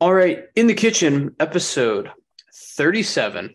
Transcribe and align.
All 0.00 0.12
right, 0.12 0.46
in 0.56 0.66
the 0.66 0.74
kitchen, 0.74 1.36
episode 1.38 2.10
37. 2.52 3.54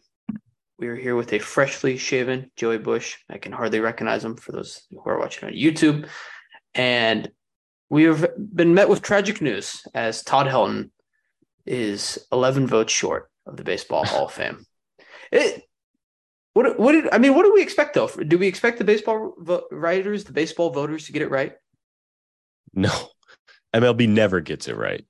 We 0.78 0.88
are 0.88 0.96
here 0.96 1.18
with 1.18 1.34
a 1.34 1.40
freshly 1.40 1.98
shaven 1.98 2.50
Joey 2.56 2.78
Bush. 2.78 3.18
I 3.30 3.38
can 3.40 3.52
hardly 3.52 3.82
recognize 3.82 4.24
him 4.24 4.38
for 4.38 4.54
those 4.54 4.82
who 4.90 5.04
are 5.06 5.20
watching 5.20 5.50
on 5.50 5.54
YouTube. 5.54 6.08
And 6.74 7.30
we 7.90 8.04
have 8.04 8.26
been 8.38 8.74
met 8.74 8.88
with 8.88 9.02
tragic 9.02 9.42
news 9.42 9.86
as 9.94 10.24
Todd 10.24 10.48
Helton 10.48 10.92
is 11.66 12.26
11 12.32 12.68
votes 12.68 12.94
short 12.94 13.30
of 13.46 13.58
the 13.58 13.66
Baseball 13.66 14.06
Hall 14.06 14.28
of 14.28 14.34
Fame. 14.34 14.66
It, 15.34 15.64
what, 16.54 16.80
what 16.80 16.94
did 16.94 17.10
I 17.12 17.18
mean? 17.18 17.36
What 17.36 17.44
do 17.44 17.54
we 17.54 17.62
expect 17.62 17.96
though? 17.96 18.08
Do 18.08 18.38
we 18.38 18.48
expect 18.48 18.78
the 18.78 18.86
baseball 18.86 19.36
vo- 19.38 19.68
writers, 19.72 20.24
the 20.24 20.34
baseball 20.34 20.70
voters, 20.70 21.06
to 21.06 21.12
get 21.12 21.22
it 21.22 21.30
right? 21.30 21.54
No, 22.74 22.92
MLB 23.76 24.08
never 24.08 24.40
gets 24.40 24.70
it 24.70 24.78
right. 24.78 25.06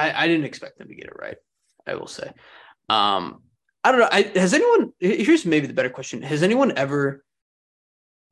I, 0.00 0.24
I 0.24 0.26
didn't 0.28 0.46
expect 0.46 0.78
them 0.78 0.88
to 0.88 0.94
get 0.94 1.06
it 1.06 1.16
right. 1.18 1.36
I 1.86 1.94
will 1.94 2.06
say. 2.06 2.30
Um, 2.88 3.42
I 3.82 3.92
don't 3.92 4.00
know. 4.00 4.08
I, 4.10 4.22
has 4.38 4.54
anyone? 4.54 4.92
Here's 4.98 5.46
maybe 5.46 5.66
the 5.66 5.74
better 5.74 5.90
question: 5.90 6.22
Has 6.22 6.42
anyone 6.42 6.76
ever, 6.76 7.24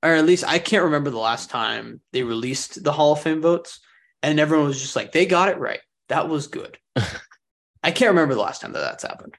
or 0.02 0.10
at 0.10 0.26
least 0.26 0.44
I 0.46 0.58
can't 0.58 0.84
remember 0.84 1.10
the 1.10 1.18
last 1.18 1.50
time 1.50 2.00
they 2.12 2.22
released 2.22 2.82
the 2.82 2.92
Hall 2.92 3.12
of 3.12 3.20
Fame 3.20 3.40
votes, 3.40 3.80
and 4.22 4.38
everyone 4.38 4.66
was 4.66 4.80
just 4.80 4.96
like, 4.96 5.12
"They 5.12 5.26
got 5.26 5.48
it 5.48 5.58
right. 5.58 5.80
That 6.08 6.28
was 6.28 6.46
good." 6.46 6.78
I 7.82 7.90
can't 7.92 8.10
remember 8.10 8.34
the 8.34 8.42
last 8.42 8.60
time 8.60 8.72
that 8.72 8.80
that's 8.80 9.04
happened. 9.04 9.36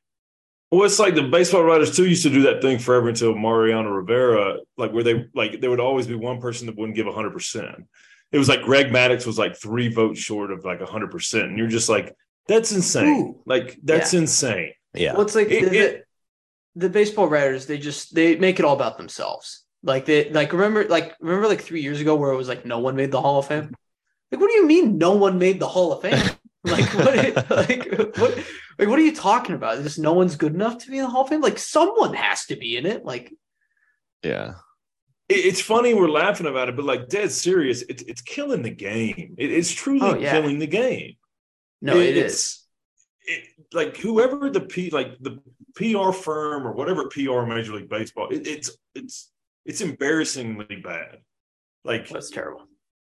Well, 0.71 0.83
it's 0.83 0.99
like 0.99 1.15
the 1.15 1.23
baseball 1.23 1.63
writers 1.63 1.95
too 1.95 2.05
used 2.07 2.23
to 2.23 2.29
do 2.29 2.43
that 2.43 2.61
thing 2.61 2.77
forever 2.77 3.09
until 3.09 3.35
Mariano 3.35 3.89
Rivera, 3.89 4.57
like 4.77 4.91
where 4.91 5.03
they 5.03 5.25
like 5.33 5.61
there 5.61 5.69
would 5.69 5.79
always 5.79 6.07
be 6.07 6.15
one 6.15 6.39
person 6.39 6.67
that 6.67 6.77
wouldn't 6.77 6.95
give 6.95 7.07
hundred 7.07 7.33
percent. 7.33 7.87
It 8.31 8.37
was 8.37 8.49
like 8.49 8.61
Greg 8.61 8.87
Maddux 8.87 9.25
was 9.25 9.39
like 9.39 9.55
three 9.55 9.87
votes 9.87 10.19
short 10.19 10.51
of 10.51 10.63
like 10.65 10.81
hundred 10.81 11.11
percent, 11.11 11.45
and 11.45 11.57
you're 11.57 11.67
just 11.67 11.89
like, 11.89 12.15
that's 12.49 12.71
insane. 12.73 13.07
Ooh. 13.07 13.41
Like 13.45 13.79
that's 13.81 14.13
Yeah. 14.13 14.19
insane. 14.21 14.73
Yeah. 14.93 15.13
Well, 15.13 15.21
it's 15.21 15.35
like 15.35 15.49
It- 15.49 15.69
the, 15.69 15.77
it- 15.77 16.05
the, 16.75 16.87
the 16.87 16.89
baseball 16.89 17.27
writers. 17.29 17.65
They 17.65 17.77
just 17.77 18.13
they 18.13 18.35
make 18.35 18.59
it 18.59 18.65
all 18.65 18.75
about 18.75 18.97
themselves. 18.97 19.63
Like 19.83 20.03
they 20.05 20.29
like 20.31 20.51
remember 20.51 20.85
like 20.89 21.15
remember 21.21 21.47
like 21.47 21.61
three 21.61 21.81
years 21.81 22.01
ago 22.01 22.15
where 22.15 22.31
it 22.31 22.37
was 22.37 22.49
like 22.49 22.65
no 22.65 22.79
one 22.79 22.95
made 22.97 23.11
the 23.11 23.21
Hall 23.21 23.39
of 23.39 23.47
Fame. 23.47 23.73
Like, 24.31 24.41
what 24.41 24.49
do 24.49 24.55
you 24.55 24.67
mean 24.67 24.97
no 24.97 25.13
one 25.15 25.39
made 25.39 25.59
the 25.61 25.67
Hall 25.67 25.93
of 25.93 26.01
Fame? 26.01 26.19
like 26.65 26.93
what? 26.93 27.49
like 27.49 27.85
what? 28.17 28.37
Like 28.77 28.87
what 28.89 28.99
are 28.99 29.03
you 29.03 29.15
talking 29.15 29.55
about? 29.55 29.81
Just 29.83 29.99
no 29.99 30.11
one's 30.13 30.35
good 30.35 30.53
enough 30.53 30.79
to 30.79 30.91
be 30.91 30.97
in 30.97 31.03
the 31.05 31.09
Hall 31.09 31.23
of 31.23 31.29
Fame. 31.29 31.39
Like 31.41 31.57
someone 31.59 32.13
has 32.13 32.45
to 32.47 32.55
be 32.57 32.75
in 32.75 32.85
it. 32.85 33.05
Like 33.05 33.33
Yeah. 34.23 34.55
It- 35.29 35.45
it's 35.45 35.61
funny 35.61 35.93
we're 35.93 36.09
laughing 36.09 36.47
about 36.47 36.69
it, 36.69 36.75
but 36.75 36.85
like 36.85 37.07
dead 37.07 37.31
serious, 37.31 37.81
it's 37.87 38.03
it's 38.03 38.21
killing 38.21 38.61
the 38.63 38.69
game. 38.71 39.35
It- 39.37 39.51
it's 39.51 39.71
truly 39.71 40.01
Oh, 40.01 40.15
yeah. 40.17 40.31
killing 40.33 40.59
the 40.59 40.67
game. 40.67 41.13
No, 41.81 41.97
it 41.97 42.17
it's. 42.17 42.65
It, 43.23 43.43
like 43.73 43.97
whoever 43.97 44.49
the 44.49 44.61
P 44.61 44.89
like 44.89 45.17
the 45.19 45.39
PR 45.75 46.11
firm 46.11 46.65
or 46.65 46.71
whatever 46.71 47.07
PR 47.09 47.43
Major 47.43 47.73
League 47.73 47.89
Baseball, 47.89 48.29
it, 48.29 48.47
it's 48.47 48.71
it's 48.95 49.31
it's 49.65 49.81
embarrassingly 49.81 50.77
bad. 50.77 51.19
Like 51.85 52.09
That's 52.09 52.31
terrible. 52.31 52.65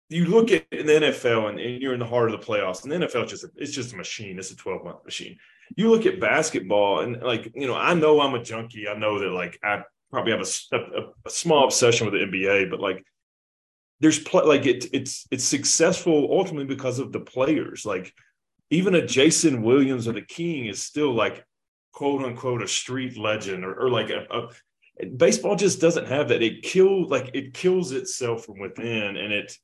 you 0.08 0.24
look 0.26 0.50
at 0.50 0.68
the 0.70 0.76
NFL 0.78 1.50
and, 1.50 1.60
and 1.60 1.82
you're 1.82 1.94
in 1.94 2.00
the 2.00 2.06
heart 2.06 2.30
of 2.30 2.40
the 2.40 2.46
playoffs, 2.46 2.82
and 2.82 2.92
the 2.92 3.06
NFL 3.06 3.28
just 3.28 3.44
it's 3.56 3.72
just 3.72 3.92
a 3.92 3.96
machine. 3.96 4.38
It's 4.38 4.50
a 4.50 4.56
12 4.56 4.84
month 4.84 5.04
machine. 5.04 5.38
You 5.76 5.90
look 5.90 6.06
at 6.06 6.20
basketball 6.20 7.00
and 7.00 7.22
like 7.22 7.52
you 7.54 7.66
know, 7.66 7.74
I 7.74 7.94
know 7.94 8.20
I'm 8.20 8.34
a 8.34 8.42
junkie. 8.42 8.88
I 8.88 8.96
know 8.96 9.18
that 9.18 9.30
like 9.30 9.58
I 9.62 9.82
probably 10.10 10.32
have 10.32 10.40
a 10.40 10.76
a 11.26 11.30
small 11.30 11.64
obsession 11.64 12.06
with 12.06 12.14
the 12.14 12.26
NBA, 12.26 12.70
but 12.70 12.80
like 12.80 13.04
there's 14.00 14.18
pl- 14.18 14.46
like 14.46 14.66
it, 14.66 14.86
it's 14.92 15.26
it's 15.30 15.44
successful 15.44 16.28
ultimately 16.30 16.66
because 16.66 16.98
of 16.98 17.12
the 17.12 17.20
players. 17.20 17.84
Like 17.84 18.12
even 18.70 18.94
a 18.94 19.06
Jason 19.06 19.62
Williams 19.62 20.08
or 20.08 20.12
the 20.12 20.22
King 20.22 20.66
is 20.66 20.82
still 20.82 21.12
like 21.12 21.44
quote 21.92 22.22
unquote 22.22 22.62
a 22.62 22.68
street 22.68 23.16
legend 23.16 23.64
or, 23.64 23.74
or 23.74 23.88
like 23.88 24.10
a, 24.10 24.26
a 24.30 25.06
baseball 25.06 25.56
just 25.56 25.80
doesn't 25.80 26.08
have 26.08 26.28
that. 26.28 26.42
It 26.42 26.62
kill 26.62 27.08
like 27.08 27.30
it 27.34 27.54
kills 27.54 27.92
itself 27.92 28.44
from 28.44 28.58
within, 28.58 29.16
and 29.16 29.32
it 29.32 29.56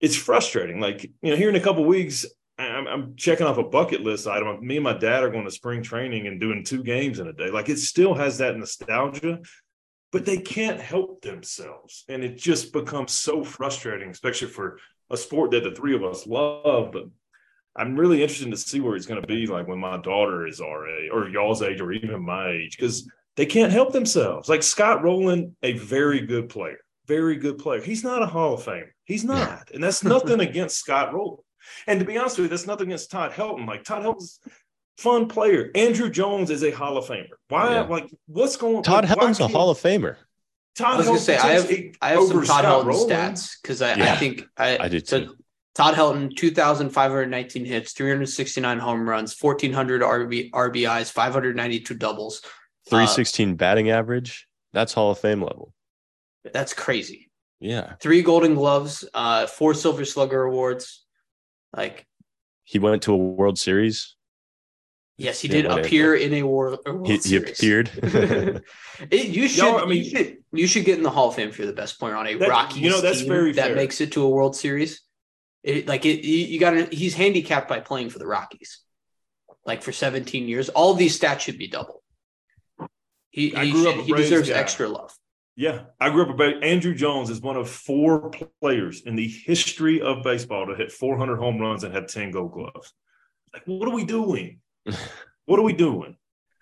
it's 0.00 0.16
frustrating. 0.16 0.80
Like 0.80 1.04
you 1.22 1.30
know, 1.30 1.36
here 1.36 1.48
in 1.48 1.56
a 1.56 1.60
couple 1.60 1.84
weeks, 1.84 2.26
I'm, 2.58 2.86
I'm 2.86 3.16
checking 3.16 3.46
off 3.46 3.58
a 3.58 3.64
bucket 3.64 4.02
list 4.02 4.26
item. 4.26 4.66
Me 4.66 4.76
and 4.76 4.84
my 4.84 4.96
dad 4.96 5.22
are 5.22 5.30
going 5.30 5.44
to 5.44 5.50
spring 5.50 5.82
training 5.82 6.26
and 6.26 6.40
doing 6.40 6.64
two 6.64 6.82
games 6.82 7.18
in 7.18 7.28
a 7.28 7.32
day. 7.32 7.50
Like 7.50 7.68
it 7.68 7.78
still 7.78 8.14
has 8.14 8.38
that 8.38 8.56
nostalgia, 8.56 9.40
but 10.10 10.24
they 10.24 10.38
can't 10.38 10.80
help 10.80 11.22
themselves, 11.22 12.04
and 12.08 12.22
it 12.22 12.36
just 12.36 12.72
becomes 12.72 13.12
so 13.12 13.44
frustrating, 13.44 14.10
especially 14.10 14.48
for 14.48 14.78
a 15.10 15.16
sport 15.16 15.52
that 15.52 15.64
the 15.64 15.72
three 15.72 15.94
of 15.94 16.04
us 16.04 16.26
love. 16.26 16.92
But 16.92 17.04
I'm 17.76 17.96
really 17.96 18.22
interested 18.22 18.50
to 18.50 18.56
see 18.56 18.80
where 18.80 18.94
he's 18.94 19.06
going 19.06 19.20
to 19.20 19.26
be 19.26 19.46
like 19.46 19.66
when 19.66 19.78
my 19.78 19.96
daughter 19.96 20.46
is 20.46 20.60
our 20.60 20.88
age 20.88 21.10
or 21.12 21.28
y'all's 21.28 21.62
age 21.62 21.80
or 21.80 21.92
even 21.92 22.24
my 22.24 22.50
age 22.50 22.76
because 22.76 23.08
they 23.36 23.46
can't 23.46 23.72
help 23.72 23.92
themselves. 23.92 24.48
Like 24.48 24.62
Scott 24.62 25.02
Rolen, 25.02 25.56
a 25.62 25.72
very 25.72 26.20
good 26.20 26.48
player, 26.48 26.78
very 27.06 27.36
good 27.36 27.58
player. 27.58 27.80
He's 27.80 28.04
not 28.04 28.22
a 28.22 28.26
Hall 28.26 28.54
of 28.54 28.64
Famer. 28.64 28.90
He's 29.04 29.24
not. 29.24 29.70
And 29.72 29.82
that's 29.82 30.04
nothing 30.04 30.40
against 30.48 30.78
Scott 30.78 31.14
Rolen. 31.14 31.38
And 31.86 32.00
to 32.00 32.06
be 32.06 32.18
honest 32.18 32.38
with 32.38 32.46
you, 32.46 32.48
that's 32.50 32.66
nothing 32.66 32.88
against 32.88 33.10
Todd 33.10 33.32
Helton. 33.32 33.66
Like 33.66 33.84
Todd 33.84 34.02
Helton's 34.02 34.40
fun 34.98 35.28
player. 35.28 35.70
Andruw 35.74 36.10
Jones 36.10 36.50
is 36.50 36.62
a 36.62 36.70
Hall 36.70 36.96
of 36.98 37.06
Famer. 37.06 37.28
Why? 37.48 37.72
Yeah. 37.72 37.82
Like, 37.82 38.10
what's 38.26 38.56
going 38.56 38.82
Todd 38.82 39.04
like, 39.08 39.18
Helton's 39.18 39.40
a 39.40 39.48
Hall 39.48 39.70
of 39.70 39.78
Famer. 39.78 40.16
Todd 40.74 40.94
I 40.94 40.96
was 40.98 41.06
gonna 41.06 41.18
Helton 41.18 41.22
say 41.22 41.36
I 41.36 41.52
have 41.52 41.68
takes 41.68 41.98
I 42.00 42.08
have 42.10 42.24
some 42.24 42.36
Todd 42.38 42.46
Scott 42.46 42.64
Helton 42.64 42.86
Rolen. 42.86 43.08
stats 43.10 43.60
because 43.60 43.82
I, 43.82 43.92
I 43.92 44.16
think 44.16 44.44
I, 44.56 44.78
I 44.78 44.88
did 44.88 45.06
so 45.06 45.24
too. 45.24 45.36
Todd 45.74 45.94
Helton, 45.94 46.36
2,519 46.36 47.64
hits, 47.64 47.92
369 47.92 48.78
home 48.78 49.08
runs, 49.08 49.34
1,400 49.40 50.02
RB, 50.02 50.50
RBIs, 50.50 51.10
592 51.10 51.94
doubles. 51.94 52.42
316 52.88 53.54
batting 53.54 53.90
average. 53.90 54.46
That's 54.72 54.92
Hall 54.92 55.10
of 55.10 55.18
Fame 55.18 55.40
level. 55.40 55.72
That's 56.52 56.74
crazy. 56.74 57.30
Yeah. 57.60 57.94
Three 58.00 58.22
Golden 58.22 58.54
Gloves, 58.54 59.04
uh, 59.14 59.46
four 59.46 59.72
Silver 59.72 60.04
Slugger 60.04 60.42
awards. 60.42 61.04
Like, 61.74 62.06
He 62.64 62.78
went 62.78 63.02
to 63.04 63.14
a 63.14 63.16
World 63.16 63.58
Series. 63.58 64.16
yes, 65.16 65.40
he 65.40 65.48
did 65.48 65.66
win 65.66 65.78
it. 65.78 65.86
appear 65.86 66.14
in 66.14 66.34
a 66.34 66.42
World, 66.42 66.80
a 66.84 66.92
World 66.92 67.06
He, 67.06 67.16
he 67.18 67.36
appeared. 67.36 67.90
It- 69.10 69.28
you 69.28 69.48
should, 69.48 69.62
Yo, 69.64 69.78
I 69.78 69.86
mean- 69.86 70.04
you 70.04 70.10
should, 70.10 70.36
you 70.52 70.66
should 70.66 70.84
get 70.84 70.98
in 70.98 71.02
the 71.04 71.10
Hall 71.10 71.28
of 71.28 71.34
Fame 71.36 71.48
if 71.48 71.56
you're 71.56 71.66
the 71.66 71.72
best 71.72 71.98
player 71.98 72.14
on 72.16 72.26
a 72.26 72.34
That- 72.34 72.48
Rockies 72.50 72.82
you 72.82 72.90
know, 72.90 73.00
that's 73.00 73.20
team 73.20 73.28
very 73.28 73.52
that 73.52 73.74
makes 73.74 74.00
it 74.02 74.12
to 74.12 74.22
a 74.22 74.28
World 74.28 74.54
Series. 74.54 75.00
It, 75.62 75.86
like 75.86 76.04
it, 76.04 76.26
you, 76.26 76.58
got 76.58 76.72
to. 76.72 76.84
He's 76.86 77.14
handicapped 77.14 77.68
by 77.68 77.80
playing 77.80 78.10
for 78.10 78.18
the 78.18 78.26
Rockies, 78.26 78.80
like 79.64 79.82
for 79.82 79.92
17 79.92 80.48
years. 80.48 80.68
All 80.70 80.94
these 80.94 81.18
stats 81.18 81.40
should 81.40 81.58
be 81.58 81.68
double. 81.68 82.02
He, 83.30 83.50
he, 83.50 83.70
grew 83.70 83.88
up 83.88 83.94
should- 83.96 84.04
he 84.04 84.12
deserves 84.14 84.48
guy. 84.48 84.56
extra 84.56 84.88
love. 84.88 85.16
Yeah, 85.54 85.82
I 86.00 86.08
grew 86.10 86.22
up 86.22 86.30
about 86.30 86.62
Andruw 86.62 86.96
Jones 86.96 87.28
is 87.28 87.42
one 87.42 87.56
of 87.56 87.68
four 87.68 88.30
players 88.60 89.02
in 89.02 89.16
the 89.16 89.28
history 89.28 90.00
of 90.00 90.22
baseball 90.22 90.66
to 90.66 90.74
hit 90.74 90.90
400 90.90 91.36
home 91.36 91.58
runs 91.58 91.84
and 91.84 91.94
have 91.94 92.06
10 92.06 92.30
Gold 92.30 92.52
Gloves. 92.52 92.94
Like, 93.52 93.62
what 93.66 93.86
are 93.86 93.94
we 93.94 94.04
doing? 94.04 94.60
what 95.44 95.58
are 95.60 95.62
we 95.62 95.74
doing? 95.74 96.16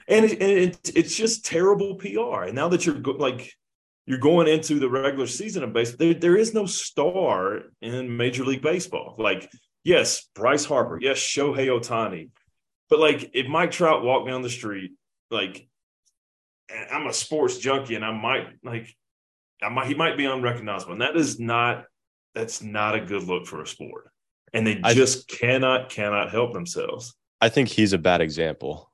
And, 0.09 0.25
it, 0.25 0.43
and 0.43 0.51
it, 0.51 0.91
it's 0.97 1.15
just 1.15 1.47
terrible 1.47 1.95
PR. 1.95 2.47
And 2.47 2.55
now 2.55 2.69
that 2.69 2.85
you're 2.85 2.97
like 2.97 3.55
you're 4.11 4.19
going 4.19 4.49
into 4.49 4.81
the 4.81 4.91
regular 4.91 5.29
season 5.29 5.63
of 5.63 5.73
baseball, 5.73 5.99
there, 5.99 6.15
there 6.15 6.37
is 6.37 6.53
no 6.53 6.67
star 6.67 7.61
in 7.81 8.17
Major 8.17 8.45
League 8.45 8.61
Baseball. 8.61 9.15
Like, 9.19 9.49
yes, 9.85 10.29
Bryce 10.35 10.65
Harper, 10.65 10.99
yes, 11.01 11.19
Shohei 11.19 11.69
Ohtani, 11.69 12.31
but 12.89 12.99
like 12.99 13.31
if 13.35 13.47
Mike 13.47 13.71
Trout 13.71 14.03
walked 14.03 14.27
down 14.27 14.43
the 14.43 14.51
street, 14.51 14.91
like 15.31 15.69
I'm 16.93 17.07
a 17.07 17.13
sports 17.13 17.59
junkie 17.59 17.95
and 17.95 18.05
I 18.05 18.11
might 18.11 18.49
like 18.65 18.93
I 19.63 19.69
might 19.69 19.87
he 19.87 19.95
might 19.95 20.17
be 20.17 20.25
unrecognizable. 20.25 20.95
And 20.95 21.03
that 21.03 21.17
is 21.17 21.39
not 21.39 21.85
that's 22.35 22.63
not 22.63 22.97
a 22.97 23.01
good 23.01 23.23
look 23.23 23.47
for 23.47 23.63
a 23.63 23.67
sport. 23.67 24.11
And 24.53 24.67
they 24.67 24.81
I- 24.83 24.93
just 24.93 25.29
cannot 25.29 25.89
cannot 25.89 26.33
help 26.33 26.53
themselves. 26.53 27.15
I 27.41 27.49
think 27.49 27.69
he's 27.69 27.93
a 27.93 27.99
bad 27.99 28.21
example. 28.21 28.90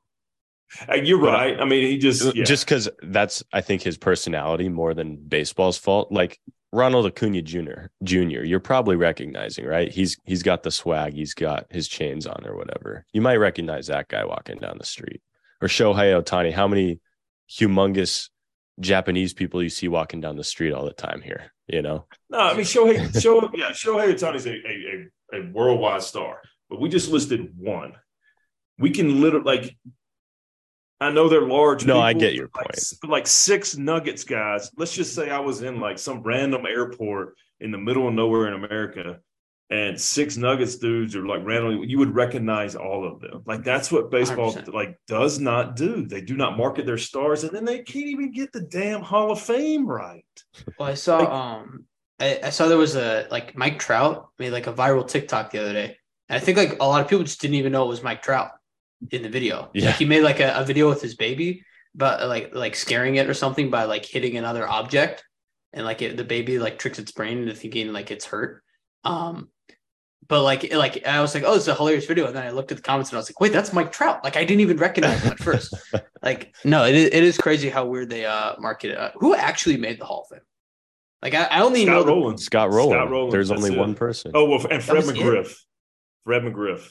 Uh, 0.88 0.94
You're 0.96 1.20
But- 1.20 1.32
right. 1.32 1.60
I 1.60 1.64
mean, 1.64 1.82
he 1.86 1.98
just 1.98 2.34
yeah. 2.34 2.44
Just 2.44 2.64
because 2.64 2.88
that's, 3.02 3.42
I 3.52 3.60
think, 3.60 3.82
his 3.82 3.96
personality 3.96 4.68
more 4.68 4.94
than 4.94 5.16
baseball's 5.16 5.78
fault. 5.78 6.10
Like 6.10 6.38
Ronald 6.72 7.06
Acuna 7.06 7.42
Jr. 7.42 7.86
Jr. 8.02 8.42
You're 8.42 8.60
probably 8.60 8.96
recognizing, 8.96 9.64
right? 9.64 9.90
He's 9.90 10.18
he's 10.24 10.42
got 10.42 10.62
the 10.62 10.70
swag. 10.70 11.14
He's 11.14 11.34
got 11.34 11.66
his 11.70 11.88
chains 11.88 12.26
on 12.26 12.44
or 12.46 12.56
whatever. 12.56 13.06
You 13.12 13.20
might 13.20 13.36
recognize 13.36 13.86
that 13.86 14.08
guy 14.08 14.24
walking 14.24 14.58
down 14.58 14.76
the 14.78 14.86
street. 14.86 15.22
Or 15.62 15.68
Shohei 15.68 16.20
Ohtani. 16.20 16.52
How 16.52 16.68
many 16.68 17.00
humongous 17.50 18.28
Japanese 18.80 19.32
people 19.32 19.62
you 19.62 19.70
see 19.70 19.88
walking 19.88 20.20
down 20.20 20.36
the 20.36 20.44
street 20.44 20.72
all 20.72 20.84
the 20.84 20.92
time 20.92 21.22
here? 21.22 21.52
You 21.68 21.82
know, 21.82 22.06
no, 22.30 22.38
I 22.38 22.54
mean 22.54 22.64
Shohei 22.64 22.98
Shohei 23.08 23.50
yeah, 23.56 23.70
Shohei 23.70 24.14
Ohtani's 24.14 24.46
a, 24.46 24.50
a, 24.52 25.38
a, 25.38 25.40
a 25.40 25.50
worldwide 25.52 26.02
star, 26.02 26.40
but 26.70 26.80
we 26.80 26.88
just 26.88 27.10
listed 27.10 27.54
one. 27.56 27.94
We 28.78 28.90
can 28.90 29.20
literally 29.20 29.44
like 29.44 29.76
I 31.00 31.10
know 31.10 31.28
they're 31.28 31.42
large. 31.42 31.84
No, 31.84 32.00
I 32.00 32.12
get 32.14 32.34
your 32.34 32.48
like, 32.54 32.66
point. 32.66 32.92
but 33.02 33.10
like 33.10 33.26
six 33.26 33.76
Nuggets 33.76 34.24
guys. 34.24 34.70
Let's 34.76 34.94
just 34.94 35.14
say 35.14 35.30
I 35.30 35.40
was 35.40 35.62
in 35.62 35.78
like 35.80 35.98
some 35.98 36.22
random 36.22 36.64
airport 36.66 37.34
in 37.60 37.70
the 37.70 37.78
middle 37.78 38.08
of 38.08 38.14
nowhere 38.14 38.46
in 38.48 38.54
America, 38.64 39.18
and 39.68 40.00
six 40.00 40.36
Nuggets 40.36 40.76
dudes 40.76 41.14
are 41.14 41.26
like 41.26 41.44
randomly, 41.44 41.86
you 41.86 41.98
would 41.98 42.14
recognize 42.14 42.74
all 42.76 43.06
of 43.06 43.20
them. 43.20 43.42
Like 43.46 43.62
that's 43.62 43.92
what 43.92 44.10
baseball 44.10 44.54
100%. 44.54 44.72
like 44.72 44.98
does 45.06 45.38
not 45.38 45.76
do. 45.76 46.06
They 46.06 46.20
do 46.22 46.36
not 46.36 46.56
market 46.56 46.86
their 46.86 46.98
stars, 46.98 47.44
and 47.44 47.52
then 47.52 47.64
they 47.66 47.80
can't 47.80 48.06
even 48.06 48.32
get 48.32 48.52
the 48.52 48.62
damn 48.62 49.02
Hall 49.02 49.30
of 49.32 49.40
Fame 49.40 49.86
right. 49.86 50.24
Well, 50.78 50.88
I 50.88 50.94
saw 50.94 51.18
Like- 51.18 51.28
um 51.28 51.84
I, 52.18 52.40
I 52.44 52.48
saw 52.50 52.68
there 52.68 52.78
was 52.78 52.96
a 52.96 53.26
like 53.30 53.54
Mike 53.54 53.78
Trout 53.78 54.30
made 54.38 54.48
like 54.50 54.66
a 54.66 54.72
viral 54.72 55.06
TikTok 55.06 55.50
the 55.50 55.58
other 55.60 55.74
day. 55.74 55.98
And 56.30 56.36
I 56.36 56.40
think 56.40 56.56
like 56.56 56.78
a 56.80 56.86
lot 56.86 57.02
of 57.02 57.08
people 57.08 57.24
just 57.24 57.42
didn't 57.42 57.56
even 57.56 57.72
know 57.72 57.84
it 57.84 57.88
was 57.88 58.02
Mike 58.02 58.22
Trout 58.22 58.52
in 59.10 59.22
the 59.22 59.28
video. 59.28 59.70
Yeah. 59.74 59.86
Like 59.86 59.96
he 59.96 60.04
made 60.04 60.22
like 60.22 60.40
a, 60.40 60.54
a 60.56 60.64
video 60.64 60.88
with 60.88 61.02
his 61.02 61.14
baby, 61.14 61.64
but 61.94 62.26
like 62.28 62.54
like 62.54 62.74
scaring 62.74 63.16
it 63.16 63.28
or 63.28 63.34
something 63.34 63.70
by 63.70 63.84
like 63.84 64.04
hitting 64.04 64.36
another 64.36 64.68
object. 64.68 65.24
And 65.72 65.84
like 65.84 66.02
it, 66.02 66.16
the 66.16 66.24
baby 66.24 66.58
like 66.58 66.78
tricks 66.78 66.98
its 66.98 67.12
brain 67.12 67.38
into 67.38 67.54
thinking 67.54 67.92
like 67.92 68.10
it's 68.10 68.24
hurt. 68.24 68.62
Um 69.04 69.48
but 70.28 70.42
like 70.42 70.72
like 70.72 71.06
I 71.06 71.20
was 71.20 71.34
like, 71.34 71.44
oh, 71.46 71.54
it's 71.54 71.68
a 71.68 71.74
hilarious 71.74 72.06
video. 72.06 72.26
And 72.26 72.34
then 72.34 72.44
I 72.44 72.50
looked 72.50 72.72
at 72.72 72.78
the 72.78 72.82
comments 72.82 73.10
and 73.10 73.16
I 73.16 73.20
was 73.20 73.28
like, 73.28 73.40
wait, 73.40 73.52
that's 73.52 73.72
Mike 73.72 73.92
Trout. 73.92 74.24
Like 74.24 74.36
I 74.36 74.44
didn't 74.44 74.60
even 74.60 74.76
recognize 74.76 75.22
him 75.22 75.32
at 75.32 75.38
first. 75.38 75.74
like 76.22 76.54
no, 76.64 76.84
it 76.84 76.94
is, 76.94 77.10
it 77.12 77.22
is 77.22 77.38
crazy 77.38 77.68
how 77.68 77.86
weird 77.86 78.10
they 78.10 78.24
uh 78.24 78.54
market 78.58 78.92
it. 78.92 78.98
Uh, 78.98 79.10
who 79.14 79.34
actually 79.34 79.76
made 79.76 80.00
the 80.00 80.04
Hall 80.04 80.22
of 80.22 80.36
Fame? 80.36 80.46
Like 81.22 81.34
I, 81.34 81.44
I 81.44 81.62
only 81.62 81.84
know 81.84 82.02
Scott 82.02 82.06
the, 82.06 82.12
Rolen. 82.12 82.38
Scott 82.38 82.70
Rolen. 82.70 82.98
Scott 82.98 83.10
Rolen, 83.10 83.30
There's 83.30 83.50
only 83.50 83.72
it. 83.72 83.78
one 83.78 83.94
person. 83.94 84.32
Oh 84.34 84.44
well, 84.44 84.66
and 84.70 84.82
Fred 84.82 84.96
was 84.96 85.08
it? 85.08 85.16
McGriff. 85.16 85.54
Fred 86.24 86.42
McGriff. 86.42 86.88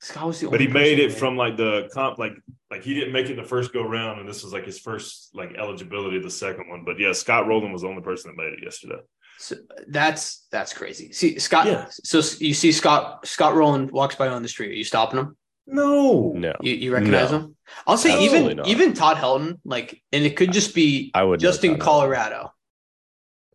Scott 0.00 0.26
was 0.26 0.40
the 0.40 0.48
But 0.48 0.60
he 0.60 0.66
made 0.68 0.98
it 0.98 1.12
who 1.12 1.18
from 1.18 1.36
like 1.36 1.56
the 1.56 1.88
comp, 1.92 2.18
like 2.18 2.32
like 2.70 2.82
he 2.82 2.94
didn't 2.94 3.12
make 3.12 3.28
it 3.30 3.36
the 3.36 3.42
first 3.42 3.72
go 3.72 3.82
round, 3.82 4.20
and 4.20 4.28
this 4.28 4.42
was 4.44 4.52
like 4.52 4.64
his 4.66 4.78
first 4.78 5.30
like 5.34 5.54
eligibility, 5.56 6.18
the 6.18 6.30
second 6.30 6.68
one. 6.68 6.84
But 6.84 6.98
yeah, 6.98 7.12
Scott 7.12 7.46
Rolen 7.46 7.72
was 7.72 7.82
the 7.82 7.88
only 7.88 8.02
person 8.02 8.30
that 8.30 8.42
made 8.42 8.52
it 8.52 8.62
yesterday. 8.62 9.00
So 9.38 9.56
that's 9.88 10.46
that's 10.50 10.72
crazy. 10.72 11.12
See 11.12 11.38
Scott. 11.38 11.66
Yeah. 11.66 11.86
So 11.90 12.18
you 12.38 12.54
see 12.54 12.72
Scott 12.72 13.26
Scott 13.26 13.54
Rolen 13.54 13.88
walks 13.88 14.14
by 14.16 14.28
on 14.28 14.42
the 14.42 14.48
street. 14.48 14.70
Are 14.70 14.74
you 14.74 14.84
stopping 14.84 15.18
him? 15.20 15.36
No, 15.68 16.32
No, 16.36 16.52
You, 16.60 16.74
you 16.74 16.92
recognize 16.94 17.32
No. 17.32 17.38
him? 17.38 17.56
I'll 17.88 17.96
say 17.96 18.12
Absolutely 18.12 18.38
even 18.52 18.56
not. 18.58 18.68
even 18.68 18.92
Todd 18.94 19.16
Helton. 19.16 19.58
Like, 19.64 20.00
and 20.12 20.24
it 20.24 20.36
could 20.36 20.52
just 20.52 20.74
be 20.76 21.10
I 21.12 21.24
would 21.24 21.40
just 21.40 21.64
in 21.64 21.72
Todd 21.72 21.80
Helton. 21.80 21.84
Colorado. 21.84 22.52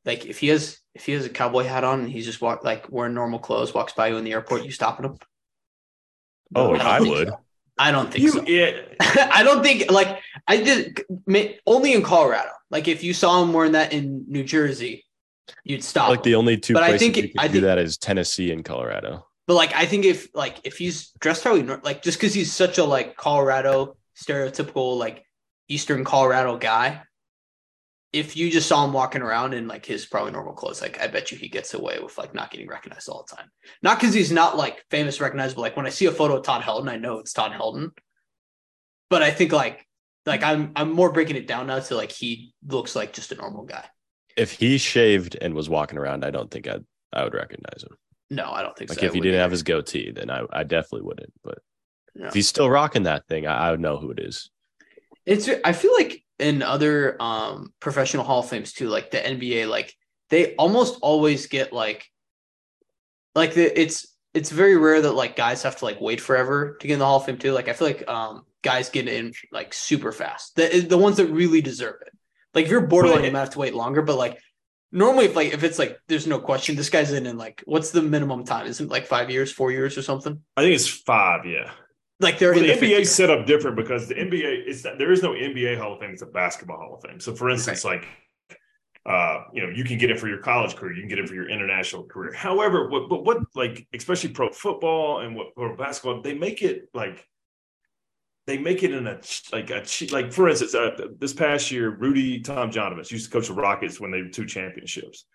Like 0.04 0.26
if 0.26 0.40
he 0.40 0.48
has 0.50 0.78
if 0.94 1.06
he 1.06 1.14
has 1.14 1.26
a 1.26 1.30
cowboy 1.30 1.64
hat 1.64 1.84
on 1.86 2.02
and 2.02 2.10
he's 2.10 2.26
just 2.26 2.42
walk 2.42 2.64
like 2.66 2.92
wearing 2.92 3.14
normal 3.14 3.40
clothes, 3.40 3.74
walks 3.74 3.94
by 3.94 4.08
you 4.08 4.18
in 4.18 4.24
the 4.26 4.34
airport, 4.34 4.66
you 4.66 4.72
stopping 4.72 5.06
him? 5.06 5.18
Oh, 6.56 6.74
don't 6.74 6.81
I 6.81 7.00
would. 7.00 7.27
so. 7.30 7.39
I 7.77 7.92
don't 7.92 8.12
think 8.12 8.24
you. 8.24 8.31
so. 8.31 8.44
Yeah, 8.45 8.80
I 9.31 9.44
don't 9.44 9.63
think 9.63 9.89
like 9.92 10.19
I 10.48 10.57
did 10.57 11.01
only 11.65 11.94
in 11.94 12.03
Colorado. 12.03 12.50
Like 12.69 12.88
if 12.88 13.03
you 13.03 13.13
saw 13.13 13.42
him 13.42 13.53
wearing 13.53 13.71
that 13.74 13.92
in 13.94 14.25
New 14.27 14.44
Jersey, 14.44 15.06
you'd 15.63 15.83
stop. 15.83 16.09
Like 16.09 16.19
him. 16.19 16.24
the 16.24 16.36
only 16.36 16.57
two 16.57 16.74
But 16.74 16.83
I 16.83 16.89
places 16.89 17.01
think 17.01 17.18
you 17.18 17.24
it- 17.24 17.31
can 17.33 17.39
I 17.39 17.48
do 17.48 17.62
that 17.62 17.77
is 17.80 17.98
Tennessee 17.98 18.51
and 18.51 18.63
Colorado. 18.63 19.25
But 19.48 19.56
like, 19.56 19.74
I 19.74 19.86
think 19.86 20.06
if 20.06 20.27
like 20.36 20.59
if 20.63 20.77
he's 20.77 21.09
dressed 21.19 21.44
how 21.44 21.56
he 21.56 21.63
nor- 21.63 21.81
like 21.83 22.01
just 22.03 22.19
because 22.19 22.33
he's 22.33 22.51
such 22.54 22.77
a 22.77 22.83
like 22.86 23.18
Colorado 23.18 23.97
stereotypical 24.21 24.97
like 24.97 25.25
Eastern 25.68 26.04
Colorado 26.04 26.57
guy, 26.57 27.01
if 28.13 28.36
you 28.36 28.52
just 28.52 28.68
saw 28.68 28.84
him 28.84 28.92
walking 28.92 29.22
around 29.22 29.54
in 29.54 29.68
like 29.68 29.86
his 29.86 30.06
probably 30.06 30.31
normal 30.34 30.54
clothes, 30.54 30.81
like 30.81 31.00
I 31.00 31.08
bet 31.08 31.31
you 31.31 31.38
he 31.38 31.48
gets 31.48 31.74
away 31.74 32.00
with 32.00 32.18
like 32.18 32.34
not 32.34 32.52
getting 32.52 32.68
recognized 32.68 33.08
all 33.08 33.25
the 33.28 33.36
time. 33.36 33.50
Not 33.81 34.00
because 34.00 34.13
he's 34.13 34.31
not 34.31 34.58
like 34.58 34.84
famous, 34.90 35.22
recognizable. 35.22 35.62
Like 35.63 35.78
when 35.78 35.86
I 35.86 35.90
see 35.92 36.06
a 36.08 36.12
photo 36.12 36.38
of 36.38 36.44
Todd 36.44 36.62
Helton, 36.62 36.90
I 36.90 36.98
know 36.98 37.19
it's 37.19 37.31
Todd 37.34 37.52
Helton. 37.54 37.92
But 39.10 39.24
I 39.24 39.31
think 39.31 39.52
like 39.54 39.88
like 40.25 40.44
I'm 40.44 40.72
I'm 40.75 40.92
more 40.92 41.12
breaking 41.12 41.38
it 41.38 41.48
down 41.48 41.68
now 41.68 41.80
to 41.80 41.96
like 41.96 42.12
he 42.12 42.54
looks 42.68 42.96
like 42.96 43.13
just 43.13 43.31
a 43.31 43.36
normal 43.36 43.63
guy. 43.63 43.86
If 44.38 44.52
he 44.54 44.78
shaved 44.78 45.38
and 45.42 45.54
was 45.54 45.69
walking 45.69 45.98
around, 45.98 46.25
I 46.25 46.31
don't 46.31 46.52
think 46.52 46.68
I'd 46.68 46.86
I 47.14 47.24
would 47.24 47.34
recognize 47.34 47.84
him. 47.84 47.96
No, 48.30 48.52
I 48.52 48.62
don't 48.62 48.78
think 48.78 48.90
Like 48.90 49.00
so. 49.00 49.06
Like 49.06 49.10
if 49.10 49.12
I 49.12 49.16
he 49.16 49.22
didn't 49.22 49.40
have 49.42 49.52
his 49.52 49.64
goatee, 49.64 50.12
then 50.12 50.30
I, 50.30 50.44
I 50.52 50.64
definitely 50.64 51.02
wouldn't. 51.02 51.34
But 51.44 51.60
No. 52.16 52.28
if 52.28 52.34
he's 52.34 52.48
still 52.48 52.69
rocking 52.69 53.04
that 53.04 53.28
thing, 53.28 53.48
I, 53.48 53.68
I 53.68 53.72
would 53.72 53.81
know 53.81 53.98
who 53.98 54.12
it 54.12 54.19
is. 54.19 54.50
It's 55.25 55.50
I 55.64 55.74
feel 55.74 55.94
like 55.94 56.20
in 56.42 56.64
other 56.64 57.22
um 57.22 57.74
professional 57.80 58.24
hall 58.24 58.40
of 58.40 58.50
fames 58.50 58.74
too, 58.74 58.88
like 58.88 59.12
the 59.12 59.20
NBA, 59.20 59.70
like 59.70 59.94
they 60.30 60.56
almost 60.56 61.00
always 61.02 61.48
get 61.48 61.72
like 61.74 62.06
like 63.36 63.54
the 63.54 63.80
it's 63.80 64.08
it's 64.34 64.50
very 64.50 64.78
rare 64.78 65.02
that 65.02 65.12
like 65.12 65.36
guys 65.36 65.64
have 65.64 65.78
to 65.78 65.86
like 65.86 66.00
wait 66.00 66.22
forever 66.22 66.78
to 66.80 66.88
get 66.88 66.94
in 66.94 67.00
the 67.00 67.06
hall 67.06 67.18
of 67.18 67.26
fame 67.26 67.38
too. 67.38 67.52
Like 67.52 67.68
I 67.68 67.74
feel 67.74 67.88
like 67.88 68.08
um 68.08 68.44
guys 68.64 68.90
get 68.90 69.08
in 69.08 69.34
like 69.52 69.74
super 69.74 70.12
fast. 70.12 70.56
The 70.56 70.82
the 70.82 70.98
ones 70.98 71.18
that 71.18 71.28
really 71.28 71.62
deserve 71.62 71.96
it. 72.06 72.14
Like 72.54 72.66
if 72.66 72.72
you're 72.72 72.88
borderline, 72.88 73.20
Well, 73.20 73.26
you 73.26 73.32
might 73.32 73.40
have 73.40 73.50
to 73.52 73.60
wait 73.60 73.74
longer, 73.74 74.02
but 74.02 74.18
like 74.18 74.38
normally 74.92 75.26
if 75.26 75.36
like 75.36 75.54
if 75.54 75.64
it's 75.64 75.80
like 75.80 76.00
there's 76.08 76.28
no 76.28 76.40
question, 76.40 76.76
this 76.76 76.90
guy's 76.90 77.12
in 77.12 77.26
in 77.26 77.38
like 77.38 77.62
what's 77.66 77.92
the 77.92 78.02
minimum 78.02 78.44
time? 78.46 78.68
Isn't 78.68 78.88
it 78.88 78.92
like 78.92 79.06
five 79.06 79.30
years, 79.30 79.52
four 79.52 79.72
years 79.72 79.98
or 79.98 80.02
something? 80.02 80.42
I 80.58 80.62
think 80.62 80.76
it's 80.76 80.88
five. 80.88 81.46
Yeah, 81.46 81.72
Like 82.21 82.38
they're 82.38 82.51
Well, 82.51 82.62
in 82.62 82.68
the 82.68 82.75
the 82.75 82.88
NBA 82.88 83.00
is 83.01 83.13
set 83.13 83.29
up 83.29 83.45
different 83.45 83.75
because 83.75 84.07
the 84.07 84.15
NBA 84.15 84.68
is 84.68 84.83
there 84.83 85.12
is 85.12 85.23
no 85.23 85.31
NBA 85.31 85.77
Hall 85.77 85.94
of 85.94 86.00
Fame. 86.00 86.12
It's 86.12 86.21
a 86.21 86.27
basketball 86.27 86.77
Hall 86.77 86.95
of 86.95 87.01
Fame. 87.01 87.19
So, 87.19 87.33
for 87.33 87.50
instance, 87.50 87.83
like 87.83 88.06
uh, 89.06 89.45
you 89.51 89.63
know, 89.63 89.69
you 89.69 89.83
can 89.83 89.97
get 89.97 90.12
it 90.12 90.19
for 90.19 90.27
your 90.27 90.38
college 90.38 90.75
career, 90.75 90.94
you 90.94 91.01
can 91.01 91.09
get 91.09 91.18
it 91.18 91.27
for 91.27 91.33
your 91.33 91.50
international 91.50 92.03
career. 92.03 92.31
However, 92.33 92.88
what 92.89 93.09
but 93.09 93.25
what 93.25 93.39
like 93.56 93.88
especially 93.94 94.29
pro 94.29 94.51
football 94.51 95.21
and 95.21 95.35
what 95.35 95.56
pro 95.56 95.75
basketball, 95.75 96.21
they 96.21 96.35
make 96.35 96.62
it 96.62 96.89
like 96.94 97.27
they 98.45 98.59
make 98.59 98.83
it 98.83 98.94
in 98.94 99.07
a 99.07 99.19
like 99.51 99.71
a 99.71 99.83
like 100.12 100.31
for 100.31 100.50
instance, 100.50 100.75
uh, 100.75 101.07
this 101.18 101.33
past 101.33 101.71
year, 101.71 101.89
Rudy 101.89 102.41
Tomjanovich 102.44 103.12
used 103.12 103.25
to 103.25 103.31
coach 103.31 103.47
the 103.47 103.56
Rockets 103.56 104.00
when 104.00 104.12
they 104.12 104.21
were 104.21 104.29
two 104.29 104.45
championships. 104.45 105.25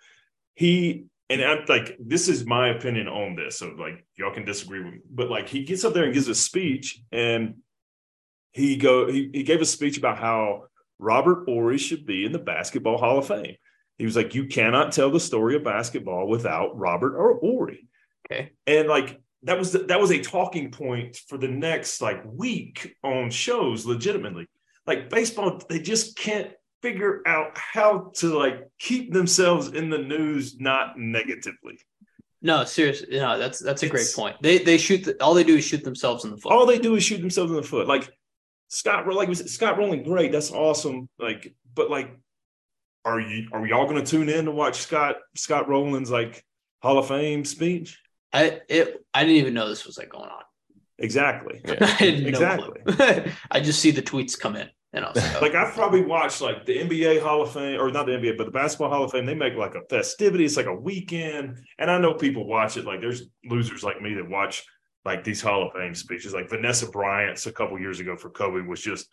He 0.55 1.07
and 1.29 1.43
I'm 1.43 1.65
like, 1.69 1.97
this 1.99 2.29
is 2.29 2.47
my 2.47 2.69
opinion 2.69 3.09
on 3.09 3.37
this. 3.37 3.59
So 3.59 3.69
like, 3.79 4.05
y'all 4.17 4.33
can 4.33 4.45
disagree 4.45 4.83
with 4.83 4.95
me, 4.95 5.01
but 5.11 5.31
like, 5.31 5.49
he 5.49 5.65
gets 5.65 5.85
up 5.85 5.95
there 5.95 6.05
and 6.05 6.15
gives 6.15 6.29
a 6.29 6.35
speech, 6.35 7.01
and 7.13 7.57
he 8.53 8.77
go 8.77 9.07
he, 9.07 9.31
he 9.33 9.43
gave 9.43 9.61
a 9.61 9.67
speech 9.67 9.99
about 9.99 10.19
how 10.19 10.65
Robert 10.99 11.45
Horry 11.47 11.79
should 11.79 12.07
be 12.07 12.25
in 12.25 12.33
the 12.33 12.39
Basketball 12.39 12.99
Hall 12.99 13.19
of 13.19 13.27
Fame. 13.27 13.57
He 13.99 14.05
was 14.05 14.17
like, 14.17 14.35
you 14.35 14.47
cannot 14.47 14.93
tell 14.93 15.11
the 15.11 15.21
story 15.21 15.57
of 15.57 15.65
basketball 15.65 16.29
without 16.29 16.77
Robert 16.77 17.17
or 17.17 17.39
Horry. 17.39 17.89
Okay. 18.31 18.53
And 18.67 18.89
like 18.89 19.21
that 19.43 19.59
was 19.59 19.73
the, 19.73 19.81
that 19.81 20.01
was 20.01 20.11
a 20.11 20.21
talking 20.21 20.71
point 20.71 21.17
for 21.29 21.39
the 21.39 21.49
next 21.49 22.01
like 22.03 22.23
week 22.25 22.97
on 23.03 23.31
shows 23.31 23.87
legitimately. 23.87 24.49
Like 24.87 25.11
baseball, 25.11 25.61
they 25.69 25.81
just 25.81 26.17
can't 26.17 26.51
figure 26.83 27.23
out 27.27 27.57
how 27.57 28.13
to 28.17 28.37
like 28.37 28.69
keep 28.79 29.13
themselves 29.13 29.69
in 29.69 29.91
the 29.91 29.99
news 29.99 30.59
not 30.61 30.99
negatively. 30.99 31.79
No, 32.43 32.65
seriously, 32.65 33.19
no, 33.19 33.39
that's 33.39 33.59
that's 33.59 33.83
a 33.83 33.89
great 33.89 34.09
point. 34.15 34.37
They 34.41 34.59
they 34.59 34.79
shoot 34.79 35.05
the, 35.05 35.23
all 35.23 35.35
they 35.35 35.45
do 35.45 35.57
is 35.57 35.65
shoot 35.65 35.83
themselves 35.83 36.25
in 36.25 36.31
the 36.31 36.37
foot. 36.37 36.53
All 36.53 36.67
they 36.67 36.79
do 36.79 36.95
is 36.95 37.03
shoot 37.03 37.21
themselves 37.21 37.51
in 37.51 37.57
the 37.57 37.63
foot. 37.63 37.89
Like 37.89 38.09
Scott, 38.69 39.07
like 39.13 39.35
said, 39.35 39.49
Scott 39.49 39.79
Rolen, 39.79 40.03
great, 40.03 40.33
that's 40.33 40.51
awesome. 40.51 41.09
Like, 41.19 41.55
but 41.75 41.91
like, 41.91 42.11
are 43.05 43.21
you 43.21 43.49
are 43.53 43.61
we 43.61 43.73
all 43.73 43.87
going 43.89 44.03
to 44.03 44.09
tune 44.09 44.29
in 44.29 44.45
to 44.45 44.51
watch 44.51 44.77
Scott 44.77 45.17
Scott 45.35 45.69
Rolen's 45.69 46.11
like 46.11 46.45
Hall 46.83 46.99
of 46.99 47.09
Fame 47.09 47.45
speech? 47.45 47.99
I 48.33 48.61
it 48.69 49.05
I 49.15 49.23
didn't 49.23 49.37
even 49.37 49.55
know 49.55 49.69
this 49.69 49.87
was 49.87 49.99
like 49.99 50.11
going 50.11 50.29
on. 50.29 50.43
Exactly. 50.99 51.61
Yeah. 51.65 51.77
I 51.81 51.87
had 51.87 52.23
no 52.23 52.29
Exactly. 52.29 52.81
clue. 52.87 53.33
I 53.51 53.61
just 53.61 53.81
see 53.81 53.91
the 53.91 54.03
tweets 54.03 54.39
come 54.39 54.57
in, 54.57 54.69
and 54.97 55.05
I 55.05 55.11
was 55.11 55.23
like, 55.23 55.37
oh, 55.37 55.41
Like 55.41 55.55
I've 55.55 55.75
probably 55.75 56.01
watched 56.03 56.41
like 56.41 56.65
the 56.67 56.79
NBA 56.79 57.21
Hall 57.23 57.43
of 57.43 57.53
Fame, 57.53 57.81
or 57.81 57.91
not 57.91 58.07
the 58.07 58.13
NBA, 58.13 58.37
but 58.37 58.45
the 58.47 58.51
Basketball 58.53 58.91
Hall 58.91 59.05
of 59.05 59.13
Fame. 59.13 59.27
They 59.27 59.35
make 59.35 59.55
like 59.55 59.75
a 59.75 59.83
festivity. 59.89 60.45
It's 60.45 60.57
like 60.57 60.67
a 60.67 60.75
weekend, 60.75 61.59
and 61.79 61.91
I 61.91 61.99
know 61.99 62.15
people 62.15 62.47
watch 62.47 62.77
it. 62.77 62.85
Like 62.85 63.01
there's 63.01 63.23
losers 63.45 63.85
like 63.85 64.01
me 64.03 64.15
that 64.15 64.29
watch 64.29 64.65
like 65.05 65.23
these 65.23 65.41
Hall 65.41 65.67
of 65.67 65.73
Fame 65.75 65.95
speeches. 65.95 66.35
Like 66.35 66.49
Vanessa 66.51 66.89
Bryant's 66.91 67.47
a 67.47 67.53
couple 67.53 67.79
years 67.79 68.01
ago 68.01 68.17
for 68.17 68.31
Kobe 68.31 68.67
was 68.67 68.81
just 68.81 69.07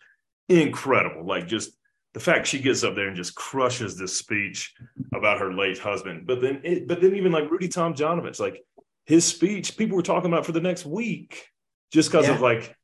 incredible. 0.48 1.26
Like 1.26 1.46
just 1.46 1.70
the 2.14 2.20
fact 2.20 2.46
she 2.46 2.60
gets 2.60 2.82
up 2.84 2.94
there 2.94 3.08
and 3.08 3.16
just 3.16 3.34
crushes 3.34 3.96
this 3.98 4.16
speech 4.16 4.72
about 5.14 5.40
her 5.40 5.52
late 5.52 5.78
husband. 5.78 6.26
But 6.26 6.40
then, 6.40 6.60
it, 6.64 6.86
but 6.88 7.00
then 7.00 7.14
even 7.16 7.32
like 7.32 7.50
Rudy 7.50 7.68
Tomjanovich, 7.68 8.38
like 8.40 8.62
his 9.04 9.24
speech, 9.24 9.76
people 9.76 9.96
were 9.96 10.02
talking 10.02 10.32
about 10.32 10.46
for 10.46 10.52
the 10.52 10.60
next 10.60 10.86
week 10.86 11.46
just 11.92 12.10
because 12.10 12.26
Yeah. 12.26 12.34
of 12.34 12.40
like 12.40 12.74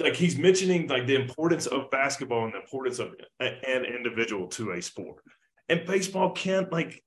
like 0.00 0.14
he's 0.16 0.36
mentioning 0.36 0.88
like 0.88 1.06
the 1.06 1.14
importance 1.14 1.66
of 1.66 1.90
basketball 1.90 2.44
and 2.44 2.52
the 2.54 2.60
importance 2.60 2.98
of 2.98 3.14
an 3.40 3.84
individual 3.84 4.48
to 4.48 4.72
a 4.72 4.82
sport. 4.82 5.22
And 5.68 5.86
baseball 5.86 6.32
can't 6.32 6.70
like 6.72 7.02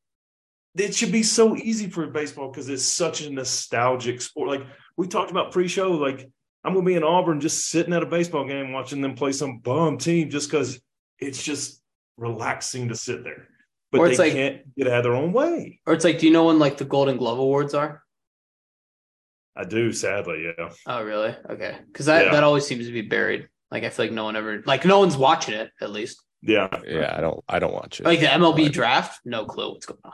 it 0.75 0.93
should 0.95 1.11
be 1.11 1.23
so 1.23 1.55
easy 1.55 1.89
for 1.89 2.05
baseball 2.07 2.49
because 2.51 2.69
it's 2.69 2.83
such 2.83 3.21
a 3.21 3.29
nostalgic 3.31 4.21
sport. 4.21 4.49
Like 4.49 4.63
we 4.95 5.07
talked 5.07 5.31
about 5.31 5.51
pre-show, 5.51 5.91
like 5.91 6.29
I'm 6.63 6.73
gonna 6.73 6.85
be 6.85 6.95
in 6.95 7.03
Auburn 7.03 7.39
just 7.41 7.69
sitting 7.69 7.93
at 7.93 8.03
a 8.03 8.07
baseball 8.07 8.45
game 8.45 8.71
watching 8.71 9.01
them 9.01 9.15
play 9.15 9.31
some 9.31 9.57
bum 9.59 9.97
team 9.97 10.29
just 10.29 10.49
because 10.49 10.79
it's 11.19 11.41
just 11.43 11.81
relaxing 12.17 12.89
to 12.89 12.95
sit 12.95 13.23
there. 13.23 13.47
But 13.91 14.01
Or 14.01 14.09
they 14.09 14.17
like- 14.17 14.33
can't 14.33 14.75
get 14.75 14.87
out 14.87 14.99
of 14.99 15.03
their 15.03 15.15
own 15.15 15.33
way. 15.33 15.79
or 15.85 15.93
it's 15.93 16.03
like, 16.03 16.19
do 16.19 16.25
you 16.27 16.33
know 16.33 16.45
when 16.45 16.59
like 16.59 16.77
the 16.77 16.85
Golden 16.85 17.17
Glove 17.17 17.39
Awards 17.39 17.73
are? 17.73 18.03
I 19.59 19.63
do, 19.63 19.91
sadly, 19.91 20.45
yeah. 20.57 20.69
Oh, 20.85 21.03
really? 21.03 21.35
Okay, 21.49 21.77
because 21.91 22.05
that 22.05 22.25
Yeah. 22.27 22.31
that 22.33 22.43
always 22.43 22.65
seems 22.67 22.85
to 22.85 22.91
be 22.91 23.01
buried. 23.01 23.47
Like 23.71 23.83
I 23.83 23.89
feel 23.89 24.05
like 24.05 24.13
no 24.13 24.23
one 24.25 24.35
ever 24.35 24.61
like 24.65 24.85
no 24.85 24.99
one's 24.99 25.17
watching 25.17 25.55
it 25.55 25.71
at 25.81 25.89
least. 25.91 26.21
Yeah. 26.41 26.67
Yeah, 26.87 27.13
I 27.17 27.21
don't 27.21 27.43
I 27.49 27.59
don't 27.59 27.73
watch 27.73 27.99
it. 27.99 28.05
Like 28.05 28.19
the 28.19 28.27
MLB 28.27 28.63
Right. 28.65 28.71
draft, 28.71 29.19
no 29.25 29.45
clue 29.45 29.71
what's 29.73 29.85
going 29.87 29.99
on. 30.03 30.13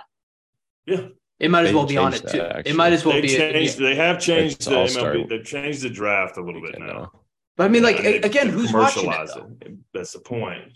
Yeah. 0.85 1.07
It 1.39 1.51
might 1.51 1.65
as 1.65 1.73
well 1.73 1.85
be 1.85 1.97
on 1.97 2.13
it 2.13 2.19
changed 2.21 2.31
too. 2.31 2.38
that, 2.39 2.67
it 2.67 2.75
might 2.75 2.93
as 2.93 3.03
well 3.05 3.15
They 3.15 3.21
be. 3.21 3.27
changed. 3.27 3.79
yeah. 3.79 3.89
They 3.89 3.95
have 3.95 4.19
changed 4.21 4.55
It's 4.57 4.65
the 4.67 4.77
All-Star 4.77 5.13
MLB. 5.15 5.29
They've 5.29 5.43
changed 5.45 5.81
the 5.81 5.89
draft 5.89 6.38
a 6.38 6.41
little 6.41 6.62
bit 6.62 6.79
now. 6.79 6.85
now. 6.85 7.12
But 7.57 7.65
I 7.65 7.67
mean, 7.67 7.83
like 7.83 7.97
And 7.97 8.05
they- 8.05 8.21
again, 8.21 8.47
they 8.47 8.53
who's 8.53 8.71
watching 8.71 9.12
it? 9.12 9.29
Though? 9.35 9.51
it? 9.62 9.73
That's 9.93 10.13
the 10.13 10.19
point. 10.19 10.71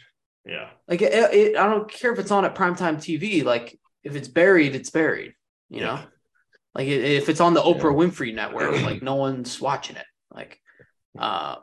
Yeah. 0.45 0.69
Like, 0.87 1.01
it, 1.01 1.13
it, 1.13 1.57
I 1.57 1.65
don't 1.69 1.89
care 1.89 2.11
if 2.13 2.19
it's 2.19 2.31
on 2.31 2.43
at 2.45 2.53
primetime 2.55 2.97
TV. 2.97 3.43
Like, 3.43 3.79
if 4.03 4.15
it's 4.15 4.27
buried, 4.27 4.75
it's 4.75 4.89
buried. 4.89 5.33
You 5.69 5.81
know, 5.81 5.93
Yeah. 5.95 6.05
Like 6.77 6.87
if 6.87 7.27
it's 7.27 7.41
on 7.41 7.53
the 7.53 7.61
Oprah 7.61 7.91
Yeah. 7.91 8.07
Winfrey 8.07 8.33
network, 8.33 8.81
like 8.83 9.01
no 9.01 9.15
one's 9.15 9.59
watching 9.59 9.95
it. 9.95 10.05
Like, 10.33 10.59
uh, 11.17 11.55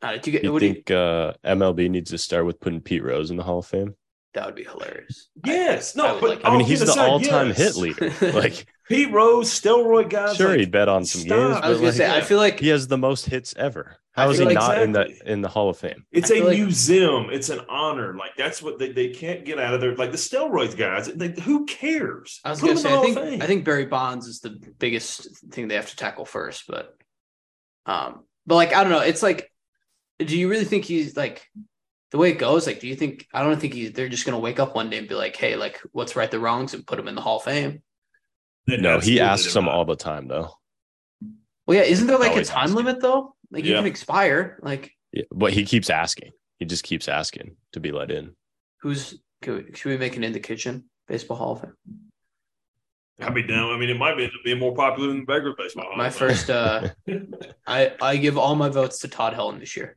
uh, 0.00 0.12
did 0.12 0.26
you 0.26 0.32
get? 0.32 0.44
You 0.44 0.52
what 0.52 0.60
do 0.60 0.66
you, 0.66 0.74
think 0.74 0.90
uh, 0.92 1.32
MLB 1.44 1.90
needs 1.90 2.10
to 2.12 2.18
start 2.18 2.46
with 2.46 2.60
putting 2.60 2.80
Pete 2.80 3.02
Rose 3.02 3.30
in 3.30 3.36
the 3.36 3.42
Hall 3.42 3.58
of 3.58 3.66
Fame? 3.66 3.94
that 4.34 4.46
would 4.46 4.54
be 4.56 4.64
hilarious. 4.64 5.28
Yes. 5.44 5.96
I 5.96 6.02
No. 6.02 6.12
would 6.14 6.20
But 6.20 6.30
like- 6.30 6.40
I 6.44 6.56
mean, 6.56 6.66
he's 6.66 6.80
kidding 6.80 6.96
the 6.96 7.02
all-time 7.02 7.48
yes. 7.48 7.56
hit 7.56 7.76
leader. 7.76 8.12
Like, 8.32 8.66
Pete 8.88 9.10
Rose, 9.12 9.48
steroid 9.48 10.10
guys. 10.10 10.36
sure, 10.36 10.50
like, 10.50 10.60
he 10.60 10.66
bet 10.66 10.88
on 10.88 11.04
some 11.04 11.22
stop. 11.22 11.30
games, 11.38 11.60
I 11.62 11.68
was 11.68 11.78
gonna 11.78 11.88
like, 11.88 11.96
say, 11.96 12.16
I 12.16 12.20
feel 12.20 12.36
like 12.38 12.60
he 12.60 12.68
has 12.68 12.86
the 12.86 12.98
most 12.98 13.26
hits 13.26 13.54
ever. 13.56 13.96
How 14.12 14.30
is 14.30 14.38
he 14.38 14.44
like- 14.44 14.54
not 14.54 14.80
in 14.80 14.92
the 14.92 15.10
in 15.24 15.40
the 15.40 15.48
Hall 15.48 15.70
of 15.70 15.78
Fame? 15.78 16.04
It's 16.12 16.30
a 16.30 16.40
like- 16.40 16.56
museum. 16.58 17.28
It's 17.32 17.48
an 17.48 17.60
honor. 17.68 18.14
Like 18.14 18.36
that's 18.36 18.62
what 18.62 18.78
they, 18.78 18.92
they 18.92 19.08
can't 19.08 19.44
get 19.44 19.58
out 19.58 19.74
of 19.74 19.80
there. 19.80 19.94
Like 19.96 20.12
the 20.12 20.18
steroids 20.18 20.76
guys. 20.76 21.06
They, 21.08 21.28
who 21.40 21.64
cares? 21.64 22.40
I 22.44 22.50
was 22.50 22.60
Put 22.60 22.68
gonna 22.68 22.80
say, 22.80 22.94
I 22.94 23.00
think 23.02 23.18
Fame. 23.18 23.42
I 23.42 23.46
think 23.46 23.64
Barry 23.64 23.86
Bonds 23.86 24.26
is 24.26 24.40
the 24.40 24.50
biggest 24.78 25.44
thing 25.52 25.68
they 25.68 25.74
have 25.76 25.90
to 25.90 25.96
tackle 25.96 26.26
first, 26.26 26.64
but 26.68 26.94
um, 27.86 28.24
but 28.46 28.54
like 28.56 28.74
I 28.74 28.82
don't 28.82 28.92
know, 28.92 29.00
it's 29.00 29.22
like, 29.22 29.50
do 30.18 30.38
you 30.38 30.48
really 30.48 30.64
think 30.64 30.84
he's 30.84 31.16
like 31.16 31.44
the 32.10 32.18
way 32.18 32.30
it 32.30 32.38
goes? 32.38 32.66
Like, 32.66 32.80
do 32.80 32.86
you 32.86 32.94
think 32.94 33.26
I 33.32 33.42
don't 33.42 33.58
think 33.58 33.74
he's 33.74 33.92
they're 33.92 34.08
just 34.08 34.26
gonna 34.26 34.38
wake 34.38 34.60
up 34.60 34.74
one 34.76 34.90
day 34.90 34.98
and 34.98 35.08
be 35.08 35.14
like, 35.14 35.34
hey, 35.36 35.56
like 35.56 35.80
what's 35.92 36.14
right 36.16 36.30
the 36.30 36.38
wrongs 36.38 36.74
and 36.74 36.86
put 36.86 36.98
him 36.98 37.08
in 37.08 37.14
the 37.14 37.22
Hall 37.22 37.38
of 37.38 37.44
Fame? 37.44 37.82
They 38.66 38.76
No, 38.78 38.98
he 39.00 39.20
asks 39.20 39.46
did 39.46 39.54
them 39.54 39.68
all 39.68 39.84
the 39.84 39.96
time, 39.96 40.28
though. 40.28 40.50
Well, 41.66 41.76
yeah, 41.78 41.84
isn't 41.84 42.06
there 42.06 42.18
like 42.18 42.36
a 42.36 42.44
time 42.44 42.64
asking. 42.64 42.76
limit 42.76 43.00
though? 43.00 43.34
Like 43.50 43.64
you 43.64 43.72
Yeah. 43.72 43.78
can 43.78 43.86
expire. 43.86 44.58
Like 44.62 44.92
Yeah, 45.12 45.22
but 45.30 45.52
he 45.52 45.64
keeps 45.64 45.88
asking. 45.90 46.32
He 46.58 46.66
just 46.66 46.84
keeps 46.84 47.08
asking 47.08 47.56
to 47.72 47.80
be 47.80 47.90
let 47.92 48.10
in. 48.10 48.34
who's 48.82 49.18
could 49.42 49.66
we, 49.66 49.72
should 49.74 49.88
we 49.90 49.96
make 49.98 50.16
an 50.16 50.24
in 50.24 50.32
the 50.32 50.40
kitchen 50.40 50.84
baseball 51.08 51.36
Hall 51.38 51.52
of 51.52 51.60
Fame? 51.62 51.74
I'd 53.20 53.34
be 53.34 53.42
down. 53.42 53.72
I 53.72 53.78
mean, 53.78 53.90
it 53.90 53.98
might 53.98 54.16
be 54.16 54.30
be 54.44 54.54
more 54.54 54.74
popular 54.74 55.08
than 55.08 55.24
regular 55.24 55.54
baseball. 55.56 55.86
My 55.96 56.10
first, 56.10 56.50
uh 56.50 56.90
I 57.66 57.94
I 58.02 58.16
give 58.16 58.36
all 58.36 58.54
my 58.56 58.68
votes 58.68 58.98
to 59.00 59.08
Todd 59.08 59.34
Helton 59.34 59.60
this 59.60 59.76
year. 59.76 59.96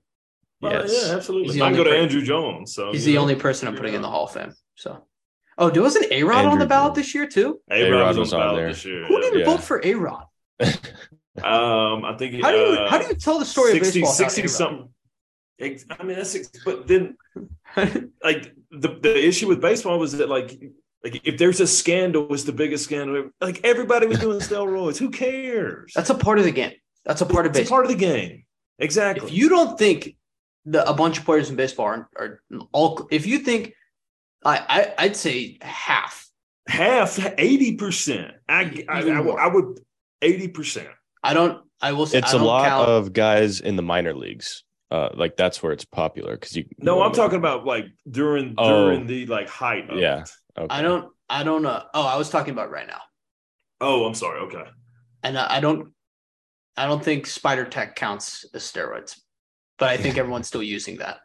Well, 0.62 0.71
Yes. 0.71 1.03
yeah, 1.07 1.15
absolutely. 1.15 1.62
I 1.62 1.65
only 1.67 1.77
go 1.77 1.83
to 1.83 1.89
per- 1.89 1.95
Andruw 1.97 2.24
Jones. 2.24 2.74
So 2.74 2.91
He's 2.91 3.05
the 3.05 3.15
know, 3.15 3.21
only 3.21 3.36
person 3.36 3.67
I'm 3.67 3.75
putting 3.75 3.93
in 3.93 4.01
the. 4.01 4.09
Hall 4.09 4.25
of 4.25 4.31
Fame. 4.31 4.53
So, 4.75 5.03
oh, 5.57 5.69
there 5.69 5.81
wasn't 5.81 6.11
A 6.11 6.23
Rod 6.23 6.45
on 6.45 6.59
the 6.59 6.65
ballot 6.65 6.95
this 6.95 7.13
year 7.15 7.27
too. 7.27 7.59
A-Rod 7.69 7.89
A-Rod 7.91 8.07
was 8.07 8.17
was 8.17 8.33
on 8.33 8.39
the 8.39 8.45
on 8.45 8.49
ballot 8.49 8.61
there. 8.61 8.67
this 8.69 8.85
year. 8.85 9.05
Who 9.07 9.21
didn't 9.21 9.39
Yeah. 9.39 9.45
vote 9.45 9.63
for 9.63 9.81
A 9.83 9.93
Rod? 9.93 10.25
Um, 11.37 12.03
I 12.03 12.15
think. 12.17 12.41
How 12.41 12.49
do 12.49 12.57
you 12.57 12.65
uh, 12.65 12.89
how 12.89 12.97
do 12.97 13.05
you 13.05 13.13
tell 13.13 13.37
the 13.37 13.45
story 13.45 13.73
60, 13.73 13.99
of 13.99 14.05
baseball? 14.05 14.13
60 14.13 14.47
something. 14.47 14.89
I 15.61 16.03
mean, 16.03 16.17
that's 16.17 16.35
but 16.65 16.87
then 16.87 17.15
like 18.23 18.55
the 18.71 18.97
the 18.99 19.27
issue 19.27 19.47
with 19.47 19.61
baseball 19.61 19.99
was 19.99 20.13
that 20.13 20.29
like 20.29 20.59
like 21.03 21.21
if 21.23 21.37
there's 21.37 21.59
a 21.59 21.67
scandal, 21.67 22.33
it's 22.33 22.43
the 22.45 22.51
biggest 22.53 22.85
scandal. 22.85 23.29
Like 23.39 23.61
everybody 23.63 24.07
was 24.07 24.17
doing 24.17 24.39
steroids. 24.39 24.97
Who 24.97 25.11
cares? 25.11 25.93
That's 25.95 26.09
a 26.09 26.15
part 26.15 26.39
of 26.39 26.45
the 26.45 26.51
game. 26.51 26.73
That's 27.05 27.21
a 27.21 27.25
part 27.27 27.45
of 27.45 27.51
it's 27.51 27.59
a 27.59 27.61
baseball. 27.61 27.77
part 27.77 27.85
of 27.85 27.91
the 27.91 27.97
game. 28.03 28.43
Exactly. 28.79 29.27
If 29.27 29.33
you 29.33 29.49
don't 29.49 29.77
think 29.77 30.15
the 30.65 30.87
a 30.89 30.93
bunch 30.93 31.19
of 31.19 31.25
players 31.25 31.49
in 31.49 31.55
baseball 31.55 31.85
are, 31.85 32.09
are 32.17 32.39
all, 32.71 33.07
if 33.11 33.25
you 33.25 33.39
think, 33.39 33.73
I, 34.46 34.58
I 34.70 34.94
I'd 35.06 35.15
say 35.15 35.58
half. 35.62 36.27
half 36.67 37.20
eighty 37.38 37.75
percent, 37.75 38.32
I 38.48 38.84
I, 38.89 39.01
I, 39.10 39.20
would- 39.22 39.39
I 39.39 39.48
would 39.48 39.79
eighty 40.22 40.48
percent. 40.48 40.89
I 41.24 41.34
don't. 41.34 41.63
I 41.82 41.91
will 41.91 42.06
say 42.08 42.17
It's 42.20 42.34
I 42.34 42.36
a 42.36 42.39
don't 42.39 42.48
lot 42.48 42.67
count- 42.67 42.89
of 42.89 43.13
guys 43.13 43.60
in 43.60 43.75
the 43.75 43.82
minor 43.84 44.13
leagues. 44.13 44.63
Uh, 44.89 45.10
like 45.15 45.36
that's 45.38 45.62
where 45.62 45.74
it's 45.74 45.86
popular 45.86 46.34
because 46.36 46.56
you. 46.56 46.65
No, 46.79 46.98
you 46.98 47.03
I'm 47.03 47.12
talking 47.12 47.38
about 47.38 47.65
like 47.65 47.86
during 48.10 48.56
Oh. 48.58 48.86
during 48.86 49.06
the 49.06 49.25
like 49.25 49.50
height. 49.50 49.89
Of 49.89 49.98
Yeah. 50.00 50.24
Okay. 50.58 50.67
I 50.70 50.82
don't. 50.82 51.12
I 51.29 51.44
don't 51.44 51.62
know. 51.62 51.84
Oh, 51.94 52.06
I 52.06 52.15
was 52.17 52.29
talking 52.29 52.51
about 52.53 52.72
right 52.72 52.88
now, 52.88 53.01
Oh, 53.82 54.06
I'm 54.06 54.13
sorry. 54.13 54.39
Okay. 54.41 54.63
and 55.24 55.38
I, 55.38 55.58
I 55.58 55.60
don't. 55.60 55.94
I 56.77 56.86
don't 56.86 57.03
think 57.03 57.25
Spider 57.27 57.65
Tack 57.65 57.96
counts 57.96 58.46
as 58.53 58.63
steroids, 58.63 59.20
but 59.77 59.89
I 59.89 59.98
think 59.98 60.17
everyone's 60.20 60.48
still 60.48 60.63
using 60.63 60.98
that. 60.98 61.17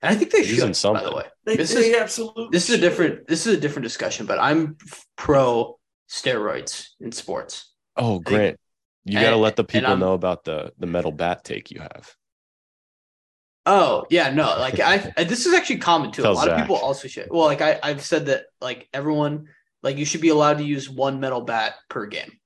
And 0.00 0.14
I 0.14 0.16
think 0.18 0.30
they 0.30 0.38
Using 0.44 0.72
should. 0.72 0.92
By 0.92 1.02
the 1.02 1.14
way, 1.14 1.24
They, 1.44 1.56
This 1.56 1.74
they 1.74 1.90
is- 1.90 1.96
absolutely. 1.96 2.48
this 2.52 2.68
is 2.70 2.76
a 2.76 2.80
different. 2.80 3.26
This 3.26 3.46
is 3.46 3.56
a 3.56 3.60
different 3.60 3.84
discussion, 3.84 4.26
but 4.26 4.38
I'm 4.38 4.76
pro 5.16 5.78
steroids 6.08 6.88
in 7.00 7.10
sports. 7.12 7.72
Oh, 7.96 8.20
Grant, 8.20 8.58
you 9.04 9.18
got 9.20 9.30
to 9.30 9.36
let 9.36 9.56
the 9.56 9.64
people 9.64 9.96
know 9.96 10.12
about 10.14 10.44
the 10.44 10.72
the 10.78 10.86
metal 10.86 11.10
bat 11.12 11.44
take 11.44 11.70
you 11.70 11.80
have. 11.80 12.14
Oh 13.66 14.06
yeah, 14.08 14.30
no, 14.30 14.44
like 14.58 14.80
I, 14.80 15.12
I 15.16 15.24
this 15.24 15.46
is 15.46 15.52
actually 15.52 15.78
common 15.78 16.10
too. 16.12 16.22
Tell 16.22 16.32
a 16.32 16.34
lot 16.34 16.48
of 16.48 16.58
people 16.58 16.76
also 16.76 17.08
should. 17.08 17.28
Well, 17.30 17.44
like 17.46 17.60
I, 17.60 17.78
I've 17.82 18.02
said 18.02 18.26
that 18.26 18.44
like 18.60 18.88
everyone, 18.94 19.48
like 19.82 19.98
you 19.98 20.04
should 20.04 20.20
be 20.22 20.30
allowed 20.30 20.58
to 20.58 20.64
use 20.64 20.88
one 20.88 21.20
metal 21.20 21.42
bat 21.42 21.74
per 21.90 22.06
game. 22.06 22.37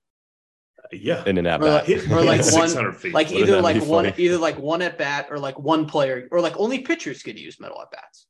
Yeah. 0.92 1.22
in 1.26 1.38
an 1.38 1.46
at 1.46 1.61
Or 1.62 1.70
like- 1.70 1.87
bat. 1.87 2.11
Or 2.11 2.22
like 2.22 2.40
one- 2.52 2.92
feet. 2.92 3.14
Like 3.14 3.28
Wouldn't 3.28 3.49
either 3.49 3.61
like 3.62 3.82
one, 3.84 4.04
funny? 4.04 4.14
either 4.25 4.38
like 4.38 4.58
one 4.58 4.82
at 4.82 4.99
bat 4.99 5.28
or 5.30 5.38
like 5.38 5.58
one 5.58 5.87
player 5.87 6.28
or 6.30 6.40
like 6.40 6.56
only 6.58 6.80
pitchers 6.80 7.22
could 7.22 7.38
use 7.38 7.58
metal 7.61 7.80
at 7.80 7.90
bats. 7.90 8.26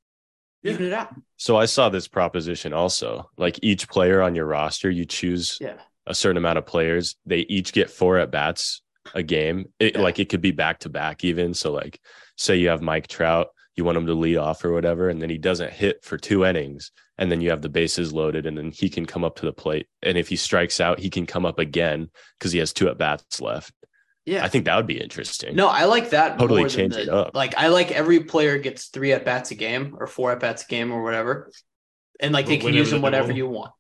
Yeah. 0.63 0.73
Even 0.73 0.87
it 0.87 0.93
out. 0.93 1.13
So 1.37 1.57
I 1.57 1.65
saw 1.65 1.89
this 1.89 2.07
proposition 2.09 2.73
also. 2.73 3.29
Like 3.37 3.59
each 3.63 3.89
player 3.89 4.23
on 4.23 4.35
your 4.35 4.47
roster, 4.47 4.91
you 4.91 5.05
choose 5.05 5.59
Yeah. 5.61 5.75
a 6.07 6.15
certain 6.15 6.37
amount 6.37 6.59
of 6.59 6.67
players. 6.67 7.17
They 7.27 7.41
each 7.41 7.73
get 7.73 7.91
four 7.91 8.19
at 8.19 8.31
bats 8.31 8.81
a 9.15 9.23
game. 9.25 9.67
It, 9.81 9.97
Yeah. 9.97 10.03
Like 10.03 10.21
it 10.21 10.29
could 10.29 10.41
be 10.41 10.53
back 10.53 10.79
to 10.81 10.89
back 10.89 11.25
even. 11.25 11.55
So 11.55 11.73
like, 11.73 11.99
say 12.37 12.57
you 12.57 12.69
have 12.69 12.81
Mike 12.81 13.09
Trout, 13.09 13.49
you 13.75 13.85
want 13.85 13.97
him 13.99 14.07
to 14.07 14.15
lead 14.15 14.37
off 14.37 14.65
or 14.65 14.73
whatever, 14.73 15.09
and 15.09 15.21
then 15.21 15.31
he 15.31 15.39
doesn't 15.39 15.73
hit 15.73 16.05
for 16.05 16.17
two 16.17 16.45
innings, 16.45 16.93
and 17.19 17.31
then 17.31 17.41
you 17.41 17.51
have 17.51 17.63
the 17.63 17.69
bases 17.69 18.13
loaded, 18.13 18.47
and 18.47 18.57
then 18.57 18.71
he 18.71 18.89
can 18.89 19.07
come 19.07 19.25
up 19.25 19.37
to 19.37 19.47
the 19.47 19.53
plate. 19.53 19.87
And 20.03 20.17
if 20.19 20.29
he 20.29 20.37
strikes 20.37 20.81
out, 20.81 20.99
he 20.99 21.11
can 21.11 21.27
come 21.27 21.45
up 21.47 21.59
again 21.59 22.11
because 22.39 22.53
he 22.53 22.59
has 22.59 22.73
two 22.73 22.89
at 22.89 22.99
bats 22.99 23.41
left. 23.41 23.73
Yeah. 24.25 24.45
I 24.45 24.49
think 24.49 24.67
that 24.67 24.77
would 24.77 24.87
be 24.87 25.01
interesting. 25.01 25.57
No, 25.57 25.67
I 25.69 25.85
like 25.87 26.11
that. 26.11 26.39
Totally 26.39 26.61
more 26.61 26.69
than 26.69 26.77
change 26.79 26.95
the- 26.95 27.03
it 27.03 27.09
up. 27.09 27.35
Like 27.35 27.57
I 27.59 27.69
like 27.69 27.91
every 27.91 28.21
player 28.21 28.57
gets 28.59 28.87
three 28.87 29.13
at 29.13 29.25
bats 29.25 29.51
a 29.51 29.57
game 29.57 29.97
or 29.99 30.07
four 30.07 30.31
at 30.33 30.39
bats 30.41 30.65
a 30.65 30.67
game 30.69 30.93
or 30.93 31.03
whatever, 31.03 31.51
and 32.21 32.33
like 32.33 32.47
they 32.47 32.57
can 32.57 32.67
Whenever 32.67 32.79
use 32.79 32.91
them 32.91 33.03
whatever 33.03 33.33
you 33.33 33.49
want. 33.49 33.73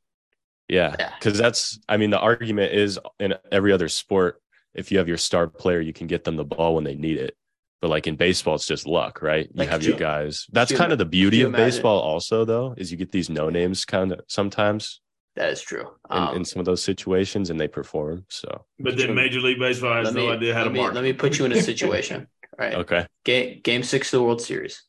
Yeah, 0.69 0.97
Yeah. 0.99 1.12
because 1.19 1.39
that's 1.39 1.79
I 1.89 1.97
mean 1.97 2.11
the 2.11 2.19
argument 2.19 2.73
is 2.73 2.99
in 3.21 3.35
every 3.53 3.73
other 3.73 3.89
sport, 3.89 4.41
if 4.75 4.91
you 4.91 4.99
have 4.99 5.07
your 5.09 5.17
star 5.17 5.47
player, 5.47 5.81
you 5.81 5.93
can 5.93 6.07
get 6.09 6.25
them 6.25 6.37
the 6.37 6.45
ball 6.45 6.75
when 6.75 6.85
they 6.85 6.95
need 6.97 7.19
it. 7.19 7.37
But 7.83 7.91
like 7.91 8.07
in 8.07 8.15
baseball, 8.17 8.55
it's 8.55 8.67
just 8.67 8.87
luck, 8.87 9.21
right? 9.23 9.47
You 9.47 9.53
Like, 9.57 9.69
have 9.69 9.81
could 9.81 9.87
your 9.89 9.95
you- 9.97 10.01
guys. 10.01 10.47
That's 10.53 10.71
you 10.71 10.77
kind 10.79 10.93
of 10.93 10.99
the 10.99 11.05
beauty 11.05 11.43
of 11.43 11.49
imagine- 11.49 11.67
baseball, 11.67 11.99
also 11.99 12.45
though, 12.45 12.75
is 12.79 12.91
you 12.93 12.97
get 12.97 13.11
these 13.12 13.29
no 13.29 13.51
names 13.51 13.85
kind 13.85 14.12
of 14.12 14.21
sometimes 14.29 15.01
That 15.35 15.51
is 15.51 15.61
true. 15.61 15.81
in, 16.11 16.17
Um, 16.17 16.37
in 16.37 16.45
some 16.45 16.61
of 16.61 16.65
those 16.67 16.81
situations, 16.83 17.51
and 17.51 17.59
they 17.61 17.67
perform. 17.67 18.25
So 18.29 18.67
But 18.79 18.97
then 18.97 19.15
Major 19.17 19.41
League 19.41 19.59
Baseball 19.59 19.95
has 19.95 20.07
let 20.07 20.15
me 20.15 20.27
no 20.27 20.33
idea 20.33 20.55
how 20.55 20.61
let 20.61 20.65
to 20.69 20.71
me, 20.71 20.79
market. 20.81 20.95
let 20.95 21.03
me 21.05 21.12
put 21.12 21.39
you 21.39 21.45
in 21.45 21.53
a 21.53 21.61
situation. 21.71 22.29
right? 22.57 22.75
okay, 22.75 23.07
Game 23.25 23.61
game 23.65 23.83
six 23.83 24.12
of 24.15 24.19
the 24.21 24.25
World 24.25 24.41
Series. 24.41 24.85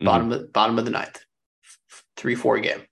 Mhm. 0.00 0.06
Bottom 0.06 0.32
of 0.32 0.52
bottom 0.54 0.78
of 0.78 0.84
the 0.86 0.90
ninth. 0.92 1.22
Three 2.16 2.34
four 2.34 2.58
game. 2.60 2.82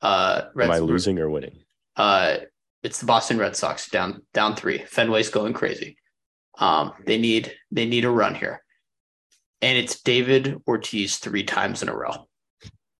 Uh 0.00 0.42
am 0.58 0.70
I 0.70 0.78
losing 0.78 1.18
or 1.18 1.28
winning? 1.28 1.64
Uh 1.96 2.38
it's 2.82 3.00
the 3.00 3.06
Boston 3.06 3.36
Red 3.38 3.56
Sox 3.56 3.90
down 3.90 4.22
down 4.32 4.56
three. 4.56 4.78
Fenway's 4.78 5.28
going 5.28 5.52
crazy. 5.52 5.98
Um 6.58 6.92
they 7.06 7.18
need 7.18 7.52
they 7.70 7.86
need 7.86 8.04
a 8.04 8.10
run 8.10 8.34
here. 8.34 8.62
And 9.62 9.76
it's 9.76 10.00
David 10.02 10.60
Ortiz 10.68 11.16
three 11.16 11.42
times 11.44 11.82
in 11.82 11.88
a 11.88 11.94
row. 11.96 12.28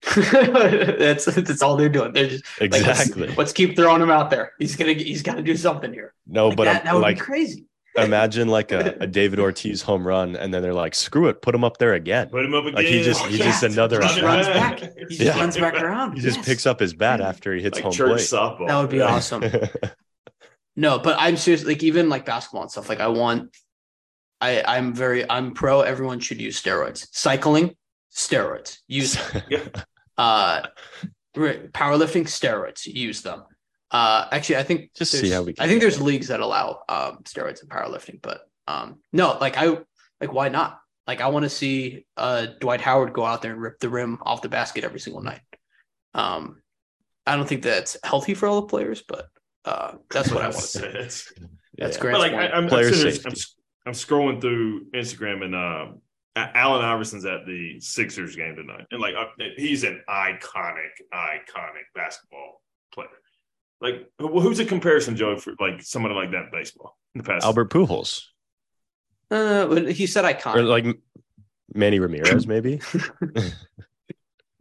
that's 0.14 1.24
that's 1.26 1.62
all 1.62 1.76
they're 1.76 1.88
doing. 1.88 2.12
They're 2.12 2.28
just 2.28 2.44
like, 2.60 2.72
let's- 2.72 3.00
Exactly. 3.00 3.34
let's, 3.36 3.52
keep 3.52 3.76
throwing 3.76 4.00
him 4.02 4.10
out 4.10 4.30
there. 4.30 4.52
He's 4.58 4.76
gonna 4.76 4.92
he's 4.92 5.22
got 5.22 5.34
to 5.36 5.42
do 5.42 5.56
something 5.56 5.92
here. 5.92 6.14
no, 6.26 6.48
Like 6.48 6.56
but 6.56 6.64
that, 6.64 6.80
I'm 6.80 6.84
that 6.86 6.94
would 6.94 7.02
like 7.02 7.16
be 7.16 7.20
crazy. 7.20 7.66
imagine 7.96 8.48
like 8.48 8.70
a, 8.72 8.96
a 9.00 9.06
David 9.18 9.38
Ortiz 9.40 9.82
home 9.82 10.06
run, 10.06 10.36
and 10.36 10.54
then 10.54 10.62
they're 10.62 10.72
like, 10.74 10.94
screw 10.94 11.28
it, 11.28 11.42
put 11.42 11.54
him 11.54 11.64
up 11.64 11.78
there 11.78 11.94
again. 11.94 12.28
Put 12.30 12.44
him 12.44 12.54
up 12.54 12.64
again. 12.64 12.74
Like, 12.76 12.86
he 12.86 13.02
just- 13.02 13.24
he's 13.26 13.38
just 13.40 13.62
another- 13.64 14.00
He 14.00 14.06
just 14.08 14.22
runs 14.22 14.46
back. 14.46 14.78
He 14.80 15.04
just 15.16 15.20
Yeah. 15.20 15.38
runs 15.38 15.56
back 15.56 15.74
around. 15.74 16.14
He 16.14 16.20
just 16.20 16.42
picks 16.42 16.64
up 16.66 16.78
his 16.80 16.94
bat 16.94 17.20
after 17.20 17.54
he 17.54 17.60
hits 17.62 17.76
like 17.76 17.84
home 17.84 17.92
church 17.92 18.08
plate. 18.10 18.20
softball. 18.20 18.68
That 18.68 18.80
would 18.80 18.90
be 18.90 19.00
awesome. 19.00 19.42
No, 20.78 21.00
but 21.00 21.16
I'm 21.18 21.36
serious. 21.36 21.64
Like 21.64 21.82
even 21.82 22.08
like 22.08 22.24
basketball 22.24 22.62
and 22.62 22.70
stuff. 22.70 22.88
Like 22.88 23.00
I 23.00 23.08
want. 23.08 23.54
I 24.40 24.62
I'm 24.62 24.94
very 24.94 25.28
I'm 25.28 25.52
pro. 25.52 25.80
Everyone 25.80 26.20
should 26.20 26.40
use 26.40 26.62
steroids. 26.62 27.08
Cycling, 27.10 27.74
steroids. 28.14 28.78
Use 28.86 29.18
uh, 30.18 30.62
re- 31.34 31.66
powerlifting, 31.72 32.26
steroids. 32.26 32.86
Use 32.86 33.22
them. 33.22 33.42
Uh, 33.90 34.28
actually, 34.30 34.58
I 34.58 34.62
think 34.62 34.94
Just 34.94 35.10
see 35.10 35.30
how 35.30 35.42
we 35.42 35.52
can 35.52 35.64
I 35.64 35.68
think 35.68 35.80
there's 35.80 36.00
leagues 36.00 36.28
that 36.28 36.38
allow 36.38 36.82
um 36.88 37.24
steroids 37.24 37.60
in 37.60 37.68
powerlifting, 37.68 38.22
but 38.22 38.42
um 38.68 39.00
no, 39.12 39.36
like 39.40 39.58
I 39.58 39.78
like 40.20 40.32
why 40.32 40.48
not? 40.48 40.78
Like 41.08 41.20
I 41.20 41.26
want 41.26 41.42
to 41.42 41.50
see 41.50 42.06
uh 42.16 42.46
Dwight 42.60 42.82
Howard 42.82 43.14
go 43.14 43.24
out 43.24 43.42
there 43.42 43.50
and 43.50 43.60
rip 43.60 43.80
the 43.80 43.88
rim 43.88 44.18
off 44.22 44.42
the 44.42 44.48
basket 44.48 44.84
every 44.84 45.00
single 45.00 45.22
night. 45.22 45.40
Um, 46.14 46.62
I 47.26 47.34
don't 47.34 47.48
think 47.48 47.64
that's 47.64 47.96
healthy 48.04 48.34
for 48.34 48.46
all 48.46 48.60
the 48.60 48.68
players, 48.68 49.02
but 49.02 49.26
uh, 49.68 49.94
that's 50.10 50.30
what 50.30 50.42
I 50.42 50.48
want 50.48 50.56
to 50.56 50.62
say. 50.62 50.92
That's, 50.98 51.32
That's 51.76 51.96
Yeah. 51.96 52.00
great. 52.00 52.12
but 52.12 52.20
like 52.20 52.32
I, 52.32 52.48
I'm, 52.48 52.64
I'm, 52.64 52.68
Player 52.68 52.84
sitting 52.92 53.02
there- 53.02 53.12
safety. 53.12 53.28
I'm, 53.86 53.88
I'm 53.88 53.92
scrolling 53.94 54.40
through 54.40 54.90
Instagram 54.90 55.44
and 55.44 55.54
uh, 55.54 55.86
A- 56.36 56.56
Allen 56.56 56.84
Iverson's 56.84 57.24
at 57.24 57.46
the 57.46 57.80
Sixers 57.80 58.36
game 58.36 58.56
tonight, 58.56 58.86
and 58.90 59.00
like 59.00 59.14
uh, 59.14 59.26
he's 59.56 59.84
an 59.84 60.02
iconic, 60.08 60.90
iconic 61.14 61.86
basketball 61.94 62.62
player. 62.92 63.08
Like, 63.80 64.08
who- 64.18 64.40
who's 64.40 64.58
a 64.58 64.64
comparison, 64.64 65.16
Joe, 65.16 65.36
for 65.36 65.54
like 65.60 65.80
somebody 65.82 66.14
like 66.14 66.30
that 66.32 66.44
in 66.46 66.50
baseball 66.52 66.98
in 67.14 67.20
the 67.22 67.24
past? 67.24 67.44
Albert 67.46 67.70
Pujols 67.70 68.22
Uh, 69.30 69.74
he 69.90 70.06
said 70.06 70.24
or 70.24 70.28
iconic. 70.34 70.66
like 70.68 70.98
Manny 71.74 71.98
Ramirez, 72.00 72.46
maybe. 72.46 72.80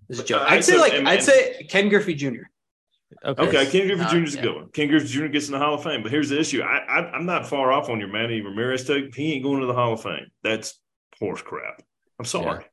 This 0.09 0.19
is 0.19 0.23
a 0.23 0.27
joke. 0.27 0.43
I 0.49 0.55
I'd 0.55 0.63
say 0.63 0.77
like 0.77 0.93
I'd 0.93 1.21
say 1.21 1.65
Ken 1.69 1.89
Griffey 1.89 2.15
Jr. 2.15 2.43
Okay. 3.23 3.47
Okay, 3.47 3.65
Ken 3.71 3.87
Griffey 3.87 4.09
Jr. 4.11 4.23
is 4.23 4.33
a 4.33 4.37
yeah. 4.37 4.43
good 4.43 4.55
one. 4.55 4.69
Ken 4.71 4.89
Griffey 4.89 5.07
Jr. 5.07 5.27
gets 5.27 5.47
in 5.47 5.53
the 5.53 5.59
Hall 5.59 5.75
of 5.75 5.83
Fame, 5.83 6.03
but 6.03 6.11
here's 6.11 6.29
the 6.29 6.39
issue: 6.39 6.61
I, 6.61 6.79
I 6.79 7.11
I'm 7.11 7.25
not 7.25 7.47
far 7.47 7.71
off 7.71 7.89
on 7.89 7.99
your 7.99 8.09
Manny 8.09 8.41
Ramirez 8.41 8.85
take. 8.85 9.15
He 9.15 9.33
ain't 9.33 9.43
going 9.43 9.61
to 9.61 9.65
the 9.65 9.73
Hall 9.73 9.93
of 9.93 10.01
Fame. 10.01 10.27
That's 10.43 10.79
horse 11.19 11.41
crap. 11.41 11.81
I'm 12.19 12.25
sorry. 12.25 12.65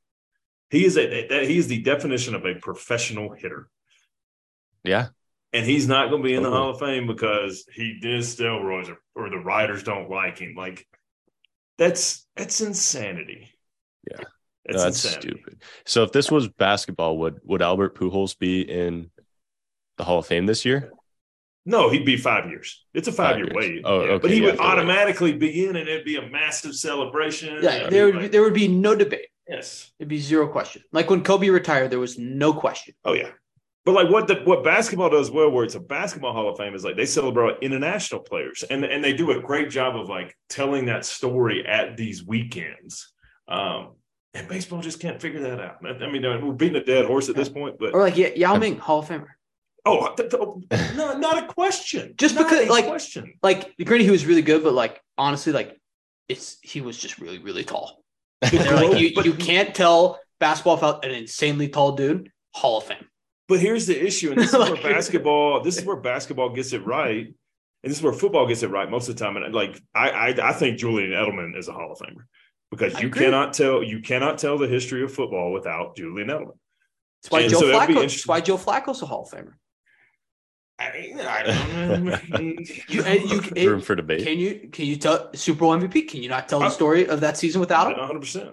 He 0.71 0.85
is 0.85 0.97
a 0.99 1.27
that, 1.29 1.45
he 1.45 1.57
is 1.57 1.69
the 1.69 1.83
definition 1.83 2.35
of 2.35 2.45
a 2.45 2.57
professional 2.57 3.33
hitter, 3.33 3.69
Yeah. 4.83 5.09
and 5.53 5.65
he's 5.65 5.87
not 5.87 6.11
going 6.11 6.23
to 6.23 6.27
be 6.27 6.35
in 6.35 6.43
the 6.43 6.49
Totally. 6.49 6.63
Hall 6.63 6.71
of 6.75 6.81
Fame 6.81 7.07
because 7.07 7.65
he 7.73 7.99
did 8.01 8.23
steroids 8.23 8.89
or, 8.89 8.99
or 9.15 9.31
the 9.31 9.39
writers 9.39 9.85
don't 9.85 10.11
like 10.11 10.39
him. 10.39 10.55
Like 10.57 10.85
that's 11.79 12.27
that's 12.35 12.61
insanity. 12.61 13.51
Yeah. 14.11 14.25
that's, 14.67 14.83
That's 14.83 15.05
insanity. 15.05 15.29
stupid. 15.29 15.63
So 15.87 16.03
if 16.03 16.11
this 16.11 16.29
was 16.31 16.49
basketball, 16.49 17.19
would 17.19 17.39
would 17.45 17.63
Albert 17.63 17.95
Pujols 17.97 18.37
be 18.37 18.63
in 18.63 19.11
the 19.97 20.05
Hall 20.05 20.19
of 20.19 20.27
Fame 20.27 20.47
this 20.47 20.65
year? 20.65 20.91
No, 21.67 21.89
he'd 21.89 22.05
be 22.05 22.17
five 22.19 22.51
years. 22.51 22.85
It's 22.93 23.09
a 23.09 23.13
five, 23.13 23.37
year 23.39 23.47
years. 23.47 23.57
wait. 23.57 23.83
Oh, 23.85 24.01
okay, 24.01 24.19
But 24.23 24.31
he 24.31 24.41
yeah, 24.41 24.47
would 24.47 24.57
so 24.59 24.63
wait. 24.63 24.69
automatically 24.71 25.33
be 25.33 25.67
in, 25.67 25.77
and 25.77 25.89
it'd 25.89 26.05
be 26.05 26.17
a 26.17 26.29
massive 26.29 26.75
celebration. 26.75 27.59
Yeah, 27.63 27.75
It'd 27.77 27.91
there 27.93 28.07
be 28.07 28.13
would 28.13 28.21
be, 28.23 28.29
there 28.29 28.43
would 28.43 28.55
be 28.55 28.69
no 28.69 28.95
debate. 28.95 29.29
yes. 29.49 29.91
It'd 29.99 30.09
be 30.09 30.19
zero 30.19 30.47
question. 30.47 30.83
Like 30.93 31.09
when 31.09 31.23
Kobe 31.25 31.49
retired, 31.49 31.91
there 31.91 31.99
was 32.01 32.19
no 32.19 32.53
question. 32.53 32.95
Oh 33.05 33.15
yeah. 33.15 33.31
But 33.87 33.93
like 33.93 34.11
what 34.11 34.29
the 34.29 34.37
what 34.45 34.63
basketball 34.65 35.11
does 35.11 35.31
well, 35.31 35.51
where 35.51 35.65
it's 35.65 35.75
a 35.75 35.81
basketball 35.81 36.33
hall 36.33 36.51
of 36.51 36.57
fame, 36.59 36.75
is 36.75 36.85
like 36.85 36.97
they 36.97 37.05
celebrate 37.07 37.59
international 37.63 38.21
players, 38.21 38.63
and 38.69 38.85
and 38.85 39.03
they 39.05 39.13
do 39.15 39.31
a 39.33 39.41
great 39.41 39.69
job 39.71 39.95
of 39.97 40.09
like 40.09 40.37
telling 40.49 40.87
that 40.87 41.05
story 41.07 41.67
at 41.67 41.97
these 41.97 42.25
weekends. 42.25 43.13
Um, 43.49 43.93
and 44.33 44.49
baseball 44.49 44.81
just 44.81 45.01
can't 45.01 45.21
figure 45.21 45.41
that 45.41 45.61
out. 45.61 45.77
I 45.85 45.91
I 46.05 46.11
mean, 46.11 46.23
we're 46.23 46.53
beating 46.53 46.77
a 46.77 46.85
dead 46.85 47.05
horse 47.07 47.29
at 47.29 47.37
this 47.37 47.49
point, 47.51 47.77
but 47.79 47.93
Or 47.95 48.01
like 48.01 48.17
yeah, 48.17 48.29
Yao 48.35 48.57
Ming, 48.57 48.79
Hall 48.79 49.01
of 49.01 49.09
Famer. 49.09 49.27
Oh, 49.85 50.15
th- 50.15 50.31
th- 50.31 50.43
oh, 50.43 50.63
no, 50.97 51.19
not 51.19 51.43
a 51.43 51.47
question. 51.47 52.15
Just 52.17 52.35
Not 52.35 52.49
because, 52.49 52.69
like- 52.69 52.87
question. 52.87 53.35
Like 53.43 53.75
granted, 53.85 54.05
he 54.05 54.11
was 54.11 54.27
really 54.27 54.43
good, 54.43 54.63
but 54.63 54.75
like 54.75 55.01
honestly, 55.19 55.53
like 55.53 55.79
it's 56.29 56.59
he 56.63 56.81
was 56.81 56.99
just 56.99 57.19
really 57.19 57.39
really 57.39 57.65
tall. 57.65 58.03
They're 58.41 58.77
like 58.77 58.99
you, 59.01 59.23
you 59.23 59.35
can't 59.35 59.75
tell 59.75 60.21
basketball 60.41 60.75
without 60.77 61.05
an 61.05 61.13
insanely 61.13 61.69
tall 61.69 61.93
dude. 61.93 62.31
Hall 62.55 62.79
of 62.79 62.85
Fame. 62.85 63.07
But 63.49 63.61
here's 63.61 63.87
the 63.87 64.01
issue, 64.01 64.33
and 64.33 64.41
this 64.41 64.53
is 64.53 64.59
where 64.59 64.77
basketball. 64.77 65.61
This 65.61 65.77
is 65.79 65.85
where 65.85 65.97
basketball 65.97 66.51
gets 66.51 66.73
it 66.73 66.85
right, 66.87 67.27
and 67.27 67.91
this 67.91 67.99
is 67.99 68.03
where 68.03 68.13
football 68.13 68.47
gets 68.47 68.63
it 68.63 68.71
right 68.71 68.91
most 68.91 69.09
of 69.09 69.17
the 69.17 69.25
time. 69.25 69.37
And 69.37 69.55
like 69.55 69.81
I, 69.95 70.11
I, 70.11 70.51
I 70.51 70.53
think 70.53 70.79
Julian 70.79 71.11
Edelman 71.11 71.57
is 71.57 71.69
a 71.69 71.73
Hall 71.73 71.93
of 71.93 71.99
Famer 71.99 72.25
because 72.71 73.01
you 73.01 73.11
cannot 73.11 73.53
tell 73.53 73.83
you 73.83 74.01
cannot 74.01 74.39
tell 74.39 74.57
the 74.57 74.69
history 74.69 75.03
of 75.03 75.13
football 75.13 75.53
without 75.53 75.97
Julian 75.97 76.29
Edelman. 76.29 76.57
That's 77.23 77.31
why 77.31 77.41
And 77.41 77.51
Joe 77.51 77.61
so 77.61 77.67
Flacco. 77.67 77.95
That's 77.95 78.27
why 78.27 78.41
Joe 78.41 78.57
Flacco's 78.57 79.03
a 79.03 79.07
Hall 79.07 79.23
of 79.23 79.31
Famer. 79.31 79.55
I, 80.79 81.15
I 81.21 81.43
don't. 81.89 82.69
You, 82.89 83.03
and 83.05 83.31
you 83.57 83.71
Room 83.71 83.81
for 83.81 83.95
debate. 83.95 84.25
can 84.25 84.39
you 84.39 84.69
can 84.73 84.87
you 84.87 84.97
tell 84.97 85.33
Super 85.35 85.61
Bowl 85.61 85.77
MVP? 85.77 86.09
Can 86.09 86.23
you 86.23 86.29
not 86.29 86.49
tell 86.49 86.59
the 86.61 86.67
Uh, 86.67 86.71
story 86.71 87.07
of 87.07 87.21
that 87.21 87.37
season 87.37 87.61
without 87.61 87.93
him? 87.93 87.99
100. 87.99 88.21
percent 88.21 88.51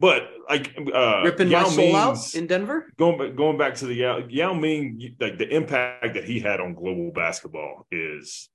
But 0.00 0.28
like 0.48 0.76
uh, 0.92 1.22
Ripping 1.24 1.48
Yao 1.48 1.62
my 1.62 1.68
soul 1.68 1.96
out 1.96 2.34
in 2.34 2.46
Denver. 2.46 2.90
going 2.98 3.18
back 3.18 3.36
going 3.36 3.56
back 3.58 3.74
to 3.76 3.86
the 3.86 3.94
Yao, 3.94 4.18
Yao 4.28 4.52
Ming, 4.52 5.16
like 5.20 5.38
the 5.38 5.48
impact 5.48 6.14
that 6.14 6.24
he 6.24 6.40
had 6.40 6.60
on 6.60 6.74
global 6.74 7.12
basketball 7.12 7.86
is 7.92 8.48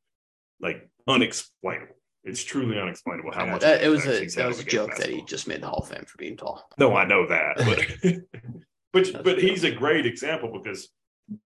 like 0.60 0.90
unexplainable. 1.08 1.96
It's 2.26 2.44
truly 2.44 2.80
unexplainable 2.80 3.32
how 3.32 3.46
much 3.46 3.62
That, 3.62 3.84
it 3.84 3.88
was 3.90 4.06
a 4.08 4.26
that 4.26 4.48
was 4.48 4.60
a 4.60 4.64
the 4.64 4.70
game 4.70 4.82
of 4.82 4.88
joke 4.90 4.98
that 4.98 5.10
he 5.10 5.22
just 5.24 5.48
made 5.48 5.62
the 5.62 5.68
Hall 5.68 5.80
of 5.84 5.88
Fame 5.90 6.06
for 6.06 6.18
being 6.18 6.36
tall. 6.38 6.68
No, 6.80 6.96
I 6.96 7.06
know 7.06 7.28
that, 7.28 7.58
but 8.04 8.16
but 8.94 9.24
but 9.24 9.42
he's 9.42 9.64
a 9.64 9.72
great 9.72 10.06
example 10.06 10.52
because 10.62 10.90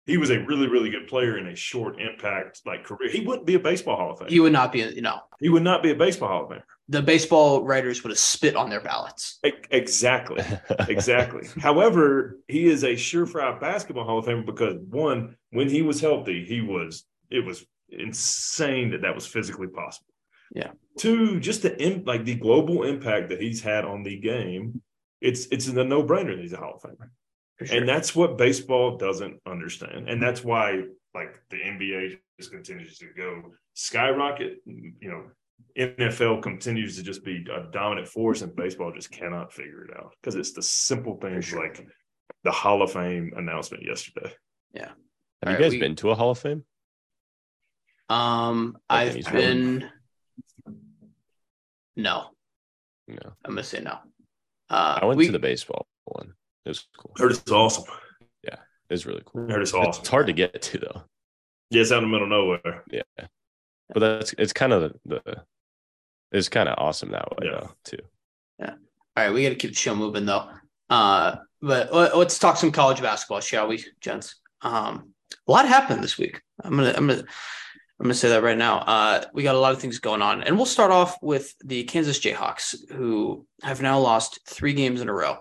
he 0.06 0.16
was 0.16 0.30
a 0.30 0.38
really 0.40 0.68
really 0.68 0.90
good 0.90 1.06
player 1.08 1.38
in 1.38 1.46
a 1.48 1.56
short 1.56 2.00
impact 2.00 2.60
like 2.66 2.84
career. 2.84 3.10
He 3.10 3.20
wouldn't 3.20 3.46
be 3.46 3.54
a 3.54 3.60
baseball 3.60 3.96
Hall 3.96 4.12
of 4.12 4.18
Fame. 4.18 4.28
He 4.28 4.40
would 4.40 4.52
not 4.52 4.72
be, 4.72 4.80
you 4.80 5.00
know, 5.02 5.20
he 5.40 5.48
would 5.48 5.62
not 5.62 5.82
be 5.82 5.90
a 5.90 5.94
baseball 5.94 6.28
Hall 6.28 6.44
of 6.44 6.50
Fame. 6.50 6.62
the 6.88 7.02
baseball 7.02 7.64
writers 7.64 8.02
would 8.02 8.10
have 8.10 8.18
spit 8.18 8.56
on 8.56 8.68
their 8.70 8.80
ballots. 8.80 9.38
E- 9.46 9.52
Exactly. 9.70 10.42
Exactly. 10.88 11.48
However, 11.60 12.38
he 12.48 12.66
is 12.66 12.84
a 12.84 12.92
surefire 12.94 13.58
basketball 13.60 14.04
Hall 14.04 14.18
of 14.18 14.26
Famer 14.26 14.44
because 14.44 14.76
one, 14.90 15.36
when 15.50 15.68
he 15.68 15.82
was 15.82 16.00
healthy, 16.00 16.44
he 16.44 16.60
was 16.60 17.04
it 17.30 17.44
was 17.44 17.64
insane 17.88 18.90
that 18.90 19.02
that 19.02 19.14
was 19.14 19.26
physically 19.26 19.68
possible. 19.68 20.12
Yeah. 20.54 20.72
Two, 20.98 21.40
just 21.40 21.62
the 21.62 21.80
im- 21.82 22.04
like 22.04 22.24
the 22.24 22.34
global 22.34 22.84
impact 22.84 23.30
that 23.30 23.40
he's 23.40 23.62
had 23.62 23.84
on 23.84 24.02
the 24.02 24.18
game. 24.18 24.82
It's 25.20 25.46
it's 25.46 25.66
a 25.68 25.84
no 25.84 26.02
brainer 26.04 26.34
that 26.36 26.40
he's 26.42 26.52
a 26.52 26.58
Hall 26.58 26.74
of 26.76 26.82
Famer, 26.82 27.08
sure. 27.62 27.76
and 27.78 27.88
that's 27.88 28.14
what 28.16 28.38
baseball 28.38 28.96
doesn't 28.96 29.40
understand, 29.46 30.08
and 30.08 30.22
that's 30.22 30.42
why 30.44 30.82
like 31.14 31.40
the 31.50 31.56
NBA 31.58 32.18
just 32.38 32.50
continues 32.50 32.98
to 32.98 33.06
go 33.16 33.42
skyrocket. 33.74 34.58
You 34.66 34.92
know, 35.02 35.24
NFL 35.78 36.42
continues 36.42 36.96
to 36.96 37.02
just 37.02 37.24
be 37.24 37.44
a 37.52 37.70
dominant 37.70 38.08
force, 38.08 38.42
and 38.42 38.54
baseball 38.56 38.92
just 38.92 39.10
cannot 39.10 39.52
figure 39.52 39.84
it 39.84 39.96
out 39.96 40.14
because 40.20 40.34
it's 40.34 40.52
the 40.52 40.62
simple 40.62 41.16
things 41.20 41.44
sure. 41.46 41.62
like 41.62 41.86
the 42.42 42.50
Hall 42.52 42.82
of 42.82 42.92
Fame 42.92 43.32
announcement 43.36 43.84
yesterday. 43.84 44.32
Yeah. 44.72 44.88
Have 44.88 44.92
All 45.46 45.52
you 45.52 45.56
right, 45.56 45.62
guys 45.62 45.72
we- 45.72 45.80
been 45.80 45.96
to 45.96 46.10
a 46.10 46.14
Hall 46.14 46.30
of 46.30 46.38
Fame? 46.38 46.64
um, 48.08 48.76
I 48.88 49.04
think 49.04 49.08
I've 49.10 49.14
he's 49.16 49.32
really- 49.32 49.46
been 49.46 49.90
no. 51.96 52.30
No. 53.06 53.18
I'm 53.44 53.50
gonna 53.52 53.62
say 53.62 53.80
no. 53.80 53.98
Uh, 54.70 54.98
I 55.02 55.04
went 55.04 55.18
we, 55.18 55.26
to 55.26 55.32
the 55.32 55.38
baseball 55.38 55.86
one. 56.04 56.32
It 56.64 56.68
was 56.70 56.86
cool. 56.96 57.12
Heard 57.18 57.32
it's 57.32 57.50
awesome. 57.50 57.84
It 58.90 58.92
was 58.92 59.06
really 59.06 59.22
cool. 59.24 59.48
Heard 59.48 59.62
it's 59.62 59.72
awesome. 59.72 60.00
It's 60.02 60.08
hard 60.10 60.26
to 60.26 60.34
get 60.34 60.60
to 60.60 60.78
though. 60.78 61.02
Yeah, 61.70 61.80
it's 61.80 61.90
out 61.90 62.02
in 62.02 62.10
the 62.10 62.12
middle 62.18 62.24
of 62.24 62.30
nowhere. 62.30 62.84
Yeah. 62.90 63.00
But 63.88 64.00
that's 64.00 64.34
it's 64.36 64.52
kind 64.52 64.74
of 64.74 64.92
the, 65.06 65.20
the 65.24 65.42
it's 66.32 66.50
kind 66.50 66.68
of 66.68 66.74
awesome 66.78 67.10
that 67.12 67.30
way 67.30 67.46
Yeah. 67.48 67.60
though 67.60 67.70
too. 67.84 67.98
Yeah. 68.58 68.70
All 69.16 69.24
right, 69.24 69.32
we 69.32 69.42
got 69.42 69.48
to 69.48 69.54
keep 69.54 69.70
the 69.70 69.76
show 69.76 69.94
moving 69.94 70.26
though. 70.26 70.50
Uh, 70.90 71.36
but 71.62 71.94
let- 71.94 72.16
let's 72.16 72.38
talk 72.38 72.58
some 72.58 72.70
college 72.72 73.00
basketball, 73.00 73.40
shall 73.40 73.68
we, 73.68 73.82
gents? 74.02 74.36
Um, 74.60 75.14
a 75.48 75.50
lot 75.50 75.66
happened 75.66 76.04
this 76.04 76.18
week. 76.18 76.42
I'm 76.62 76.76
gonna, 76.76 76.92
I'm 76.94 77.06
gonna, 77.06 77.20
I'm 77.20 78.04
gonna 78.04 78.14
say 78.14 78.28
that 78.28 78.42
right 78.42 78.56
now. 78.58 78.80
Uh, 78.80 79.24
we 79.32 79.42
got 79.42 79.54
a 79.54 79.58
lot 79.58 79.72
of 79.72 79.80
things 79.80 79.98
going 79.98 80.20
on, 80.20 80.42
and 80.42 80.56
we'll 80.56 80.66
start 80.66 80.90
off 80.90 81.16
with 81.22 81.54
the 81.64 81.84
Kansas 81.84 82.20
Jayhawks, 82.20 82.90
who 82.92 83.46
have 83.62 83.80
now 83.80 83.98
lost 83.98 84.40
three 84.46 84.74
games 84.74 85.00
in 85.00 85.08
a 85.08 85.12
row. 85.14 85.38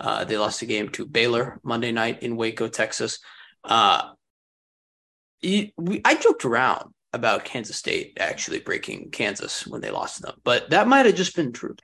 Uh, 0.00 0.24
they 0.24 0.36
lost 0.36 0.62
a 0.62 0.66
game 0.66 0.88
to 0.90 1.06
Baylor 1.06 1.60
Monday 1.62 1.92
night 1.92 2.22
in 2.22 2.36
Waco, 2.36 2.68
Texas. 2.68 3.20
Uh, 3.62 4.10
you- 5.40 5.70
we, 5.76 6.00
I 6.04 6.14
joked 6.16 6.44
around 6.44 6.92
about 7.12 7.44
Kansas 7.44 7.76
State 7.76 8.16
actually 8.18 8.58
breaking 8.60 9.10
Kansas 9.10 9.66
when 9.66 9.80
they 9.80 9.90
lost 9.90 10.20
them, 10.22 10.34
but 10.42 10.70
that 10.70 10.88
might 10.88 11.06
have 11.06 11.14
just 11.14 11.36
been 11.36 11.52
true. 11.52 11.76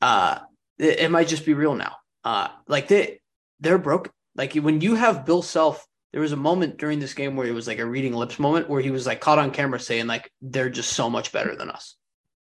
Uh 0.00 0.38
it, 0.78 1.00
it 1.00 1.10
might 1.10 1.28
just 1.28 1.44
be 1.44 1.54
real 1.54 1.74
now. 1.74 1.96
Uh 2.24 2.48
like 2.66 2.88
they 2.88 3.20
they're 3.60 3.78
broken. 3.78 4.12
Like 4.34 4.54
when 4.54 4.80
you 4.80 4.94
have 4.94 5.26
bill 5.26 5.42
self 5.42 5.84
there 6.12 6.20
was 6.22 6.32
a 6.32 6.36
moment 6.36 6.78
during 6.78 7.00
this 7.00 7.12
game 7.14 7.36
where 7.36 7.46
it 7.46 7.52
was 7.52 7.66
like 7.66 7.80
a 7.80 7.84
reading 7.86 8.14
lips 8.14 8.38
moment 8.38 8.68
where 8.70 8.80
he 8.80 8.90
was 8.90 9.06
like 9.06 9.20
caught 9.20 9.38
on 9.38 9.50
camera 9.50 9.78
saying 9.78 10.06
like 10.06 10.30
they're 10.40 10.70
just 10.70 10.92
so 10.94 11.10
much 11.10 11.32
better 11.32 11.54
than 11.54 11.68
us. 11.70 11.96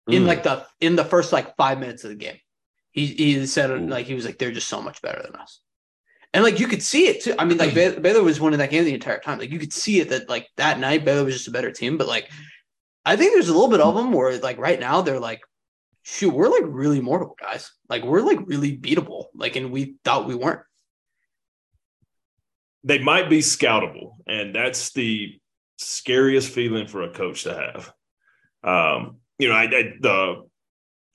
In 0.08 0.22
Mm. 0.22 0.26
like 0.26 0.42
the 0.44 0.64
in 0.80 0.94
the 0.94 1.04
first 1.04 1.32
like 1.32 1.56
five 1.56 1.80
minutes 1.80 2.04
of 2.04 2.10
the 2.10 2.16
game 2.16 2.38
he 2.92 3.06
he 3.06 3.46
said 3.46 3.70
Ooh. 3.70 3.86
like 3.86 4.06
he 4.06 4.14
was 4.14 4.24
like 4.24 4.38
they're 4.38 4.50
just 4.52 4.68
so 4.68 4.82
much 4.82 5.02
better 5.02 5.22
than 5.22 5.36
us 5.36 5.60
and 6.32 6.44
like 6.44 6.60
you 6.60 6.66
could 6.66 6.82
see 6.82 7.08
it 7.08 7.22
too 7.22 7.34
i 7.38 7.44
mean 7.44 7.58
like 7.58 7.74
Bay- 7.74 7.98
baylor 7.98 8.22
was 8.22 8.40
winning 8.40 8.58
that 8.58 8.70
game 8.70 8.84
the 8.84 8.94
entire 8.94 9.20
time 9.20 9.38
like 9.38 9.50
you 9.50 9.58
could 9.58 9.72
see 9.72 10.00
it 10.00 10.10
that 10.10 10.28
like 10.28 10.48
that 10.56 10.78
night 10.78 11.04
baylor 11.04 11.24
was 11.24 11.34
just 11.34 11.48
a 11.48 11.52
better 11.52 11.70
team 11.70 11.96
but 11.96 12.08
like 12.08 12.30
i 13.04 13.16
think 13.16 13.32
there's 13.32 13.48
a 13.48 13.52
little 13.52 13.68
bit 13.68 13.80
of 13.80 13.94
them 13.94 14.12
where 14.12 14.38
like 14.38 14.58
right 14.58 14.80
now 14.80 15.00
they're 15.00 15.20
like 15.20 15.40
shoot, 16.08 16.32
we're 16.32 16.48
like 16.48 16.64
really 16.66 17.00
mortal, 17.00 17.36
guys. 17.38 17.70
Like 17.88 18.02
we're 18.02 18.22
like 18.22 18.38
really 18.46 18.76
beatable. 18.76 19.26
Like, 19.34 19.56
and 19.56 19.70
we 19.70 19.96
thought 20.04 20.26
we 20.26 20.34
weren't. 20.34 20.62
They 22.84 22.98
might 22.98 23.28
be 23.28 23.40
scoutable, 23.40 24.16
and 24.26 24.54
that's 24.54 24.92
the 24.92 25.38
scariest 25.76 26.50
feeling 26.50 26.86
for 26.86 27.02
a 27.02 27.12
coach 27.12 27.42
to 27.42 27.54
have. 27.54 27.92
Um, 28.62 29.16
you 29.38 29.48
know, 29.48 29.54
I, 29.54 29.64
I 29.64 29.92
the 30.00 30.47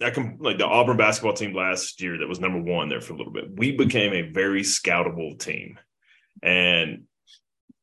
I 0.03 0.09
can 0.09 0.37
like 0.39 0.57
the 0.57 0.65
Auburn 0.65 0.97
basketball 0.97 1.33
team 1.33 1.53
last 1.53 2.01
year 2.01 2.17
that 2.17 2.27
was 2.27 2.39
number 2.39 2.59
one 2.59 2.89
there 2.89 3.01
for 3.01 3.13
a 3.13 3.17
little 3.17 3.33
bit. 3.33 3.55
We 3.55 3.75
became 3.75 4.13
a 4.13 4.31
very 4.31 4.63
scoutable 4.63 5.35
team, 5.37 5.79
and 6.41 7.03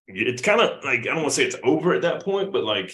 it's 0.06 0.42
kind 0.42 0.60
of 0.60 0.84
like 0.84 1.00
I 1.00 1.04
don't 1.04 1.16
want 1.16 1.28
to 1.28 1.34
say 1.34 1.44
it's 1.44 1.56
over 1.62 1.94
at 1.94 2.02
that 2.02 2.24
point, 2.24 2.52
but 2.52 2.64
like 2.64 2.92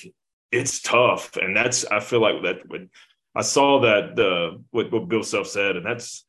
it's 0.52 0.80
tough, 0.80 1.36
and 1.36 1.56
that's 1.56 1.84
I 1.84 2.00
feel 2.00 2.20
like 2.20 2.42
that 2.42 2.68
when 2.68 2.90
I 3.34 3.42
saw 3.42 3.80
that 3.80 4.16
the 4.16 4.62
what, 4.70 4.90
what 4.92 5.08
Bill 5.08 5.22
Self 5.22 5.46
said, 5.46 5.76
and 5.76 5.84
that's 5.84 6.24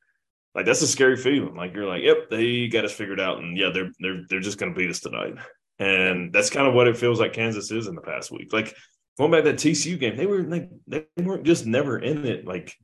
like 0.54 0.66
that's 0.66 0.82
a 0.82 0.88
scary 0.88 1.18
feeling. 1.18 1.56
Like 1.56 1.74
you're 1.74 1.88
like, 1.88 2.04
yep, 2.04 2.30
they 2.30 2.68
got 2.68 2.86
us 2.86 2.94
figured 2.94 3.20
out, 3.20 3.40
and 3.40 3.58
yeah, 3.58 3.70
they're 3.74 3.92
they're 4.00 4.24
they're 4.30 4.40
just 4.40 4.58
going 4.58 4.74
to 4.74 4.78
beat 4.78 4.90
us 4.90 5.00
tonight, 5.00 5.36
and 5.80 6.34
that's 6.34 6.50
kind 6.50 6.68
of 6.68 6.74
what 6.74 6.88
it 6.88 6.98
feels 6.98 7.20
like 7.20 7.34
Kansas 7.34 7.72
is 7.72 7.88
in 7.88 7.96
the 7.96 8.02
past 8.02 8.32
week. 8.32 8.52
Like 8.52 8.76
going 9.18 9.32
back 9.32 9.44
to 9.44 9.52
that 9.52 9.60
TCU 9.60 10.00
game, 10.00 10.18
they 10.18 10.26
were 10.26 10.44
like 10.44 10.70
they 10.88 11.06
weren't 11.18 11.46
just 11.46 11.66
never 11.66 11.98
in 12.00 12.26
it. 12.26 12.46
Like 12.46 12.76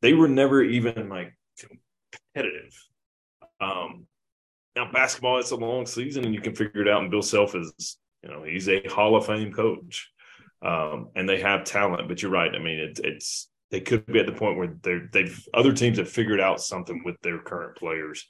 they 0.00 0.12
were 0.12 0.28
never 0.28 0.62
even 0.62 1.08
like 1.08 1.36
competitive. 1.58 2.74
Um, 3.60 4.06
now 4.76 4.90
basketball, 4.92 5.38
it's 5.38 5.50
a 5.50 5.56
long 5.56 5.86
season, 5.86 6.24
and 6.24 6.34
you 6.34 6.40
can 6.40 6.54
figure 6.54 6.82
it 6.82 6.88
out. 6.88 7.02
And 7.02 7.10
Bill 7.10 7.22
Self 7.22 7.54
is, 7.54 7.98
you 8.22 8.30
know, 8.30 8.44
he's 8.44 8.68
a 8.68 8.86
Hall 8.88 9.16
of 9.16 9.26
Fame 9.26 9.52
coach, 9.52 10.10
um, 10.62 11.08
and 11.16 11.28
they 11.28 11.40
have 11.40 11.64
talent. 11.64 12.08
But 12.08 12.22
you're 12.22 12.30
right. 12.30 12.54
I 12.54 12.58
mean, 12.58 12.78
it, 12.78 13.00
it's 13.02 13.48
they 13.70 13.80
could 13.80 14.06
be 14.06 14.20
at 14.20 14.26
the 14.26 14.32
point 14.32 14.56
where 14.56 14.76
they're 14.82 15.08
they've 15.12 15.44
other 15.52 15.72
teams 15.72 15.98
have 15.98 16.08
figured 16.08 16.40
out 16.40 16.60
something 16.60 17.02
with 17.04 17.16
their 17.22 17.38
current 17.38 17.76
players. 17.76 18.26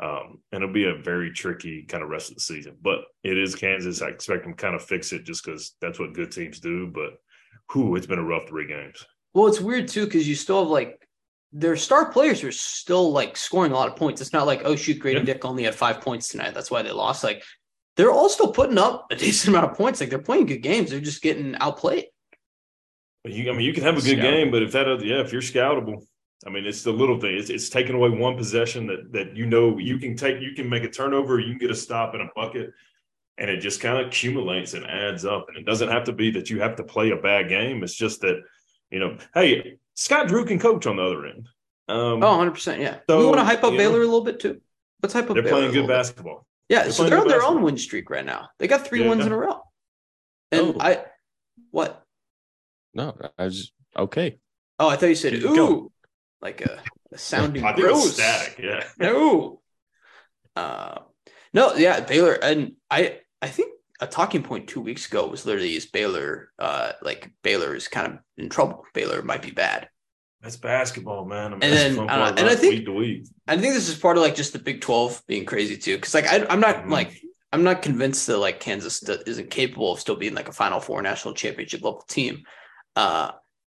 Um, 0.00 0.40
and 0.50 0.60
it'll 0.62 0.74
be 0.74 0.86
a 0.86 0.96
very 0.96 1.30
tricky 1.30 1.84
kind 1.84 2.02
of 2.02 2.10
rest 2.10 2.30
of 2.30 2.34
the 2.34 2.40
season. 2.40 2.76
But 2.82 3.04
it 3.22 3.38
is 3.38 3.54
Kansas. 3.54 4.02
I 4.02 4.08
expect 4.08 4.42
them 4.42 4.54
kind 4.54 4.74
of 4.74 4.82
fix 4.82 5.12
it 5.12 5.22
just 5.22 5.44
because 5.44 5.76
that's 5.80 6.00
what 6.00 6.14
good 6.14 6.32
teams 6.32 6.58
do. 6.58 6.88
But 6.88 7.12
whew, 7.72 7.94
it's 7.94 8.06
been 8.06 8.18
a 8.18 8.24
rough 8.24 8.48
three 8.48 8.66
games. 8.66 9.06
Well, 9.34 9.46
it's 9.46 9.60
weird 9.60 9.86
too 9.86 10.04
because 10.06 10.28
you 10.28 10.34
still 10.34 10.60
have 10.60 10.68
like 10.68 11.03
their 11.54 11.76
star 11.76 12.10
players 12.10 12.42
are 12.42 12.52
still 12.52 13.12
like 13.12 13.36
scoring 13.36 13.70
a 13.70 13.76
lot 13.76 13.88
of 13.88 13.94
points. 13.94 14.20
It's 14.20 14.32
not 14.32 14.46
like 14.46 14.62
oh 14.64 14.74
shoot, 14.74 15.00
Gradey 15.00 15.24
Dick 15.24 15.44
only 15.44 15.62
had 15.62 15.74
five 15.74 16.00
points 16.00 16.28
tonight. 16.28 16.52
That's 16.52 16.70
why 16.70 16.82
they 16.82 16.90
lost. 16.90 17.22
Like 17.22 17.44
they're 17.96 18.10
all 18.10 18.28
still 18.28 18.52
putting 18.52 18.76
up 18.76 19.06
a 19.10 19.16
decent 19.16 19.54
amount 19.54 19.70
of 19.70 19.76
points. 19.76 20.00
Like 20.00 20.10
they're 20.10 20.18
playing 20.18 20.46
good 20.46 20.58
games. 20.62 20.90
They're 20.90 21.00
just 21.00 21.22
getting 21.22 21.54
outplayed. 21.56 22.06
You, 23.24 23.50
I 23.50 23.54
mean, 23.54 23.64
you 23.64 23.72
can 23.72 23.84
have 23.84 23.96
a 23.96 24.02
good 24.02 24.20
game, 24.20 24.50
but 24.50 24.62
if 24.62 24.72
that, 24.72 25.00
yeah, 25.02 25.20
if 25.20 25.32
you're 25.32 25.40
scoutable, 25.40 26.04
I 26.46 26.50
mean, 26.50 26.66
it's 26.66 26.82
the 26.82 26.92
little 26.92 27.18
thing. 27.18 27.38
It's, 27.38 27.48
it's 27.48 27.70
taking 27.70 27.94
away 27.94 28.10
one 28.10 28.36
possession 28.36 28.86
that 28.88 29.12
that 29.12 29.36
you 29.36 29.46
know 29.46 29.78
you 29.78 29.98
can 29.98 30.16
take. 30.16 30.42
You 30.42 30.52
can 30.54 30.68
make 30.68 30.82
a 30.82 30.90
turnover. 30.90 31.38
You 31.38 31.50
can 31.50 31.58
get 31.58 31.70
a 31.70 31.74
stop 31.74 32.14
in 32.14 32.20
a 32.20 32.28
bucket, 32.34 32.72
and 33.38 33.48
it 33.48 33.60
just 33.60 33.80
kind 33.80 33.98
of 33.98 34.08
accumulates 34.08 34.74
and 34.74 34.84
adds 34.84 35.24
up. 35.24 35.46
And 35.48 35.56
it 35.56 35.64
doesn't 35.64 35.88
have 35.88 36.04
to 36.04 36.12
be 36.12 36.32
that 36.32 36.50
you 36.50 36.60
have 36.60 36.76
to 36.76 36.84
play 36.84 37.12
a 37.12 37.16
bad 37.16 37.48
game. 37.48 37.82
It's 37.84 37.94
just 37.94 38.20
that 38.22 38.42
you 38.90 38.98
know, 38.98 39.16
hey, 39.32 39.78
Scott 39.94 40.28
Drew 40.28 40.44
can 40.44 40.58
coach 40.58 40.86
on 40.86 40.96
the 40.96 41.02
other 41.02 41.26
end. 41.26 41.48
Um, 41.88 42.22
oh, 42.22 42.30
100 42.30 42.50
percent. 42.52 42.80
Yeah. 42.80 42.98
So, 43.08 43.18
we 43.18 43.26
want 43.26 43.38
to 43.38 43.44
hype 43.44 43.64
up 43.64 43.72
Baylor 43.72 43.98
know, 43.98 44.04
a 44.04 44.06
little 44.06 44.24
bit 44.24 44.40
too. 44.40 44.60
Let's 45.02 45.12
hype 45.12 45.28
up. 45.28 45.34
They're 45.34 45.42
Baylor 45.42 45.68
playing 45.68 45.72
good 45.72 45.88
basketball. 45.88 46.46
Yeah, 46.68 46.84
they're 46.84 46.92
so 46.92 47.04
they're 47.04 47.20
on 47.20 47.28
their 47.28 47.38
basketball. 47.38 47.58
own 47.58 47.62
win 47.62 47.78
streak 47.78 48.10
right 48.10 48.24
now. 48.24 48.48
They 48.58 48.66
got 48.66 48.86
three 48.86 49.02
yeah. 49.02 49.08
wins 49.08 49.26
in 49.26 49.32
a 49.32 49.36
row. 49.36 49.60
And 50.50 50.74
oh. 50.74 50.76
I, 50.80 51.04
what? 51.70 52.02
No, 52.94 53.16
I 53.38 53.44
was 53.44 53.72
okay. 53.96 54.38
Oh, 54.78 54.88
I 54.88 54.96
thought 54.96 55.06
you 55.06 55.14
said 55.14 55.34
ooh, 55.34 55.54
go. 55.54 55.92
like 56.40 56.60
a, 56.62 56.82
a 57.12 57.18
sounding 57.18 57.64
I 57.64 57.74
gross. 57.74 58.14
Static, 58.14 58.58
yeah. 58.58 58.84
No. 58.98 59.60
Uh, 60.56 61.00
no, 61.52 61.74
yeah, 61.74 62.00
Baylor, 62.00 62.32
and 62.32 62.72
I, 62.90 63.20
I 63.42 63.48
think 63.48 63.72
a 64.00 64.06
talking 64.06 64.42
point 64.42 64.68
two 64.68 64.80
weeks 64.80 65.06
ago 65.06 65.26
was 65.26 65.46
literally 65.46 65.76
is 65.76 65.86
Baylor, 65.86 66.50
uh, 66.58 66.92
like 67.02 67.32
Baylor 67.42 67.74
is 67.74 67.88
kind 67.88 68.12
of 68.12 68.18
in 68.36 68.48
trouble. 68.48 68.84
Baylor 68.92 69.22
might 69.22 69.42
be 69.42 69.50
bad. 69.50 69.88
That's 70.42 70.56
basketball, 70.56 71.24
man. 71.24 71.54
I 71.54 71.56
mean, 71.56 71.62
and 71.62 71.72
then, 71.72 71.98
uh, 72.10 72.34
and 72.36 72.48
I 72.48 72.54
think, 72.54 72.86
week. 72.88 73.26
I 73.48 73.56
think 73.56 73.72
this 73.72 73.88
is 73.88 73.96
part 73.96 74.18
of 74.18 74.22
like 74.22 74.34
just 74.34 74.52
the 74.52 74.58
Big 74.58 74.82
Twelve 74.82 75.22
being 75.26 75.46
crazy 75.46 75.78
too, 75.78 75.96
because 75.96 76.12
like 76.12 76.26
I, 76.26 76.44
am 76.52 76.60
not 76.60 76.76
mm-hmm. 76.76 76.92
like 76.92 77.18
I'm 77.52 77.62
not 77.62 77.80
convinced 77.80 78.26
that 78.26 78.38
like 78.38 78.60
Kansas 78.60 79.02
isn't 79.02 79.50
capable 79.50 79.92
of 79.92 80.00
still 80.00 80.16
being 80.16 80.34
like 80.34 80.48
a 80.48 80.52
Final 80.52 80.80
Four 80.80 81.00
national 81.00 81.34
championship 81.34 81.82
level 81.82 82.04
team. 82.08 82.42
Uh, 82.94 83.30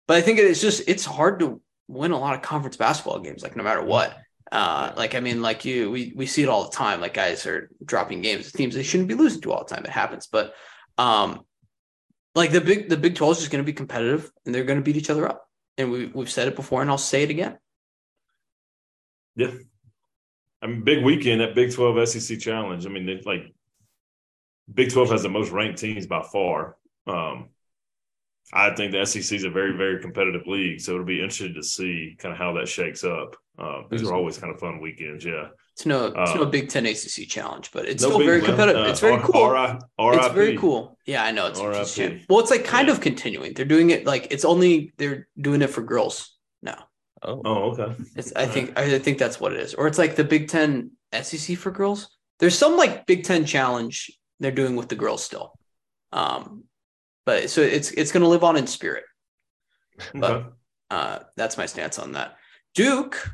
but 0.06 0.16
I 0.18 0.20
think 0.20 0.40
it's 0.40 0.60
just 0.60 0.82
it's 0.86 1.04
hard 1.04 1.38
to 1.40 1.60
win 1.86 2.10
a 2.10 2.18
lot 2.18 2.34
of 2.34 2.42
conference 2.42 2.76
basketball 2.76 3.20
games, 3.20 3.42
like 3.42 3.56
no 3.56 3.62
matter 3.62 3.82
what. 3.82 4.14
Uh, 4.50 4.92
like 4.96 5.14
I 5.14 5.20
mean, 5.20 5.42
like 5.42 5.64
you, 5.64 5.90
we 5.90 6.12
we 6.16 6.26
see 6.26 6.42
it 6.42 6.48
all 6.48 6.64
the 6.64 6.76
time. 6.76 7.00
Like 7.00 7.14
guys 7.14 7.46
are 7.46 7.70
dropping 7.84 8.22
games 8.22 8.50
teams 8.52 8.74
they 8.74 8.82
shouldn't 8.82 9.08
be 9.08 9.14
losing 9.14 9.40
to 9.42 9.52
all 9.52 9.64
the 9.64 9.74
time. 9.74 9.84
It 9.84 9.90
happens, 9.90 10.26
but 10.26 10.54
um, 10.96 11.42
like 12.34 12.50
the 12.50 12.60
big 12.60 12.88
the 12.88 12.96
Big 12.96 13.14
Twelve 13.14 13.32
is 13.32 13.38
just 13.38 13.50
going 13.50 13.62
to 13.62 13.66
be 13.66 13.74
competitive, 13.74 14.30
and 14.46 14.54
they're 14.54 14.64
going 14.64 14.78
to 14.78 14.84
beat 14.84 14.96
each 14.96 15.10
other 15.10 15.28
up. 15.28 15.46
And 15.76 15.90
we 15.90 16.06
we've 16.06 16.30
said 16.30 16.48
it 16.48 16.56
before, 16.56 16.80
and 16.80 16.90
I'll 16.90 16.98
say 16.98 17.22
it 17.22 17.30
again. 17.30 17.58
Yeah, 19.36 19.52
I 20.62 20.66
mean, 20.66 20.82
big 20.82 21.04
weekend 21.04 21.42
at 21.42 21.54
Big 21.54 21.72
Twelve 21.72 22.08
SEC 22.08 22.38
Challenge. 22.38 22.86
I 22.86 22.88
mean, 22.88 23.06
they, 23.06 23.20
like 23.24 23.52
Big 24.72 24.92
Twelve 24.92 25.10
has 25.10 25.22
the 25.22 25.28
most 25.28 25.50
ranked 25.50 25.78
teams 25.78 26.06
by 26.06 26.22
far. 26.22 26.76
Um, 27.06 27.50
I 28.52 28.74
think 28.74 28.92
the 28.92 29.04
SEC 29.04 29.36
is 29.36 29.44
a 29.44 29.50
very, 29.50 29.76
very 29.76 30.00
competitive 30.00 30.46
league, 30.46 30.80
so 30.80 30.92
it'll 30.92 31.04
be 31.04 31.20
interesting 31.20 31.54
to 31.54 31.62
see 31.62 32.16
kind 32.18 32.32
of 32.32 32.38
how 32.38 32.52
that 32.54 32.68
shakes 32.68 33.04
up. 33.04 33.36
Uh, 33.58 33.82
these 33.90 34.02
are 34.04 34.14
always 34.14 34.38
kind 34.38 34.52
of 34.52 34.60
fun 34.60 34.80
weekends, 34.80 35.24
yeah. 35.24 35.48
It's 35.74 35.86
no, 35.86 36.06
it's 36.06 36.34
no 36.34 36.42
uh, 36.42 36.44
Big 36.46 36.68
Ten 36.68 36.86
ACC 36.86 37.28
challenge, 37.28 37.70
but 37.72 37.86
it's 37.86 38.02
no 38.02 38.08
still 38.08 38.26
very 38.26 38.42
competitive. 38.42 38.82
Uh, 38.82 38.88
it's 38.88 38.98
very 38.98 39.20
cool. 39.22 39.42
R- 39.42 39.78
R- 39.98 40.16
it's 40.16 40.34
very 40.34 40.56
cool. 40.56 40.98
Yeah, 41.06 41.22
I 41.22 41.30
know. 41.30 41.46
It's, 41.46 41.96
it's 41.96 42.26
well, 42.28 42.40
it's 42.40 42.50
like 42.50 42.64
kind 42.64 42.88
yeah. 42.88 42.94
of 42.94 43.00
continuing. 43.00 43.54
They're 43.54 43.64
doing 43.64 43.90
it 43.90 44.04
like 44.04 44.26
it's 44.32 44.44
only 44.44 44.92
they're 44.96 45.28
doing 45.40 45.62
it 45.62 45.70
for 45.70 45.82
girls 45.82 46.36
now. 46.62 46.88
Oh, 47.22 47.42
oh, 47.44 47.54
okay. 47.70 47.94
It's, 48.16 48.32
I 48.34 48.46
think 48.46 48.76
I 48.76 48.98
think 48.98 49.18
that's 49.18 49.38
what 49.38 49.52
it 49.52 49.60
is, 49.60 49.74
or 49.74 49.86
it's 49.86 49.98
like 49.98 50.16
the 50.16 50.24
Big 50.24 50.48
Ten 50.48 50.92
SEC 51.12 51.56
for 51.56 51.70
girls. 51.70 52.16
There's 52.40 52.58
some 52.58 52.76
like 52.76 53.06
Big 53.06 53.22
Ten 53.22 53.44
challenge 53.44 54.10
they're 54.40 54.50
doing 54.50 54.74
with 54.74 54.88
the 54.88 54.96
girls 54.96 55.22
still. 55.22 55.52
Um, 56.12 56.64
but 57.28 57.50
so 57.50 57.60
it's 57.60 57.90
it's 57.90 58.10
going 58.10 58.22
to 58.22 58.28
live 58.28 58.42
on 58.42 58.56
in 58.56 58.66
spirit. 58.66 59.04
But 60.14 60.30
okay. 60.30 60.48
uh, 60.90 61.18
that's 61.36 61.58
my 61.58 61.66
stance 61.66 61.98
on 61.98 62.12
that. 62.12 62.38
Duke 62.74 63.30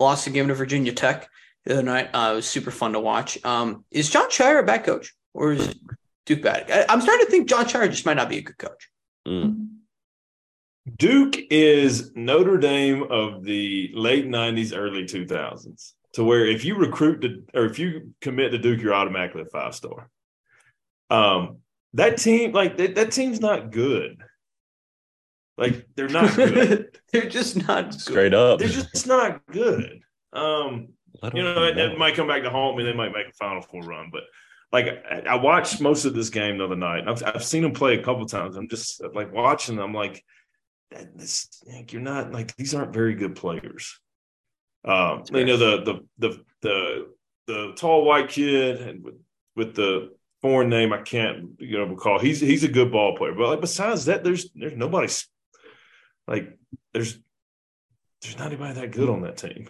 lost 0.00 0.26
a 0.26 0.30
game 0.30 0.48
to 0.48 0.54
Virginia 0.54 0.92
Tech 0.92 1.28
the 1.64 1.74
other 1.74 1.84
night. 1.84 2.10
Uh, 2.12 2.30
it 2.32 2.34
was 2.34 2.48
super 2.48 2.72
fun 2.72 2.94
to 2.94 2.98
watch. 2.98 3.38
Um, 3.44 3.84
is 3.92 4.10
Jon 4.10 4.30
Scheyer 4.30 4.58
a 4.58 4.64
bad 4.64 4.82
coach 4.82 5.14
or 5.32 5.52
is 5.52 5.76
Duke 6.24 6.42
bad? 6.42 6.68
I, 6.72 6.92
am 6.92 7.00
starting 7.00 7.24
to 7.24 7.30
think 7.30 7.48
Jon 7.48 7.66
Scheyer 7.66 7.88
just 7.88 8.04
might 8.04 8.16
not 8.16 8.28
be 8.28 8.38
a 8.38 8.42
good 8.42 8.58
coach. 8.58 8.88
Mm. 9.28 9.68
Duke 10.96 11.36
is 11.48 12.10
Notre 12.16 12.58
Dame 12.58 13.04
of 13.04 13.44
the 13.44 13.92
late 13.94 14.26
90s, 14.26 14.76
early 14.76 15.04
2000s, 15.04 15.92
to 16.14 16.24
where 16.24 16.44
if 16.44 16.64
you 16.64 16.74
recruit 16.74 17.20
to, 17.20 17.44
or 17.54 17.66
if 17.66 17.78
you 17.78 18.12
commit 18.20 18.50
to 18.50 18.58
Duke, 18.58 18.80
you're 18.80 18.92
automatically 18.92 19.42
a 19.42 19.44
five 19.44 19.72
star. 19.76 20.10
Um, 21.10 21.58
that 21.96 22.18
team, 22.18 22.52
like 22.52 22.76
that, 22.76 22.94
that 22.94 23.10
team's 23.10 23.40
not 23.40 23.70
good. 23.70 24.22
Like 25.58 25.86
they're 25.96 26.08
not 26.08 26.34
good. 26.34 26.98
they're 27.12 27.28
just 27.28 27.66
not 27.66 27.94
straight 27.94 28.34
up. 28.34 28.58
They're 28.58 28.68
just 28.68 29.06
not 29.06 29.40
good. 29.50 30.00
Um, 30.32 30.88
you 31.32 31.42
know, 31.42 31.64
it, 31.64 31.78
it, 31.78 31.98
might 31.98 32.14
come 32.14 32.28
back 32.28 32.42
to 32.42 32.50
haunt 32.50 32.76
me. 32.76 32.84
They 32.84 32.92
might 32.92 33.12
make 33.12 33.28
a 33.28 33.32
Final 33.32 33.62
Four 33.62 33.82
run, 33.82 34.10
but 34.12 34.24
like 34.70 35.02
I, 35.10 35.22
I 35.30 35.34
watched 35.36 35.80
most 35.80 36.04
of 36.04 36.14
this 36.14 36.28
game 36.28 36.58
the 36.58 36.64
other 36.64 36.76
night. 36.76 37.08
I've 37.08 37.22
I've 37.24 37.44
seen 37.44 37.62
them 37.62 37.72
play 37.72 37.98
a 37.98 38.02
couple 38.02 38.26
times. 38.26 38.56
I'm 38.56 38.68
just 38.68 39.02
like 39.14 39.32
watching. 39.32 39.76
them 39.76 39.86
I'm 39.86 39.94
like, 39.94 40.22
this, 41.14 41.48
like, 41.66 41.92
you're 41.92 42.02
not 42.02 42.32
like 42.32 42.54
these 42.56 42.74
aren't 42.74 42.92
very 42.92 43.14
good 43.14 43.34
players. 43.34 43.98
Um, 44.84 45.24
you 45.32 45.46
know 45.46 45.56
the 45.56 45.82
the 45.82 46.00
the 46.18 46.44
the 46.60 47.06
the 47.46 47.72
tall 47.76 48.04
white 48.04 48.28
kid 48.28 48.82
and 48.82 49.02
with, 49.02 49.14
with 49.56 49.74
the 49.74 50.15
foreign 50.46 50.68
name 50.68 50.92
I 50.92 51.02
can't 51.02 51.50
you 51.58 51.76
know 51.76 51.84
recall. 51.84 52.20
He's 52.20 52.38
he's 52.38 52.62
a 52.62 52.68
good 52.68 52.92
ball 52.92 53.16
player, 53.16 53.34
but 53.34 53.48
like 53.48 53.60
besides 53.60 54.04
that, 54.04 54.22
there's 54.22 54.48
there's 54.54 54.76
nobody 54.76 55.12
like 56.28 56.56
there's 56.92 57.18
there's 58.22 58.38
not 58.38 58.46
anybody 58.46 58.74
that 58.74 58.92
good 58.92 59.08
on 59.08 59.22
that 59.22 59.36
team. 59.36 59.68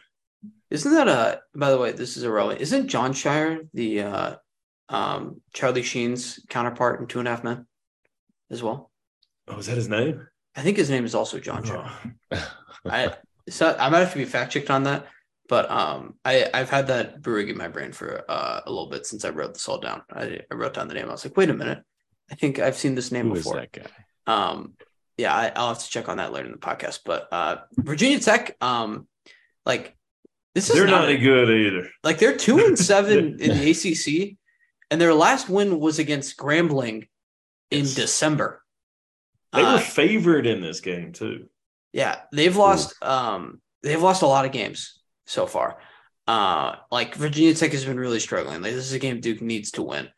Isn't 0.69 0.93
that 0.93 1.09
a 1.09 1.41
by 1.55 1.71
the 1.71 1.79
way, 1.79 1.93
this 1.93 2.19
is 2.19 2.25
a 2.25 2.27
irrelevant. 2.27 2.61
Isn't 2.61 2.89
Jon 2.89 3.15
Scheyer 3.15 3.67
the 3.73 4.03
uh 4.03 4.37
um 4.91 5.41
Charlie 5.55 5.83
Sheen's 5.83 6.41
counterpart 6.51 7.01
in 7.01 7.07
Two 7.07 7.21
and 7.21 7.29
a 7.29 7.31
Half 7.31 7.43
Men 7.43 7.67
as 8.51 8.63
well? 8.63 8.91
Oh, 9.49 9.57
is 9.57 9.67
that 9.67 9.77
his 9.77 9.89
name? 9.89 10.29
I 10.57 10.61
think 10.61 10.77
his 10.77 10.91
name 10.91 11.07
is 11.07 11.15
also 11.15 11.39
Jon 11.39 11.65
Scheyer. 11.65 11.91
I 12.85 13.15
so 13.49 13.75
I 13.79 13.89
might 13.89 14.01
have 14.01 14.13
to 14.13 14.19
be 14.19 14.27
fact 14.27 14.53
checked 14.53 14.71
on 14.71 14.83
that. 14.83 15.07
But 15.49 15.71
um, 15.71 16.15
I 16.25 16.49
I've 16.53 16.71
had 16.71 16.89
that 16.89 17.23
brewing 17.23 17.49
in 17.49 17.57
my 17.57 17.69
brain 17.69 17.93
for 17.93 18.25
uh, 18.29 18.61
a 18.67 18.71
little 18.71 18.89
bit 18.89 19.07
since 19.07 19.25
I 19.25 19.31
wrote 19.31 19.55
this 19.55 19.69
all 19.69 19.79
down. 19.79 20.03
I, 20.11 20.41
I 20.51 20.55
wrote 20.55 20.75
down 20.75 20.89
the 20.89 20.95
name. 20.95 21.09
I 21.09 21.13
was 21.13 21.25
like, 21.25 21.37
wait 21.37 21.51
a 21.51 21.55
minute, 21.55 21.83
I 22.31 22.35
think 22.35 22.59
I've 22.59 22.77
seen 22.77 22.95
this 22.95 23.13
name 23.13 23.29
Who 23.29 23.35
before. 23.35 23.57
that 23.57 23.73
guy? 23.73 23.87
Um, 24.27 24.75
yeah, 25.17 25.35
I, 25.35 25.59
will 25.59 25.69
have 25.69 25.79
to 25.79 25.89
check 25.89 26.09
on 26.09 26.19
that 26.19 26.33
later 26.33 26.47
in 26.47 26.53
the 26.53 26.59
podcast. 26.59 27.01
But 27.05 27.29
uh, 27.33 27.57
Virginia 27.77 28.19
Tech, 28.19 28.57
um, 28.61 29.07
like 29.65 29.97
this 30.55 30.69
is 30.69 30.77
they're 30.77 30.87
not, 30.87 31.09
any 31.09 31.19
good 31.19 31.49
either. 31.49 31.89
Like 32.03 32.19
they're 32.19 32.37
two 32.37 32.59
and 32.59 32.79
seven 32.79 33.37
in 33.41 33.51
the 33.57 33.71
ACC, 33.71 34.37
and 34.91 35.01
their 35.01 35.15
last 35.15 35.49
win 35.49 35.79
was 35.79 35.99
against 35.99 36.37
Grambling 36.37 37.09
in 37.71 37.81
yes. 37.81 37.95
December. 37.95 38.63
They 39.53 39.63
were 39.63 39.69
uh, 39.69 39.79
favored 39.79 40.47
in 40.47 40.61
this 40.61 40.81
game 40.81 41.13
too. 41.13 41.49
Yeah, 41.93 42.21
they've 42.33 42.57
lost. 42.57 42.95
Ooh. 43.03 43.09
Um, 43.09 43.61
they've 43.83 44.03
lost 44.03 44.23
a 44.23 44.27
lot 44.27 44.45
of 44.45 44.53
games 44.53 45.01
so 45.27 45.47
far. 45.47 45.79
Uh, 46.27 46.77
like 46.91 47.15
Virginia 47.15 47.55
Tech 47.55 47.73
has 47.73 47.85
been 47.85 48.01
really 48.01 48.21
struggling. 48.21 48.63
Like 48.63 48.73
this 48.73 48.87
is 48.87 48.93
a 48.93 48.99
game 48.99 49.21
Duke 49.21 49.41
needs 49.43 49.73
to 49.73 49.83
win. 49.83 50.09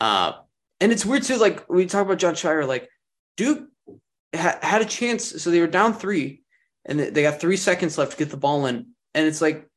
Uh, 0.00 0.32
and 0.80 0.90
it's 0.92 1.04
weird 1.04 1.22
too. 1.24 1.36
Like 1.36 1.68
we 1.68 1.86
talk 1.86 2.06
about 2.06 2.18
Jon 2.18 2.34
Scheyer, 2.34 2.66
like 2.66 2.88
Duke 3.36 3.68
ha- 4.34 4.58
had 4.62 4.82
a 4.82 4.86
chance. 4.86 5.42
So 5.42 5.50
they 5.50 5.60
were 5.60 5.66
down 5.66 5.92
three, 5.94 6.42
and 6.84 6.98
they 6.98 7.22
got 7.22 7.40
three 7.40 7.56
seconds 7.56 7.98
left 7.98 8.12
to 8.12 8.16
get 8.18 8.30
the 8.30 8.36
ball 8.36 8.66
in. 8.66 8.86
And 9.14 9.26
it's 9.26 9.40
like, 9.42 9.68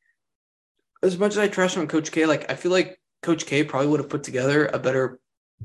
as 1.02 1.18
much 1.18 1.32
as 1.32 1.38
I 1.38 1.48
trash 1.48 1.76
on 1.76 1.86
Coach 1.88 2.10
K, 2.10 2.24
like 2.26 2.50
I 2.50 2.54
feel 2.54 2.72
like 2.72 2.98
Coach 3.22 3.44
K 3.46 3.62
probably 3.62 3.88
would 3.88 4.00
have 4.00 4.08
put 4.08 4.22
together 4.24 4.66
a 4.66 4.78
better 4.78 5.20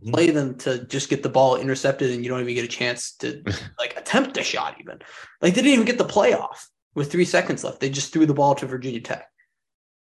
Mhm. 0.06 0.14
play 0.14 0.30
than 0.32 0.58
to 0.60 0.86
just 0.86 1.10
get 1.10 1.22
the 1.22 1.28
ball 1.28 1.58
intercepted 1.58 2.12
and 2.12 2.24
you 2.24 2.30
don't 2.30 2.40
even 2.40 2.56
get 2.56 2.64
a 2.64 2.68
chance 2.70 3.12
to 3.18 3.44
like 3.78 3.98
attempt 3.98 4.38
a 4.38 4.44
shot. 4.44 4.78
Even 4.80 5.00
like 5.42 5.54
they 5.54 5.62
didn't 5.62 5.74
even 5.74 5.86
get 5.86 5.98
the 5.98 6.06
play 6.06 6.34
off 6.34 6.70
with 6.96 7.12
three 7.12 7.26
seconds 7.26 7.64
left. 7.64 7.80
They 7.80 7.90
just 7.90 8.14
threw 8.14 8.26
the 8.26 8.34
ball 8.34 8.56
to 8.56 8.66
Virginia 8.66 9.02
Tech 9.02 9.28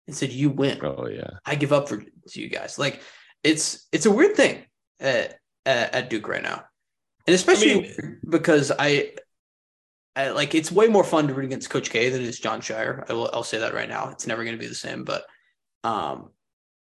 and 0.06 0.14
said, 0.16 0.32
"You 0.32 0.50
win." 0.50 0.78
Oh 0.82 1.06
yeah. 1.08 1.30
I 1.44 1.54
give 1.54 1.72
up 1.72 1.88
for 1.88 1.98
to 1.98 2.40
you 2.40 2.48
guys. 2.48 2.78
Like 2.78 3.00
it's 3.42 3.86
it's 3.92 4.06
a 4.06 4.10
weird 4.10 4.36
thing 4.36 4.64
at 5.00 5.38
at, 5.66 5.94
at 5.94 6.10
Duke 6.10 6.28
right 6.28 6.42
now, 6.42 6.64
and 7.26 7.34
especially 7.34 7.94
because 8.28 8.70
I, 8.78 9.12
I 10.16 10.30
like 10.30 10.54
it's 10.54 10.70
way 10.72 10.88
more 10.88 11.04
fun 11.04 11.28
to 11.28 11.34
root 11.34 11.46
against 11.46 11.70
Coach 11.70 11.90
K 11.90 12.10
than 12.10 12.20
it 12.22 12.28
is 12.28 12.40
Jon 12.40 12.60
Scheyer. 12.60 13.08
I 13.08 13.12
will 13.12 13.30
I'll 13.32 13.42
say 13.42 13.58
that 13.58 13.74
right 13.74 13.88
now. 13.88 14.10
It's 14.10 14.26
never 14.26 14.44
going 14.44 14.56
to 14.56 14.60
be 14.62 14.68
the 14.68 14.74
same, 14.74 15.04
but 15.04 15.24
um, 15.82 16.30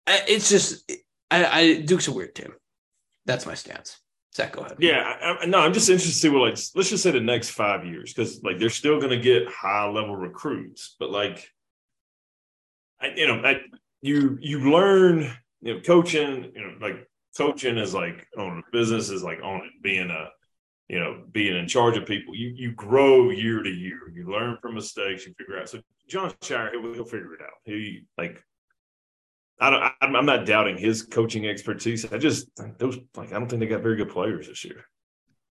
I- 0.07 0.23
it's 0.27 0.49
just 0.49 0.89
I, 1.31 1.45
I 1.45 1.81
Duke's 1.81 2.07
a 2.07 2.11
weird 2.13 2.35
team. 2.35 2.53
That's 3.25 3.45
my 3.45 3.53
stance. 3.53 3.99
Zach, 4.39 4.53
go 4.53 4.61
ahead. 4.61 4.77
Yeah, 4.79 5.35
I, 5.41 5.45
no, 5.45 5.59
I'm 5.59 5.73
just 5.73 5.89
interested 5.89 6.13
to 6.13 6.17
see 6.17 6.29
what 6.29 6.41
like 6.41 6.57
let's 6.75 6.89
just 6.89 7.03
say 7.03 7.11
the 7.11 7.19
next 7.19 7.49
five 7.49 7.85
years 7.85 8.13
because 8.13 8.41
like 8.41 8.57
they're 8.57 8.69
still 8.69 8.97
going 8.97 9.11
to 9.11 9.19
get 9.19 9.49
high 9.49 9.85
level 9.85 10.15
recruits, 10.15 10.95
but 10.97 11.11
like, 11.11 11.49
I, 13.01 13.07
you 13.15 13.27
know, 13.27 13.41
I, 13.43 13.59
you 14.01 14.37
you 14.39 14.71
learn 14.71 15.29
you 15.61 15.73
know 15.73 15.81
coaching, 15.81 16.51
you 16.55 16.61
know, 16.61 16.73
like 16.79 17.05
coaching 17.37 17.77
is 17.77 17.93
like 17.93 18.27
on 18.37 18.63
business 18.71 19.09
is 19.09 19.23
like 19.23 19.39
on 19.43 19.57
it 19.57 19.83
being 19.83 20.09
a 20.09 20.29
you 20.87 20.99
know 20.99 21.23
being 21.33 21.57
in 21.57 21.67
charge 21.67 21.97
of 21.97 22.05
people. 22.05 22.33
You 22.33 22.53
you 22.55 22.71
grow 22.71 23.31
year 23.31 23.61
to 23.61 23.69
year. 23.69 24.09
You 24.13 24.31
learn 24.31 24.57
from 24.61 24.75
mistakes. 24.75 25.25
You 25.25 25.33
figure 25.37 25.59
out. 25.59 25.67
So 25.67 25.81
Jon 26.07 26.31
Scheyer, 26.41 26.71
he'll, 26.71 26.93
he'll 26.93 27.03
figure 27.03 27.33
it 27.33 27.41
out. 27.41 27.59
He 27.65 28.05
like 28.17 28.41
I 29.59 29.69
don't. 29.69 30.17
I'm 30.17 30.25
not 30.25 30.45
doubting 30.45 30.77
his 30.77 31.03
coaching 31.03 31.45
expertise. 31.45 32.11
I 32.11 32.17
just 32.17 32.49
those 32.77 32.97
like 33.15 33.33
I 33.33 33.39
don't 33.39 33.49
think 33.49 33.59
they 33.59 33.67
got 33.67 33.81
very 33.81 33.97
good 33.97 34.09
players 34.09 34.47
this 34.47 34.63
year. 34.63 34.85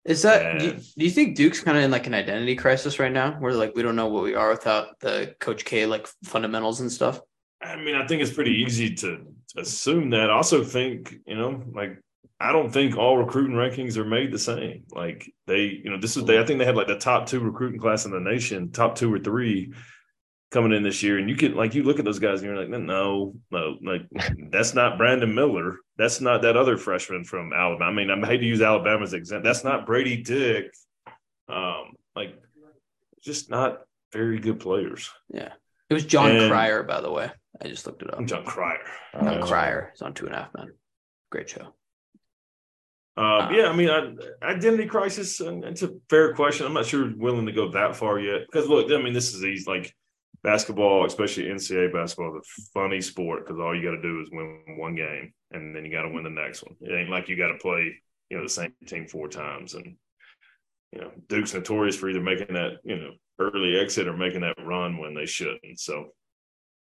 Is 0.06 0.22
that 0.22 0.60
do 0.60 0.65
you, 0.65 0.72
do 0.74 1.06
you 1.06 1.10
think 1.10 1.36
Duke's 1.36 1.62
kind 1.62 1.78
of 1.78 1.84
in 1.84 1.89
like 1.89 2.06
an 2.06 2.13
identity 2.13 2.56
crisis 2.56 3.00
right 3.00 3.12
now, 3.12 3.32
where 3.39 3.54
like 3.54 3.74
we 3.76 3.82
don't 3.82 3.96
know 3.96 4.08
what 4.08 4.24
we 4.24 4.36
are 4.36 4.52
without 4.52 5.00
the 5.00 5.36
Coach 5.39 5.65
K 5.65 5.88
like 5.88 6.08
fundamentals 6.24 6.82
and 6.82 6.91
stuff? 6.91 7.20
I 7.62 7.78
mean, 7.78 7.96
I 7.96 8.06
think 8.06 8.22
it's 8.22 8.32
pretty 8.34 8.52
easy 8.52 8.94
to 8.96 9.26
assume 9.58 10.12
that. 10.12 10.30
I 10.30 10.34
also 10.34 10.63
think 10.63 11.15
you 11.26 11.36
know, 11.36 11.63
like 11.74 12.00
I 12.39 12.52
don't 12.52 12.72
think 12.72 12.98
all 12.98 13.18
recruiting 13.18 13.56
rankings 13.56 13.98
are 13.98 14.06
made 14.06 14.32
the 14.32 14.38
same. 14.38 14.84
Like 14.91 15.34
they, 15.48 15.82
you 15.84 15.89
know, 15.89 15.98
this 16.00 16.15
is 16.15 16.26
they. 16.26 16.39
I 16.39 16.46
think 16.46 16.60
they 16.60 16.65
had 16.65 16.76
like 16.76 16.88
the 16.88 17.00
top 17.00 17.26
two 17.26 17.39
recruiting 17.39 17.80
class 17.80 18.06
in 18.06 18.12
the 18.12 18.20
nation, 18.20 18.72
top 18.72 18.96
two 18.96 19.12
or 19.12 19.18
three 19.18 19.74
coming 20.56 20.72
in 20.72 20.84
this 20.84 21.04
year, 21.04 21.18
and 21.18 21.30
you 21.30 21.36
can 21.36 21.54
like 21.54 21.76
you 21.76 21.84
look 21.84 22.00
at 22.00 22.06
those 22.06 22.18
guys 22.18 22.41
and 22.41 22.50
you're 22.50 22.58
like, 22.58 22.70
no, 22.70 23.34
no, 23.52 23.78
like 23.84 24.04
that's 24.52 24.74
not 24.74 24.98
Brandon 24.98 25.36
Miller. 25.36 25.80
That's 25.98 26.22
not 26.22 26.44
that 26.44 26.56
other 26.56 26.78
freshman 26.78 27.26
from 27.26 27.52
Alabama. 27.52 27.91
I 27.91 27.94
mean, 27.94 28.10
I 28.10 28.26
hate 28.26 28.38
to 28.38 28.46
use 28.46 28.62
Alabama 28.62 29.04
as 29.04 29.12
an 29.12 29.20
example. 29.20 29.44
That's 29.44 29.65
not 29.65 29.86
Brady 29.86 30.24
Dick. 30.24 30.72
Um, 31.50 31.91
like 32.15 32.41
just 33.22 33.50
not 33.50 33.82
very 34.13 34.39
good 34.39 34.62
players. 34.62 35.12
Yeah, 35.30 35.52
it 35.89 35.94
was 35.94 36.06
John 36.06 36.32
And- 36.32 36.50
Cryer, 36.50 36.84
by 36.84 37.02
the 37.02 37.12
way. 37.12 37.30
I 37.62 37.68
just 37.68 37.86
looked 37.86 38.02
it 38.02 38.13
up. 38.13 38.24
Jon 38.26 38.46
Cryer. 38.46 38.80
John 39.13 39.28
Uh, 39.28 39.46
Cryer 39.46 39.91
is 39.94 40.02
on 40.02 40.13
Two 40.13 40.26
and 40.26 40.36
a 40.36 40.38
Half 40.38 40.54
Men. 40.56 40.72
Great 41.32 41.50
show. 41.50 41.74
Uh, 43.18 43.50
yeah, 43.52 43.68
I 43.70 43.76
mean, 43.76 43.89
I, 43.89 44.13
identity 44.46 44.86
crisis. 44.88 45.39
And 45.41 45.63
it's 45.65 45.82
a 45.84 45.91
fair 46.10 46.34
question. 46.34 46.65
I'm 46.65 46.74
not 46.74 46.86
sure 46.86 47.12
willing 47.15 47.46
to 47.46 47.52
go 47.54 47.72
that 47.72 47.96
far 47.98 48.20
yet 48.20 48.41
because 48.46 48.68
look, 48.70 48.89
I 48.91 49.02
mean, 49.02 49.13
this 49.13 49.34
is 49.34 49.44
easy. 49.44 49.70
Like 49.70 49.94
basketball, 50.45 51.08
especially 51.08 51.45
NCAA 51.45 51.91
basketball, 51.91 52.38
is 52.38 52.47
a 52.60 52.79
funny 52.79 53.01
sport 53.01 53.45
because 53.45 53.60
all 53.60 53.75
you 53.75 53.84
got 53.84 53.95
to 53.95 54.01
do 54.01 54.21
is 54.21 54.29
win 54.31 54.77
one 54.77 54.95
game 54.95 55.34
and 55.51 55.75
then 55.75 55.84
you 55.84 55.91
got 55.91 56.03
to 56.03 56.10
win 56.10 56.23
the 56.23 56.29
next 56.29 56.63
one. 56.63 56.75
It 56.81 56.93
ain't 56.93 57.10
like 57.10 57.27
you 57.27 57.36
got 57.36 57.47
to 57.47 57.58
play, 57.58 57.95
you 58.29 58.38
know, 58.38 58.43
the 58.43 58.49
same 58.49 58.71
team 58.86 59.08
four 59.08 59.27
times. 59.27 59.73
And 59.73 59.97
you 60.91 61.01
know, 61.01 61.12
Duke's 61.27 61.55
notorious 61.55 61.97
for 61.97 62.10
either 62.10 62.21
making 62.21 62.53
that, 62.53 62.73
you 62.84 62.95
know, 62.95 63.12
early 63.39 63.77
exit 63.79 64.08
or 64.08 64.15
making 64.15 64.41
that 64.41 64.55
run 64.63 64.99
when 64.99 65.15
they 65.15 65.25
shouldn't. 65.25 65.79
So 65.79 66.10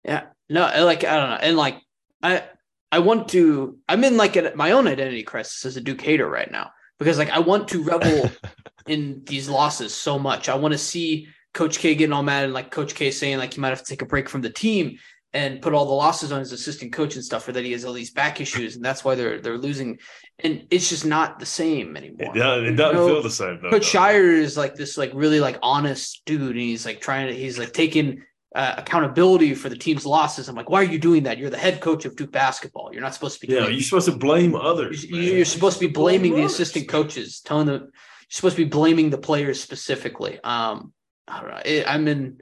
Yeah, 0.06 0.28
no, 0.48 0.62
like 0.86 1.04
I 1.04 1.16
don't 1.20 1.30
know, 1.32 1.40
and 1.42 1.58
like 1.58 1.82
I 2.22 2.44
I 2.92 3.00
want 3.00 3.30
to. 3.30 3.80
I'm 3.90 4.04
in 4.04 4.16
like 4.16 4.36
a, 4.36 4.54
my 4.56 4.72
own 4.72 4.88
identity 4.88 5.24
crisis 5.24 5.66
as 5.66 5.76
a 5.76 5.82
Duke 5.82 6.02
hater 6.02 6.30
right 6.30 6.52
now 6.52 6.70
because 7.00 7.18
like 7.18 7.32
I 7.32 7.40
want 7.40 7.68
to 7.70 7.84
revel 7.84 8.30
in 8.88 9.24
these 9.26 9.50
losses 9.50 9.96
so 9.96 10.20
much. 10.20 10.50
I 10.50 10.56
want 10.56 10.74
to 10.74 10.78
see 10.78 11.28
Coach 11.60 11.80
K 11.80 11.94
getting 11.96 12.14
all 12.14 12.24
mad 12.24 12.46
and 12.46 12.54
like 12.54 12.72
Coach 12.72 12.96
K 12.96 13.12
saying 13.12 13.38
like 13.38 13.54
he 13.54 13.60
might 13.62 13.70
have 13.76 13.84
to 13.84 13.90
take 13.94 14.02
a 14.02 14.06
break 14.14 14.30
from 14.30 14.42
the 14.42 14.50
team 14.50 14.98
and 15.34 15.62
put 15.62 15.74
all 15.76 15.86
the 15.86 15.92
losses 16.06 16.32
on 16.32 16.40
his 16.40 16.54
assistant 16.54 16.92
coach 16.94 17.16
and 17.16 17.24
stuff, 17.30 17.48
or 17.48 17.52
that 17.52 17.64
he 17.66 17.74
has 17.74 17.84
all 17.86 17.94
these 17.94 18.12
back 18.12 18.40
issues 18.42 18.76
and 18.78 18.84
that's 18.88 19.04
why 19.04 19.14
they're 19.16 19.40
they're 19.42 19.58
losing. 19.58 20.00
And 20.46 20.66
it's 20.72 20.88
just 20.94 21.06
not 21.06 21.38
the 21.38 21.46
same 21.46 21.98
anymore. 21.98 22.34
it, 22.36 22.40
doesn't- 22.40 22.66
it 22.74 22.76
doesn't 22.78 22.96
No, 22.96 23.08
feel 23.08 23.22
the 23.22 23.30
same. 23.30 23.60
Though, 23.62 23.72
Coach 23.72 23.92
though. 23.92 24.00
Scheyer 24.00 24.32
is 24.48 24.56
like 24.56 24.74
this, 24.76 24.98
like 24.98 25.12
really 25.14 25.42
like 25.42 25.58
honest 25.62 26.22
dude, 26.26 26.42
and 26.56 26.66
he's 26.72 26.86
like 26.86 27.02
trying 27.02 27.28
to, 27.28 27.34
he's 27.36 27.60
like 27.60 27.74
taking 27.74 28.24
uh, 28.56 28.76
accountability 28.78 29.54
for 29.54 29.70
the 29.70 29.78
team's 29.86 30.06
losses. 30.06 30.48
I'm 30.48 30.56
like, 30.56 30.70
why 30.72 30.80
are 30.82 30.92
you 30.96 30.98
doing 30.98 31.24
that? 31.24 31.38
You're 31.38 31.52
the 31.52 31.58
head 31.68 31.82
coach 31.82 32.06
of 32.06 32.16
Duke 32.16 32.32
basketball. 32.32 32.90
You're 32.94 33.04
not 33.04 33.14
supposed 33.14 33.40
to 33.40 33.46
be. 33.46 33.54
Yeah, 33.54 33.68
you're 33.68 33.82
supposed 33.90 34.08
to 34.08 34.18
blame 34.18 34.56
others. 34.56 35.04
you- 35.04 35.16
man. 35.16 35.24
You're 35.38 35.46
supposed 35.46 35.78
to 35.80 35.88
be 35.88 35.92
blaming 35.94 36.34
the 36.36 36.46
assistant 36.46 36.86
others. 36.90 37.04
coaches, 37.04 37.42
telling 37.42 37.68
them 37.68 37.82
you're 37.82 37.92
supposed 38.40 38.56
to 38.56 38.64
be 38.66 38.70
blaming 38.70 39.10
the 39.12 39.18
players 39.20 39.62
specifically. 39.62 40.40
Um, 40.44 40.94
I 41.30 41.42
don't 41.42 41.50
know. 41.50 41.62
It, 41.64 41.86
I'm 41.88 42.08
in 42.08 42.42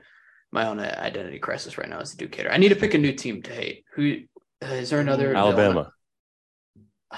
my 0.51 0.67
own 0.67 0.79
identity 0.79 1.39
crisis 1.39 1.77
right 1.77 1.89
now 1.89 1.99
as 1.99 2.13
a 2.13 2.17
Duke 2.17 2.33
hater. 2.33 2.51
I 2.51 2.57
need 2.57 2.69
to 2.69 2.75
pick 2.75 2.93
a 2.93 2.97
new 2.97 3.13
team 3.13 3.41
to 3.43 3.51
hate. 3.51 3.83
Who 3.95 4.19
uh, 4.63 4.67
is 4.67 4.89
there? 4.89 4.99
Another 4.99 5.35
Alabama. 5.35 5.91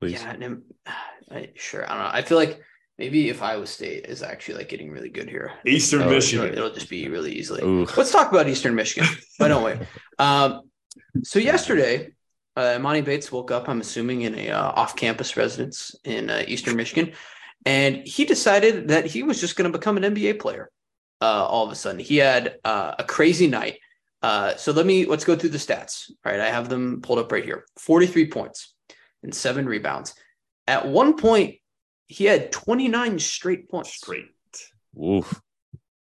Please. 0.00 0.12
Yeah, 0.12 0.30
and 0.30 0.42
I'm- 0.42 0.62
I, 1.30 1.50
sure. 1.54 1.84
I 1.84 1.94
don't 1.94 2.02
know. 2.02 2.10
I 2.12 2.22
feel 2.22 2.38
like 2.38 2.60
maybe 2.98 3.28
if 3.28 3.40
Iowa 3.40 3.66
State 3.66 4.06
is 4.06 4.22
actually 4.22 4.56
like 4.56 4.68
getting 4.68 4.90
really 4.90 5.10
good 5.10 5.28
here, 5.28 5.52
Eastern 5.64 6.00
it'll, 6.00 6.12
Michigan. 6.12 6.52
it'll 6.52 6.72
just 6.72 6.90
be 6.90 7.08
really 7.08 7.32
easily. 7.32 7.62
Ooh. 7.62 7.86
Let's 7.96 8.10
talk 8.10 8.32
about 8.32 8.48
Eastern 8.48 8.74
Michigan. 8.74 9.08
Why 9.38 9.48
don't 9.48 9.64
we? 9.64 9.86
Um, 10.18 10.62
so 11.22 11.38
yesterday, 11.38 12.10
uh, 12.56 12.76
Emoni 12.76 13.02
Bates 13.02 13.32
woke 13.32 13.50
up. 13.50 13.70
I'm 13.70 13.80
assuming 13.80 14.22
in 14.22 14.34
a 14.34 14.50
uh, 14.50 14.72
off-campus 14.72 15.34
residence 15.34 15.94
in 16.04 16.28
uh, 16.28 16.44
Eastern 16.46 16.76
Michigan, 16.76 17.14
and 17.66 17.96
he 18.06 18.24
decided 18.24 18.88
that 18.88 19.06
he 19.06 19.22
was 19.22 19.40
just 19.40 19.56
going 19.56 19.70
to 19.70 19.78
become 19.78 19.96
an 19.96 20.14
NBA 20.14 20.38
player. 20.40 20.70
Uh, 21.20 21.44
all 21.46 21.66
of 21.66 21.72
a 21.72 21.74
sudden, 21.74 22.00
he 22.00 22.16
had 22.16 22.56
uh, 22.64 22.94
a 22.98 23.04
crazy 23.04 23.46
night. 23.46 23.78
Uh, 24.22 24.54
so 24.56 24.72
let 24.72 24.86
me 24.86 25.04
let's 25.06 25.24
go 25.24 25.36
through 25.36 25.50
the 25.50 25.58
stats. 25.58 26.10
All 26.24 26.32
right, 26.32 26.40
I 26.40 26.48
have 26.50 26.68
them 26.68 27.00
pulled 27.02 27.18
up 27.18 27.32
right 27.32 27.44
here. 27.44 27.64
43 27.78 28.28
points 28.30 28.74
and 29.22 29.34
seven 29.34 29.66
rebounds. 29.66 30.14
At 30.66 30.86
one 30.86 31.16
point, 31.16 31.56
he 32.06 32.24
had 32.24 32.52
29 32.52 33.18
straight 33.18 33.68
points. 33.68 33.94
Straight. 33.94 34.26
Oof. 35.02 35.40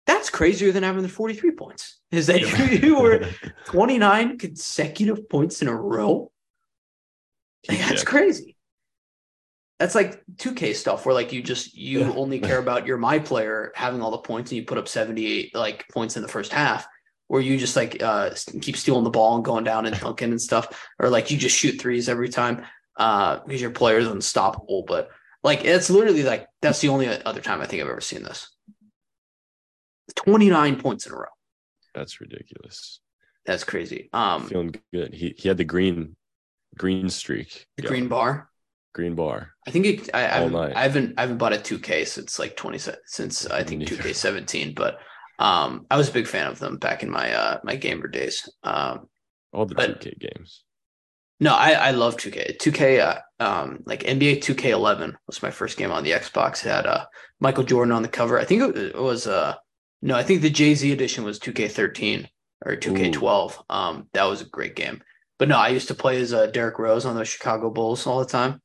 That's 0.06 0.30
crazier 0.30 0.72
than 0.72 0.82
having 0.82 1.02
the 1.02 1.08
43 1.08 1.52
points. 1.52 2.00
Is 2.10 2.26
that 2.26 2.40
you, 2.40 2.78
you 2.88 3.00
were 3.00 3.26
29 3.66 4.38
consecutive 4.38 5.28
points 5.28 5.62
in 5.62 5.68
a 5.68 5.74
row? 5.74 6.32
Like, 7.68 7.78
that's 7.78 8.02
Yeah. 8.02 8.08
crazy. 8.08 8.56
That's 9.80 9.94
like 9.96 10.22
2K 10.36 10.74
stuff 10.76 11.04
where 11.06 11.14
like 11.14 11.32
you 11.32 11.42
just 11.42 11.74
you 11.74 12.00
Yeah. 12.00 12.12
only 12.12 12.38
care 12.38 12.58
about 12.58 12.86
your 12.86 12.98
my 12.98 13.18
player 13.18 13.72
having 13.74 14.02
all 14.02 14.10
the 14.12 14.18
points 14.18 14.50
and 14.52 14.58
you 14.58 14.64
put 14.64 14.78
up 14.78 14.86
78 14.86 15.54
like 15.54 15.88
points 15.88 16.16
in 16.16 16.22
the 16.22 16.28
first 16.28 16.52
half 16.52 16.86
where 17.28 17.40
you 17.40 17.56
just 17.56 17.76
like 17.76 18.02
uh 18.02 18.30
keep 18.60 18.76
stealing 18.76 19.04
the 19.04 19.10
ball 19.10 19.36
and 19.36 19.44
going 19.44 19.64
down 19.64 19.86
and 19.86 19.98
dunking 19.98 20.30
and 20.32 20.42
stuff 20.42 20.66
or 20.98 21.08
like 21.08 21.30
you 21.30 21.38
just 21.38 21.56
shoot 21.56 21.80
threes 21.80 22.08
every 22.10 22.28
time 22.28 22.62
uh 22.98 23.38
because 23.46 23.62
your 23.62 23.70
player 23.70 23.96
is 23.98 24.06
unstoppable 24.06 24.84
but 24.86 25.08
like 25.42 25.64
it's 25.64 25.88
literally 25.88 26.24
like 26.24 26.46
that's 26.60 26.80
the 26.80 26.88
only 26.90 27.08
other 27.08 27.40
time 27.40 27.62
I 27.62 27.66
think 27.66 27.82
I've 27.82 27.88
ever 27.88 28.02
seen 28.02 28.22
this 28.22 28.54
29 30.16 30.78
points 30.80 31.06
in 31.06 31.12
a 31.12 31.16
row 31.16 31.24
That's 31.94 32.20
ridiculous. 32.20 33.00
that's 33.46 33.64
crazy 33.64 34.10
um 34.12 34.46
Feeling 34.46 34.74
good. 34.92 35.14
He 35.14 35.34
he 35.38 35.48
had 35.48 35.56
the 35.56 35.64
green 35.64 36.16
green 36.76 37.08
streak. 37.08 37.66
the 37.78 37.82
green 37.84 38.08
bar 38.08 38.49
green 38.92 39.14
bar. 39.14 39.50
I 39.66 39.70
think 39.70 39.86
it, 39.86 40.10
I, 40.14 40.20
I, 40.20 40.22
haven't. 40.40 40.56
I 40.56 40.82
haven't 40.82 41.14
I 41.18 41.20
haven't 41.22 41.38
bought 41.38 41.52
a 41.52 41.56
2K 41.58 42.06
since 42.06 42.38
like 42.38 42.56
20 42.56 42.78
since 43.06 43.46
I 43.46 43.62
think 43.62 43.80
Neither. 43.80 43.96
2K17, 43.96 44.74
but 44.74 44.98
um 45.38 45.86
I 45.90 45.96
was 45.96 46.08
a 46.08 46.12
big 46.12 46.26
fan 46.26 46.46
of 46.48 46.58
them 46.58 46.76
back 46.78 47.02
in 47.02 47.10
my 47.10 47.32
uh 47.32 47.58
my 47.64 47.76
gamer 47.76 48.08
days. 48.08 48.48
Um 48.62 49.08
All 49.52 49.66
the 49.66 49.74
But- 49.74 50.00
2K 50.00 50.18
games. 50.18 50.64
no, 51.40 51.54
I 51.54 51.72
I 51.72 51.90
love 51.92 52.16
2K. 52.16 52.58
2K 52.58 53.00
uh, 53.00 53.18
um 53.42 53.82
like 53.86 54.02
NBA 54.02 54.42
2K11 54.42 55.14
was 55.26 55.42
my 55.42 55.50
first 55.50 55.78
game 55.78 55.92
on 55.92 56.04
the 56.04 56.10
Xbox. 56.12 56.64
It 56.64 56.70
had 56.70 56.86
uh 56.86 57.06
Michael 57.40 57.64
Jordan 57.64 57.92
on 57.92 58.02
the 58.02 58.08
cover. 58.08 58.38
I 58.38 58.44
think 58.44 58.76
it 58.76 58.94
was 58.98 59.26
uh 59.26 59.54
no, 60.02 60.14
I 60.16 60.22
think 60.22 60.40
the 60.42 60.50
Jay-Z 60.50 60.90
edition 60.92 61.24
was 61.24 61.38
2K13 61.38 62.26
or 62.66 62.76
2K12. 62.76 63.62
Um 63.70 64.08
that 64.14 64.24
was 64.24 64.40
a 64.42 64.46
great 64.46 64.74
game. 64.76 65.02
but 65.38 65.48
no, 65.48 65.56
I 65.56 65.68
used 65.68 65.88
to 65.88 65.94
play 65.94 66.20
as 66.20 66.34
uh, 66.34 66.46
Derrick 66.48 66.78
Rose 66.78 67.06
on 67.06 67.16
the 67.16 67.24
Chicago 67.24 67.70
Bulls 67.70 68.06
all 68.06 68.18
the 68.18 68.26
time. 68.38 68.60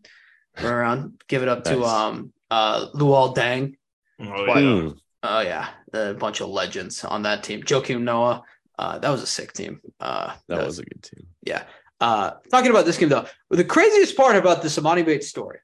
Run 0.62 0.74
around, 0.74 1.22
give 1.28 1.42
it 1.44 1.48
up 1.50 1.64
to 1.66 1.84
um 1.84 2.32
uh 2.50 2.88
Luol 2.94 3.36
Deng. 3.36 3.76
Oh, 4.20 4.46
Why 4.46 4.60
yeah. 4.60 4.80
Hmm. 4.82 4.90
Oh 5.24 5.40
yeah, 5.42 5.70
a 5.94 6.14
bunch 6.14 6.40
of 6.42 6.50
legends 6.50 7.04
on 7.04 7.24
that 7.24 7.44
team. 7.44 7.64
Joakim 7.64 8.02
Noah. 8.02 8.44
Uh, 8.78 9.00
that 9.00 9.10
was 9.10 9.22
a 9.24 9.28
sick 9.28 9.54
team. 9.54 9.80
Uh, 10.02 10.34
That 10.50 10.66
was 10.66 10.80
a 10.80 10.84
good 10.84 11.02
team. 11.02 11.28
yeah. 11.44 11.64
Uh, 12.02 12.32
talking 12.52 12.70
about 12.70 12.86
this 12.86 12.98
game 12.98 13.08
though, 13.10 13.26
the 13.50 13.64
craziest 13.64 14.18
part 14.18 14.36
about 14.36 14.62
this 14.62 14.78
Emoni 14.78 15.06
Bates 15.06 15.30
story 15.30 15.60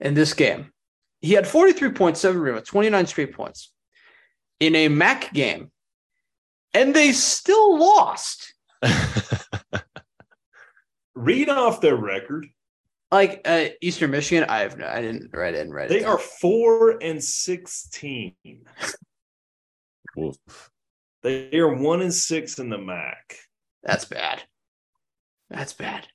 in 0.00 0.14
this 0.14 0.34
game, 0.34 0.72
he 1.20 1.32
had 1.32 1.44
43.7 1.44 2.40
rebounds, 2.40 2.68
29 2.68 3.06
straight 3.06 3.34
points 3.34 3.72
in 4.60 4.76
a 4.76 4.86
MAC 4.88 5.32
game, 5.32 5.72
and 6.72 6.94
they 6.94 7.10
still 7.12 7.76
lost. 7.78 8.54
Read 11.14 11.48
off 11.48 11.80
their 11.80 11.96
record. 11.96 12.46
Like 13.14 13.42
uh, 13.44 13.66
Eastern 13.80 14.10
Michigan, 14.10 14.44
I 14.48 14.58
have 14.62 14.76
no, 14.76 14.88
I 14.88 15.00
didn't 15.00 15.30
write 15.32 15.54
it 15.54 15.64
in 15.64 15.72
right. 15.72 15.88
They 15.88 16.02
are 16.02 16.18
four 16.18 16.98
and 17.00 17.22
sixteen. 17.22 18.34
Woof. 20.16 20.36
They 21.22 21.56
are 21.60 21.72
one 21.72 22.02
and 22.02 22.12
six 22.12 22.58
in 22.58 22.70
the 22.70 22.76
MAC. 22.76 23.36
That's 23.84 24.04
bad. 24.04 24.42
That's 25.48 25.72
bad. 25.74 26.08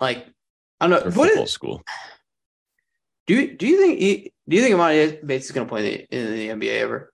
Like 0.00 0.26
I 0.80 0.88
don't 0.88 0.96
Or 0.96 1.10
know. 1.10 1.16
What 1.16 1.28
football 1.28 1.44
is, 1.44 1.52
school. 1.52 1.82
do 3.28 3.34
you 3.34 3.56
do 3.56 3.68
you 3.68 3.78
think 3.78 4.00
he, 4.00 4.32
do 4.48 4.56
you 4.56 4.62
think 4.62 4.74
Emoni 4.74 5.24
Bates 5.24 5.44
is 5.46 5.52
going 5.52 5.68
to 5.68 5.70
play 5.70 6.06
in 6.10 6.24
the, 6.26 6.48
in 6.48 6.60
the 6.60 6.66
NBA 6.66 6.80
ever? 6.80 7.12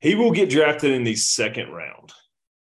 He 0.00 0.16
will 0.16 0.32
get 0.32 0.50
drafted 0.50 0.90
in 0.90 1.04
the 1.04 1.14
second 1.14 1.70
round. 1.70 2.12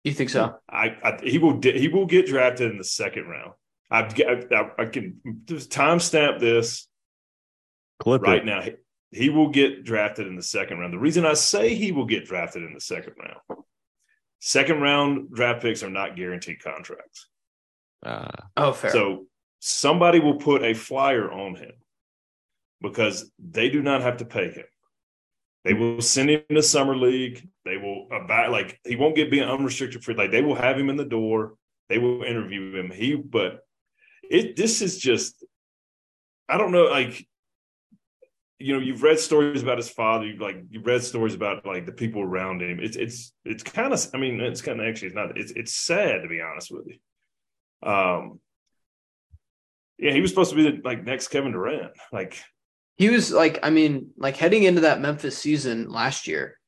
You 0.04 0.12
think 0.12 0.28
so? 0.28 0.56
I, 0.68 0.98
I 1.02 1.18
he 1.22 1.38
will 1.38 1.58
he 1.62 1.88
will 1.88 2.04
get 2.04 2.26
drafted 2.26 2.70
in 2.70 2.76
the 2.76 2.84
second 2.84 3.28
round. 3.28 3.52
I, 3.90 4.00
I, 4.02 4.82
I 4.82 4.84
can 4.86 5.20
just 5.46 5.70
timestamp 5.70 6.38
this 6.38 6.86
Clip 8.00 8.22
right 8.22 8.38
it. 8.42 8.44
now. 8.46 8.62
He, 8.62 8.72
he 9.12 9.28
will 9.30 9.48
get 9.50 9.84
drafted 9.84 10.26
in 10.26 10.36
the 10.36 10.42
second 10.42 10.78
round. 10.78 10.92
The 10.92 10.98
reason 10.98 11.26
I 11.26 11.34
say 11.34 11.74
he 11.74 11.90
will 11.92 12.06
get 12.06 12.24
drafted 12.26 12.62
in 12.62 12.72
the 12.72 12.80
second 12.80 13.14
round, 13.18 13.62
second 14.38 14.80
round 14.80 15.32
draft 15.34 15.62
picks 15.62 15.82
are 15.82 15.90
not 15.90 16.16
guaranteed 16.16 16.62
contracts. 16.62 17.26
Ah, 18.04 18.30
Oh, 18.56 18.72
fair. 18.72 18.90
So 18.92 19.26
somebody 19.58 20.20
will 20.20 20.36
put 20.36 20.62
a 20.62 20.72
flyer 20.74 21.30
on 21.30 21.56
him 21.56 21.72
because 22.80 23.30
they 23.38 23.68
do 23.68 23.82
not 23.82 24.00
have 24.02 24.18
to 24.18 24.24
pay 24.24 24.50
him. 24.50 24.64
They 25.64 25.74
will 25.74 26.00
send 26.00 26.30
him 26.30 26.42
to 26.50 26.62
summer 26.62 26.96
league. 26.96 27.46
They 27.66 27.76
will 27.76 28.06
about 28.10 28.50
like 28.50 28.80
he 28.86 28.96
won't 28.96 29.16
get 29.16 29.30
being 29.30 29.44
unrestricted 29.48 30.02
free. 30.02 30.14
Like 30.14 30.30
they 30.30 30.40
will 30.40 30.54
have 30.54 30.78
him 30.78 30.88
in 30.88 30.96
the 30.96 31.04
door. 31.04 31.56
They 31.90 31.98
will 31.98 32.22
interview 32.22 32.76
him. 32.76 32.90
He 32.90 33.14
but 33.14 33.60
it 34.30 34.56
this 34.56 34.80
is 34.80 34.98
just 34.98 35.44
I 36.48 36.56
don't 36.56 36.72
know 36.72 36.84
like 36.84 37.26
you 38.58 38.72
know 38.74 38.80
you've 38.80 39.02
read 39.02 39.18
stories 39.18 39.62
about 39.62 39.78
his 39.78 39.90
father 39.90 40.26
you've 40.26 40.40
like 40.40 40.64
you've 40.70 40.86
read 40.86 41.02
stories 41.02 41.34
about 41.34 41.66
like 41.66 41.84
the 41.84 41.92
people 41.92 42.22
around 42.22 42.62
him. 42.62 42.78
It's 42.80 42.96
it's 42.96 43.32
it's 43.44 43.62
kind 43.62 43.92
of 43.92 44.06
i 44.14 44.18
mean 44.18 44.40
it's 44.40 44.62
kind 44.62 44.80
of 44.80 44.86
actually 44.86 45.08
it's 45.08 45.16
not 45.16 45.36
it's 45.36 45.52
it's 45.52 45.74
sad 45.74 46.22
to 46.22 46.28
be 46.28 46.40
honest 46.40 46.70
with 46.70 46.86
you. 46.86 47.88
Um 47.90 48.40
yeah 49.98 50.12
he 50.12 50.20
was 50.20 50.30
supposed 50.30 50.50
to 50.50 50.56
be 50.56 50.62
the 50.70 50.80
like 50.82 51.04
next 51.04 51.28
kevin 51.28 51.52
durant 51.52 51.92
like. 52.12 52.42
He 52.96 53.08
was 53.08 53.32
like, 53.32 53.60
I 53.62 53.70
mean, 53.70 54.10
like 54.18 54.36
heading 54.36 54.64
into 54.64 54.82
that 54.82 55.00
Memphis 55.00 55.38
season 55.38 55.88
last 55.88 56.26
year, 56.26 56.58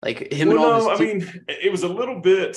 like 0.00 0.32
him 0.32 0.48
well, 0.48 0.56
and 0.56 0.64
all 0.64 0.80
no, 0.84 0.90
I 0.90 0.96
te- 0.96 1.04
mean, 1.04 1.44
it 1.48 1.70
was 1.70 1.82
a 1.82 1.88
little 1.88 2.18
bit, 2.22 2.56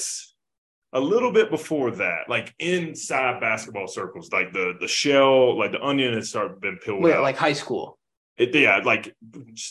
a 0.96 1.00
little 1.00 1.32
bit 1.32 1.50
before 1.52 1.92
that, 1.92 2.22
like 2.30 2.56
inside 2.58 3.40
basketball 3.42 3.88
circles, 3.88 4.32
like 4.32 4.54
the 4.54 4.74
the 4.80 4.88
shell, 4.88 5.58
like 5.60 5.72
the 5.72 5.82
onion 5.84 6.14
had 6.14 6.26
started 6.26 6.60
been 6.62 6.78
peeled 6.78 7.04
wait, 7.04 7.14
out. 7.14 7.22
like 7.22 7.38
high 7.38 7.54
school. 7.54 8.00
it, 8.38 8.56
yeah, 8.56 8.82
like 8.84 9.14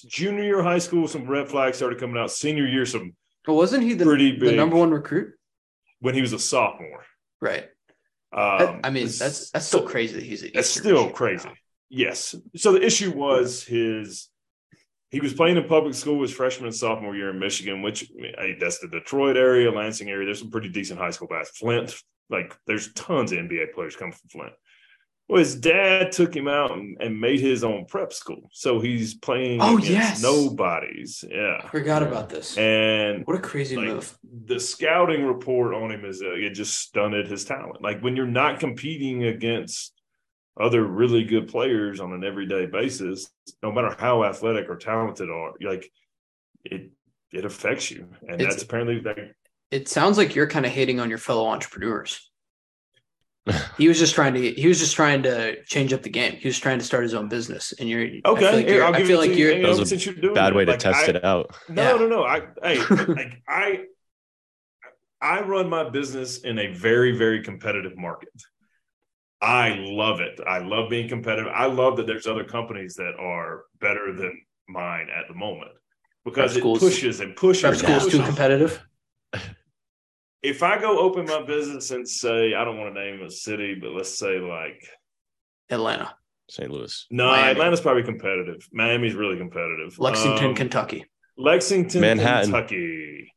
junior 0.07 0.45
year 0.45 0.63
high 0.63 0.79
school, 0.79 1.09
some 1.09 1.27
red 1.27 1.49
flags 1.49 1.77
started 1.79 1.99
coming 1.99 2.19
out. 2.19 2.31
Senior 2.31 2.67
year, 2.67 2.87
some 2.87 3.17
But 3.47 3.55
wasn't 3.55 3.83
he 3.83 3.95
the, 3.95 4.05
Pretty 4.05 4.33
the 4.33 4.39
big. 4.39 4.57
number 4.57 4.77
one 4.77 4.91
recruit? 4.91 5.33
when 6.01 6.15
he 6.15 6.21
was 6.21 6.33
a 6.35 6.39
sophomore. 6.39 7.05
Right. 7.41 7.69
Um, 8.33 8.81
I 8.85 8.91
mean, 8.91 9.07
that's 9.07 9.51
that's 9.51 9.67
still 9.67 9.87
crazy 9.87 10.15
that 10.15 10.23
he's 10.25 10.45
That's 10.53 10.69
still 10.69 11.09
crazy. 11.11 11.49
now. 11.49 11.55
Yes. 11.89 12.35
So 12.57 12.73
the 12.73 12.83
issue 12.85 13.13
was 13.13 13.63
his 13.65 14.29
he 15.15 15.21
was 15.21 15.33
playing 15.33 15.57
in 15.57 15.65
public 15.65 15.95
school 15.95 16.21
his 16.23 16.33
freshman 16.33 16.67
and 16.67 16.75
sophomore 16.75 17.17
year 17.17 17.31
in 17.31 17.39
Michigan, 17.39 17.81
which 17.83 18.11
hey, 18.19 18.57
that's 18.61 18.79
the 18.81 18.89
Detroit 18.89 19.37
area, 19.37 19.71
Lansing 19.71 20.11
area. 20.11 20.27
There's 20.27 20.41
some 20.41 20.51
pretty 20.51 20.69
decent 20.69 20.99
high 21.01 21.11
school 21.11 21.29
basketball. 21.29 21.71
Flint, 21.77 21.95
like 22.31 22.57
there's 22.67 22.93
tons 22.93 23.33
of 23.33 23.39
NBA 23.39 23.73
players 23.73 23.97
coming 23.97 24.13
from 24.13 24.29
Flint. 24.29 24.53
Well, 25.27 25.39
his 25.39 25.55
dad 25.55 26.13
took 26.13 26.37
him 26.37 26.49
out 26.49 26.73
and, 26.73 26.99
and 27.01 27.19
made 27.19 27.41
his 27.41 27.65
own 27.65 27.87
prep 27.87 28.13
school. 28.13 28.51
So 28.53 28.79
he's 28.81 29.15
playing 29.15 29.59
Oh, 29.63 29.79
against 29.79 29.91
yes. 29.91 30.23
nobodies. 30.23 31.25
Yeah. 31.27 31.61
I 31.65 31.69
Forgot 31.69 32.03
about 32.03 32.29
this. 32.29 32.59
And 32.59 33.25
what 33.27 33.37
a 33.37 33.41
crazy 33.41 33.75
like 33.77 33.87
move. 33.87 34.19
the 34.45 34.61
scouting 34.61 35.25
report 35.25 35.73
on 35.73 35.91
him 35.91 36.05
is 36.05 36.21
uh, 36.21 36.35
it 36.35 36.51
just 36.51 36.79
stunted 36.79 37.27
his 37.27 37.47
talent. 37.47 37.81
Like 37.81 38.03
when 38.03 38.17
you're 38.17 38.27
not 38.27 38.61
competing 38.61 39.25
against 39.25 39.94
other 40.61 40.85
really 40.85 41.25
good 41.25 41.49
players 41.49 42.01
on 42.01 42.13
an 42.13 42.25
everyday 42.25 42.67
basis, 42.67 43.29
no 43.63 43.73
matter 43.73 43.95
how 43.99 44.25
athletic 44.25 44.69
or 44.69 44.77
talented 44.77 45.29
are, 45.31 45.53
like 45.61 45.91
it 46.65 46.91
it 47.33 47.45
affects 47.45 47.91
you, 47.91 48.09
and 48.29 48.41
It's- 48.41 48.55
that's 48.55 48.63
apparently 48.65 49.01
like 49.01 49.35
It 49.71 49.89
sounds 49.89 50.17
like 50.19 50.35
you're 50.37 50.47
kind 50.47 50.65
of 50.67 50.73
hating 50.73 51.01
on 51.01 51.09
your 51.09 51.19
fellow 51.19 51.47
entrepreneurs. 51.47 52.31
he 53.77 53.89
was 53.89 53.99
just 53.99 54.15
trying 54.15 54.33
to 54.35 54.53
he 54.53 54.69
was 54.69 54.79
just 54.79 54.95
trying 54.95 55.23
to 55.25 55.63
change 55.65 55.93
up 55.93 56.03
the 56.03 56.09
game. 56.11 56.35
He 56.37 56.49
was 56.49 56.59
trying 56.59 56.79
to 56.79 56.85
start 56.85 57.03
his 57.03 57.13
own 57.15 57.29
business, 57.29 57.75
and 57.79 57.89
you're 57.89 58.03
I 58.03 58.21
okay. 58.31 58.41
feel 58.41 58.53
like 58.53 58.67
here, 58.67 58.75
you're, 58.77 58.85
I'll 58.85 58.95
I 58.95 58.99
give 58.99 59.07
feel 59.07 59.19
like 59.19 59.31
you. 59.31 59.37
you're 59.37 59.53
you 59.57 59.63
know, 59.63 59.75
That 59.75 59.81
was 59.81 59.81
a 59.81 59.87
since 59.87 60.07
you're 60.07 60.15
doing 60.15 60.35
Bad 60.35 60.53
it, 60.53 60.57
way 60.57 60.65
to 60.65 60.71
like, 60.71 60.81
test 60.81 61.09
I- 61.09 61.11
it 61.11 61.25
out. 61.25 61.55
No, 61.69 61.83
Yeah. 61.83 61.97
no, 61.97 62.09
no. 62.09 62.25
I 62.25 62.43
hey, 62.63 62.79
like 63.07 63.43
I 63.49 63.85
I 65.21 65.41
run 65.43 65.69
my 65.69 65.89
business 65.91 66.39
in 66.39 66.59
a 66.59 66.69
very, 66.73 67.17
very 67.17 67.43
competitive 67.43 67.97
market. 67.97 68.29
I 69.41 69.77
love 69.79 70.21
it. 70.21 70.41
I 70.47 70.59
love 70.59 70.89
being 70.91 71.09
competitive. 71.09 71.51
I 71.55 71.67
love 71.67 71.97
that 71.99 72.07
there's 72.07 72.27
other 72.27 72.45
companies 72.45 72.95
that 72.95 73.13
are 73.19 73.65
better 73.81 74.15
than 74.15 74.41
mine 74.69 75.09
at 75.15 75.29
the 75.29 75.35
moment 75.35 75.73
because 76.25 76.53
Prep 76.55 76.65
it 76.65 76.79
pushes 76.81 77.21
and 77.21 77.37
pushes. 77.37 77.61
prep 77.63 77.73
and 77.75 77.81
school's 78.03 78.13
too 78.13 78.23
competitive. 78.23 78.83
If 80.43 80.63
I 80.63 80.79
go 80.79 80.99
open 80.99 81.25
my 81.27 81.43
business 81.43 81.91
and 81.91 82.07
say 82.09 82.55
I 82.55 82.65
don't 82.65 82.79
want 82.79 82.95
to 82.95 83.01
name 83.01 83.23
a 83.23 83.31
city, 83.31 83.77
but 83.81 83.91
let's 83.93 84.19
say 84.19 84.39
like 84.41 84.83
Atlanta, 85.71 86.15
St. 86.51 86.71
Louis. 86.71 87.07
no, 87.11 87.29
Miami. 87.29 87.51
Atlanta's 87.53 87.81
probably 87.81 88.03
competitive. 88.03 88.69
Miami's 88.73 89.15
really 89.15 89.39
competitive. 89.39 89.99
Lexington, 89.99 90.47
Um, 90.49 90.55
Kentucky. 90.55 91.05
Lexington, 91.39 92.01
Manhattan. 92.03 92.51
Kentucky. 92.53 93.34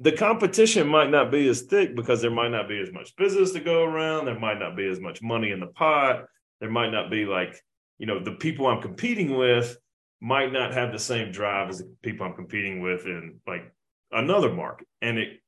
The 0.00 0.12
competition 0.12 0.86
might 0.86 1.10
not 1.10 1.32
be 1.32 1.48
as 1.48 1.62
thick 1.62 1.96
because 1.96 2.22
there 2.22 2.30
might 2.30 2.50
not 2.50 2.68
be 2.68 2.78
as 2.80 2.92
much 2.92 3.16
business 3.16 3.52
to 3.52 3.60
go 3.60 3.82
around. 3.82 4.26
There 4.26 4.38
might 4.38 4.58
not 4.58 4.76
be 4.76 4.88
as 4.88 5.00
much 5.00 5.22
money 5.22 5.50
in 5.50 5.60
the 5.60 5.66
pot. 5.66 6.26
There 6.60 6.70
might 6.70 6.90
not 6.90 7.10
be 7.10 7.24
like, 7.24 7.60
you 7.98 8.06
know, 8.06 8.22
the 8.22 8.32
people 8.32 8.66
I'm 8.66 8.80
competing 8.80 9.36
with 9.36 9.76
might 10.20 10.52
not 10.52 10.72
have 10.74 10.92
the 10.92 10.98
same 10.98 11.32
drive 11.32 11.68
as 11.68 11.78
the 11.78 11.92
people 12.02 12.26
I'm 12.26 12.34
competing 12.34 12.80
with 12.80 13.06
in 13.06 13.40
like 13.46 13.72
another 14.12 14.52
market. 14.52 14.86
And 15.02 15.18
it, 15.18 15.40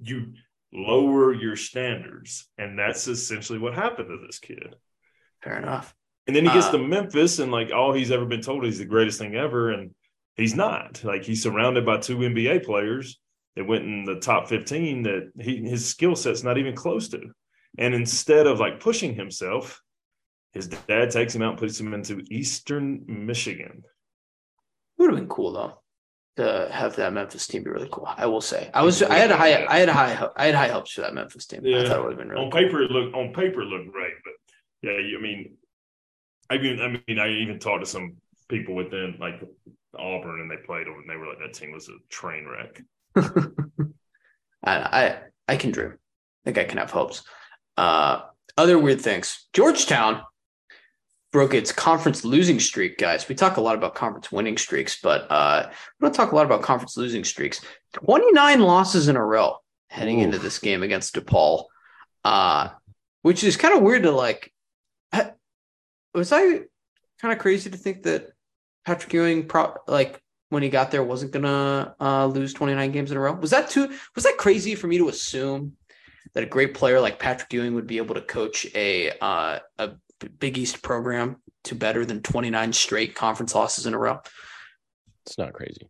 you 0.00 0.34
lower 0.72 1.32
your 1.32 1.56
standards. 1.56 2.48
And 2.56 2.78
that's 2.78 3.08
essentially 3.08 3.58
what 3.58 3.74
happened 3.74 4.08
to 4.08 4.26
this 4.26 4.38
kid. 4.38 4.76
Fair 5.42 5.58
enough. 5.58 5.94
And 6.26 6.36
then 6.36 6.44
he 6.44 6.52
gets 6.52 6.66
Uh, 6.66 6.72
to 6.72 6.78
Memphis, 6.78 7.38
and 7.38 7.50
like 7.50 7.72
all 7.72 7.94
he's 7.94 8.10
ever 8.10 8.26
been 8.26 8.42
told 8.42 8.64
is 8.66 8.78
the 8.78 8.84
greatest 8.84 9.18
thing 9.18 9.34
ever, 9.34 9.70
and 9.70 9.94
he's 10.36 10.54
not. 10.54 11.02
Like 11.02 11.24
he's 11.24 11.42
surrounded 11.42 11.86
by 11.86 11.98
two 11.98 12.18
NBA 12.18 12.64
players 12.64 13.18
that 13.58 13.66
went 13.66 13.84
in 13.84 14.04
the 14.04 14.20
top 14.20 14.48
fifteen 14.48 15.02
that 15.02 15.32
he 15.38 15.56
his 15.68 15.84
skill 15.84 16.14
set's 16.14 16.44
not 16.44 16.58
even 16.58 16.76
close 16.76 17.08
to. 17.08 17.20
And 17.76 17.92
instead 17.92 18.46
of 18.46 18.60
like 18.60 18.78
pushing 18.78 19.14
himself, 19.14 19.82
his 20.52 20.68
dad 20.68 21.10
takes 21.10 21.34
him 21.34 21.42
out 21.42 21.50
and 21.50 21.58
puts 21.58 21.78
him 21.78 21.92
into 21.92 22.22
Eastern 22.30 23.04
Michigan. 23.08 23.82
It 24.96 25.02
would 25.02 25.10
have 25.10 25.18
been 25.18 25.28
cool 25.28 25.52
though 25.52 25.82
to 26.36 26.68
have 26.70 26.94
that 26.96 27.12
Memphis 27.12 27.48
team 27.48 27.64
be 27.64 27.70
really 27.70 27.88
cool. 27.90 28.08
I 28.08 28.26
will 28.26 28.40
say, 28.40 28.70
I 28.72 28.82
was 28.82 29.02
I 29.02 29.16
had 29.18 29.32
a 29.32 29.36
high 29.36 29.66
I 29.66 29.78
had 29.80 29.88
a 29.88 29.92
high 29.92 30.28
I 30.36 30.46
had 30.46 30.54
high 30.54 30.68
hopes 30.68 30.92
for 30.92 31.00
that 31.00 31.14
Memphis 31.14 31.46
team. 31.46 31.62
I 31.64 31.68
Yeah. 31.68 31.88
thought 31.88 31.98
it 31.98 32.02
would 32.04 32.12
have 32.12 32.18
been 32.18 32.28
really 32.28 32.44
on 32.44 32.50
cool. 32.52 32.60
paper, 32.62 32.82
it 32.82 32.92
looked 32.92 33.16
on 33.16 33.32
paper 33.34 33.62
it 33.62 33.66
looked 33.66 33.90
great, 33.90 34.14
but 34.22 34.34
yeah, 34.82 34.98
you- 34.98 35.18
I 35.18 35.20
mean, 35.20 35.56
I 36.48 36.58
mean, 36.58 36.80
I 36.80 37.02
mean, 37.08 37.18
I 37.18 37.28
even 37.30 37.58
talked 37.58 37.84
to 37.84 37.90
some 37.90 38.18
people 38.48 38.76
within 38.76 39.16
like 39.18 39.42
Auburn, 39.98 40.40
and 40.42 40.48
they 40.50 40.58
played 40.64 40.86
them, 40.86 40.94
and 40.94 41.10
they 41.10 41.16
were 41.16 41.26
like, 41.26 41.40
that 41.40 41.54
team 41.54 41.72
was 41.72 41.88
a 41.88 41.98
train 42.08 42.46
wreck. 42.46 42.80
I, 44.64 44.74
I 44.74 45.18
I 45.46 45.56
can 45.56 45.70
dream. 45.70 45.92
I 45.92 45.96
think 46.44 46.58
I 46.58 46.64
can 46.64 46.78
have 46.78 46.90
hopes. 46.90 47.22
Uh, 47.76 48.22
other 48.56 48.78
weird 48.78 49.00
things. 49.00 49.46
Georgetown 49.52 50.22
broke 51.32 51.54
its 51.54 51.72
conference 51.72 52.24
losing 52.24 52.58
streak, 52.58 52.98
guys. 52.98 53.28
We 53.28 53.34
talk 53.34 53.56
a 53.56 53.60
lot 53.60 53.76
about 53.76 53.94
conference 53.94 54.32
winning 54.32 54.56
streaks, 54.56 55.00
but 55.00 55.30
uh, 55.30 55.68
we 56.00 56.04
don't 56.04 56.14
talk 56.14 56.32
a 56.32 56.36
lot 56.36 56.46
about 56.46 56.62
conference 56.62 56.96
losing 56.96 57.24
streaks. 57.24 57.60
29 57.94 58.60
losses 58.60 59.08
in 59.08 59.16
a 59.16 59.24
row 59.24 59.56
heading 59.88 60.20
into 60.20 60.38
this 60.38 60.58
game 60.58 60.82
against 60.82 61.14
DePaul. 61.14 61.64
Uh, 62.24 62.70
which 63.22 63.44
is 63.44 63.56
kind 63.56 63.74
of 63.74 63.82
weird 63.82 64.04
to 64.04 64.10
like. 64.10 64.52
Was 66.14 66.32
I 66.32 66.60
kind 67.20 67.32
of 67.32 67.38
crazy 67.38 67.70
to 67.70 67.76
think 67.76 68.04
that 68.04 68.32
Patrick 68.86 69.12
Ewing, 69.12 69.46
pro- 69.46 69.74
like 69.86 70.20
when 70.50 70.62
he 70.62 70.68
got 70.68 70.90
there, 70.90 71.02
wasn't 71.02 71.32
gonna 71.32 71.94
uh, 72.00 72.26
lose 72.26 72.54
29 72.54 72.92
games 72.92 73.10
in 73.10 73.16
a 73.16 73.20
row? 73.20 73.34
Was 73.34 73.50
that 73.50 73.70
too? 73.70 73.92
Was 74.14 74.24
that 74.24 74.38
crazy 74.38 74.74
for 74.74 74.86
me 74.86 74.98
to 74.98 75.08
assume 75.08 75.76
that 76.34 76.42
a 76.42 76.46
great 76.46 76.74
player 76.74 77.00
like 77.00 77.18
Patrick 77.18 77.52
Ewing 77.52 77.74
would 77.74 77.86
be 77.86 77.98
able 77.98 78.14
to 78.14 78.22
coach 78.22 78.66
a 78.74 79.10
uh, 79.20 79.58
a 79.78 79.90
Big 80.38 80.58
East 80.58 80.82
program 80.82 81.36
to 81.64 81.74
better 81.74 82.04
than 82.04 82.22
29 82.22 82.72
straight 82.72 83.14
conference 83.14 83.54
losses 83.54 83.86
in 83.86 83.94
a 83.94 83.98
row? 83.98 84.20
It's 85.26 85.38
not 85.38 85.52
crazy. 85.52 85.88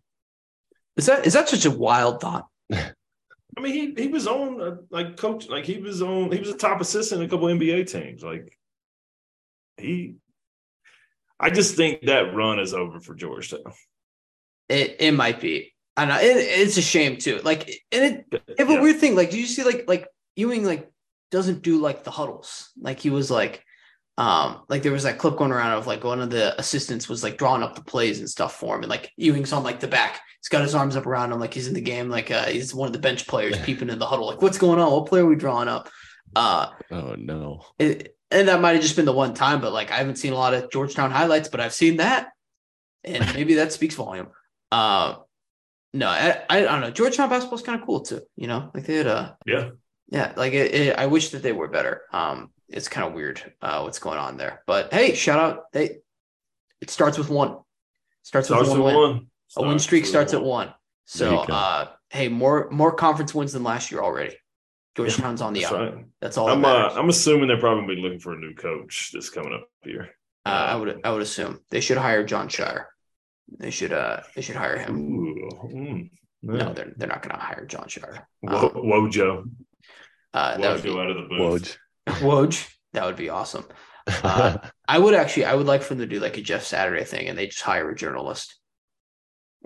Is 0.96 1.06
that 1.06 1.26
is 1.26 1.32
that 1.34 1.48
such 1.48 1.64
a 1.64 1.70
wild 1.70 2.20
thought? 2.20 2.46
I 2.72 3.60
mean, 3.60 3.96
he 3.96 4.02
he 4.02 4.08
was 4.08 4.26
on 4.26 4.60
uh, 4.60 4.76
like 4.90 5.16
coach, 5.16 5.48
like 5.48 5.64
he 5.64 5.78
was 5.78 6.02
on. 6.02 6.30
He 6.32 6.38
was 6.38 6.50
a 6.50 6.56
top 6.56 6.80
assistant 6.80 7.22
in 7.22 7.26
a 7.26 7.30
couple 7.30 7.48
NBA 7.48 7.90
teams. 7.90 8.22
Like 8.22 8.56
he, 9.76 10.16
I 11.40 11.50
just 11.50 11.76
think 11.76 12.02
that 12.02 12.34
run 12.34 12.58
is 12.58 12.74
over 12.74 13.00
for 13.00 13.14
Georgetown. 13.14 13.72
It 14.68 14.96
it 15.00 15.12
might 15.12 15.40
be. 15.40 15.74
I 15.96 16.04
know 16.04 16.16
it, 16.18 16.36
it's 16.36 16.76
a 16.76 16.82
shame 16.82 17.16
too. 17.16 17.40
Like 17.42 17.68
and 17.90 18.04
it 18.04 18.42
it 18.46 18.58
have 18.58 18.70
a 18.70 18.80
weird 18.80 18.98
thing. 18.98 19.14
Like, 19.16 19.30
do 19.30 19.38
you 19.38 19.46
see 19.46 19.64
like 19.64 19.84
like 19.88 20.06
Ewing 20.36 20.64
like 20.64 20.90
doesn't 21.30 21.62
do 21.62 21.80
like 21.80 22.04
the 22.04 22.10
huddles? 22.10 22.70
Like 22.80 23.00
he 23.00 23.10
was 23.10 23.30
like 23.30 23.64
um 24.16 24.62
like 24.68 24.82
there 24.82 24.92
was 24.92 25.04
that 25.04 25.18
clip 25.18 25.36
going 25.36 25.52
around 25.52 25.72
of 25.78 25.86
like 25.86 26.02
one 26.04 26.20
of 26.20 26.30
the 26.30 26.58
assistants 26.60 27.08
was 27.08 27.22
like 27.22 27.38
drawing 27.38 27.62
up 27.62 27.74
the 27.74 27.82
plays 27.82 28.18
and 28.18 28.28
stuff 28.28 28.56
for 28.56 28.74
him, 28.76 28.82
and 28.82 28.90
like 28.90 29.10
Ewing's 29.16 29.52
on 29.52 29.62
like 29.62 29.80
the 29.80 29.88
back. 29.88 30.20
He's 30.40 30.48
got 30.48 30.62
his 30.62 30.74
arms 30.74 30.96
up 30.96 31.06
around 31.06 31.32
him 31.32 31.40
like 31.40 31.54
he's 31.54 31.68
in 31.68 31.74
the 31.74 31.80
game. 31.80 32.08
Like 32.08 32.30
uh 32.30 32.46
he's 32.46 32.74
one 32.74 32.86
of 32.86 32.92
the 32.92 32.98
bench 32.98 33.26
players 33.26 33.58
peeping 33.60 33.88
in 33.90 33.98
the 33.98 34.06
huddle. 34.06 34.26
Like 34.26 34.42
what's 34.42 34.58
going 34.58 34.78
on? 34.78 34.92
What 34.92 35.06
player 35.06 35.24
are 35.24 35.28
we 35.28 35.36
drawing 35.36 35.68
up? 35.68 35.88
Uh 36.36 36.68
Oh 36.90 37.14
no. 37.16 37.64
it, 37.78 38.16
and 38.30 38.48
that 38.48 38.60
might 38.60 38.72
have 38.72 38.82
just 38.82 38.96
been 38.96 39.06
the 39.06 39.12
one 39.12 39.34
time, 39.34 39.60
but 39.60 39.72
like 39.72 39.90
I 39.90 39.96
haven't 39.96 40.16
seen 40.16 40.32
a 40.32 40.36
lot 40.36 40.54
of 40.54 40.70
Georgetown 40.70 41.10
highlights, 41.10 41.48
but 41.48 41.60
I've 41.60 41.72
seen 41.72 41.96
that, 41.96 42.28
and 43.02 43.24
maybe 43.34 43.54
that 43.54 43.72
speaks 43.72 43.94
volume. 43.94 44.28
Uh, 44.70 45.16
no, 45.94 46.08
I, 46.08 46.44
I 46.50 46.60
don't 46.60 46.80
know. 46.80 46.90
Georgetown 46.90 47.28
basketball's 47.28 47.62
kind 47.62 47.80
of 47.80 47.86
cool 47.86 48.00
too. 48.00 48.20
You 48.36 48.46
know, 48.46 48.70
like 48.74 48.84
they 48.84 48.96
had 48.96 49.06
a 49.06 49.36
Yeah, 49.46 49.70
yeah, 50.08 50.32
like 50.36 50.52
it, 50.52 50.74
it, 50.74 50.98
I 50.98 51.06
wish 51.06 51.30
that 51.30 51.42
they 51.42 51.52
were 51.52 51.68
better. 51.68 52.02
Um, 52.12 52.50
it's 52.68 52.88
kind 52.88 53.06
of 53.06 53.14
weird 53.14 53.40
uh, 53.62 53.80
what's 53.80 53.98
going 53.98 54.18
on 54.18 54.36
there, 54.36 54.62
but 54.66 54.92
hey, 54.92 55.14
shout 55.14 55.38
out 55.38 55.72
they. 55.72 55.98
It 56.80 56.90
starts 56.90 57.18
with 57.18 57.30
one. 57.30 57.58
Starts 58.22 58.50
with 58.50 58.58
one 58.58 58.68
with 58.68 58.78
win. 58.78 58.94
one. 58.94 59.26
A 59.56 59.62
win 59.62 59.78
streak 59.78 60.04
starts 60.06 60.34
at 60.34 60.40
one. 60.40 60.68
one. 60.68 60.74
So, 61.06 61.38
uh, 61.38 61.88
hey, 62.10 62.28
more 62.28 62.68
more 62.70 62.92
conference 62.92 63.34
wins 63.34 63.54
than 63.54 63.64
last 63.64 63.90
year 63.90 64.02
already. 64.02 64.36
Georgetown's 64.94 65.40
on 65.40 65.52
the 65.54 65.60
That's 65.60 65.72
up. 65.72 65.80
right. 65.80 66.04
That's 66.20 66.36
all. 66.36 66.48
I'm 66.48 66.64
uh. 66.64 66.90
I'm 66.94 67.08
assuming 67.08 67.48
they're 67.48 67.58
probably 67.58 67.96
looking 67.96 68.20
for 68.20 68.34
a 68.34 68.38
new 68.38 68.54
coach 68.54 69.10
this 69.12 69.30
coming 69.30 69.54
up 69.54 69.68
here. 69.82 70.10
Uh, 70.44 70.48
I 70.48 70.76
would 70.76 71.00
I 71.04 71.10
would 71.10 71.22
assume 71.22 71.60
they 71.70 71.80
should 71.80 71.98
hire 71.98 72.24
Jon 72.24 72.48
Scheyer. 72.48 72.84
They 73.58 73.70
should 73.70 73.92
uh 73.92 74.20
they 74.36 74.42
should 74.42 74.56
hire 74.56 74.78
him. 74.78 74.96
Ooh, 74.98 75.48
mm, 75.72 76.10
No, 76.42 76.72
they're 76.72 76.92
they're 76.96 77.08
not 77.08 77.22
going 77.22 77.34
to 77.34 77.40
hire 77.40 77.64
Jon 77.66 77.84
Scheyer. 77.88 78.22
Wo- 78.42 78.68
Um, 78.68 78.70
Wojo, 79.10 79.50
uh, 80.34 80.58
that 80.58 80.72
would 80.74 80.82
be 80.82 80.90
out 80.90 81.10
of 81.10 81.16
the 81.16 81.22
booth. 81.28 81.78
Woj. 82.06 82.20
Woj. 82.20 82.68
That 82.92 83.04
would 83.06 83.16
be 83.16 83.28
awesome. 83.30 83.64
Uh, 84.06 84.58
I 84.88 84.98
would 84.98 85.14
actually 85.14 85.46
I 85.46 85.54
would 85.54 85.66
like 85.66 85.82
for 85.82 85.94
them 85.94 86.00
to 86.00 86.14
do 86.14 86.20
like 86.20 86.36
a 86.36 86.42
Jeff 86.42 86.64
Saturday 86.64 87.04
thing 87.04 87.26
and 87.28 87.38
they 87.38 87.46
just 87.46 87.62
hire 87.62 87.90
a 87.90 87.96
journalist. 87.96 88.54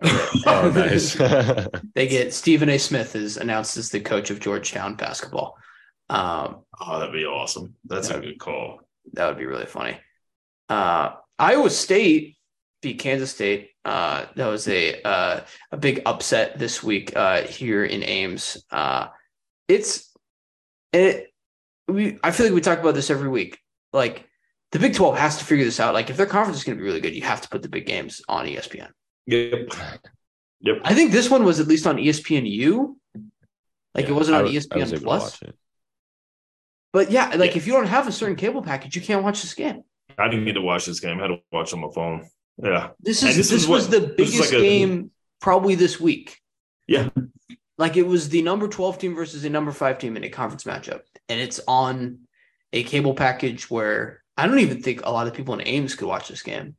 oh, 0.02 0.72
nice. 0.74 1.14
they 1.94 2.06
get 2.08 2.32
Stephen 2.32 2.68
A. 2.68 2.78
Smith 2.78 3.14
is 3.14 3.36
announced 3.36 3.76
as 3.76 3.90
the 3.90 4.00
coach 4.00 4.30
of 4.30 4.40
Georgetown 4.40 4.94
basketball. 4.96 5.56
Um, 6.08 6.62
Oh, 6.80 6.98
that'd 6.98 7.12
be 7.14 7.24
awesome. 7.26 7.74
That's 7.84 8.10
a 8.10 8.18
good 8.20 8.38
call. 8.38 8.80
that 9.12 9.28
would 9.28 9.38
be 9.38 9.46
really 9.46 9.66
funny. 9.66 9.98
Uh, 10.68 11.10
Iowa 11.38 11.70
State 11.70 12.36
beat 12.82 12.98
Kansas 12.98 13.30
State. 13.30 13.70
Uh, 13.84 14.26
that 14.36 14.46
was 14.48 14.68
a 14.68 15.00
uh, 15.02 15.40
a 15.70 15.76
big 15.76 16.02
upset 16.04 16.58
this 16.58 16.82
week 16.82 17.16
uh, 17.16 17.42
here 17.42 17.84
in 17.84 18.02
Ames. 18.02 18.62
Uh, 18.70 19.08
it's 19.68 20.12
it. 20.92 21.32
We 21.88 22.18
I 22.22 22.30
feel 22.32 22.46
like 22.46 22.54
we 22.54 22.60
talk 22.60 22.80
about 22.80 22.94
this 22.94 23.10
every 23.10 23.28
week. 23.28 23.58
Like 23.92 24.28
the 24.72 24.78
Big 24.78 24.94
Twelve 24.94 25.16
has 25.16 25.38
to 25.38 25.44
figure 25.44 25.64
this 25.64 25.80
out. 25.80 25.94
Like 25.94 26.10
if 26.10 26.16
their 26.16 26.26
conference 26.26 26.58
is 26.58 26.64
going 26.64 26.76
to 26.76 26.82
be 26.82 26.86
really 26.86 27.00
good, 27.00 27.14
you 27.14 27.22
have 27.22 27.40
to 27.40 27.48
put 27.48 27.62
the 27.62 27.68
big 27.68 27.86
games 27.86 28.20
on 28.28 28.46
ESPN. 28.46 28.90
Yep. 29.26 29.72
Yep. 30.60 30.76
I 30.84 30.94
think 30.94 31.10
this 31.12 31.28
one 31.30 31.44
was 31.44 31.60
at 31.60 31.66
least 31.66 31.86
on 31.86 31.98
E 31.98 32.08
ESPNU. 32.08 32.94
Like 33.94 34.08
it 34.08 34.12
wasn't 34.12 34.36
on 34.36 34.44
was- 34.44 34.54
was 34.54 34.66
ESPN 34.66 34.90
to 34.90 35.00
Plus. 35.00 35.40
But 36.92 37.10
yeah, 37.10 37.28
like 37.36 37.52
Yeah. 37.52 37.56
if 37.56 37.66
you 37.66 37.72
don't 37.72 37.86
have 37.86 38.06
a 38.06 38.12
certain 38.12 38.36
cable 38.36 38.62
package, 38.62 38.94
you 38.94 39.02
can't 39.02 39.22
watch 39.24 39.42
this 39.42 39.54
game. 39.54 39.82
I 40.18 40.28
didn't 40.28 40.44
get 40.44 40.54
to 40.54 40.60
watch 40.60 40.86
this 40.86 41.00
game. 41.00 41.18
I 41.18 41.22
had 41.22 41.28
to 41.28 41.38
watch 41.50 41.72
on 41.72 41.80
my 41.80 41.88
phone. 41.94 42.28
Yeah. 42.58 42.90
This 43.00 43.22
And 43.22 43.30
is 43.30 43.36
this 43.36 43.50
this, 43.50 43.62
is 43.62 43.68
was 43.68 43.88
what- 43.88 44.00
the 44.00 44.06
biggest 44.16 44.40
like 44.40 44.52
a- 44.52 44.60
game 44.60 45.10
probably 45.40 45.74
this 45.74 46.00
week. 46.00 46.38
Yeah. 46.86 47.08
Like 47.78 47.96
it 47.96 48.06
was 48.06 48.28
the 48.28 48.42
number 48.42 48.68
12 48.68 48.98
team 48.98 49.14
versus 49.14 49.44
a 49.44 49.50
number 49.50 49.72
5 49.72 49.98
team 49.98 50.16
in 50.16 50.24
a 50.24 50.28
conference 50.28 50.64
matchup. 50.64 51.00
And 51.28 51.40
it's 51.40 51.60
on 51.66 52.20
a 52.72 52.82
cable 52.84 53.14
package 53.14 53.70
where 53.70 54.22
I 54.36 54.46
don't 54.46 54.58
even 54.60 54.82
think 54.82 55.04
a 55.04 55.10
lot 55.10 55.26
of 55.26 55.34
people 55.34 55.54
in 55.54 55.66
Ames 55.66 55.94
could 55.94 56.08
watch 56.08 56.28
this 56.28 56.42
game. 56.42 56.74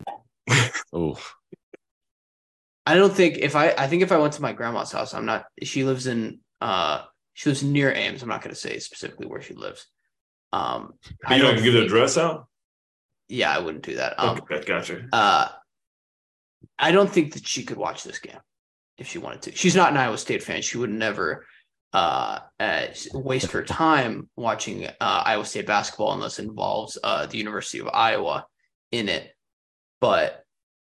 Oh, 0.95 1.17
I 2.85 2.95
don't 2.95 3.13
think 3.13 3.37
if 3.39 3.55
I 3.55 3.71
I 3.71 3.87
think 3.87 4.03
if 4.03 4.11
I 4.11 4.17
went 4.19 4.33
to 4.33 4.41
my 4.43 4.53
grandma's 4.53 4.91
house, 4.91 5.13
I'm 5.15 5.25
not 5.25 5.45
she 5.63 5.83
lives 5.83 6.05
in 6.05 6.39
uh 6.61 7.03
she 7.33 7.49
lives 7.49 7.63
near 7.63 7.91
Ames. 7.91 8.21
I'm 8.21 8.29
not 8.29 8.41
gonna 8.43 8.53
say 8.55 8.77
specifically 8.79 9.25
where 9.25 9.41
she 9.41 9.53
lives. 9.55 9.87
Um 10.51 10.93
I 11.25 11.37
You 11.37 11.41
don't 11.41 11.55
don't 11.55 11.63
give 11.63 11.73
the 11.73 11.85
address 11.85 12.17
out? 12.17 12.47
Yeah, 13.29 13.55
I 13.55 13.59
wouldn't 13.59 13.83
do 13.83 13.95
that. 13.95 14.19
Um 14.19 14.37
okay, 14.41 14.61
gotcha. 14.65 15.07
Uh, 15.11 15.47
I 16.79 16.91
don't 16.91 17.09
think 17.09 17.33
that 17.33 17.47
she 17.47 17.63
could 17.63 17.77
watch 17.77 18.03
this 18.03 18.19
game 18.19 18.39
if 18.97 19.07
she 19.07 19.17
wanted 19.17 19.41
to. 19.43 19.55
She's 19.55 19.75
not 19.75 19.91
an 19.91 19.97
Iowa 19.97 20.17
State 20.17 20.43
fan. 20.43 20.61
She 20.61 20.77
would 20.77 20.89
never 20.89 21.45
uh, 21.93 22.39
uh, 22.59 22.85
waste 23.13 23.51
her 23.51 23.63
time 23.63 24.29
watching 24.35 24.85
uh, 24.85 24.93
Iowa 24.99 25.45
State 25.45 25.67
basketball 25.67 26.13
unless 26.13 26.39
it 26.39 26.45
involves 26.45 26.97
uh, 27.03 27.25
the 27.25 27.37
University 27.37 27.79
of 27.79 27.87
Iowa 27.93 28.45
in 28.91 29.09
it. 29.09 29.31
But 30.01 30.43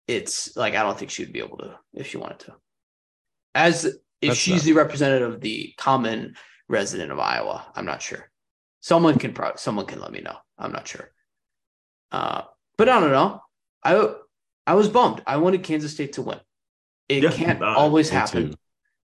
it's 0.08 0.56
like 0.56 0.76
I 0.76 0.84
don't 0.84 0.98
think 0.98 1.12
she 1.12 1.24
would 1.24 1.34
be 1.34 1.40
able 1.40 1.58
to 1.58 1.78
if 1.94 2.08
she 2.08 2.18
wanted 2.18 2.40
to. 2.40 2.56
As 3.56 3.86
if 3.86 3.94
That's 4.22 4.40
she's 4.40 4.64
not- 4.64 4.66
the 4.66 4.74
representative 4.74 5.34
of 5.34 5.42
the 5.42 5.74
common 5.78 6.36
resident 6.70 7.12
of 7.12 7.20
Iowa, 7.20 7.66
I'm 7.76 7.86
not 7.86 8.02
sure. 8.02 8.30
Someone 8.80 9.18
can 9.18 9.34
pro- 9.34 9.56
someone 9.56 9.86
can 9.86 10.00
let 10.00 10.12
me 10.12 10.22
know. 10.22 10.38
I'm 10.58 10.72
not 10.72 10.88
sure. 10.88 11.12
Uh, 12.12 12.44
but 12.78 12.90
I 12.90 13.00
don't 13.00 13.12
know. 13.12 13.42
I 13.84 14.14
I 14.66 14.76
was 14.76 14.88
bummed. 14.90 15.22
I 15.28 15.38
wanted 15.38 15.64
Kansas 15.64 15.92
State 15.92 16.14
to 16.14 16.22
win. 16.22 16.40
It 17.10 17.24
Yeah, 17.24 17.32
can't 17.32 17.62
uh, 17.62 17.66
always 17.78 18.10
happen, 18.10 18.52
too. 18.52 18.56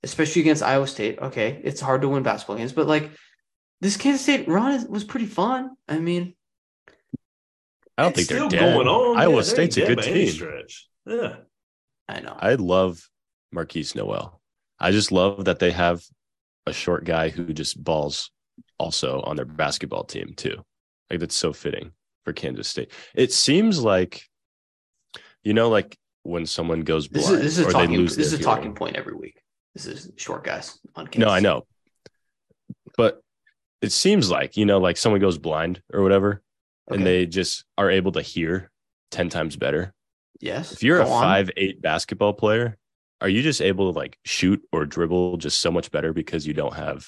especially 0.03 0.43
against 0.43 0.63
Iowa 0.63 0.87
State. 0.87 1.19
Okay, 1.21 1.61
it's 1.63 1.81
hard 1.81 2.03
to 2.03 2.09
win 2.09 2.23
basketball 2.23 2.57
games, 2.57 2.73
but 2.73 2.87
like 2.87 3.11
this 3.81 3.97
Kansas 3.97 4.23
State 4.23 4.49
run 4.49 4.73
is, 4.73 4.85
was 4.87 5.05
pretty 5.05 5.27
fun. 5.27 5.71
I 5.89 5.99
mean, 5.99 6.35
I 7.97 8.03
don't 8.03 8.15
think 8.15 8.29
they're 8.29 8.49
dead. 8.49 8.75
going 8.75 8.89
on. 8.89 9.17
Iowa 9.19 9.37
Yeah, 9.37 9.43
State's 9.43 9.77
a 9.77 9.81
good 9.87 9.97
dead 9.97 9.97
by 9.99 10.05
any 10.07 10.25
team. 10.27 10.35
Stretch. 10.35 10.89
Yeah. 11.07 11.37
I 12.09 12.21
know. 12.21 12.37
I 12.39 12.55
love 12.55 13.09
Markquis 13.55 13.95
Nowell. 13.95 14.41
I 14.81 14.91
just 14.91 15.13
love 15.13 15.45
that 15.45 15.59
they 15.61 15.71
have 15.71 16.03
a 16.67 16.73
short 16.73 17.05
guy 17.05 17.29
who 17.29 17.53
just 17.53 17.83
balls 17.83 18.31
also 18.79 19.21
on 19.23 19.37
their 19.37 19.45
basketball 19.45 20.05
team 20.05 20.35
too. 20.37 20.65
Like 21.09 21.21
that's 21.21 21.37
so 21.37 21.53
fitting 21.53 21.93
for 22.25 22.33
Kansas 22.33 22.67
State. 22.69 22.91
It 23.15 23.33
seems 23.33 23.81
like, 23.81 24.25
you 25.45 25.55
know, 25.55 25.69
like 25.69 25.97
when 26.25 26.47
someone 26.47 26.81
goes 26.81 27.09
this 27.09 27.27
blind 27.29 27.43
is 27.45 27.57
this 27.57 27.59
is 27.59 27.65
a 27.65 27.69
or 27.69 27.73
they 27.73 27.73
talking 27.73 27.97
lose 27.99 28.17
this 28.17 28.27
is 28.29 28.33
a 28.35 28.39
talking 28.43 28.63
hearing. 28.63 28.75
point 28.77 28.97
every 28.97 29.15
week. 29.15 29.41
This 29.75 29.87
is 29.87 30.11
short 30.17 30.45
guys 30.45 30.79
on 30.97 31.07
Kansas. 31.07 31.27
No, 31.27 31.33
I 31.33 31.41
know, 31.41 31.67
but 32.97 33.21
it 33.83 33.93
seems 33.93 34.31
like 34.31 34.57
you 34.57 34.65
know, 34.65 34.79
like 34.79 34.97
someone 34.97 35.21
goes 35.21 35.39
blind 35.39 35.83
or 35.93 36.03
whatever, 36.03 36.43
Okay. 36.91 36.97
and 36.97 37.07
they 37.07 37.27
just 37.27 37.65
are 37.77 37.91
able 37.91 38.13
to 38.13 38.23
hear 38.23 38.71
ten 39.11 39.29
times 39.29 39.57
better. 39.57 39.93
yes. 40.41 40.73
If 40.73 40.83
you're 40.83 41.01
a 41.01 41.05
go 41.05 41.11
on. 41.13 41.23
five 41.23 41.51
eight 41.57 41.83
basketball 41.83 42.33
player, 42.33 42.77
are 43.21 43.29
you 43.29 43.43
just 43.43 43.61
able 43.61 43.93
to 43.93 43.99
like 43.99 44.19
shoot 44.25 44.63
or 44.73 44.87
dribble 44.87 45.37
just 45.39 45.61
so 45.61 45.71
much 45.71 45.91
better 45.91 46.13
because 46.13 46.47
you 46.47 46.55
don't 46.55 46.75
have 46.75 47.07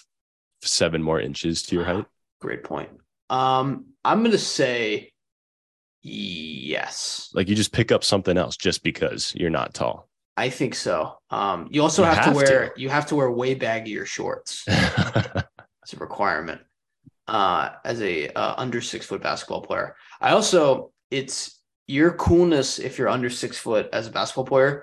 seven 0.63 1.03
more 1.03 1.21
inches 1.21 1.63
to 1.65 1.77
your 1.77 1.85
height? 1.85 2.05
Great 2.41 2.65
point. 2.65 2.91
Um, 3.31 3.87
I'm 4.05 4.23
gonna 4.23 4.39
say 4.39 5.13
yes. 6.07 7.31
Like 7.35 7.49
you 7.49 7.55
just 7.55 7.73
pick 7.73 7.93
up 7.93 8.05
something 8.05 8.37
else 8.37 8.57
just 8.57 8.83
because 8.83 9.35
you're 9.35 9.51
not 9.51 9.75
tall. 9.75 10.09
I 10.37 10.51
think 10.51 10.75
so. 10.75 11.19
Um, 11.31 11.69
you 11.71 11.83
also 11.83 12.03
You 12.03 12.09
have, 12.09 12.17
have 12.19 12.25
to 12.27 12.37
wear 12.37 12.69
to. 12.71 12.81
you 12.81 12.89
have 12.91 13.07
to 13.07 13.17
wear 13.17 13.31
way 13.31 13.55
baggier 13.55 14.07
shorts. 14.07 14.65
It's 15.87 15.93
a 15.93 15.99
requirement 15.99 16.63
uh, 17.29 17.69
as 17.85 18.03
a 18.03 18.29
uh, 18.31 18.55
under 18.57 18.81
six 18.81 19.07
foot 19.07 19.23
basketball 19.23 19.63
player. 19.63 19.95
I 20.21 20.31
also 20.33 20.91
it's 21.13 21.61
your 21.87 22.11
coolness 22.15 22.81
if 22.81 22.99
you're 22.99 23.09
under 23.09 23.31
six 23.31 23.57
foot 23.57 23.89
as 23.93 24.09
a 24.09 24.11
basketball 24.11 24.47
player 24.47 24.83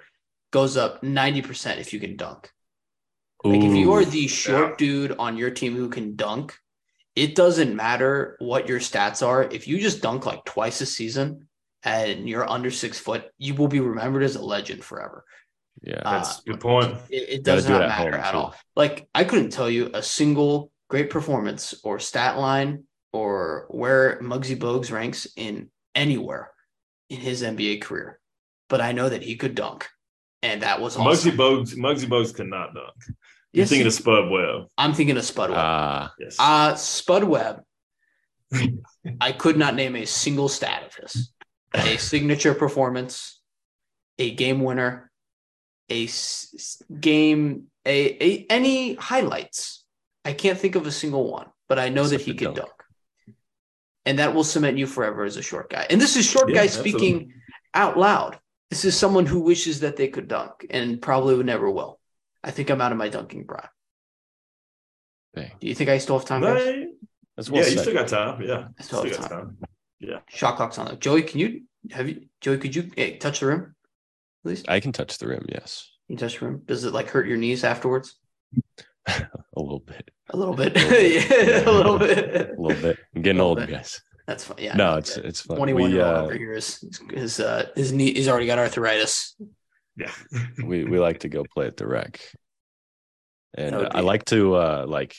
goes 0.51 0.77
up 0.77 1.03
ninety 1.03 1.41
percent 1.41 1.81
if 1.81 1.91
you 1.91 1.99
can 1.99 2.15
dunk. 2.15 2.49
Like 3.43 3.61
if 3.61 3.75
you 3.75 3.91
are 3.91 4.05
the 4.05 4.27
short 4.29 4.69
yeah. 4.69 4.75
dude 4.77 5.11
on 5.19 5.35
your 5.35 5.51
team 5.51 5.75
who 5.75 5.89
can 5.89 6.15
dunk, 6.15 6.57
it 7.15 7.35
doesn't 7.35 7.75
matter 7.75 8.35
what 8.39 8.67
your 8.67 8.79
stats 8.79 9.25
are. 9.25 9.43
If 9.43 9.67
you 9.67 9.79
just 9.79 10.01
dunk 10.01 10.25
like 10.25 10.43
twice 10.45 10.81
a 10.81 10.85
season 10.85 11.47
and 11.83 12.27
you're 12.27 12.49
under 12.49 12.71
six 12.71 12.99
foot, 12.99 13.25
you 13.37 13.53
will 13.55 13.67
be 13.67 13.79
remembered 13.79 14.23
as 14.23 14.35
a 14.35 14.43
legend 14.43 14.83
forever. 14.83 15.25
Yeah. 15.81 16.01
That's 16.03 16.37
Uh, 16.37 16.41
a 16.47 16.49
good 16.51 16.59
point. 16.59 16.97
It, 17.09 17.29
it 17.29 17.43
does 17.43 17.65
do 17.65 17.73
it 17.75 17.79
not 17.79 17.81
at 17.83 17.89
matter 17.89 18.15
at 18.17 18.35
all. 18.35 18.55
Like 18.75 19.07
I 19.13 19.23
couldn't 19.25 19.51
tell 19.51 19.69
you 19.69 19.91
a 19.93 20.01
single 20.01 20.71
great 20.89 21.09
performance 21.09 21.73
or 21.83 21.99
stat 21.99 22.37
line 22.37 22.83
or 23.11 23.65
where 23.69 24.19
Muggsy 24.21 24.57
Bogues 24.57 24.91
ranks 24.91 25.27
in 25.35 25.69
anywhere 25.93 26.51
in 27.09 27.17
his 27.17 27.43
NBA 27.43 27.81
career, 27.81 28.19
but 28.69 28.81
I 28.81 28.91
know 28.91 29.09
that 29.09 29.21
he 29.21 29.35
could 29.35 29.53
dunk, 29.53 29.87
and 30.41 30.63
that 30.63 30.81
was 30.81 30.97
awesome. 30.97 31.31
Muggsy 31.31 31.35
Bogues, 31.35 31.75
Muggsy 31.75 32.07
Bogues 32.07 32.33
could 32.33 32.47
not 32.47 32.73
dunk. 32.73 32.95
You're 33.53 33.61
Yes, 33.63 33.69
thinking 33.69 33.83
he- 33.85 33.87
of 33.87 33.93
Spud 33.93 34.29
Webb. 34.31 34.67
I'm 34.77 34.93
thinking 34.93 35.15
of 35.17 35.23
Spud 35.23 35.49
Webb. 35.51 35.59
Ah, 35.59 36.13
Yes. 36.19 36.35
Uh, 36.39 36.75
Spud 36.75 37.23
Webb. 37.23 37.61
I 39.21 39.31
could 39.31 39.57
not 39.57 39.75
name 39.75 39.95
a 39.95 40.05
single 40.05 40.49
stat 40.49 40.83
of 40.87 40.95
his. 40.95 41.31
A 41.73 41.97
signature 42.11 42.53
performance, 42.53 43.39
a 44.19 44.31
game 44.33 44.61
winner, 44.61 45.11
a 45.89 46.05
s- 46.05 46.49
s- 46.55 46.83
game, 46.99 47.67
a, 47.85 48.23
a 48.23 48.45
any 48.49 48.93
highlights. 48.95 49.83
I 50.25 50.33
can't 50.33 50.57
think 50.57 50.75
of 50.75 50.85
a 50.87 50.91
single 50.91 51.29
one, 51.31 51.47
but 51.67 51.79
I 51.79 51.89
know 51.89 52.05
that 52.07 52.21
he 52.21 52.33
could 52.35 52.45
dunk. 52.55 52.57
dunk. 52.57 52.71
And 54.05 54.19
that 54.19 54.33
will 54.35 54.43
cement 54.43 54.77
you 54.77 54.85
forever 54.87 55.23
as 55.23 55.37
a 55.37 55.41
short 55.41 55.69
guy. 55.69 55.85
And 55.89 55.99
this 55.99 56.15
is 56.15 56.25
short 56.25 56.49
Yeah, 56.49 56.55
guy 56.55 56.63
absolutely. 56.65 56.91
speaking 56.91 57.33
out 57.73 57.97
loud. 57.97 58.39
This 58.69 58.85
is 58.85 58.97
someone 58.97 59.25
who 59.25 59.39
wishes 59.41 59.79
that 59.81 59.95
they 59.97 60.07
could 60.09 60.27
dunk 60.27 60.65
and 60.69 61.01
probably 61.01 61.35
would 61.35 61.45
never 61.45 61.69
will. 61.69 61.99
I 62.43 62.51
think 62.51 62.69
I'm 62.69 62.81
out 62.81 62.91
of 62.91 62.97
my 62.97 63.09
dunking 63.09 63.45
prime. 63.45 63.67
dang. 65.35 65.51
Do 65.59 65.67
you 65.67 65.75
think 65.75 65.89
I 65.89 65.97
still 65.97 66.17
have 66.19 66.27
time? 66.27 66.41
guys? 66.41 66.65
Right. 66.65 66.87
That's 67.35 67.49
Yeah, 67.49 67.61
well 67.61 67.69
you 67.71 67.77
still 67.77 67.93
got 67.93 68.07
time. 68.07 68.41
Yeah. 68.41 68.67
I 68.79 68.83
still 68.83 68.99
Still 68.99 69.11
have 69.11 69.21
got 69.21 69.29
time. 69.29 69.57
time. 70.01 70.21
Shot 70.29 70.57
clock's 70.57 70.77
on. 70.77 70.99
Joey, 70.99 71.23
can 71.23 71.39
you 71.39 71.61
have 71.91 72.07
you 72.09 72.25
Joey? 72.41 72.57
Could 72.57 72.75
you 72.75 72.91
hey, 72.95 73.17
touch 73.17 73.39
the 73.39 73.47
rim, 73.47 73.75
please? 74.43 74.63
I 74.67 74.79
can 74.79 74.91
touch 74.91 75.17
the 75.17 75.27
rim, 75.27 75.45
yes. 75.49 75.89
You 76.09 76.17
touch 76.17 76.39
the 76.39 76.45
rim? 76.45 76.61
Does 76.65 76.83
it 76.83 76.93
like 76.93 77.09
hurt 77.09 77.27
your 77.27 77.37
knees 77.37 77.63
afterwards? 77.63 78.15
A 79.07 79.27
little 79.61 79.79
bit. 79.79 80.09
A 80.29 80.37
little 80.37 80.55
bit. 80.55 80.75
A 80.77 80.79
little 80.87 81.07
bit. 81.17 81.47
yeah, 81.47 81.69
a 81.69 81.71
little 81.71 81.99
bit. 81.99 82.49
A 82.57 82.61
little 82.61 82.81
bit. 82.81 82.99
I'm 83.15 83.21
getting 83.21 83.41
old, 83.41 83.57
bit. 83.59 83.69
guys. 83.69 84.01
That's 84.27 84.45
fine. 84.45 84.57
Yeah. 84.59 84.75
No, 84.75 84.95
it's 84.97 85.17
it's 85.17 85.41
fun. 85.41 85.57
twenty-one 85.57 85.83
We 85.83 85.97
year 85.97 86.05
old 86.05 86.15
uh, 86.15 86.23
over 86.23 86.35
here 86.35 86.53
is 86.53 86.83
his 87.11 87.39
uh 87.39 87.67
his 87.75 87.91
knee. 87.91 88.13
He's 88.13 88.27
already 88.29 88.45
got 88.45 88.59
arthritis. 88.59 89.35
Yeah. 89.95 90.11
we 90.63 90.83
we 90.83 90.99
like 90.99 91.19
to 91.19 91.29
go 91.29 91.43
play 91.43 91.67
at 91.67 91.77
the 91.77 91.87
rec. 91.87 92.19
And 93.55 93.75
I 93.75 93.99
like 93.99 94.25
to 94.25 94.55
uh 94.55 94.85
like 94.87 95.15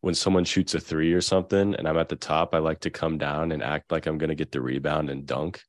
when 0.00 0.14
someone 0.14 0.44
shoots 0.44 0.74
a 0.74 0.80
three 0.80 1.12
or 1.12 1.20
something 1.20 1.74
and 1.74 1.86
I'm 1.86 1.98
at 1.98 2.08
the 2.08 2.16
top, 2.16 2.54
I 2.54 2.58
like 2.58 2.80
to 2.80 2.90
come 2.90 3.18
down 3.18 3.52
and 3.52 3.62
act 3.62 3.92
like 3.92 4.06
I'm 4.06 4.18
gonna 4.18 4.34
get 4.34 4.52
the 4.52 4.60
rebound 4.60 5.10
and 5.10 5.26
dunk. 5.26 5.60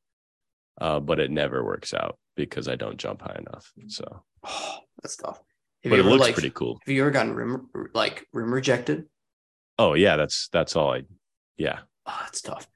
Uh, 0.80 1.00
but 1.00 1.20
it 1.20 1.30
never 1.30 1.64
works 1.64 1.94
out 1.94 2.18
because 2.38 2.70
I 2.70 2.76
don't 2.76 2.98
jump 2.98 3.22
high 3.22 3.38
enough. 3.38 3.72
So 3.88 4.24
Oh, 4.44 4.78
that's 5.04 5.18
tough. 5.18 5.42
Have 5.84 5.92
but 5.92 6.00
it 6.00 6.00
ever, 6.00 6.10
looks 6.10 6.22
like, 6.22 6.34
pretty 6.34 6.50
cool. 6.50 6.80
Have 6.86 6.94
you 6.94 7.02
ever 7.02 7.12
gotten 7.12 7.34
rim 7.34 7.70
like 7.94 8.28
rim 8.34 8.54
rejected? 8.54 9.06
Oh 9.78 9.94
yeah, 9.94 10.18
that's 10.18 10.50
that's 10.52 10.76
all 10.76 10.94
I 10.94 11.04
yeah. 11.58 11.80
Oh, 12.06 12.18
that's 12.22 12.42
tough. 12.42 12.68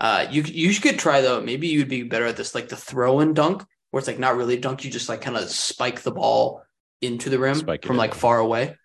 Uh, 0.00 0.26
you 0.30 0.42
you 0.42 0.74
could 0.80 0.98
try 0.98 1.20
though. 1.20 1.40
Maybe 1.40 1.68
you'd 1.68 1.88
be 1.88 2.02
better 2.02 2.26
at 2.26 2.36
this, 2.36 2.54
like 2.54 2.68
the 2.68 2.76
throw 2.76 3.20
and 3.20 3.34
dunk, 3.34 3.64
where 3.90 3.98
it's 3.98 4.08
like 4.08 4.18
not 4.18 4.36
really 4.36 4.54
a 4.56 4.60
dunk. 4.60 4.84
You 4.84 4.90
just 4.90 5.08
like 5.08 5.20
kind 5.20 5.36
of 5.36 5.48
spike 5.50 6.02
the 6.02 6.10
ball 6.12 6.62
into 7.00 7.30
the 7.30 7.38
rim 7.38 7.54
Spike 7.54 7.84
it 7.84 7.86
from 7.86 7.94
in. 7.94 7.98
like 7.98 8.14
far 8.14 8.38
away. 8.38 8.76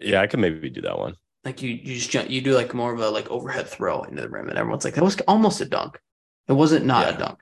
Yeah, 0.00 0.20
I 0.20 0.26
could 0.26 0.40
maybe 0.40 0.70
do 0.70 0.82
that 0.82 0.98
one. 0.98 1.14
Like 1.44 1.62
you, 1.62 1.70
you 1.70 1.94
just 1.96 2.10
jump, 2.10 2.30
you 2.30 2.40
do 2.40 2.54
like 2.54 2.74
more 2.74 2.92
of 2.92 3.00
a 3.00 3.10
like 3.10 3.30
overhead 3.30 3.68
throw 3.68 4.02
into 4.02 4.20
the 4.22 4.28
rim, 4.28 4.48
and 4.48 4.58
everyone's 4.58 4.84
like, 4.84 4.94
that 4.94 5.04
was 5.04 5.18
almost 5.26 5.60
a 5.60 5.64
dunk. 5.64 5.98
It 6.46 6.52
wasn't 6.52 6.84
not 6.86 7.06
Yeah. 7.06 7.14
a 7.14 7.18
dunk. 7.18 7.38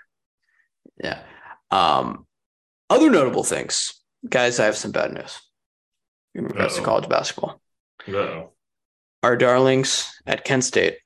Yeah. 1.02 1.22
Um, 1.70 2.26
other 2.88 3.10
notable 3.10 3.42
things, 3.44 4.00
guys. 4.28 4.60
I 4.60 4.66
have 4.66 4.76
some 4.76 4.92
bad 4.92 5.12
news 5.12 5.40
in 6.34 6.44
regards 6.44 6.74
to 6.74 6.80
Uh-oh. 6.80 6.84
college 6.86 7.08
basketball. 7.08 7.60
Uh-oh. 8.08 8.52
Our 9.22 9.36
darlings 9.36 10.08
at 10.26 10.44
Kent 10.44 10.64
State 10.64 10.98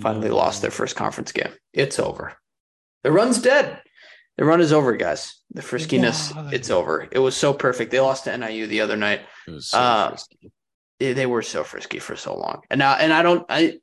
finally 0.00 0.30
lost 0.30 0.62
their 0.62 0.70
first 0.70 0.96
conference 0.96 1.30
game. 1.32 1.52
It's 1.72 1.98
over. 2.00 2.34
The 3.04 3.12
run's 3.12 3.40
dead. 3.40 3.80
The 4.38 4.44
run 4.44 4.60
is 4.60 4.72
over, 4.72 4.94
guys. 4.96 5.40
The 5.52 5.62
friskiness, 5.62 6.34
Why? 6.34 6.50
it's 6.52 6.70
over. 6.70 7.08
It 7.10 7.18
was 7.18 7.36
so 7.36 7.54
perfect. 7.54 7.90
They 7.90 8.00
lost 8.00 8.24
to 8.24 8.36
NIU 8.36 8.66
the 8.66 8.82
other 8.82 8.96
night. 8.96 9.20
It 9.46 9.50
was 9.52 9.68
so 9.68 9.78
Uh, 9.78 10.08
frisky. 10.10 10.52
they 10.98 11.12
they 11.14 11.26
were 11.26 11.42
so 11.42 11.64
frisky 11.64 11.98
for 11.98 12.16
so 12.16 12.36
long. 12.36 12.60
And 12.70 12.78
now, 12.78 12.94
and 12.94 13.12
I 13.12 13.22
don't, 13.22 13.46
I, 13.48 13.78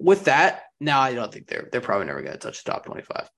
with 0.00 0.24
that, 0.24 0.62
now 0.80 1.00
I 1.00 1.14
don't 1.14 1.32
think 1.32 1.46
they're 1.46 1.68
they're 1.70 1.80
probably 1.80 2.06
never 2.06 2.20
going 2.22 2.32
to 2.32 2.38
touch 2.38 2.64
the 2.64 2.70
top 2.72 2.84
twenty 2.84 3.02
five. 3.02 3.30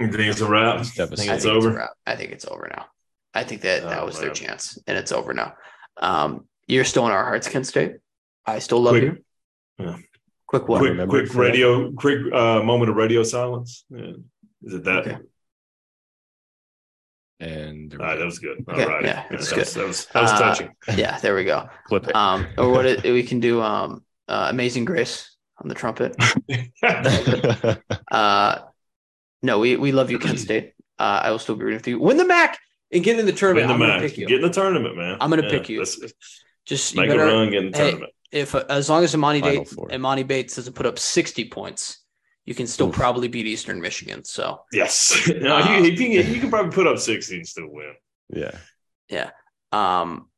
You 0.00 0.08
think 0.08 0.22
it's 0.32 0.40
a 0.40 0.48
wrap? 0.48 0.80
It's 0.80 0.98
I 0.98 1.06
think 1.06 1.12
it's 1.12 1.28
I 1.28 1.38
think 1.38 1.46
over. 1.54 1.78
It's. 1.80 1.88
I 2.06 2.16
think 2.16 2.32
it's 2.32 2.44
over 2.46 2.68
now. 2.74 2.86
I 3.34 3.44
think 3.44 3.60
that 3.62 3.82
that 3.84 4.02
Oh, 4.02 4.06
was 4.06 4.18
their 4.18 4.30
chance, 4.30 4.76
and 4.88 4.98
it's 4.98 5.12
over 5.12 5.32
now. 5.32 5.54
Um, 5.98 6.48
you're 6.66 6.84
still 6.84 7.06
in 7.06 7.12
our 7.12 7.22
hearts, 7.24 7.48
Kent 7.48 7.66
State. 7.68 7.92
I 8.44 8.58
still 8.58 8.80
love 8.82 8.94
Quick- 8.94 9.04
you. 9.04 9.18
yeah. 9.78 9.96
Quick 10.48 10.68
what? 10.68 10.80
quick, 10.80 11.08
quick 11.08 11.22
it 11.24 11.28
forever. 11.28 11.40
radio, 11.52 11.92
quick 11.92 12.18
uh, 12.32 12.62
moment 12.62 12.90
of 12.90 12.96
radio 12.96 13.22
silence. 13.22 13.84
Yeah. 13.88 14.12
Is 14.64 14.74
it 14.74 14.84
that? 14.84 14.98
Okay. 15.06 15.18
And 17.40 17.90
there 17.90 17.98
we 17.98 18.04
All 18.04 18.10
right, 18.10 18.14
go. 18.14 18.18
that 18.20 18.24
was 18.26 18.38
good. 18.38 18.64
Okay, 18.68 18.82
All 18.84 18.88
right, 18.88 19.04
yeah, 19.04 19.24
that's 19.30 19.50
that, 19.50 19.58
Was, 19.58 19.74
good. 19.74 19.82
that 19.82 19.88
was 19.88 20.06
that 20.06 20.22
was 20.22 20.30
Uh, 20.32 20.38
touching. 20.38 20.70
Yeah, 20.96 21.18
there 21.18 21.34
we 21.34 21.44
go. 21.44 21.68
clip 21.86 22.06
it. 22.06 22.14
Um, 22.14 22.46
or 22.56 22.70
what 22.70 22.86
it, 22.86 23.02
we 23.02 23.24
can 23.24 23.40
do? 23.40 23.60
Um, 23.60 24.04
uh, 24.28 24.46
Amazing 24.50 24.84
Grace 24.84 25.36
on 25.60 25.68
the 25.68 25.74
trumpet. 25.74 26.14
Uh, 28.10 28.60
no, 29.42 29.58
we 29.58 29.76
we 29.76 29.90
love 29.92 30.10
you, 30.10 30.18
Kent 30.18 30.38
State. 30.38 30.74
Uh, 30.98 31.20
I 31.24 31.30
will 31.30 31.38
still 31.38 31.56
be 31.56 31.64
rooting 31.64 31.80
for 31.80 31.90
you. 31.90 31.98
Win 31.98 32.16
the 32.16 32.24
MAC 32.26 32.58
and 32.92 33.02
get 33.02 33.18
in 33.18 33.26
the 33.26 33.32
tournament. 33.32 33.68
Win 33.68 33.78
tournament. 33.78 33.88
the 33.88 33.94
I'm 33.96 34.00
gonna 34.00 34.08
pick 34.08 34.18
you. 34.18 34.26
Get 34.28 34.36
in 34.36 34.42
the 34.42 34.50
tournament, 34.52 34.96
man. 34.96 35.16
I'm 35.20 35.30
gonna 35.30 35.48
pick 35.50 35.68
you. 35.68 35.78
let's 35.80 35.98
Just 36.66 36.94
you 36.94 37.00
Make 37.00 37.10
a 37.10 37.16
run, 37.18 37.50
get 37.50 37.64
in 37.64 37.70
the 37.72 37.78
hey, 37.78 37.90
tournament. 37.90 38.12
if 38.30 38.54
as 38.54 38.88
long 38.90 39.02
as 39.02 39.14
Emoni 39.14 39.40
Final 39.40 39.58
Bates, 39.64 39.72
four. 39.72 39.88
Emoni 39.88 40.26
Bates 40.26 40.54
doesn't 40.56 40.74
put 40.74 40.86
up 40.86 40.98
60 40.98 41.48
points, 41.48 42.01
you 42.44 42.54
can 42.54 42.66
still 42.66 42.88
Oof. 42.88 42.94
probably 42.94 43.28
beat 43.28 43.46
Eastern 43.46 43.80
Michigan. 43.80 44.24
So 44.24 44.62
Yes. 44.72 45.28
no, 45.40 45.56
Uh, 45.56 45.82
he, 45.82 45.90
he, 45.90 45.96
can, 45.96 46.26
he 46.26 46.40
can 46.40 46.50
probably 46.50 46.72
put 46.72 46.86
up 46.86 46.98
60 46.98 47.36
and 47.36 47.46
still 47.46 47.68
win. 47.68 47.94
yeah. 48.30 48.52
Yeah. 49.08 49.30
Um 49.72 50.28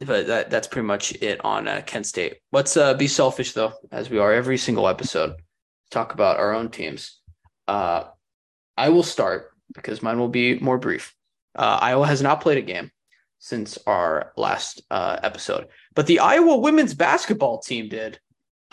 but 0.00 0.26
that 0.26 0.50
that's 0.50 0.66
pretty 0.68 0.86
much 0.86 1.12
it 1.22 1.42
on 1.44 1.66
uh, 1.68 1.82
Kent 1.86 2.04
State. 2.06 2.38
Let's 2.52 2.76
uh, 2.76 2.94
be 2.94 3.06
selfish 3.06 3.52
though, 3.52 3.72
as 3.90 4.10
we 4.10 4.18
are 4.18 4.32
every 4.32 4.58
single 4.58 4.86
episode. 4.88 5.34
Talk 5.90 6.12
about 6.12 6.36
our 6.38 6.52
own 6.52 6.70
teams. 6.70 7.20
Uh, 7.68 8.04
I 8.76 8.88
will 8.90 9.04
start 9.04 9.52
because 9.72 10.02
mine 10.02 10.18
will 10.18 10.28
be 10.28 10.58
more 10.58 10.76
brief. 10.78 11.14
Uh, 11.56 11.78
Iowa 11.80 12.06
has 12.06 12.20
not 12.20 12.40
played 12.42 12.58
a 12.58 12.62
game 12.62 12.90
since 13.38 13.78
our 13.86 14.32
last 14.36 14.82
uh, 14.90 15.18
episode, 15.22 15.68
but 15.94 16.06
the 16.06 16.18
Iowa 16.18 16.58
women's 16.58 16.92
basketball 16.92 17.60
team 17.60 17.88
did. 17.88 18.18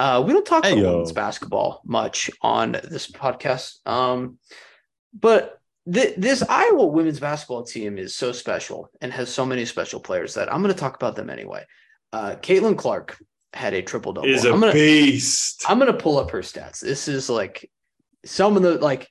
Uh, 0.01 0.19
we 0.19 0.33
don't 0.33 0.47
talk 0.47 0.63
about 0.63 0.73
Hey-yo. 0.73 0.91
women's 0.93 1.11
basketball 1.11 1.79
much 1.85 2.31
on 2.41 2.71
this 2.71 3.05
podcast, 3.05 3.85
um, 3.87 4.39
but 5.13 5.59
th- 5.91 6.15
this 6.17 6.41
Iowa 6.41 6.87
women's 6.87 7.19
basketball 7.19 7.63
team 7.65 7.99
is 7.99 8.15
so 8.15 8.31
special 8.31 8.89
and 8.99 9.13
has 9.13 9.29
so 9.31 9.45
many 9.45 9.63
special 9.63 9.99
players 9.99 10.33
that 10.33 10.51
I'm 10.51 10.63
going 10.63 10.73
to 10.73 10.79
talk 10.79 10.95
about 10.95 11.15
them 11.15 11.29
anyway. 11.29 11.65
Uh, 12.11 12.31
Caitlin 12.41 12.75
Clark 12.75 13.23
had 13.53 13.75
a 13.75 13.83
triple 13.83 14.13
double. 14.13 14.27
Is 14.27 14.43
a 14.43 14.51
I'm 14.51 14.59
gonna 14.59 14.73
beast. 14.73 15.65
I'm 15.69 15.77
gonna 15.77 15.93
pull 15.93 16.17
up 16.17 16.31
her 16.31 16.41
stats. 16.41 16.79
This 16.79 17.07
is 17.07 17.29
like 17.29 17.69
some 18.25 18.57
of 18.57 18.63
the 18.63 18.79
like 18.79 19.07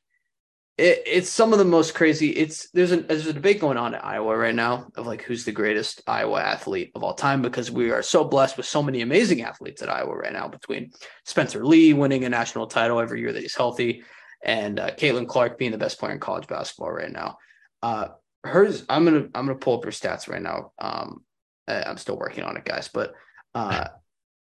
it, 0.80 1.02
it's 1.06 1.28
some 1.30 1.52
of 1.52 1.58
the 1.58 1.64
most 1.64 1.94
crazy. 1.94 2.30
It's 2.30 2.70
there's 2.70 2.92
a 2.92 2.96
there's 2.98 3.26
a 3.26 3.32
debate 3.32 3.60
going 3.60 3.76
on 3.76 3.94
at 3.94 4.04
Iowa 4.04 4.36
right 4.36 4.54
now 4.54 4.86
of 4.96 5.06
like 5.06 5.22
who's 5.22 5.44
the 5.44 5.52
greatest 5.52 6.02
Iowa 6.06 6.40
athlete 6.40 6.90
of 6.94 7.04
all 7.04 7.14
time 7.14 7.42
because 7.42 7.70
we 7.70 7.90
are 7.90 8.02
so 8.02 8.24
blessed 8.24 8.56
with 8.56 8.66
so 8.66 8.82
many 8.82 9.02
amazing 9.02 9.42
athletes 9.42 9.82
at 9.82 9.88
Iowa 9.90 10.16
right 10.16 10.32
now 10.32 10.48
between 10.48 10.90
Spencer 11.24 11.64
Lee 11.64 11.92
winning 11.92 12.24
a 12.24 12.28
national 12.28 12.66
title 12.66 12.98
every 13.00 13.20
year 13.20 13.32
that 13.32 13.42
he's 13.42 13.54
healthy 13.54 14.02
and 14.42 14.80
uh, 14.80 14.90
Caitlin 14.92 15.28
Clark 15.28 15.58
being 15.58 15.70
the 15.70 15.78
best 15.78 15.98
player 15.98 16.12
in 16.12 16.18
college 16.20 16.46
basketball 16.46 16.90
right 16.90 17.12
now. 17.12 17.36
Uh, 17.82 18.08
hers, 18.42 18.84
I'm 18.88 19.04
gonna 19.04 19.26
I'm 19.34 19.46
gonna 19.46 19.56
pull 19.56 19.76
up 19.78 19.84
her 19.84 19.90
stats 19.90 20.28
right 20.28 20.42
now. 20.42 20.72
Um, 20.78 21.24
I- 21.68 21.82
I'm 21.82 21.98
still 21.98 22.16
working 22.16 22.42
on 22.44 22.56
it, 22.56 22.64
guys, 22.64 22.88
but 22.88 23.12
uh, 23.54 23.88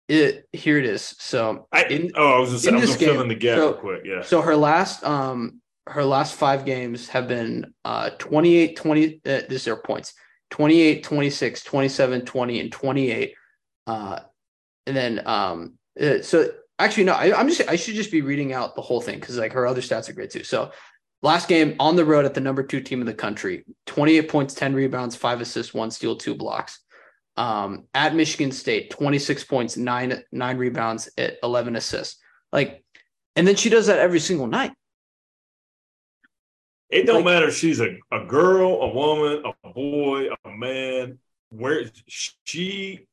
it 0.08 0.48
here 0.52 0.78
it 0.78 0.86
is. 0.86 1.02
So 1.18 1.68
I, 1.72 1.84
in- 1.84 2.12
oh, 2.16 2.36
I 2.36 2.38
was 2.40 2.50
just 2.50 2.66
in 2.66 2.74
I 2.74 2.80
was 2.80 2.90
this 2.90 2.96
fill 2.98 3.12
game, 3.14 3.22
in 3.22 3.28
the 3.28 3.34
gap 3.34 3.56
so- 3.58 3.64
real 3.70 3.74
quick. 3.74 4.02
Yeah. 4.04 4.22
so 4.22 4.42
her 4.42 4.56
last 4.56 5.04
um 5.04 5.60
her 5.88 6.04
last 6.04 6.34
five 6.34 6.64
games 6.64 7.08
have 7.08 7.28
been 7.28 7.72
uh 7.84 8.10
28 8.18 8.76
20 8.76 9.06
uh, 9.06 9.18
this 9.24 9.50
is 9.50 9.64
their 9.64 9.76
points 9.76 10.14
28 10.50 11.02
26 11.04 11.62
27 11.62 12.24
20 12.24 12.60
and 12.60 12.72
28 12.72 13.34
uh 13.86 14.18
and 14.86 14.96
then 14.96 15.22
um 15.26 15.74
uh, 16.00 16.20
so 16.22 16.48
actually 16.78 17.04
no 17.04 17.12
I, 17.12 17.38
i'm 17.38 17.48
just 17.48 17.68
i 17.68 17.76
should 17.76 17.94
just 17.94 18.12
be 18.12 18.22
reading 18.22 18.52
out 18.52 18.74
the 18.74 18.82
whole 18.82 19.00
thing 19.00 19.18
because 19.20 19.38
like 19.38 19.52
her 19.52 19.66
other 19.66 19.80
stats 19.80 20.08
are 20.08 20.12
great 20.12 20.30
too 20.30 20.44
so 20.44 20.70
last 21.22 21.48
game 21.48 21.76
on 21.80 21.96
the 21.96 22.04
road 22.04 22.24
at 22.24 22.34
the 22.34 22.40
number 22.40 22.62
two 22.62 22.80
team 22.80 23.00
in 23.00 23.06
the 23.06 23.14
country 23.14 23.64
28 23.86 24.28
points 24.28 24.54
10 24.54 24.74
rebounds 24.74 25.16
5 25.16 25.40
assists 25.40 25.72
1 25.74 25.90
steal 25.90 26.16
2 26.16 26.34
blocks 26.34 26.80
Um, 27.36 27.84
at 27.92 28.14
Michigan 28.14 28.50
State, 28.50 28.88
26 28.90 29.44
points, 29.44 29.76
nine 29.76 30.24
nine 30.32 30.56
rebounds, 30.56 31.10
at 31.18 31.36
11 31.42 31.76
assists. 31.76 32.16
Like, 32.50 32.82
and 33.34 33.46
then 33.46 33.56
she 33.56 33.68
does 33.68 33.88
that 33.88 33.98
every 33.98 34.20
single 34.20 34.46
night. 34.46 34.72
It 36.90 37.04
don't 37.06 37.16
Like- 37.16 37.24
matter 37.24 37.48
if 37.48 37.56
she's 37.56 37.80
a, 37.80 37.96
a 38.12 38.24
girl, 38.26 38.80
a 38.82 38.88
woman, 38.94 39.42
a 39.64 39.68
boy, 39.72 40.28
a 40.44 40.50
man. 40.50 41.18
Where 41.50 41.84
she 42.08 43.06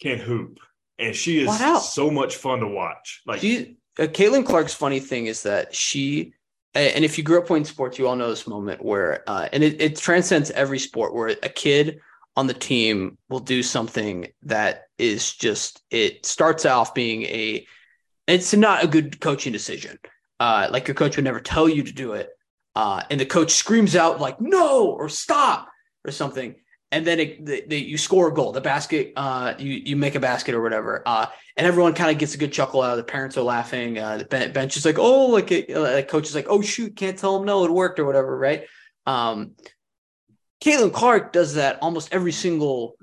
can 0.00 0.18
hoop, 0.18 0.58
and 0.98 1.14
she 1.14 1.40
is 1.40 1.46
Flat 1.46 1.60
out. 1.60 1.78
so 1.80 2.10
much 2.12 2.36
fun 2.36 2.60
to 2.60 2.68
watch. 2.68 3.22
Like 3.26 3.40
She, 3.40 3.76
uh, 3.98 4.04
Caitlin 4.04 4.46
Clark's 4.46 4.72
funny 4.72 5.00
thing 5.00 5.26
is 5.26 5.42
that 5.42 5.74
she, 5.74 6.32
and 6.74 7.04
if 7.04 7.18
you 7.18 7.24
grew 7.24 7.38
up 7.38 7.46
playing 7.48 7.64
sports, 7.64 7.98
you 7.98 8.06
all 8.06 8.14
know 8.16 8.30
this 8.30 8.46
moment 8.46 8.84
where, 8.84 9.24
uh, 9.28 9.48
and 9.52 9.64
it, 9.64 9.82
it 9.82 9.96
transcends 9.98 10.52
every 10.52 10.78
sport 10.78 11.12
where 11.12 11.28
a 11.42 11.48
kid 11.48 11.98
on 12.36 12.46
the 12.46 12.54
team 12.54 13.18
will 13.28 13.40
do 13.40 13.64
something 13.64 14.28
that 14.42 14.84
is 14.96 15.34
just, 15.34 15.82
it 15.90 16.24
starts 16.24 16.64
off 16.64 16.94
being 16.94 17.24
a, 17.24 17.66
it's 18.28 18.54
not 18.54 18.84
a 18.84 18.86
good 18.86 19.20
coaching 19.20 19.52
decision. 19.52 19.98
Uh, 20.38 20.68
like 20.70 20.86
your 20.86 20.94
coach 20.94 21.16
would 21.16 21.24
never 21.24 21.40
tell 21.40 21.68
you 21.68 21.82
to 21.82 21.92
do 21.92 22.12
it. 22.12 22.30
Uh, 22.74 23.02
and 23.10 23.20
the 23.20 23.26
coach 23.26 23.52
screams 23.52 23.94
out 23.96 24.20
like, 24.20 24.40
no, 24.40 24.86
or 24.86 25.08
stop 25.08 25.68
or 26.04 26.10
something. 26.10 26.56
And 26.90 27.06
then 27.06 27.20
it, 27.20 27.46
the, 27.46 27.64
the, 27.66 27.80
you 27.80 27.96
score 27.96 28.28
a 28.28 28.34
goal, 28.34 28.52
the 28.52 28.60
basket, 28.60 29.12
uh, 29.16 29.54
you, 29.58 29.72
you 29.72 29.96
make 29.96 30.14
a 30.14 30.20
basket 30.20 30.54
or 30.54 30.62
whatever. 30.62 31.02
Uh, 31.06 31.26
and 31.56 31.66
everyone 31.66 31.94
kind 31.94 32.10
of 32.10 32.18
gets 32.18 32.34
a 32.34 32.38
good 32.38 32.52
chuckle 32.52 32.82
out. 32.82 32.96
The 32.96 33.04
parents 33.04 33.36
are 33.36 33.42
laughing. 33.42 33.98
Uh, 33.98 34.18
the 34.18 34.24
ben- 34.24 34.52
bench 34.52 34.76
is 34.76 34.84
like, 34.84 34.98
"Oh, 34.98 35.26
like 35.26 35.50
uh, 35.52 36.02
coach 36.02 36.28
is 36.28 36.34
like, 36.34 36.46
oh 36.48 36.62
shoot, 36.62 36.96
can't 36.96 37.18
tell 37.18 37.36
him 37.36 37.44
no, 37.44 37.64
it 37.64 37.70
worked 37.70 37.98
or 37.98 38.04
whatever, 38.04 38.36
right?" 38.36 38.64
Um, 39.06 39.52
Caitlin 40.62 40.92
Clark 40.92 41.32
does 41.32 41.54
that 41.54 41.78
almost 41.82 42.12
every 42.12 42.32
single 42.32 42.96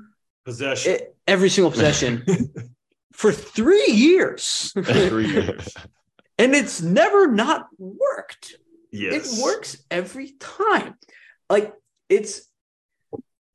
possession. 0.45 0.97
every 1.27 1.49
single 1.49 1.71
possession 1.71 2.23
for 3.13 3.31
three 3.31 3.91
years, 3.91 4.71
Three 4.83 5.29
years. 5.29 5.75
and 6.37 6.55
it's 6.55 6.81
never 6.81 7.27
not 7.27 7.67
worked. 7.77 8.55
Yes, 8.91 9.37
It 9.37 9.43
works 9.43 9.83
every 9.89 10.31
time. 10.39 10.95
Like 11.49 11.73
it's 12.07 12.41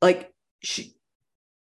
like 0.01 0.33
she 0.61 0.95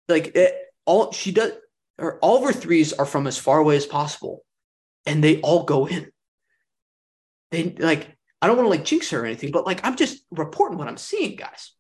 like 0.09 0.37
it, 0.37 0.55
all 0.85 1.13
she 1.13 1.33
does 1.33 1.53
or 1.99 2.19
all 2.19 2.39
of 2.39 2.45
her 2.45 2.53
threes 2.53 2.93
are 2.93 3.07
from 3.07 3.27
as 3.27 3.39
far 3.39 3.59
away 3.59 3.77
as 3.77 3.87
possible 3.87 4.45
and 5.07 5.23
they 5.23 5.41
all 5.41 5.65
go 5.65 5.87
in. 5.87 6.11
They 7.51 7.75
like 7.79 8.17
I 8.41 8.47
don't 8.47 8.57
want 8.57 8.67
to 8.67 8.71
like 8.71 8.85
jinx 8.85 9.11
her 9.11 9.23
or 9.23 9.27
anything, 9.27 9.53
but 9.53 9.67
like 9.67 9.85
I'm 9.85 9.97
just 9.97 10.25
reporting 10.31 10.79
what 10.79 10.89
I'm 10.89 10.97
seeing, 10.97 11.37
guys. 11.37 11.73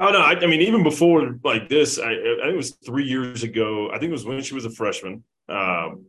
Oh 0.00 0.10
no! 0.10 0.20
I, 0.20 0.32
I 0.32 0.46
mean, 0.46 0.60
even 0.60 0.82
before 0.82 1.38
like 1.42 1.68
this, 1.68 1.98
I, 1.98 2.10
I 2.10 2.14
think 2.14 2.54
it 2.54 2.56
was 2.56 2.76
three 2.86 3.04
years 3.04 3.42
ago. 3.42 3.88
I 3.90 3.98
think 3.98 4.10
it 4.10 4.12
was 4.12 4.24
when 4.24 4.42
she 4.42 4.54
was 4.54 4.64
a 4.64 4.70
freshman. 4.70 5.24
Um, 5.48 6.06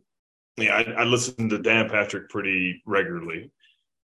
yeah, 0.56 0.76
I, 0.76 1.02
I 1.02 1.04
listened 1.04 1.50
to 1.50 1.58
Dan 1.58 1.88
Patrick 1.88 2.28
pretty 2.28 2.82
regularly, 2.86 3.50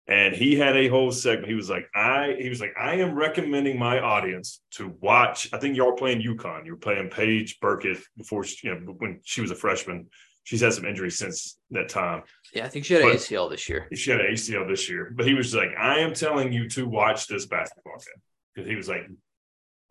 and 0.07 0.35
he 0.35 0.55
had 0.55 0.75
a 0.75 0.87
whole 0.87 1.11
segment. 1.11 1.47
He 1.47 1.55
was 1.55 1.69
like, 1.69 1.87
"I," 1.95 2.35
he 2.39 2.49
was 2.49 2.59
like, 2.59 2.73
"I 2.79 2.95
am 2.95 3.15
recommending 3.15 3.79
my 3.79 3.99
audience 3.99 4.61
to 4.71 4.95
watch." 4.99 5.49
I 5.53 5.57
think 5.57 5.77
y'all 5.77 5.93
playing 5.93 6.21
UConn. 6.21 6.65
You 6.65 6.73
were 6.73 6.79
playing 6.79 7.09
Paige 7.09 7.59
Bueckers 7.59 8.03
before, 8.17 8.43
she, 8.43 8.67
you 8.67 8.75
know, 8.75 8.93
when 8.97 9.21
she 9.23 9.41
was 9.41 9.51
a 9.51 9.55
freshman. 9.55 10.07
She's 10.45 10.59
had 10.59 10.73
some 10.73 10.85
injuries 10.85 11.17
since 11.17 11.57
that 11.71 11.87
time. 11.87 12.23
Yeah, 12.53 12.65
I 12.65 12.67
think 12.67 12.83
she 12.83 12.95
had 12.95 13.03
an 13.03 13.11
ACL 13.11 13.49
this 13.49 13.69
year. 13.69 13.87
She 13.93 14.11
had 14.11 14.19
an 14.19 14.33
ACL 14.33 14.67
this 14.67 14.89
year, 14.89 15.13
but 15.15 15.25
he 15.25 15.33
was 15.33 15.55
like, 15.55 15.69
"I 15.77 15.99
am 15.99 16.13
telling 16.13 16.51
you 16.51 16.67
to 16.69 16.85
watch 16.85 17.27
this 17.27 17.45
basketball 17.45 17.95
game," 17.97 18.21
because 18.53 18.69
he 18.69 18.75
was 18.75 18.89
like, 18.89 19.07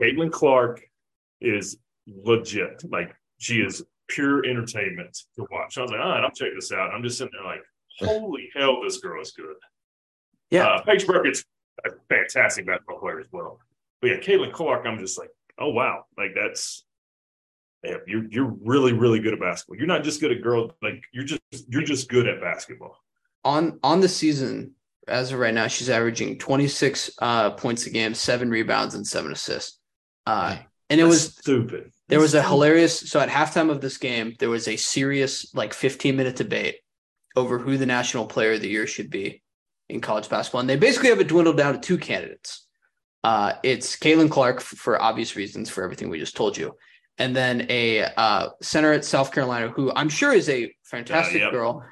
Caitlin 0.03 0.31
Clark 0.31 0.83
is 1.41 1.79
legit. 2.07 2.83
Like 2.91 3.15
she 3.39 3.61
is 3.61 3.85
pure 4.09 4.45
entertainment 4.45 5.17
to 5.37 5.47
watch. 5.51 5.79
I 5.79 5.83
was 5.83 5.91
like, 5.91 6.01
all 6.01 6.09
right, 6.09 6.25
I'll 6.25 6.31
check 6.31 6.51
this 6.55 6.73
out. 6.73 6.93
I'm 6.93 7.03
just 7.03 7.19
sitting 7.19 7.33
there 7.33 7.45
like, 7.45 7.63
holy 7.99 8.51
hell, 8.55 8.83
this 8.83 8.99
girl 8.99 9.23
is 9.23 9.33
good. 9.33 9.55
Yeah. 10.53 10.67
Uh, 10.67 10.83
Paige 10.83 11.07
Bueckers's 11.07 11.45
a 11.85 11.91
fantastic 12.09 12.67
basketball 12.67 12.99
player 12.99 13.21
as 13.21 13.27
well. 13.33 13.59
But 14.01 14.09
yeah, 14.09 14.17
Caitlin 14.19 14.53
Clark, 14.53 14.87
I'm 14.87 14.99
just 14.99 15.19
like, 15.19 15.31
oh 15.59 15.71
wow, 15.71 16.05
like 16.19 16.33
that's 16.35 16.85
yeah, 17.83 17.97
you're 18.07 18.25
you're 18.31 18.55
really 18.63 18.93
really 18.93 19.19
good 19.19 19.33
at 19.33 19.41
basketball. 19.41 19.77
You're 19.77 19.87
not 19.87 20.05
just 20.05 20.21
good 20.21 20.31
at 20.31 20.43
girl, 20.43 20.73
like 20.83 21.03
you're 21.13 21.25
just 21.25 21.41
you're 21.69 21.83
just 21.83 22.09
good 22.09 22.29
at 22.29 22.41
basketball. 22.41 22.99
On 23.45 23.81
on 23.83 24.01
the 24.01 24.09
season, 24.09 24.73
as 25.09 25.33
of 25.33 25.39
right 25.39 25.55
now, 25.55 25.67
she's 25.69 25.91
averaging 25.91 26.39
26 26.39 27.11
uh, 27.21 27.51
points 27.53 27.87
a 27.87 27.91
game, 27.91 28.15
seven 28.15 28.51
rebounds, 28.51 28.95
and 28.95 29.07
seven 29.07 29.33
assists. 29.33 29.79
Uh, 30.27 30.57
and 30.91 31.01
it 31.01 31.05
That's 31.05 31.15
was 31.15 31.35
stupid. 31.35 31.93
There 32.09 32.21
was 32.21 32.35
a 32.35 32.39
That's 32.39 32.49
hilarious. 32.49 33.11
So 33.11 33.19
at 33.21 33.31
halftime 33.31 33.71
of 33.71 33.81
this 33.81 33.97
game, 33.97 34.35
there 34.39 34.51
was 34.51 34.69
a 34.69 34.77
serious, 34.77 35.53
like 35.55 35.73
15 35.73 36.15
minute 36.15 36.37
debate 36.37 36.77
over 37.35 37.59
who 37.59 37.79
the 37.79 37.87
national 37.87 38.27
player 38.27 38.53
of 38.53 38.61
the 38.61 38.69
year 38.69 38.87
should 38.87 39.09
be 39.09 39.43
in 39.89 40.01
college 40.01 40.29
basketball. 40.29 40.61
And 40.61 40.71
they 40.71 40.77
basically 40.77 41.11
have 41.11 41.21
it 41.21 41.29
dwindled 41.29 41.57
down 41.57 41.75
to 41.75 41.81
two 41.81 41.99
candidates. 41.99 42.67
Uh, 43.25 43.55
it's 43.63 43.97
Caitlin 43.97 44.31
Clark 44.31 44.61
for 44.61 45.01
obvious 45.01 45.37
reasons 45.37 45.71
for 45.71 45.85
everything 45.85 46.11
we 46.11 46.19
just 46.19 46.37
told 46.37 46.57
you. 46.57 46.75
And 47.19 47.37
then 47.37 47.67
a 47.69 48.05
uh, 48.05 48.49
center 48.63 48.93
at 48.93 49.05
South 49.05 49.33
Carolina, 49.33 49.69
who 49.69 49.93
I'm 49.95 50.09
sure 50.09 50.33
is 50.33 50.49
a 50.49 50.75
fantastic 50.85 51.41
yep. 51.41 51.53
girl. 51.53 51.85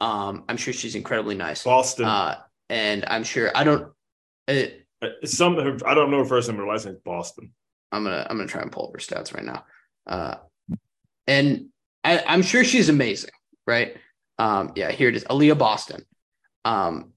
Um, 0.00 0.44
I'm 0.48 0.56
sure 0.56 0.72
she's 0.72 0.94
incredibly 0.94 1.36
nice. 1.36 1.62
Boston. 1.62 2.06
Uh, 2.06 2.38
and 2.68 3.04
I'm 3.06 3.22
sure 3.22 3.52
I 3.54 3.64
don't. 3.64 3.92
It, 4.48 4.86
It's 5.00 5.36
some 5.36 5.58
I 5.86 5.94
don't 5.94 6.10
know 6.10 6.18
her 6.18 6.24
first 6.24 6.48
name, 6.48 6.56
but 6.56 6.64
her 6.64 6.68
last 6.68 6.86
name 6.86 6.94
is 6.94 7.00
Boston. 7.04 7.52
I'm 7.92 8.04
gonna 8.04 8.26
I'm 8.28 8.36
gonna 8.36 8.48
try 8.48 8.62
and 8.62 8.72
pull 8.72 8.86
up 8.86 8.92
her 8.94 8.98
stats 8.98 9.34
right 9.34 9.44
now. 9.44 9.64
Uh, 10.06 10.36
and 11.26 11.66
I, 12.02 12.24
I'm 12.26 12.42
sure 12.42 12.64
she's 12.64 12.88
amazing, 12.88 13.30
right? 13.66 13.96
Um, 14.38 14.72
yeah, 14.74 14.90
here 14.90 15.08
it 15.08 15.16
is, 15.16 15.24
Aaliyah 15.24 15.58
Boston. 15.58 16.04
Um, 16.64 17.11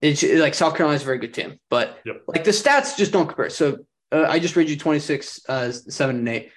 it's 0.00 0.22
like 0.22 0.54
South 0.54 0.76
Carolina's 0.76 1.02
a 1.02 1.06
very 1.06 1.18
good 1.18 1.34
team, 1.34 1.58
but 1.70 1.98
Yep. 2.04 2.22
like 2.26 2.44
the 2.44 2.50
stats 2.50 2.96
just 2.96 3.12
don't 3.12 3.26
compare. 3.26 3.50
So 3.50 3.78
uh, 4.12 4.26
I 4.28 4.38
just 4.38 4.56
read 4.56 4.68
you 4.68 4.76
26, 4.76 5.40
uh, 5.48 5.72
seven 5.72 6.16
and 6.16 6.28
eight. 6.28 6.50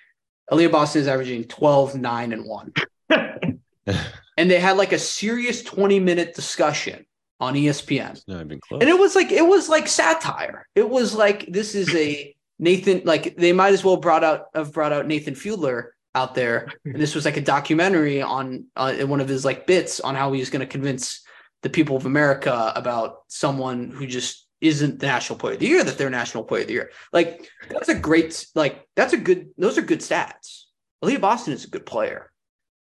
Aaliyah 0.51 0.71
Boston 0.71 1.01
is 1.01 1.07
averaging 1.07 1.43
12, 1.45 1.95
nine, 1.95 2.33
and 2.33 2.45
one. 2.45 2.73
and 3.09 4.49
they 4.49 4.59
had 4.59 4.77
like 4.77 4.91
a 4.91 4.99
serious 4.99 5.63
20 5.63 5.99
minute 5.99 6.35
discussion 6.35 7.05
on 7.39 7.53
ESPN. 7.53 8.21
Not 8.27 8.45
even 8.45 8.59
close. 8.59 8.81
And 8.81 8.89
it 8.89 8.97
was 8.97 9.15
like 9.15 9.31
it 9.31 9.45
was 9.45 9.69
like 9.69 9.87
satire. 9.87 10.67
It 10.75 10.89
was 10.89 11.15
like 11.15 11.45
this 11.51 11.75
is 11.75 11.93
a 11.95 12.35
Nathan 12.57 13.01
like 13.05 13.35
they 13.37 13.53
might 13.53 13.73
as 13.73 13.83
well 13.83 13.97
brought 13.97 14.23
out 14.23 14.47
have 14.53 14.73
brought 14.73 14.91
out 14.91 15.07
Nathan 15.07 15.35
Fielder 15.35 15.95
out 16.15 16.35
there, 16.35 16.67
and 16.85 16.95
this 16.95 17.15
was 17.15 17.23
like 17.23 17.37
a 17.37 17.41
documentary 17.41 18.21
on 18.21 18.65
uh, 18.75 18.93
one 19.03 19.21
of 19.21 19.27
his 19.27 19.45
like 19.45 19.67
bits 19.67 19.99
on 19.99 20.15
how 20.15 20.31
he's 20.33 20.49
going 20.49 20.59
to 20.61 20.65
convince 20.65 21.21
the 21.61 21.69
people 21.69 21.95
of 21.97 22.05
America 22.05 22.71
about 22.75 23.19
someone 23.27 23.91
who 23.91 24.07
just 24.07 24.47
isn't 24.61 24.99
the 24.99 25.07
national 25.07 25.39
player 25.39 25.53
of 25.53 25.59
the 25.59 25.67
year 25.67 25.83
that 25.83 25.97
they're 25.97 26.09
national 26.09 26.43
player 26.43 26.61
of 26.61 26.67
the 26.67 26.73
year. 26.73 26.91
Like 27.13 27.49
that's 27.69 27.89
a 27.89 27.95
great 27.95 28.45
like 28.55 28.85
that's 28.95 29.13
a 29.13 29.17
good 29.17 29.49
those 29.57 29.77
are 29.77 29.81
good 29.81 29.99
stats. 29.99 30.63
Aaliyah 31.03 31.21
Boston 31.21 31.53
is 31.53 31.65
a 31.65 31.69
good 31.69 31.85
player. 31.85 32.31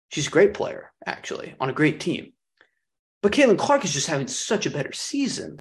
She's 0.10 0.28
a 0.28 0.32
great 0.32 0.54
player 0.54 0.92
actually 1.06 1.56
on 1.60 1.70
a 1.70 1.74
great 1.74 2.00
team. 2.00 2.34
But 3.22 3.32
Caitlin 3.32 3.58
Clark 3.58 3.84
is 3.84 3.94
just 3.94 4.08
having 4.08 4.28
such 4.28 4.66
a 4.66 4.72
better 4.72 4.92
season. 4.94 5.60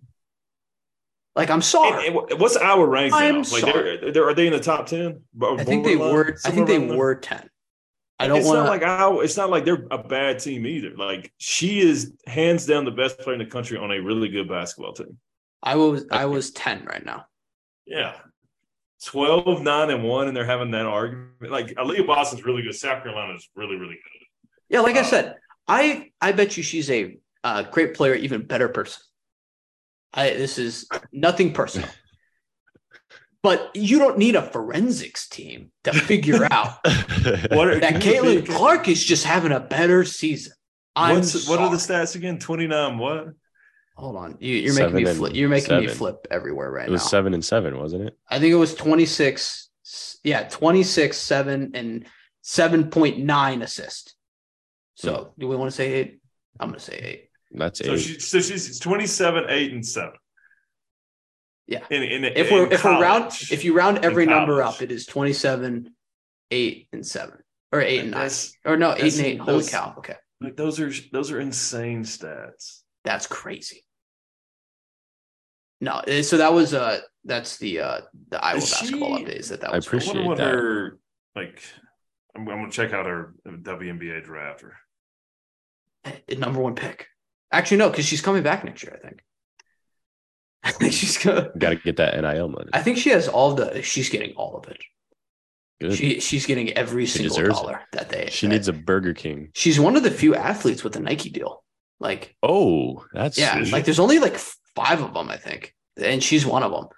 Like 1.35 1.51
I'm 1.51 1.62
sorry. 1.62 2.07
And- 2.07 2.17
and 2.31 2.41
what's 2.41 2.57
our 2.57 2.87
rank? 2.87 3.12
I'm 3.12 3.37
Like, 3.39 3.47
sorry. 3.47 3.99
they're, 3.99 4.12
they're, 4.12 4.29
are 4.29 4.35
they 4.35 4.47
in 4.47 4.53
the 4.53 4.61
top 4.61 4.87
ten? 4.87 5.23
I 5.43 5.64
think 5.64 5.85
they 5.85 5.97
were. 5.97 6.37
I 6.45 6.51
think 6.51 6.67
they 6.67 6.79
were 6.79 7.14
ten. 7.17 7.49
I 8.19 8.29
don't 8.29 8.39
it's 8.39 8.47
want 8.47 8.61
not 8.61 8.69
like 8.69 8.83
our, 8.83 9.23
It's 9.23 9.37
not 9.37 9.51
like 9.51 9.64
they're 9.64 9.87
a 9.91 9.99
bad 9.99 10.39
team 10.39 10.67
either. 10.67 10.97
Like 10.97 11.33
she 11.39 11.81
is 11.81 12.14
hands 12.27 12.64
down 12.67 12.85
the 12.85 12.91
best 12.91 13.19
player 13.19 13.35
in 13.35 13.39
the 13.41 13.51
country 13.51 13.77
on 13.77 13.91
a 13.93 14.01
really 14.01 14.29
good 14.29 14.49
basketball 14.49 14.95
team. 14.95 15.19
I 15.62 15.75
was. 15.77 16.07
I 16.11 16.25
was 16.27 16.51
ten 16.51 16.85
right 16.85 17.05
now. 17.05 17.27
Yeah. 17.87 18.14
12, 19.05 19.62
9, 19.62 19.91
and 19.91 20.03
1, 20.05 20.29
and 20.29 20.37
they're 20.37 20.47
having 20.47 20.71
that 20.71 20.87
argument. 20.87 21.51
Like 21.51 21.69
Aaliyah 21.75 22.07
Boston's 22.07 22.45
really 22.45 22.62
good. 22.62 22.75
South 22.75 23.03
Carolina 23.03 23.35
is 23.35 23.49
really, 23.55 23.77
really 23.77 23.95
good. 23.95 24.27
Yeah, 24.71 24.81
like 24.81 24.97
I 24.97 25.01
Uh, 25.01 25.05
said, 25.05 25.35
I 25.69 26.11
I 26.21 26.33
bet 26.33 26.57
you 26.57 26.62
she's 26.62 26.91
a 26.91 27.19
uh, 27.45 27.62
great 27.64 27.95
player, 27.95 28.14
even 28.14 28.47
better 28.47 28.69
person. 28.69 29.03
I 30.14 30.31
this 30.31 30.59
is 30.59 30.89
nothing 31.12 31.53
personal, 31.53 31.89
but 33.47 33.70
you 33.76 34.01
don't 34.01 34.18
need 34.18 34.34
a 34.34 34.42
forensics 34.42 35.28
team 35.28 35.70
to 35.84 35.92
figure 35.92 36.49
out 36.51 36.84
What 36.84 37.68
are- 37.68 37.78
that 37.78 38.03
Caitlin 38.03 38.44
Clark 38.44 38.88
is 38.88 39.05
just 39.05 39.22
having 39.22 39.53
a 39.53 39.61
better 39.61 40.05
season. 40.05 40.53
I'm 40.97 41.18
What's, 41.18 41.49
what 41.49 41.61
are 41.61 41.70
the 41.70 41.76
stats 41.76 42.16
again? 42.16 42.40
29 42.40 42.99
what? 42.99 43.28
Hold 43.94 44.16
on, 44.16 44.38
you, 44.40 44.57
you're 44.57 44.74
making 44.74 44.97
me 44.97 45.14
flip. 45.14 45.34
You're 45.36 45.49
making 45.49 45.78
me 45.78 45.86
flip 45.86 46.26
everywhere 46.28 46.72
right 46.72 46.86
now. 46.86 46.88
it 46.88 46.90
was 46.90 47.03
now. 47.03 47.09
seven 47.09 47.34
and 47.34 47.44
seven, 47.44 47.78
wasn't 47.78 48.09
it? 48.09 48.18
I 48.28 48.40
think 48.40 48.51
it 48.51 48.57
was 48.57 48.74
26. 48.74 49.70
Yeah, 50.24 50.49
26, 50.49 51.16
7, 51.16 51.70
and 51.74 52.07
7.9 52.42 53.62
assist. 53.62 54.16
So 54.97 55.14
hmm. 55.14 55.40
do 55.40 55.47
we 55.47 55.55
want 55.55 55.70
to 55.70 55.76
say 55.76 55.92
eight? 55.92 56.20
I'm 56.59 56.70
going 56.70 56.80
to 56.80 56.84
say 56.84 56.97
eight. 56.97 57.30
That's 57.53 57.78
So, 57.78 57.92
eight. 57.92 58.01
she, 58.01 58.18
so 58.18 58.40
she's 58.40 58.80
27, 58.80 59.44
8, 59.49 59.72
and 59.72 59.86
7. 59.86 60.12
Yeah. 61.69 61.85
In, 61.91 62.03
in, 62.03 62.25
If 62.25 62.51
we're 62.51 62.73
if 62.73 62.85
we're 62.85 63.01
round 63.01 63.33
if 63.51 63.64
you 63.64 63.75
round 63.75 64.05
every 64.05 64.25
number 64.27 64.62
up, 64.62 64.83
it 64.83 64.93
is 64.93 65.05
27, 65.07 65.91
eight 66.53 66.89
and 66.93 67.05
seven, 67.05 67.39
or 67.73 67.81
eight 67.81 68.01
and 68.01 68.12
nine, 68.12 68.31
or 68.64 68.77
no, 68.77 68.93
eight 68.97 69.17
and 69.17 69.27
eight. 69.27 69.39
Holy 69.41 69.53
those- 69.59 69.71
cow! 69.71 69.95
Okay, 69.99 70.14
Like 70.41 70.57
those 70.57 70.79
are 70.79 70.93
those 71.12 71.33
are 71.33 71.41
insane 71.41 72.05
stats. 72.05 72.83
that's 73.05 73.27
crazy. 73.27 73.83
No, 75.81 76.01
eh, 76.07 76.23
so 76.23 76.39
that 76.39 76.53
was 76.55 76.73
uh, 76.73 77.01
that's 77.25 77.59
the 77.59 77.81
uh, 77.81 78.01
the 78.31 78.43
Iowa 78.43 78.59
Is 78.59 78.71
basketball 78.71 79.19
she- 79.19 79.25
updates 79.25 79.49
that 79.49 79.61
that 79.61 79.73
I 79.73 79.77
was. 79.77 79.87
I 79.87 79.91
for. 79.91 79.97
appreciate 79.97 80.14
wonder 80.25 80.29
what 80.29 80.39
that. 80.39 80.47
her 80.55 80.99
like. 81.35 81.62
I'm, 82.35 82.43
I'm 82.49 82.59
gonna 82.61 82.71
check 82.71 82.93
out 82.93 83.07
her 83.07 83.35
WNBA 83.47 84.23
draft. 84.25 84.62
Or 84.62 84.77
Eh, 86.05 86.35
number 86.39 86.61
one 86.61 86.75
pick. 86.77 87.09
Actually, 87.51 87.79
no, 87.79 87.91
because 87.91 88.07
she's 88.07 88.21
coming 88.23 88.43
back 88.43 88.64
next 88.64 88.83
year. 88.85 88.97
I 89.03 89.05
think. 89.07 89.21
I 90.64 90.72
think 90.72 90.92
she's 90.92 91.16
gonna. 91.18 91.50
Got 91.57 91.70
to 91.70 91.76
get 91.76 91.96
that 91.96 92.20
NIL 92.20 92.48
money. 92.48 92.70
I 92.72 92.82
think 92.82 92.98
she 92.98 93.11
has 93.11 93.28
all 93.28 93.54
the. 93.54 93.82
She's 93.82 94.09
getting 94.09 94.34
all 94.34 94.57
of 94.57 94.68
it. 94.68 94.78
Good. 95.80 95.94
She 95.94 96.20
she's 96.20 96.46
getting 96.46 96.72
every 96.72 97.04
She 97.07 97.18
single 97.18 97.36
deserves 97.36 97.59
it. 97.59 97.62
dollar 97.62 97.80
that 97.92 98.09
they. 98.09 98.28
she 98.30 98.46
that- 98.46 98.52
needs 98.52 98.68
a 98.68 98.72
Burger 98.72 99.14
King. 99.14 99.50
She's 99.54 99.78
one 99.78 99.96
of 99.96 100.02
the 100.02 100.11
few 100.11 100.34
athletes 100.34 100.82
with 100.82 100.96
a 100.96 101.00
Nike 101.00 101.30
deal. 101.30 101.62
Like, 102.00 102.34
Oh, 102.42 103.07
that's 103.12 103.38
yeah, 103.38 103.64
like 103.72 103.84
there's 103.86 104.00
only 104.00 104.18
like 104.18 104.36
five 104.74 105.00
of 105.02 105.14
them, 105.14 105.30
I 105.30 105.36
think, 105.38 105.74
and 105.96 106.22
she's 106.22 106.44
one 106.44 106.62
of 106.62 106.70
them. 106.72 106.88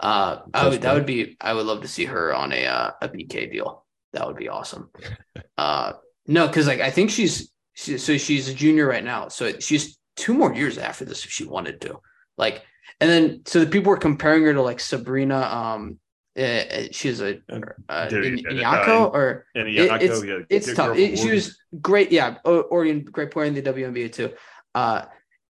Uh, 0.00 0.40
I 0.54 0.68
would, 0.68 0.82
that 0.82 0.94
would 0.94 1.06
be. 1.06 1.36
I 1.40 1.52
would 1.52 1.66
love 1.66 1.82
to 1.82 1.88
see 1.88 2.04
her 2.06 2.34
on 2.34 2.52
a 2.52 2.66
uh, 2.66 2.90
a 3.02 3.08
BK 3.08 3.52
deal. 3.52 3.84
That 4.14 4.26
would 4.26 4.36
be 4.36 4.48
awesome. 4.48 4.90
uh, 5.58 5.92
no, 6.26 6.46
because 6.46 6.66
like 6.66 6.80
I 6.80 6.90
think 6.90 7.10
she's 7.10 7.52
she, 7.74 7.98
so 7.98 8.16
she's 8.16 8.48
a 8.48 8.54
junior 8.54 8.86
right 8.86 9.04
now, 9.04 9.28
so 9.28 9.58
she's 9.58 9.98
two 10.16 10.34
more 10.34 10.54
years 10.54 10.78
after 10.78 11.04
this 11.04 11.24
if 11.24 11.30
she 11.30 11.44
wanted 11.44 11.80
to. 11.82 12.00
Like, 12.36 12.62
and 13.00 13.10
then 13.10 13.42
so 13.46 13.60
the 13.60 13.66
people 13.70 13.90
were 13.90 13.96
comparing 13.98 14.42
her 14.44 14.52
to 14.54 14.62
like 14.62 14.80
Sabrina. 14.80 15.40
Um, 15.40 15.98
uh, 16.38 16.84
she's 16.92 17.20
a 17.20 17.40
uh, 17.88 18.08
Dude, 18.08 18.46
In- 18.46 18.64
or 18.64 19.44
and 19.56 19.68
It- 19.68 19.76
it's- 20.02 20.24
yeah, 20.24 20.38
it's 20.48 20.72
tough. 20.72 20.96
It- 20.96 21.18
she 21.18 21.32
was 21.32 21.58
great. 21.80 22.12
Yeah, 22.12 22.36
O- 22.44 22.60
Oregon, 22.60 23.02
great 23.04 23.30
player 23.32 23.46
in 23.46 23.54
the 23.54 23.62
WNBA 23.62 24.12
too. 24.12 24.32
Uh, 24.74 25.04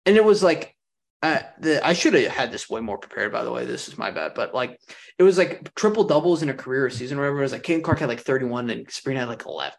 and 0.07 0.17
it 0.17 0.25
was 0.25 0.43
like, 0.43 0.75
uh, 1.23 1.39
the 1.61 1.85
I 1.87 1.93
should 1.93 2.15
have 2.15 2.33
had 2.33 2.51
this 2.51 2.69
way 2.69 2.81
more 2.81 2.99
prepared. 2.99 3.31
By 3.33 3.45
the 3.45 3.53
way, 3.53 3.65
this 3.65 3.87
is 3.87 3.97
my 3.97 4.11
bad. 4.11 4.33
But 4.35 4.55
like, 4.55 4.81
it 5.19 5.23
was 5.23 5.39
like 5.39 5.73
triple 5.77 6.03
doubles 6.03 6.43
in 6.43 6.49
a 6.49 6.55
career 6.55 6.91
season, 6.91 7.17
or 7.19 7.21
whatever. 7.21 7.39
It 7.39 7.43
was 7.43 7.53
like 7.53 7.63
Caitlin 7.63 7.85
Clark 7.85 8.01
had 8.01 8.09
like 8.09 8.21
thirty 8.21 8.45
one, 8.45 8.69
and 8.71 8.91
Sabrina 8.91 9.21
had 9.21 9.29
like 9.29 9.47
eleven. 9.47 9.75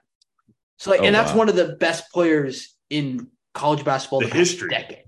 So 0.77 0.89
like, 0.89 1.01
Oh, 1.01 1.03
and 1.03 1.13
that's 1.13 1.31
wow. 1.31 1.39
one 1.39 1.49
of 1.49 1.55
the 1.57 1.75
best 1.75 2.09
players 2.13 2.73
in 2.89 3.27
college 3.53 3.83
basketball 3.83 4.19
The 4.21 4.27
the, 4.27 4.31
past 4.31 4.51
history. 4.51 4.69
decade. 4.69 5.03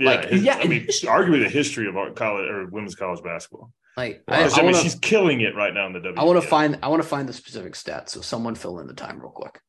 Yeah, 0.00 0.10
like, 0.10 0.28
his- 0.28 0.42
yeah, 0.42 0.56
I 0.60 0.66
mean, 0.66 0.84
history. 0.86 1.08
arguably 1.08 1.42
the 1.42 1.48
history 1.50 1.88
of 1.88 1.96
our 1.96 2.10
college 2.10 2.48
or 2.50 2.66
women's 2.66 2.94
college 2.94 3.22
basketball. 3.22 3.72
Like, 3.96 4.22
Wow. 4.28 4.36
I, 4.36 4.42
I, 4.42 4.44
I 4.44 4.56
mean, 4.62 4.64
want 4.72 4.76
she's 4.76 4.94
killing 4.96 5.40
it 5.42 5.54
right 5.54 5.74
now 5.74 5.86
in 5.86 5.92
the 5.92 6.00
WNBA. 6.00 6.18
I 6.18 6.24
want 6.24 6.40
to 6.40 6.46
find, 6.48 6.78
I 6.82 6.88
want 6.88 7.02
to 7.02 7.08
find 7.08 7.28
the 7.28 7.32
specific 7.32 7.74
stats. 7.74 8.10
So 8.10 8.20
someone 8.20 8.54
fill 8.54 8.78
in 8.78 8.86
the 8.86 8.94
time 8.94 9.20
real 9.20 9.30
quick. 9.30 9.60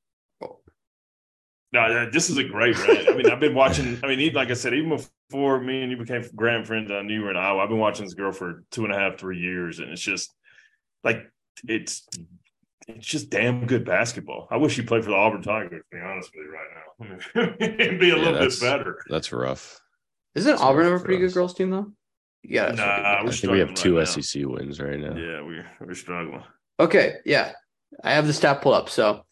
No, 1.73 1.87
yeah, 1.87 2.05
this 2.11 2.29
is 2.29 2.37
a 2.37 2.43
great 2.43 2.77
rant. 2.85 3.07
I 3.09 3.13
mean, 3.15 3.29
I've 3.29 3.39
been 3.39 3.55
watching. 3.55 3.97
I 4.03 4.07
mean, 4.07 4.33
like 4.33 4.49
I 4.51 4.55
said, 4.55 4.73
even 4.73 4.89
before 5.29 5.61
me 5.61 5.81
and 5.83 5.89
you 5.91 5.95
became 5.97 6.21
grand 6.35 6.67
friends, 6.67 6.91
I 6.91 7.01
knew 7.01 7.13
you 7.13 7.21
were 7.21 7.31
in 7.31 7.37
Iowa. 7.37 7.61
I've 7.63 7.69
been 7.69 7.77
watching 7.77 8.03
this 8.05 8.13
girl 8.13 8.33
for 8.33 8.63
two 8.71 8.83
and 8.83 8.93
a 8.93 8.97
half, 8.97 9.17
three 9.17 9.39
years, 9.39 9.79
and 9.79 9.89
it's 9.89 10.01
just 10.01 10.33
like 11.05 11.23
it's 11.65 12.05
it's 12.89 13.07
just 13.07 13.29
damn 13.29 13.65
good 13.67 13.85
basketball. 13.85 14.49
I 14.51 14.57
wish 14.57 14.73
she 14.73 14.81
played 14.81 15.05
for 15.05 15.11
the 15.11 15.15
Auburn 15.15 15.43
Tigers. 15.43 15.81
To 15.91 15.95
be 15.97 16.01
honest 16.03 16.31
with 16.35 16.45
you, 16.45 16.51
right 16.53 17.15
now, 17.39 17.55
it'd 17.65 17.99
be 18.01 18.09
a 18.11 18.17
Yeah, 18.17 18.21
little 18.21 18.39
bit 18.39 18.59
better. 18.59 18.99
That's 19.09 19.31
rough. 19.31 19.79
Isn't 20.35 20.53
It's 20.53 20.61
Auburn 20.61 20.85
have 20.85 20.93
a 20.93 20.99
for 20.99 21.05
pretty 21.05 21.21
good 21.21 21.33
girls 21.33 21.53
team 21.53 21.69
though? 21.69 21.91
Yeah. 22.43 22.71
Nah, 22.71 22.83
I 22.83 23.29
think 23.29 23.51
we 23.51 23.59
have 23.59 23.69
struggling 23.69 23.75
two 23.75 23.97
right 23.97 24.07
now. 24.07 24.21
SEC 24.21 24.45
wins 24.45 24.79
right 24.79 24.99
now. 24.99 25.15
Yeah, 25.15 25.41
we're 25.41 25.67
we're 25.79 25.93
struggling. 25.93 26.43
Okay, 26.79 27.15
yeah. 27.25 27.51
I 28.03 28.11
have 28.11 28.25
the 28.25 28.33
stat 28.33 28.61
pull 28.61 28.73
up. 28.73 28.89
So 28.89 29.25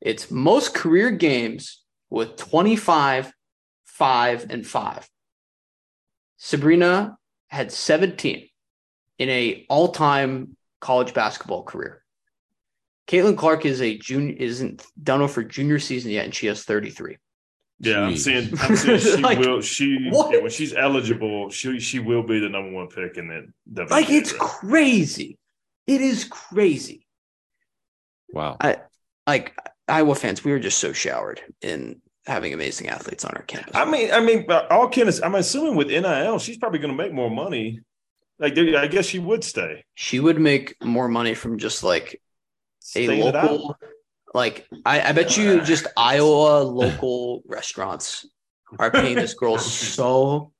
it's 0.00 0.30
most 0.30 0.74
career 0.74 1.10
games 1.10 1.82
with 2.10 2.36
25, 2.36 3.32
5, 3.84 4.46
and 4.50 4.66
5. 4.66 5.08
Sabrina 6.36 7.16
had 7.48 7.72
17 7.72 8.48
in 9.18 9.28
a 9.28 9.64
all-time 9.68 10.56
college 10.80 11.14
basketball 11.14 11.62
career. 11.62 12.02
Caitlin 13.06 13.36
Clark 13.36 13.64
is 13.64 13.80
a 13.80 13.96
junior 13.96 14.34
isn't 14.38 14.84
done 15.02 15.22
with 15.22 15.34
her 15.34 15.44
junior 15.44 15.78
season 15.78 16.10
yet, 16.10 16.24
and 16.24 16.34
she 16.34 16.46
has 16.46 16.64
33. 16.64 17.16
Yeah, 17.82 18.00
I'm 18.02 18.16
saying. 18.16 18.54
I'm 18.60 18.76
seeing 18.76 18.98
she 19.00 19.16
Like, 19.16 19.38
will. 19.38 19.60
She 19.60 19.98
yeah, 20.10 20.38
when 20.38 20.50
she's 20.50 20.72
eligible, 20.72 21.50
she 21.50 21.78
she 21.80 21.98
will 21.98 22.22
be 22.22 22.38
the 22.40 22.48
number 22.48 22.70
one 22.72 22.86
pick 22.88 23.16
in 23.18 23.28
that. 23.74 23.90
Like 23.90 24.08
it's 24.08 24.30
draft. 24.32 24.44
crazy. 24.60 25.36
It 25.86 26.00
is 26.00 26.24
crazy. 26.24 27.06
Wow. 28.30 28.56
I 28.60 28.78
like 29.26 29.54
Iowa 29.88 30.14
fans, 30.14 30.44
we 30.44 30.52
were 30.52 30.58
just 30.60 30.78
so 30.78 30.92
showered 30.92 31.40
in 31.60 32.00
having 32.26 32.54
amazing 32.54 32.88
athletes 32.88 33.24
on 33.24 33.32
our 33.34 33.42
campus. 33.42 33.74
I 33.74 33.84
mean, 33.84 34.10
I 34.12 34.20
mean, 34.20 34.46
all 34.70 34.88
Kenneth, 34.88 35.20
I'm 35.22 35.34
assuming 35.34 35.74
with 35.74 35.88
NIL, 35.88 36.38
she's 36.38 36.56
probably 36.56 36.78
going 36.78 36.96
to 36.96 37.02
make 37.02 37.12
more 37.12 37.30
money. 37.30 37.80
Like, 38.38 38.56
I 38.58 38.86
guess 38.86 39.06
she 39.06 39.18
would 39.18 39.44
stay. 39.44 39.84
she 39.94 40.18
would 40.20 40.40
make 40.40 40.76
more 40.82 41.08
money 41.08 41.34
from 41.34 41.58
just 41.58 41.82
like 41.84 42.14
a 42.14 42.18
Staying 42.80 43.18
it 43.26 43.36
out. 43.36 43.50
local 43.52 43.76
like 44.34 44.66
I, 44.84 45.00
I 45.08 45.12
bet 45.12 45.36
you 45.36 45.60
just 45.60 45.86
iowa 45.96 46.62
local 46.62 47.42
restaurants 47.46 48.26
are 48.78 48.90
paying 48.90 49.16
this 49.16 49.34
girl 49.34 49.58
so 49.96 50.52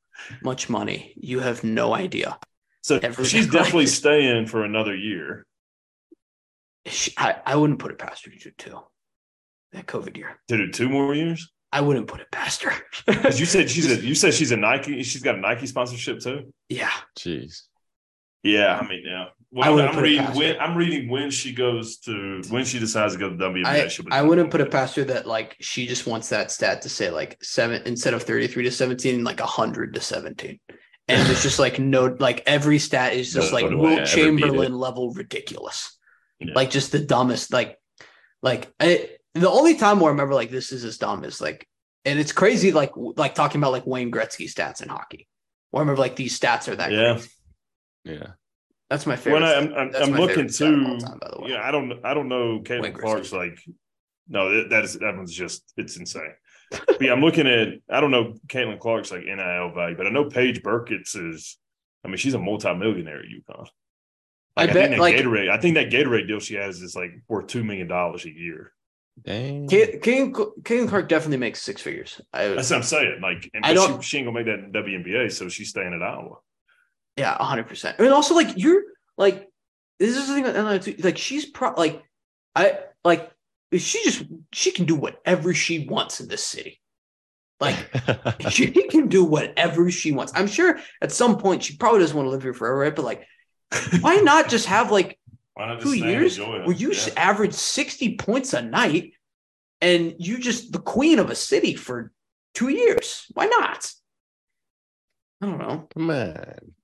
much 0.43 0.69
money 0.71 1.15
you 1.17 1.41
have 1.41 1.65
no 1.65 1.95
idea 1.95 2.39
So 2.83 2.99
every- 3.03 3.25
she's 3.25 3.47
definitely 3.49 3.87
staying 4.03 4.47
for 4.47 4.65
another 4.65 4.95
year. 4.95 5.47
she, 6.87 7.13
I, 7.17 7.37
I 7.47 7.57
wouldn't 7.57 7.79
put 7.79 7.91
it 7.93 7.99
past 7.99 8.25
her 8.25 8.31
to 8.31 8.39
do 8.39 8.51
two 8.59 8.79
that 9.73 9.87
covid 9.87 10.17
year 10.17 10.39
To 10.49 10.57
do 10.57 10.71
two 10.71 10.89
more 10.89 11.15
years? 11.15 11.51
i 11.73 11.81
wouldn't 11.81 12.07
put 12.07 12.21
it 12.21 12.31
past 12.31 12.63
her 12.65 12.73
Because 13.07 13.41
you 13.41 13.47
said 13.47 13.71
she's 13.75 13.91
a, 13.91 13.97
you 14.05 14.15
said 14.15 14.35
she's 14.35 14.53
a 14.53 14.57
Nike. 14.57 15.03
She's 15.03 15.23
got 15.23 15.37
a 15.37 15.41
Nike 15.41 15.67
sponsorship 15.67 16.21
too. 16.21 16.53
yeah 16.69 16.91
Jeez. 17.19 17.63
Yeah, 18.43 18.77
I 18.79 18.87
mean, 18.89 19.03
yeah. 19.07 19.27
I 19.55 19.59
Well, 19.59 19.75
wouldn't 19.75 19.89
I'm 19.91 19.95
put 19.97 20.05
it 20.05 20.09
reading 20.09 20.25
past 20.27 20.39
when 20.39 20.55
her. 20.55 20.61
I'm 20.63 20.77
reading 20.77 21.09
when 21.11 21.31
she 21.31 21.53
goes 21.53 21.99
to 21.99 22.43
when 22.49 22.65
she 22.65 22.79
decides 22.79 23.13
to 23.15 23.19
go 23.19 23.29
to 23.31 23.37
WNBA. 23.37 24.07
I, 24.11 24.19
I 24.19 24.23
wouldn't 24.23 24.51
put 24.51 24.61
it 24.63 24.71
past 24.71 24.97
her 24.97 25.05
that 25.05 25.27
like 25.27 25.57
she 25.61 25.87
just 25.87 26.07
wants 26.07 26.31
that 26.31 26.51
stat 26.51 26.83
to 26.83 26.89
say 26.89 27.11
like 27.11 27.37
seven 27.43 27.83
instead 27.85 28.15
of 28.15 28.23
33 28.23 28.65
to 28.65 28.71
17 28.71 29.23
like 29.25 29.41
100 29.41 29.95
to 29.95 30.01
17 30.01 30.59
and 31.09 31.29
it's 31.31 31.43
just 31.43 31.59
like 31.59 31.79
no 31.79 32.17
like 32.19 32.43
every 32.47 32.79
stat 32.79 33.13
is 33.13 33.33
just 33.33 33.53
No, 33.53 33.59
like 33.61 33.71
no 33.71 33.77
Wilt 33.77 33.85
way 33.85 33.93
I 33.93 33.97
ever 33.99 34.05
beat 34.05 34.15
Chamberlain 34.15 34.73
level 34.75 35.13
ridiculous 35.13 35.99
Yeah. 36.41 36.55
like 36.55 36.71
just 36.71 36.93
the 36.93 37.01
dumbest 37.01 37.53
like 37.53 37.77
like 38.43 38.73
I, 38.81 39.11
the 39.35 39.51
only 39.51 39.75
time 39.77 40.01
where 40.01 40.09
I 40.09 40.13
remember 40.13 40.35
like 40.35 40.51
this 40.51 40.73
is 40.73 40.85
as 40.85 40.97
dumb 40.97 41.25
is 41.25 41.41
like 41.43 41.69
and 42.07 42.19
it's 42.19 42.33
crazy 42.33 42.73
like 42.73 42.93
like 42.97 43.35
talking 43.35 43.61
about 43.61 43.73
like 43.73 43.87
Wayne 43.87 44.11
Gretzky 44.11 44.47
stats 44.51 44.83
in 44.83 44.89
hockey 44.89 45.29
where 45.73 45.81
I 45.81 45.83
remember 45.83 46.01
like 46.01 46.17
these 46.17 46.39
stats 46.41 46.69
are 46.69 46.77
that 46.77 46.91
Yeah. 46.93 47.13
crazy. 47.15 47.29
Yeah. 48.05 48.27
That's 48.93 49.07
my 49.07 49.17
favorite 49.17 49.41
When 49.41 49.49
I, 49.49 49.55
I'm, 49.55 49.73
I'm, 49.73 49.95
I'm 50.03 50.11
looking 50.11 50.49
favorite 50.51 50.53
stat 50.55 50.75
of 50.75 50.85
all 50.87 50.99
too. 50.99 51.07
time, 51.07 51.19
by 51.19 51.31
the 51.35 51.41
way. 51.41 51.51
Yeah, 51.53 51.67
I 51.67 51.71
don't. 51.71 52.05
I 52.05 52.13
don't 52.13 52.29
know. 52.29 52.57
Wayne 52.57 52.65
Caitlin 52.65 52.93
Gretzky. 52.93 53.01
Clark's 53.01 53.33
like. 53.33 53.59
No, 54.29 54.55
that, 54.55 54.69
that 54.69 54.85
is 54.85 54.99
that 54.99 55.17
one's 55.17 55.33
just 55.33 55.73
it's 55.79 55.97
insane. 55.97 56.35
but 56.71 57.01
yeah, 57.01 57.13
I'm 57.13 57.23
looking 57.23 57.47
at. 57.47 57.69
I 57.89 58.03
don't 58.03 58.11
know 58.11 58.35
Caitlin 58.49 58.79
Clark's 58.79 59.11
like 59.11 59.25
NIL 59.25 59.73
value, 59.75 59.97
but 59.97 60.07
I 60.07 60.11
know 60.11 60.27
Paige 60.27 60.63
Bueckers's 60.63 61.15
is. 61.15 61.59
I 62.05 62.09
mean, 62.09 62.19
she's 62.19 62.35
a 62.35 62.39
multimillionaire 62.39 63.21
at 63.21 63.25
UConn. 63.25 63.67
I 64.59 64.63
Like, 64.67 64.71
I, 64.71 64.73
bet, 64.75 64.75
think 64.75 64.91
that 64.91 65.01
like- 65.01 65.17
Gatorade. 65.17 65.49
I 65.49 65.57
think 65.57 65.75
that 65.77 65.89
Gatorade 65.89 66.29
deal 66.29 66.39
she 66.41 66.57
has 66.57 66.83
is 66.83 66.95
like 66.95 67.13
worth 67.29 67.47
two 67.47 67.65
million 67.65 67.89
dollars 67.89 68.27
a 68.27 68.31
year. 68.31 68.75
Dang. 69.25 69.69
King 69.69 70.35
King 70.65 70.87
Clark 70.87 71.09
definitely 71.09 71.39
makes 71.39 71.63
six 71.63 71.81
figures 71.81 72.21
I, 72.31 72.49
That's 72.49 72.69
what 72.69 72.77
I'm 72.77 72.83
saying. 72.83 73.21
Like, 73.23 73.49
and 73.55 73.65
I 73.65 73.73
don't- 73.73 74.03
she, 74.03 74.09
she 74.09 74.19
ain't 74.19 74.27
gonna 74.27 74.39
make 74.39 74.47
that 74.47 74.65
in 74.67 74.71
WNBA, 74.73 75.33
so 75.33 75.49
she's 75.49 75.71
staying 75.71 75.95
at 75.95 76.03
Iowa. 76.03 76.37
Yeah, 77.17 77.37
hundred 77.43 77.69
percent. 77.69 77.99
And 77.99 78.09
also, 78.09 78.35
like 78.35 78.57
you're 78.57 78.83
like 79.19 79.49
this 79.99 80.17
is 80.17 80.29
the 80.29 80.35
thing. 80.35 80.47
About, 80.47 81.05
like 81.05 81.19
she's 81.19 81.47
pro 81.47 81.73
like 81.75 82.03
I 82.55 82.79
like 83.05 83.31
she 83.77 84.03
just 84.05 84.25
she 84.53 84.71
can 84.73 84.85
do 84.87 84.95
whatever 84.95 85.55
she 85.55 85.87
wants 85.87 86.21
in 86.21 86.29
this 86.29 86.45
city. 86.45 86.81
Like 87.61 87.77
she 88.51 88.71
can 88.71 89.09
do 89.09 89.25
whatever 89.25 89.91
she 89.91 90.13
wants. 90.13 90.33
I'm 90.35 90.47
sure 90.49 90.79
at 91.01 91.13
some 91.13 91.39
point 91.39 91.63
she 91.63 91.77
probably 91.77 92.01
doesn't 92.01 92.17
want 92.17 92.27
to 92.27 92.31
live 92.31 92.43
here 92.43 92.55
forever, 92.55 92.79
right? 92.79 92.97
But 92.97 93.05
like, 93.05 93.27
why 94.01 94.17
not 94.17 94.49
just 94.49 94.67
have 94.67 94.91
like 94.91 95.19
Why 95.55 95.67
not 95.69 95.81
two 95.81 95.95
stay 95.97 96.09
years 96.11 96.39
enjoy 96.39 96.57
it? 96.57 96.67
where 96.67 96.77
you 96.77 96.93
Yeah. 96.93 97.13
average 97.17 97.53
sixty 97.53 98.17
points 98.17 98.53
a 98.55 98.63
night, 98.63 99.13
and 99.81 100.15
you 100.19 100.39
just 100.39 100.73
the 100.73 100.81
queen 100.81 101.19
of 101.19 101.31
a 101.31 101.35
city 101.35 101.75
for 101.75 102.11
two 102.55 102.71
years? 102.71 103.27
Why 103.35 103.47
not? 103.47 103.93
I 105.41 105.47
don't 105.47 105.59
know. 105.59 105.89
Come 105.95 106.11
on. 106.11 106.75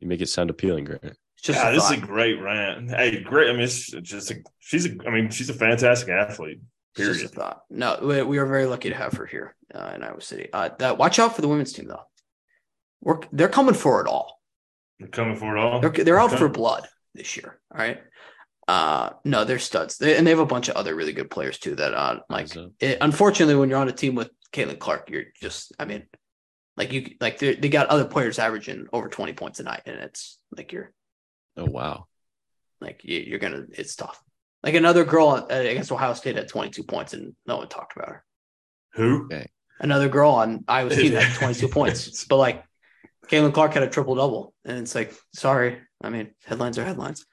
You 0.00 0.08
make 0.08 0.20
it 0.20 0.28
sound 0.28 0.50
appealing, 0.50 0.84
Grant. 0.84 1.02
It's 1.04 1.18
just 1.42 1.58
yeah, 1.58 1.70
a 1.70 1.72
this 1.74 1.84
is 1.84 1.90
a 1.92 2.00
great 2.00 2.40
rant. 2.40 2.90
Hey, 2.90 3.22
great. 3.22 3.48
I 3.48 3.52
mean, 3.52 3.62
it's 3.62 3.90
just 3.90 4.30
a, 4.30 4.36
she's 4.58 4.86
a. 4.86 4.90
I 5.06 5.10
mean, 5.10 5.30
she's 5.30 5.50
a 5.50 5.54
fantastic 5.54 6.08
athlete. 6.08 6.60
It's 6.96 7.06
just 7.06 7.20
a 7.20 7.28
Period. 7.28 7.34
thought. 7.34 7.62
No, 7.70 7.98
we, 8.02 8.22
we 8.22 8.38
are 8.38 8.46
very 8.46 8.66
lucky 8.66 8.88
to 8.88 8.94
have 8.94 9.12
her 9.14 9.26
here 9.26 9.54
uh, 9.74 9.92
in 9.94 10.02
Iowa 10.02 10.20
City. 10.20 10.48
Uh, 10.52 10.70
that, 10.78 10.98
watch 10.98 11.18
out 11.18 11.36
for 11.36 11.42
the 11.42 11.48
women's 11.48 11.72
team, 11.72 11.86
though. 11.86 12.02
We're, 13.00 13.20
they're 13.30 13.48
coming 13.48 13.74
for 13.74 14.00
it 14.00 14.08
all. 14.08 14.40
They're 14.98 15.08
coming 15.08 15.36
for 15.36 15.56
it 15.56 15.60
all. 15.60 15.80
They're, 15.80 15.90
they're 15.90 16.18
out 16.18 16.30
Okay. 16.30 16.38
for 16.38 16.48
blood 16.48 16.88
this 17.14 17.36
year. 17.36 17.60
All 17.72 17.78
right. 17.78 17.98
Uh, 18.66 19.10
no, 19.24 19.44
they're 19.44 19.60
studs, 19.60 19.96
they, 19.98 20.16
and 20.16 20.26
they 20.26 20.30
have 20.30 20.40
a 20.40 20.46
bunch 20.46 20.68
of 20.68 20.74
other 20.76 20.94
really 20.94 21.12
good 21.12 21.30
players 21.30 21.58
too. 21.58 21.74
That 21.76 21.94
uh, 21.94 22.18
like, 22.28 22.48
it, 22.80 22.98
unfortunately, 23.00 23.54
when 23.54 23.70
you're 23.70 23.78
on 23.78 23.88
a 23.88 23.92
team 23.92 24.14
with 24.16 24.30
Caitlin 24.52 24.78
Clark, 24.78 25.08
you're 25.10 25.24
just, 25.40 25.72
I 25.78 25.84
mean, 25.84 26.02
like 26.78 26.92
you, 26.92 27.16
like 27.20 27.38
they 27.38 27.54
they 27.56 27.68
got 27.68 27.88
other 27.88 28.04
players 28.06 28.38
averaging 28.38 28.86
over 28.92 29.08
twenty 29.08 29.34
points 29.34 29.60
a 29.60 29.64
night, 29.64 29.82
and 29.86 29.98
it's 30.00 30.38
like 30.56 30.72
you're 30.72 30.92
Oh 31.56 31.66
wow. 31.66 32.06
like 32.80 33.00
you, 33.02 33.18
you're 33.18 33.40
gonna, 33.40 33.64
it's 33.72 33.96
tough. 33.96 34.22
Like 34.62 34.74
another 34.74 35.04
girl 35.04 35.30
uh, 35.50 35.54
against 35.54 35.90
Ohio 35.92 36.14
State 36.14 36.36
had 36.36 36.48
22 36.48 36.84
points, 36.84 37.12
and 37.14 37.34
no 37.46 37.56
one 37.58 37.68
talked 37.68 37.96
about 37.96 38.08
her. 38.08 38.24
Who? 38.94 39.28
Another 39.80 40.08
girl 40.08 40.30
on 40.32 40.64
Iowa 40.68 40.90
State 40.90 41.12
had 41.12 41.34
22 41.38 41.68
points, 41.68 42.24
but 42.26 42.36
like 42.36 42.64
Caitlin 43.26 43.52
Clark 43.52 43.74
had 43.74 43.82
a 43.82 43.88
triple 43.90 44.14
double, 44.14 44.54
and 44.64 44.78
it's 44.78 44.94
like, 44.94 45.12
sorry, 45.34 45.80
I 46.00 46.10
mean, 46.10 46.30
headlines 46.44 46.78
are 46.78 46.84
headlines. 46.84 47.26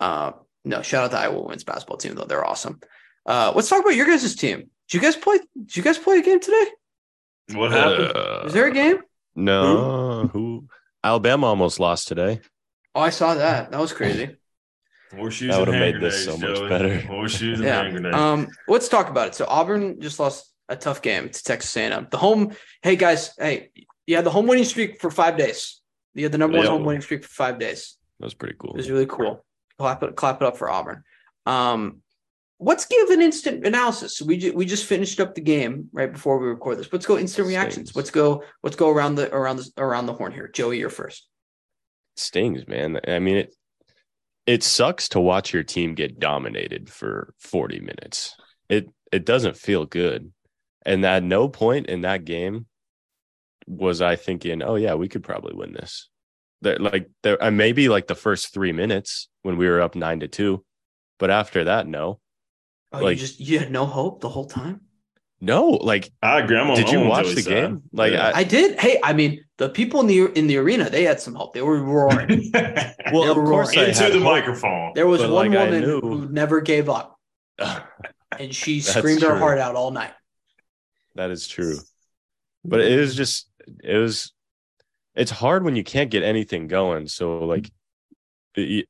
Uh, 0.00 0.32
no, 0.64 0.80
shout 0.82 1.04
out 1.04 1.10
to 1.12 1.18
Iowa 1.18 1.42
women's 1.42 1.64
basketball 1.64 1.98
team 1.98 2.14
though; 2.14 2.24
they're 2.24 2.44
awesome. 2.46 2.80
Uh, 3.26 3.52
let's 3.54 3.68
talk 3.68 3.80
about 3.82 3.94
your 3.96 4.06
guys' 4.06 4.34
team. 4.34 4.58
Did 4.88 4.94
you 4.94 5.00
guys 5.00 5.16
play? 5.16 5.38
Did 5.56 5.76
you 5.76 5.82
guys 5.82 5.98
play 5.98 6.18
a 6.18 6.22
game 6.22 6.40
today? 6.40 6.64
What 7.52 7.70
happened? 7.72 8.12
Uh, 8.16 8.40
Was 8.44 8.52
there 8.52 8.66
a 8.66 8.72
game? 8.72 8.98
No. 9.34 10.28
Who? 10.32 10.66
Alabama 11.02 11.46
almost 11.46 11.80
lost 11.80 12.08
today. 12.08 12.40
Oh, 12.94 13.00
I 13.00 13.10
saw 13.10 13.34
that. 13.34 13.70
That 13.70 13.80
was 13.80 13.92
crazy. 13.92 14.36
Horseshoes 15.14 15.48
That 15.48 15.58
and 15.60 15.66
would've 15.68 15.80
made 15.80 16.00
this 16.00 16.24
grenades, 16.26 16.42
so 16.42 16.48
much 16.48 16.58
Joey. 16.58 16.68
better. 16.68 17.00
Horseshoes 17.00 17.58
and 17.60 17.66
yeah. 17.68 17.82
hand 17.82 17.92
grenades. 17.92 18.16
Um, 18.16 18.48
let's 18.66 18.88
talk 18.88 19.08
about 19.08 19.28
it. 19.28 19.34
So 19.34 19.46
Auburn 19.48 20.00
just 20.00 20.20
lost 20.20 20.52
a 20.68 20.76
tough 20.76 21.00
game 21.00 21.30
to 21.30 21.42
Texas 21.44 21.74
A&M. 21.76 22.08
The 22.10 22.18
home. 22.18 22.52
Hey 22.82 22.96
guys. 22.96 23.32
Hey, 23.38 23.70
you 24.06 24.16
had 24.16 24.24
the 24.26 24.30
home 24.30 24.46
winning 24.46 24.64
streak 24.64 25.00
for 25.00 25.10
five 25.10 25.38
days. 25.38 25.80
You 26.14 26.24
had 26.24 26.32
the 26.32 26.38
number 26.38 26.58
one 26.58 26.66
Yeah. 26.66 26.72
home 26.72 26.84
winning 26.84 27.00
streak 27.02 27.22
for 27.22 27.30
five 27.30 27.58
days. 27.58 27.96
That 28.20 28.26
was 28.26 28.34
pretty 28.34 28.56
cool. 28.58 28.72
It 28.72 28.76
was 28.78 28.90
really 28.90 29.06
cool. 29.06 29.44
Clap 29.78 30.02
it, 30.02 30.16
clap 30.16 30.42
it 30.42 30.46
up 30.46 30.56
for 30.58 30.68
Auburn. 30.68 31.04
Um, 31.46 32.02
let's 32.60 32.84
give 32.86 33.10
an 33.10 33.22
instant 33.22 33.66
analysis. 33.66 34.16
So 34.16 34.24
we 34.24 34.36
ju- 34.36 34.52
we 34.54 34.66
just 34.66 34.84
finished 34.86 35.20
up 35.20 35.34
the 35.34 35.40
game 35.40 35.88
right 35.92 36.12
before 36.12 36.38
we 36.38 36.48
record 36.48 36.78
this. 36.78 36.92
Let's 36.92 37.06
go 37.06 37.18
instant 37.18 37.46
reactions. 37.48 37.90
Stings. 37.90 37.96
Let's 37.96 38.10
go. 38.10 38.42
Let's 38.62 38.76
go 38.76 38.90
around 38.90 39.14
the 39.16 39.32
around 39.32 39.56
the 39.56 39.70
around 39.78 40.06
the 40.06 40.14
horn 40.14 40.32
here. 40.32 40.48
Joey, 40.48 40.78
you're 40.78 40.90
first. 40.90 41.28
stings, 42.16 42.66
man. 42.66 43.00
I 43.06 43.18
mean, 43.18 43.36
it 43.36 43.54
it 44.46 44.62
sucks 44.62 45.10
to 45.10 45.20
watch 45.20 45.52
your 45.52 45.62
team 45.62 45.94
get 45.94 46.18
dominated 46.18 46.88
for 46.90 47.34
40 47.38 47.80
minutes. 47.80 48.34
It 48.68 48.88
it 49.12 49.24
doesn't 49.24 49.56
feel 49.56 49.84
good. 49.84 50.32
And 50.84 51.04
at 51.04 51.22
no 51.22 51.48
point 51.48 51.86
in 51.86 52.00
that 52.02 52.24
game 52.24 52.66
was 53.66 54.00
I 54.00 54.16
thinking, 54.16 54.62
oh 54.62 54.76
yeah, 54.76 54.94
we 54.94 55.08
could 55.08 55.22
probably 55.22 55.54
win 55.54 55.74
this. 55.74 56.08
That 56.62 56.80
like 56.80 57.10
there 57.22 57.38
maybe 57.50 57.88
like 57.88 58.06
the 58.08 58.14
first 58.14 58.52
three 58.52 58.72
minutes 58.72 59.28
when 59.42 59.56
we 59.58 59.68
were 59.68 59.80
up 59.80 59.94
nine 59.94 60.20
to 60.20 60.28
two, 60.28 60.64
but 61.18 61.30
after 61.30 61.64
that, 61.64 61.86
no, 61.86 62.20
Oh, 62.92 63.00
Like- 63.00 63.16
you 63.16 63.20
just 63.20 63.40
you 63.40 63.58
had 63.58 63.70
no 63.70 63.84
hope 63.86 64.20
the 64.20 64.28
whole 64.28 64.46
time. 64.46 64.80
no. 65.40 65.68
Like, 65.70 66.10
I 66.22 66.40
agree. 66.40 66.56
Did 66.74 66.88
you 66.90 67.00
watch 67.04 67.32
the 67.34 67.42
side. 67.42 67.50
game? 67.50 67.82
Like, 67.92 68.12
Yeah. 68.12 68.32
I 68.34 68.44
did. 68.44 68.78
Hey, 68.80 68.98
I 69.04 69.12
mean, 69.12 69.44
the 69.58 69.68
people 69.68 70.00
in 70.00 70.06
the 70.06 70.26
in 70.38 70.46
the 70.46 70.56
arena 70.56 70.88
they 70.90 71.04
had 71.04 71.20
some 71.20 71.34
hope. 71.34 71.52
They 71.54 71.62
were 71.62 71.80
roaring. 71.82 72.50
well, 72.54 73.22
They 73.24 73.28
of 73.28 73.36
course, 73.36 73.76
roaring. 73.76 73.90
into 73.90 74.02
had 74.02 74.12
the 74.12 74.18
hope. 74.18 74.24
microphone. 74.24 74.92
There 74.94 75.06
was 75.06 75.20
But, 75.20 75.30
one 75.30 75.52
like, 75.52 75.58
woman 75.70 75.82
who 75.82 76.28
never 76.30 76.60
gave 76.60 76.88
up, 76.88 77.18
and 78.38 78.54
she 78.54 78.80
That's 78.80 78.96
screamed 78.96 79.22
her 79.22 79.36
heart 79.36 79.58
out 79.58 79.74
all 79.76 79.90
night. 79.90 80.12
That 81.14 81.30
is 81.30 81.46
true. 81.48 81.76
But 82.64 82.80
it 82.80 82.98
was 82.98 83.14
just 83.14 83.48
it 83.84 83.96
was 83.96 84.32
it's 85.14 85.30
hard 85.30 85.64
when 85.64 85.74
you 85.76 85.82
can't 85.84 86.10
get 86.10 86.22
anything 86.22 86.68
going. 86.68 87.06
So 87.08 87.44
like 87.44 87.70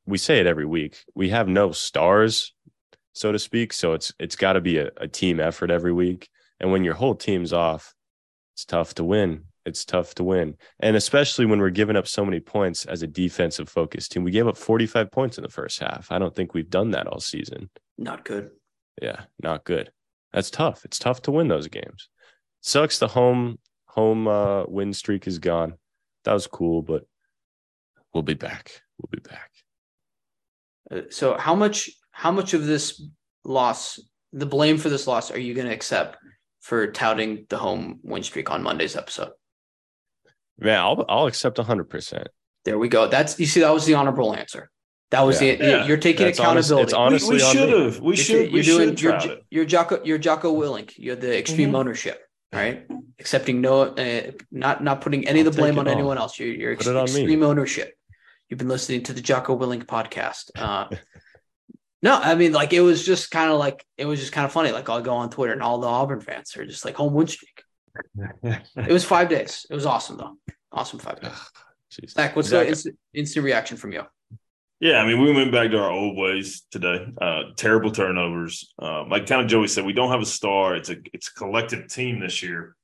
we 0.06 0.18
say 0.18 0.38
it 0.40 0.46
every 0.46 0.66
week. 0.66 1.04
We 1.14 1.28
have 1.30 1.48
no 1.48 1.72
stars, 1.72 2.54
so 3.18 3.32
to 3.32 3.38
speak. 3.38 3.72
So 3.72 3.92
it's 3.92 4.12
it's 4.18 4.36
got 4.36 4.54
to 4.54 4.60
be 4.60 4.78
a, 4.78 4.90
a 4.96 5.08
team 5.08 5.40
effort 5.40 5.70
every 5.70 5.92
week. 5.92 6.28
And 6.60 6.72
when 6.72 6.84
your 6.84 6.94
whole 6.94 7.14
team's 7.14 7.52
off, 7.52 7.94
it's 8.54 8.64
tough 8.64 8.94
to 8.94 9.04
win. 9.04 9.44
It's 9.64 9.84
tough 9.84 10.14
to 10.16 10.24
win. 10.24 10.56
And 10.80 10.96
especially 10.96 11.46
when 11.46 11.60
we're 11.60 11.70
giving 11.70 11.96
up 11.96 12.08
so 12.08 12.24
many 12.24 12.40
points 12.40 12.86
as 12.86 13.02
a 13.02 13.06
defensive 13.06 13.68
focused 13.68 14.12
team. 14.12 14.24
We 14.24 14.30
gave 14.30 14.48
up 14.48 14.56
45 14.56 15.10
points 15.10 15.36
in 15.38 15.42
the 15.42 15.50
first 15.50 15.78
half. 15.78 16.10
I 16.10 16.18
don't 16.18 16.34
think 16.34 16.54
we've 16.54 16.70
done 16.70 16.92
that 16.92 17.06
all 17.06 17.20
season. 17.20 17.68
Not 17.98 18.24
good. 18.24 18.50
Yeah, 19.00 19.20
not 19.42 19.64
good. 19.64 19.92
That's 20.32 20.50
tough. 20.50 20.84
It's 20.84 20.98
tough 20.98 21.22
to 21.22 21.30
win 21.30 21.48
those 21.48 21.68
games. 21.68 22.08
Sucks 22.62 22.98
the 22.98 23.08
home 23.08 23.58
home 23.86 24.28
uh 24.28 24.64
win 24.64 24.92
streak 24.92 25.26
is 25.26 25.38
gone. 25.38 25.74
That 26.24 26.32
was 26.32 26.46
cool, 26.46 26.82
but 26.82 27.04
we'll 28.12 28.22
be 28.22 28.34
back. 28.34 28.82
We'll 28.98 29.10
be 29.10 29.28
back. 29.28 29.50
Uh, 30.90 31.10
So 31.10 31.36
how 31.36 31.54
much 31.54 31.90
how 32.18 32.32
much 32.32 32.52
of 32.52 32.66
this 32.66 33.00
loss, 33.44 34.00
the 34.32 34.44
blame 34.46 34.76
for 34.76 34.88
this 34.88 35.06
loss, 35.06 35.30
are 35.30 35.38
you 35.38 35.54
going 35.54 35.68
to 35.68 35.72
accept 35.72 36.16
for 36.60 36.88
touting 36.90 37.46
the 37.48 37.56
home 37.58 38.00
win 38.02 38.24
streak 38.24 38.50
on 38.50 38.60
Monday's 38.64 38.96
episode? 38.96 39.30
Man, 40.58 40.80
I'll 40.80 41.04
I'll 41.08 41.26
accept 41.26 41.58
hundred 41.58 41.88
percent. 41.88 42.26
There 42.64 42.76
we 42.76 42.88
go. 42.88 43.06
That's 43.06 43.38
you 43.38 43.46
see 43.46 43.60
that 43.60 43.70
was 43.72 43.86
the 43.86 43.94
honorable 43.94 44.34
answer. 44.34 44.68
That 45.12 45.20
was 45.22 45.40
Yeah. 45.40 45.54
the 45.54 45.64
Yeah. 45.64 45.86
you're 45.86 45.96
taking 45.96 46.26
That's 46.26 46.40
honest- 46.40 46.70
accountability. 46.70 46.82
it's 46.82 46.92
honestly 46.92 47.36
we 47.36 47.42
on 47.44 47.52
should 47.52 47.68
have. 47.78 48.00
We 48.00 48.06
You're, 48.16 48.24
should. 48.24 48.42
you're 48.50 48.52
We 48.52 48.62
doing 48.62 48.88
should 48.90 49.00
you're, 49.02 49.12
try 49.12 49.20
J- 49.26 49.32
it. 49.34 49.44
you're 49.50 49.64
Jocko 49.64 50.00
you're 50.04 50.18
Jocko 50.18 50.54
Willink. 50.60 50.94
You're 50.96 51.14
the 51.16 51.38
extreme 51.38 51.70
Mhm. 51.72 51.76
ownership, 51.78 52.20
right? 52.52 52.86
Accepting 53.20 53.60
no, 53.60 53.82
uh, 53.82 54.32
not 54.50 54.82
not 54.82 55.00
putting 55.00 55.28
any 55.28 55.40
of 55.40 55.46
I'll 55.46 55.52
the 55.52 55.58
blame 55.58 55.78
on 55.78 55.86
all. 55.86 55.94
anyone 55.94 56.18
else. 56.18 56.38
You're, 56.40 56.48
you're 56.48 56.72
ex- 56.72 56.86
it 56.88 56.96
on 56.96 57.04
me. 57.04 57.20
extreme 57.20 57.42
ownership. 57.44 57.94
You've 58.48 58.58
been 58.58 58.68
listening 58.68 59.04
to 59.04 59.12
the 59.12 59.20
Jocko 59.20 59.56
Willink 59.56 59.84
podcast. 59.84 60.50
Uh, 60.56 60.88
no, 62.02 62.14
I 62.14 62.34
mean 62.34 62.52
like 62.52 62.72
it 62.72 62.80
was 62.80 63.04
just 63.04 63.30
kind 63.30 63.50
of 63.50 63.58
like 63.58 63.84
it 63.96 64.06
was 64.06 64.20
just 64.20 64.32
kind 64.32 64.44
of 64.44 64.52
funny. 64.52 64.70
Like 64.70 64.88
I'll 64.88 65.02
go 65.02 65.14
on 65.14 65.30
Twitter 65.30 65.52
and 65.52 65.62
all 65.62 65.78
the 65.78 65.86
Auburn 65.88 66.20
fans 66.20 66.56
are 66.56 66.66
just 66.66 66.84
like 66.84 66.94
home 66.94 67.14
win 67.14 67.26
streak. 67.26 67.62
It 68.42 68.92
was 68.92 69.04
five 69.04 69.28
days. 69.28 69.66
It 69.70 69.74
was 69.74 69.86
awesome 69.86 70.16
though. 70.16 70.36
Awesome 70.70 70.98
five 70.98 71.20
days. 71.20 71.32
Jeez. 71.92 72.10
Zach, 72.10 72.36
what's 72.36 72.50
the 72.50 72.66
instant, 72.66 72.98
instant 73.14 73.44
reaction 73.44 73.76
from 73.76 73.92
you? 73.92 74.02
Yeah, 74.80 74.98
I 74.98 75.06
mean, 75.06 75.20
we 75.20 75.32
went 75.32 75.50
back 75.50 75.72
to 75.72 75.78
our 75.78 75.90
old 75.90 76.16
ways 76.16 76.62
today. 76.70 77.04
Uh, 77.20 77.44
terrible 77.56 77.90
turnovers. 77.90 78.72
Um, 78.78 79.08
like 79.08 79.26
kind 79.26 79.42
of 79.42 79.48
Joey 79.48 79.66
said, 79.66 79.84
we 79.84 79.92
don't 79.92 80.12
have 80.12 80.20
a 80.20 80.26
star. 80.26 80.76
It's 80.76 80.90
a 80.90 80.96
it's 81.12 81.28
a 81.28 81.34
collective 81.34 81.88
team 81.88 82.20
this 82.20 82.42
year, 82.44 82.76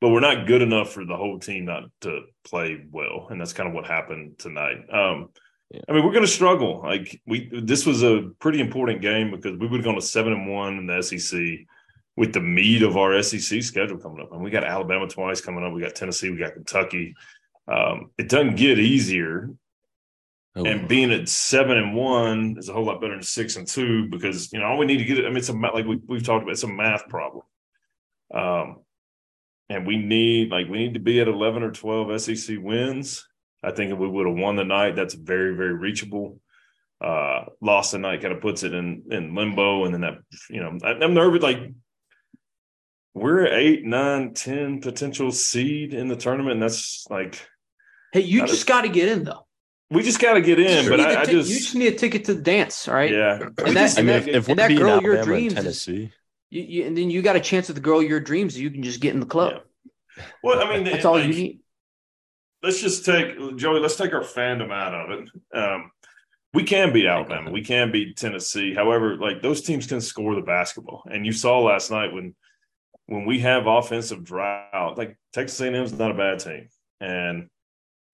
but 0.00 0.10
we're 0.10 0.20
not 0.20 0.46
good 0.46 0.62
enough 0.62 0.92
for 0.92 1.04
the 1.04 1.16
whole 1.16 1.40
team 1.40 1.64
not 1.64 1.84
to 2.02 2.20
play 2.44 2.84
well, 2.88 3.26
and 3.30 3.40
that's 3.40 3.52
kind 3.52 3.68
of 3.68 3.74
what 3.74 3.86
happened 3.86 4.38
tonight. 4.38 4.78
Um, 4.92 5.30
Yeah. 5.70 5.80
I 5.88 5.92
mean, 5.92 6.04
we're 6.04 6.12
going 6.12 6.24
to 6.24 6.30
struggle. 6.30 6.80
Like 6.82 7.20
we, 7.26 7.50
this 7.62 7.86
was 7.86 8.02
a 8.02 8.30
pretty 8.38 8.60
important 8.60 9.02
game 9.02 9.30
because 9.30 9.58
we 9.58 9.66
would 9.66 9.78
have 9.78 9.84
gone 9.84 9.96
to 9.96 10.02
seven 10.02 10.32
and 10.32 10.48
one 10.48 10.78
in 10.78 10.86
the 10.86 11.02
SEC 11.02 11.66
with 12.16 12.32
the 12.32 12.40
meat 12.40 12.82
of 12.82 12.96
our 12.96 13.20
SEC 13.22 13.62
schedule 13.62 13.98
coming 13.98 14.22
up, 14.22 14.32
and 14.32 14.42
we 14.42 14.50
got 14.50 14.64
Alabama 14.64 15.06
twice 15.06 15.40
coming 15.40 15.64
up. 15.64 15.72
We 15.72 15.82
got 15.82 15.94
Tennessee. 15.94 16.30
We 16.30 16.38
got 16.38 16.54
Kentucky. 16.54 17.14
Um, 17.68 18.10
it 18.16 18.28
doesn't 18.28 18.56
get 18.56 18.78
easier 18.78 19.50
Oh, 20.56 20.64
and 20.64 20.88
being 20.88 21.12
at 21.12 21.28
seven 21.28 21.76
and 21.76 21.94
one 21.94 22.56
is 22.58 22.70
a 22.70 22.72
whole 22.72 22.84
lot 22.84 23.02
better 23.02 23.12
than 23.12 23.22
six 23.22 23.56
and 23.56 23.66
two 23.66 24.08
because 24.08 24.50
you 24.54 24.58
know 24.58 24.64
all 24.64 24.78
we 24.78 24.86
need 24.86 24.96
to 24.96 25.04
get 25.04 25.18
it. 25.18 25.26
I 25.26 25.28
mean, 25.28 25.36
it's 25.36 25.50
a 25.50 25.52
like 25.52 25.84
we, 25.84 26.00
we've 26.06 26.24
talked 26.24 26.44
about. 26.44 26.52
It's 26.52 26.62
a 26.62 26.68
math 26.68 27.06
problem, 27.08 27.44
um, 28.32 28.78
and 29.68 29.86
we 29.86 29.98
need 29.98 30.50
like 30.50 30.66
we 30.68 30.78
need 30.78 30.94
to 30.94 31.00
be 31.00 31.20
at 31.20 31.28
eleven 31.28 31.62
or 31.62 31.72
twelve 31.72 32.18
SEC 32.22 32.56
wins. 32.58 33.28
I 33.66 33.72
think 33.72 33.92
if 33.92 33.98
we 33.98 34.08
would 34.08 34.26
have 34.26 34.36
won 34.36 34.56
the 34.56 34.64
night, 34.64 34.94
that's 34.96 35.14
very 35.14 35.54
very 35.56 35.74
reachable. 35.74 36.40
Uh, 36.98 37.44
lost 37.60 37.92
the 37.92 37.98
night 37.98 38.22
kind 38.22 38.32
of 38.32 38.40
puts 38.40 38.62
it 38.62 38.72
in 38.72 39.02
in 39.10 39.34
limbo, 39.34 39.84
and 39.84 39.92
then 39.92 40.00
that 40.02 40.14
you 40.48 40.60
know 40.60 40.78
I, 40.82 40.92
I'm 41.04 41.12
nervous. 41.14 41.42
Like 41.42 41.58
we're 43.14 43.46
eight, 43.46 43.84
nine, 43.84 44.34
ten 44.34 44.80
potential 44.80 45.30
seed 45.32 45.94
in 45.94 46.08
the 46.08 46.16
tournament, 46.16 46.52
and 46.54 46.62
that's 46.62 47.06
like 47.10 47.46
Hey, 48.12 48.20
you 48.20 48.46
just 48.46 48.66
got 48.66 48.82
to 48.82 48.88
get 48.88 49.08
in 49.08 49.24
though. 49.24 49.46
we 49.90 50.02
just 50.02 50.20
got 50.20 50.34
to 50.34 50.40
get 50.40 50.58
in. 50.58 50.84
You 50.84 50.90
But 50.90 50.96
need 50.98 51.06
I, 51.06 51.12
a 51.12 51.20
I 51.20 51.24
ti- 51.24 51.32
just 51.32 51.50
you 51.50 51.56
just 51.58 51.74
need 51.74 51.92
a 51.92 51.96
ticket 51.96 52.24
to 52.26 52.34
the 52.34 52.42
dance, 52.42 52.88
all 52.88 52.94
right? 52.94 53.10
yeah. 53.10 53.38
And 53.58 53.76
that- 53.76 53.98
I 53.98 54.02
mean, 54.02 54.14
and 54.16 54.28
if, 54.28 54.28
if 54.28 54.46
we're 54.48 54.52
and 54.52 54.58
that 54.60 54.68
beating 54.68 54.84
girl, 54.84 55.02
your 55.02 55.22
dreams 55.22 55.52
and 55.54 55.62
Tennessee, 55.64 56.12
You, 56.50 56.62
you, 56.62 56.86
and 56.86 56.96
then 56.96 57.10
you 57.10 57.20
got 57.22 57.36
a 57.36 57.40
chance 57.40 57.68
with 57.68 57.74
the 57.76 57.82
girl 57.82 58.02
your 58.02 58.20
dreams. 58.20 58.58
You 58.58 58.70
can 58.70 58.82
just 58.82 59.00
get 59.00 59.12
in 59.14 59.20
the 59.20 59.26
club. 59.26 59.62
Well, 60.42 60.60
I 60.62 60.74
mean, 60.74 60.84
That's 60.84 61.04
all 61.04 61.14
like, 61.14 61.24
you 61.24 61.34
need. 61.34 61.60
Let's 62.66 62.80
just 62.80 63.04
take 63.04 63.56
Joey. 63.56 63.78
Let's 63.78 63.94
take 63.94 64.12
our 64.12 64.24
fandom 64.24 64.72
out 64.72 64.92
of 64.92 65.10
it. 65.10 65.56
Um, 65.56 65.92
we 66.52 66.64
can 66.64 66.92
beat 66.92 67.06
Alabama. 67.06 67.52
We 67.52 67.62
can 67.62 67.92
beat 67.92 68.16
Tennessee. 68.16 68.74
However, 68.74 69.16
like 69.16 69.40
those 69.40 69.62
teams 69.62 69.86
can 69.86 70.00
score 70.00 70.34
the 70.34 70.40
basketball, 70.40 71.04
and 71.08 71.24
you 71.24 71.30
saw 71.30 71.60
last 71.60 71.92
night 71.92 72.12
when 72.12 72.34
when 73.06 73.24
we 73.24 73.38
have 73.38 73.68
offensive 73.68 74.24
drought. 74.24 74.98
Like 74.98 75.16
Texas 75.32 75.60
A&M 75.60 75.76
is 75.76 75.92
not 75.92 76.10
a 76.10 76.14
bad 76.14 76.40
team, 76.40 76.68
and 77.00 77.48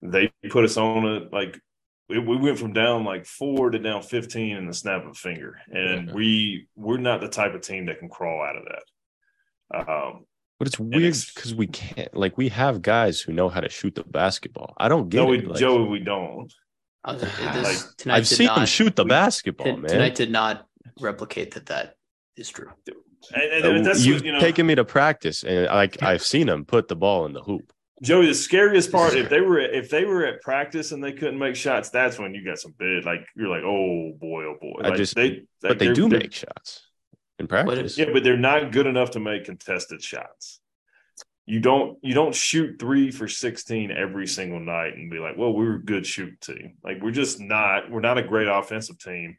they 0.03 0.31
put 0.51 0.65
us 0.65 0.77
on 0.77 1.07
it. 1.07 1.33
Like 1.33 1.59
we, 2.07 2.19
we 2.19 2.37
went 2.37 2.59
from 2.59 2.73
down 2.73 3.05
like 3.05 3.25
four 3.25 3.71
to 3.71 3.79
down 3.79 4.03
fifteen 4.03 4.55
in 4.55 4.67
the 4.67 4.73
snap 4.75 5.01
of 5.01 5.11
a 5.11 5.13
finger, 5.15 5.57
and 5.71 6.13
we 6.13 6.67
we're 6.75 6.97
not 6.97 7.21
the 7.21 7.27
type 7.27 7.55
of 7.55 7.61
team 7.61 7.87
that 7.87 7.97
can 7.97 8.07
crawl 8.07 8.43
out 8.43 8.57
of 8.57 8.65
that. 8.65 9.89
Um, 9.89 10.25
but 10.63 10.67
it's 10.67 10.79
weird 10.79 11.13
because 11.35 11.53
we 11.53 11.67
can't. 11.67 12.15
Like 12.15 12.37
we 12.37 12.47
have 12.47 12.81
guys 12.81 13.19
who 13.19 13.33
know 13.33 13.49
how 13.49 13.59
to 13.59 13.67
shoot 13.67 13.95
the 13.95 14.03
basketball. 14.05 14.73
I 14.77 14.87
don't 14.87 15.09
get 15.09 15.17
no, 15.17 15.25
we, 15.25 15.39
it. 15.39 15.47
Like, 15.49 15.59
Joey, 15.59 15.89
we 15.89 15.99
don't. 15.99 16.53
I 17.03 17.13
was, 17.13 17.21
this, 17.21 17.39
Like, 17.39 17.97
tonight 17.97 18.15
I've 18.15 18.29
did 18.29 18.35
seen 18.37 18.49
him 18.49 18.65
shoot 18.65 18.95
the 18.95 19.03
we- 19.03 19.09
basketball, 19.09 19.65
t- 19.65 19.81
man. 19.81 19.91
Tonight 19.91 20.15
did 20.15 20.31
not 20.31 20.65
replicate 21.01 21.53
that. 21.55 21.65
That 21.65 21.95
is 22.37 22.47
true. 22.47 22.69
And, 23.35 23.65
and 23.65 23.79
Uh, 23.79 23.81
that's 23.81 24.05
You've 24.05 24.19
what, 24.21 24.25
you 24.25 24.31
know, 24.31 24.39
taken 24.39 24.65
me 24.65 24.75
to 24.75 24.85
practice, 24.85 25.43
and 25.43 25.65
like 25.65 26.01
I've 26.01 26.23
seen 26.23 26.47
him 26.47 26.63
put 26.63 26.87
the 26.87 26.95
ball 26.95 27.25
in 27.25 27.33
the 27.33 27.41
hoop. 27.41 27.73
Joey, 28.01 28.27
the 28.27 28.33
scariest 28.33 28.89
part 28.89 29.15
if 29.15 29.29
they 29.29 29.41
were 29.41 29.59
if 29.59 29.89
they 29.89 30.05
were 30.05 30.25
at 30.25 30.41
practice 30.41 30.93
and 30.93 31.03
they 31.03 31.11
couldn't 31.11 31.39
make 31.39 31.57
shots, 31.57 31.89
that's 31.89 32.17
when 32.17 32.33
you 32.33 32.45
got 32.45 32.57
some 32.57 32.73
big 32.79 33.05
like 33.05 33.27
you're 33.35 33.49
like, 33.49 33.63
oh 33.63 34.13
boy, 34.17 34.45
oh 34.45 34.55
boy. 34.61 34.79
I 34.81 34.95
just- 34.95 35.15
they 35.15 35.41
But 35.61 35.77
they 35.77 35.91
do 35.91 36.07
make 36.07 36.31
shots 36.31 36.87
in 37.43 37.47
practice. 37.47 37.97
yeah, 37.97 38.07
but 38.11 38.23
they're 38.23 38.37
not 38.37 38.71
good 38.71 38.87
enough 38.87 39.11
to 39.11 39.19
make 39.19 39.45
contested 39.45 40.01
shots. 40.01 40.59
You 41.45 41.59
don't 41.59 41.97
you 42.01 42.13
don't 42.13 42.33
shoot 42.33 42.79
three 42.79 43.11
for 43.11 43.27
sixteen 43.27 43.91
every 43.91 44.27
single 44.27 44.61
night 44.61 44.95
and 44.95 45.11
be 45.11 45.19
like, 45.19 45.37
well, 45.37 45.51
we're 45.53 45.75
a 45.75 45.83
good 45.83 46.05
shoot 46.05 46.39
team. 46.39 46.75
Like 46.83 47.01
we're 47.01 47.11
just 47.11 47.39
not. 47.39 47.91
We're 47.91 47.99
not 47.99 48.17
a 48.17 48.23
great 48.23 48.47
offensive 48.47 48.97
team, 48.97 49.35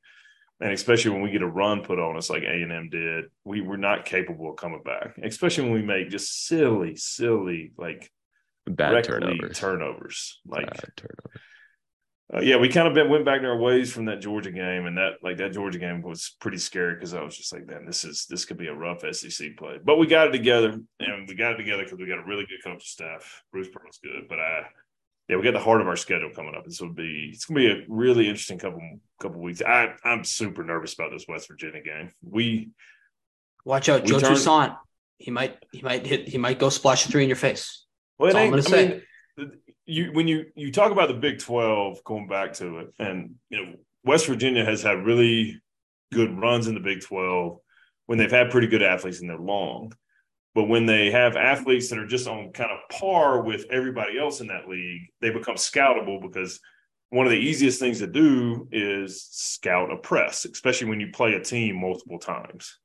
and 0.61 0.71
especially 0.73 1.13
when 1.13 1.23
we 1.23 1.31
get 1.31 1.41
a 1.41 1.47
run 1.47 1.83
put 1.83 1.99
on 1.99 2.19
us 2.19 2.29
like 2.29 2.43
A 2.43 2.63
and 2.63 2.71
M 2.73 2.89
did, 2.91 3.25
we 3.45 3.63
were 3.63 3.79
not 3.79 4.05
capable 4.05 4.51
of 4.51 4.57
coming 4.57 4.83
back. 4.85 5.17
Especially 5.23 5.65
when 5.65 5.73
we 5.73 5.83
make 5.83 6.11
just 6.11 6.47
silly, 6.47 6.95
silly 6.97 7.73
like 7.79 8.11
Bad 8.67 9.05
turnovers. 9.05 9.59
turnovers. 9.59 10.41
Like 10.47 10.67
Bad 10.67 10.93
turnovers. 10.97 11.41
Uh, 12.33 12.41
yeah, 12.41 12.57
we 12.57 12.69
kind 12.69 12.89
of 12.89 12.95
been 12.95 13.11
went 13.11 13.25
back 13.25 13.41
to 13.43 13.47
our 13.49 13.59
ways 13.59 13.93
from 13.93 14.07
that 14.07 14.21
Georgia 14.21 14.51
game, 14.51 14.87
and 14.87 14.97
that 14.97 15.15
like 15.23 15.37
that 15.39 15.53
Georgia 15.53 15.79
game 15.79 16.01
was 16.01 16.37
pretty 16.41 16.59
scary 16.59 16.95
because 16.95 17.13
I 17.13 17.23
was 17.23 17.37
just 17.37 17.53
like, 17.53 17.67
man, 17.67 17.85
this 17.85 18.05
is 18.05 18.27
this 18.31 18.45
could 18.45 18.57
be 18.57 18.69
a 18.69 18.75
rough 18.75 19.03
SEC 19.15 19.57
play. 19.57 19.79
But 19.85 19.99
we 19.99 20.07
got 20.07 20.29
it 20.29 20.33
together, 20.33 20.79
and 21.01 21.29
we 21.29 21.35
got 21.35 21.53
it 21.53 21.57
together 21.57 21.83
because 21.85 21.99
we 21.99 22.07
got 22.07 22.19
a 22.19 22.25
really 22.27 22.47
good 22.47 22.63
coaching 22.65 22.81
staff. 22.81 23.43
Bruce 23.53 23.69
Pearl's 23.69 23.99
good, 24.03 24.27
but 24.29 24.39
I, 24.41 24.63
yeah, 25.29 25.37
we 25.37 25.43
got 25.43 25.53
the 25.53 25.61
heart 25.61 25.81
of 25.83 25.87
our 25.89 25.97
schedule 25.97 26.31
coming 26.35 26.55
up. 26.55 26.65
This 26.65 26.81
will 26.81 26.93
be 26.95 27.31
it's 27.33 27.45
gonna 27.45 27.61
be 27.61 27.67
a 27.71 27.85
really 27.89 28.27
interesting 28.29 28.59
couple 28.59 28.81
couple 29.21 29.41
weeks. 29.43 29.61
I 29.61 29.95
I'm 30.05 30.25
super 30.25 30.65
nervous 30.65 30.95
about 30.95 31.11
this 31.11 31.27
West 31.29 31.49
Virginia 31.49 31.83
game. 31.83 32.11
We 32.23 32.71
Watch 33.67 33.89
out, 33.89 34.03
We 34.03 34.09
Joe 34.09 34.19
turned- 34.21 34.37
Toussaint. 34.37 34.73
He 35.19 35.31
might 35.31 35.57
he 35.73 35.81
might 35.83 36.07
hit 36.07 36.29
he 36.29 36.39
might 36.39 36.59
go 36.59 36.69
splash 36.71 37.07
a 37.07 37.09
three 37.09 37.23
in 37.23 37.29
your 37.29 37.37
face. 37.37 37.85
Well, 38.19 38.29
That's 38.33 38.37
all 38.37 38.43
I'm 38.45 38.51
gonna 38.51 38.63
I 38.63 38.65
say. 38.65 39.03
mean, 39.39 39.53
you 39.87 40.13
when 40.13 40.29
you 40.29 40.47
you 40.55 40.73
talk 40.73 40.93
about 40.93 41.09
the 41.09 41.15
Big 41.15 41.39
Twelve, 41.39 42.03
going 42.05 42.27
back 42.27 42.55
to 42.55 42.79
it, 42.79 42.95
and 42.99 43.35
you 43.51 43.65
know 43.65 43.73
West 44.05 44.27
Virginia 44.27 44.65
has 44.65 44.83
had 44.83 45.05
really 45.05 45.61
good 46.13 46.39
runs 46.39 46.67
in 46.67 46.75
the 46.75 46.81
Big 46.81 47.03
Twelve 47.03 47.59
when 48.07 48.19
they've 48.19 48.31
had 48.31 48.51
pretty 48.51 48.67
good 48.67 48.83
athletes 48.83 49.21
and 49.21 49.29
they're 49.29 49.39
long. 49.39 49.93
But 50.55 50.65
when 50.65 50.87
they 50.87 51.11
have 51.11 51.37
athletes 51.37 51.89
that 51.91 51.99
are 51.99 52.07
just 52.07 52.29
on 52.29 52.53
kind 52.53 52.71
of 52.71 52.97
par 52.97 53.43
with 53.43 53.67
everybody 53.71 54.19
else 54.19 54.41
in 54.41 54.47
that 54.49 54.69
league, 54.69 55.03
they 55.21 55.31
become 55.31 55.57
scoutable 55.57 56.21
because 56.21 56.61
one 57.11 57.27
of 57.27 57.33
the 57.33 57.39
easiest 57.39 57.81
things 57.81 57.99
to 57.99 58.07
do 58.07 58.69
is 58.71 59.27
scout 59.31 59.93
a 59.93 59.97
press, 59.97 60.45
especially 60.45 60.89
when 60.89 61.01
you 61.01 61.11
play 61.13 61.35
a 61.35 61.43
team 61.43 61.81
multiple 61.81 62.19
times. 62.19 62.79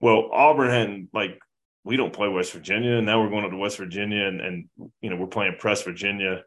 Well, 0.00 0.30
Auburn 0.32 0.70
hadn't 0.70 1.08
like 1.12 1.38
we 1.84 1.96
don't 1.96 2.12
play 2.12 2.28
West 2.28 2.52
Virginia. 2.52 2.96
and 2.96 3.06
Now 3.06 3.20
we're 3.20 3.30
going 3.30 3.44
up 3.44 3.50
to 3.50 3.56
West 3.56 3.76
Virginia 3.76 4.24
and, 4.26 4.40
and 4.40 4.68
you 5.00 5.10
know, 5.10 5.16
we're 5.16 5.26
playing 5.26 5.56
press 5.58 5.82
Virginia 5.82 6.42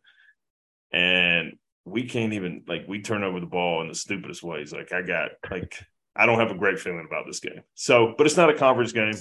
and 0.92 1.58
we 1.84 2.04
can't 2.04 2.34
even 2.34 2.64
like 2.68 2.86
we 2.88 3.02
turn 3.02 3.24
over 3.24 3.40
the 3.40 3.46
ball 3.46 3.82
in 3.82 3.90
the 3.90 3.96
stupidest 3.96 4.42
ways. 4.42 4.74
Like 4.74 4.92
I 4.92 5.02
got 5.02 5.32
like 5.52 5.78
I 6.16 6.26
don't 6.26 6.40
have 6.40 6.52
a 6.52 6.58
great 6.58 6.80
feeling 6.80 7.06
about 7.08 7.26
this 7.28 7.40
game. 7.40 7.62
So, 7.76 8.16
but 8.18 8.26
it's 8.26 8.38
not 8.38 8.50
a 8.50 8.56
conference 8.56 8.92
game. 8.92 9.14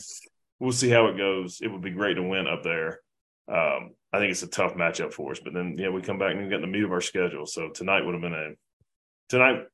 We'll 0.60 0.72
see 0.72 0.88
how 0.88 1.08
it 1.08 1.18
goes. 1.18 1.58
It 1.60 1.68
would 1.68 1.82
be 1.82 1.90
great 1.90 2.14
to 2.14 2.22
win 2.22 2.46
up 2.46 2.62
there. 2.62 3.00
Um, 3.48 3.90
I 4.12 4.18
think 4.18 4.30
it's 4.30 4.44
a 4.44 4.48
tough 4.48 4.74
matchup 4.74 5.12
for 5.12 5.32
us. 5.32 5.40
But 5.40 5.52
then 5.52 5.76
yeah, 5.78 5.88
we 5.88 6.00
come 6.00 6.18
back 6.18 6.32
and 6.32 6.44
we 6.44 6.48
got 6.48 6.60
the 6.60 6.66
meat 6.68 6.84
of 6.84 6.92
our 6.92 7.00
schedule. 7.00 7.46
So 7.46 7.70
tonight 7.70 8.02
would 8.02 8.14
have 8.14 8.22
been 8.22 8.32
a 8.32 8.52
tonight 9.28 9.64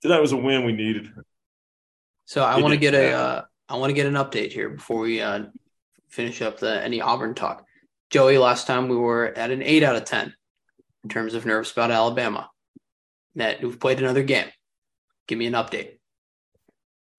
tonight 0.00 0.20
was 0.20 0.32
a 0.32 0.36
win 0.36 0.64
we 0.64 0.72
needed. 0.72 1.10
So 2.24 2.42
I 2.42 2.58
want 2.60 2.72
to 2.72 2.78
get 2.78 2.94
a 2.94 3.12
uh, 3.12 3.42
I 3.68 3.76
want 3.76 3.90
to 3.90 3.94
get 3.94 4.06
an 4.06 4.14
update 4.14 4.52
here 4.52 4.70
before 4.70 5.00
we 5.00 5.20
uh, 5.20 5.44
finish 6.14 6.40
up 6.40 6.58
the 6.58 6.82
any 6.82 7.00
Auburn 7.00 7.34
talk. 7.34 7.64
Joey, 8.10 8.38
last 8.38 8.66
time 8.66 8.88
we 8.88 8.96
were 8.96 9.26
at 9.26 9.50
an 9.50 9.62
eight 9.62 9.82
out 9.82 9.96
of 9.96 10.04
ten 10.04 10.34
in 11.02 11.10
terms 11.10 11.34
of 11.34 11.44
nerves 11.44 11.72
about 11.72 11.90
Alabama. 11.90 12.48
Net, 13.34 13.62
we've 13.62 13.80
played 13.80 13.98
another 13.98 14.22
game. 14.22 14.46
Give 15.26 15.38
me 15.38 15.46
an 15.46 15.54
update. 15.54 15.98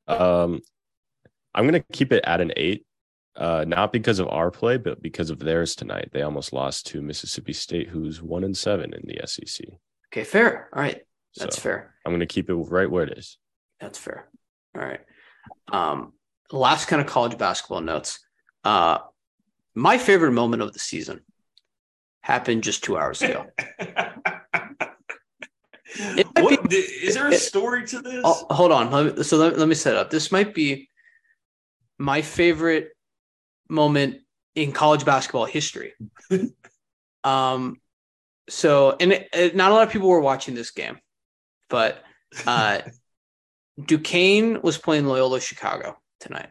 Um, 0.07 0.61
I'm 1.53 1.65
gonna 1.65 1.83
keep 1.91 2.11
it 2.13 2.23
at 2.25 2.39
an 2.39 2.53
eight, 2.55 2.85
uh, 3.35 3.65
not 3.67 3.91
because 3.91 4.19
of 4.19 4.29
our 4.29 4.49
play, 4.51 4.77
but 4.77 5.01
because 5.01 5.29
of 5.29 5.39
theirs 5.39 5.75
tonight. 5.75 6.09
They 6.13 6.21
almost 6.21 6.53
lost 6.53 6.87
to 6.87 7.01
Mississippi 7.01 7.53
State, 7.53 7.89
who's 7.89 8.21
one 8.21 8.43
and 8.43 8.55
seven 8.55 8.93
in 8.93 9.01
the 9.05 9.27
SEC. 9.27 9.67
Okay, 10.13 10.23
fair. 10.23 10.69
All 10.73 10.81
right, 10.81 11.01
that's 11.35 11.57
So, 11.57 11.61
fair. 11.61 11.95
I'm 12.05 12.13
gonna 12.13 12.25
keep 12.25 12.49
it 12.49 12.55
right 12.55 12.89
where 12.89 13.03
it 13.03 13.17
is. 13.17 13.37
That's 13.81 13.99
fair. 13.99 14.29
All 14.75 14.81
right. 14.81 15.01
Um, 15.67 16.13
last 16.51 16.85
kind 16.87 17.01
of 17.01 17.07
college 17.07 17.37
basketball 17.37 17.81
notes. 17.81 18.24
Uh, 18.66 18.97
my 19.76 19.97
favorite 19.97 20.32
moment 20.32 20.61
of 20.63 20.74
the 20.74 20.80
season 20.80 21.22
happened 22.22 22.63
just 22.63 22.84
two 22.84 22.97
hours 22.97 23.22
ago. 23.22 23.45
what, 26.38 26.74
is 26.74 27.13
there 27.13 27.28
a 27.28 27.34
it- 27.34 27.39
story 27.39 27.86
to 27.88 28.01
this? 28.01 28.22
Oh, 28.26 28.47
hold 28.49 28.72
on. 28.72 28.89
Let 28.91 29.18
me, 29.18 29.24
so 29.24 29.38
let, 29.38 29.57
let 29.57 29.68
me 29.68 29.76
set 29.76 29.95
up. 29.95 30.09
This 30.09 30.32
might 30.32 30.55
be 30.55 30.89
my 31.97 32.22
favorite 32.24 32.89
moment 33.70 34.18
in 34.55 34.72
college 34.72 35.05
basketball 35.05 35.45
history. 35.45 35.93
um, 37.24 37.80
so, 38.49 38.95
and 38.99 39.13
it, 39.13 39.30
it- 39.32 39.55
not 39.55 39.72
a 39.72 39.74
lot 39.76 39.88
of 39.88 39.93
people 39.93 40.09
were 40.09 40.20
watching 40.22 40.55
this 40.55 40.72
game, 40.72 40.97
but 41.70 42.03
uh, 42.47 42.80
Duquesne 43.86 44.61
was 44.61 44.78
playing 44.80 45.05
Loyola 45.05 45.39
Chicago 45.39 45.97
tonight, 46.20 46.49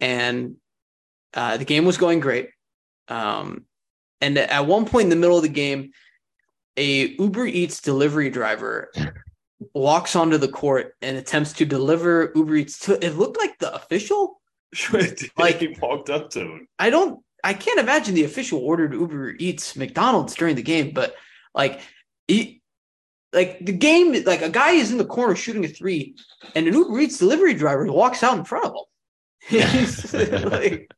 and 0.00 0.56
uh, 1.36 1.56
the 1.58 1.64
game 1.64 1.84
was 1.84 1.98
going 1.98 2.18
great. 2.18 2.50
Um, 3.08 3.66
and 4.20 4.36
at 4.38 4.66
one 4.66 4.86
point 4.86 5.04
in 5.04 5.10
the 5.10 5.16
middle 5.16 5.36
of 5.36 5.42
the 5.42 5.48
game, 5.48 5.92
a 6.76 7.14
Uber 7.18 7.46
Eats 7.46 7.80
delivery 7.80 8.30
driver 8.30 8.90
walks 9.74 10.16
onto 10.16 10.38
the 10.38 10.48
court 10.48 10.94
and 11.02 11.16
attempts 11.16 11.52
to 11.54 11.64
deliver 11.64 12.32
Uber 12.34 12.56
Eats 12.56 12.78
to 12.80 13.04
it 13.04 13.16
looked 13.16 13.38
like 13.38 13.58
the 13.58 13.72
official. 13.74 14.40
like 14.92 15.30
like- 15.38 15.58
he 15.60 15.76
walked 15.80 16.10
up 16.10 16.30
to 16.30 16.40
him. 16.40 16.68
I 16.78 16.90
don't 16.90 17.20
I 17.44 17.54
can't 17.54 17.78
imagine 17.78 18.14
the 18.14 18.24
official 18.24 18.58
ordered 18.60 18.92
Uber 18.92 19.36
Eats 19.38 19.76
McDonald's 19.76 20.34
during 20.34 20.56
the 20.56 20.62
game, 20.62 20.92
but 20.92 21.14
like 21.54 21.80
he 22.26 22.60
like 23.32 23.64
the 23.64 23.72
game 23.72 24.24
like 24.24 24.42
a 24.42 24.48
guy 24.48 24.72
is 24.72 24.90
in 24.90 24.98
the 24.98 25.04
corner 25.04 25.36
shooting 25.36 25.64
a 25.64 25.68
three 25.68 26.16
and 26.54 26.66
an 26.66 26.74
Uber 26.74 26.98
Eats 27.00 27.18
delivery 27.18 27.54
driver 27.54 27.86
walks 27.92 28.22
out 28.22 28.38
in 28.38 28.44
front 28.44 28.64
of 28.66 28.72
him. 28.72 28.82
Like 30.50 30.90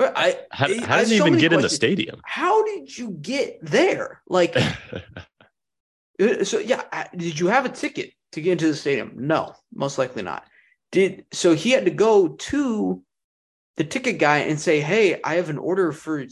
but 0.00 0.14
I 0.16 0.38
How, 0.50 0.66
I- 0.66 0.86
how 0.86 0.98
did 0.98 1.08
he 1.08 1.18
so 1.18 1.26
even 1.26 1.38
get 1.38 1.52
in 1.52 1.60
the 1.60 1.68
stadium? 1.68 2.22
How 2.24 2.64
did 2.64 2.96
you 2.96 3.10
get 3.10 3.58
there? 3.62 4.22
Like 4.26 4.56
Uh, 6.20 6.44
So 6.44 6.58
yeah, 6.58 6.82
did 7.14 7.38
you 7.38 7.48
have 7.48 7.66
a 7.66 7.68
ticket 7.68 8.12
to 8.32 8.40
get 8.40 8.52
into 8.52 8.68
the 8.68 8.74
stadium? 8.74 9.12
No, 9.16 9.54
most 9.74 9.98
likely 9.98 10.22
not. 10.22 10.44
Did 10.90 11.26
so 11.32 11.54
he 11.54 11.70
had 11.70 11.84
to 11.84 11.90
go 11.90 12.28
to 12.28 13.02
the 13.76 13.84
ticket 13.84 14.18
guy 14.18 14.38
and 14.38 14.58
say, 14.58 14.80
"Hey, 14.80 15.20
I 15.22 15.34
have 15.34 15.50
an 15.50 15.58
order 15.58 15.92
for 15.92 16.24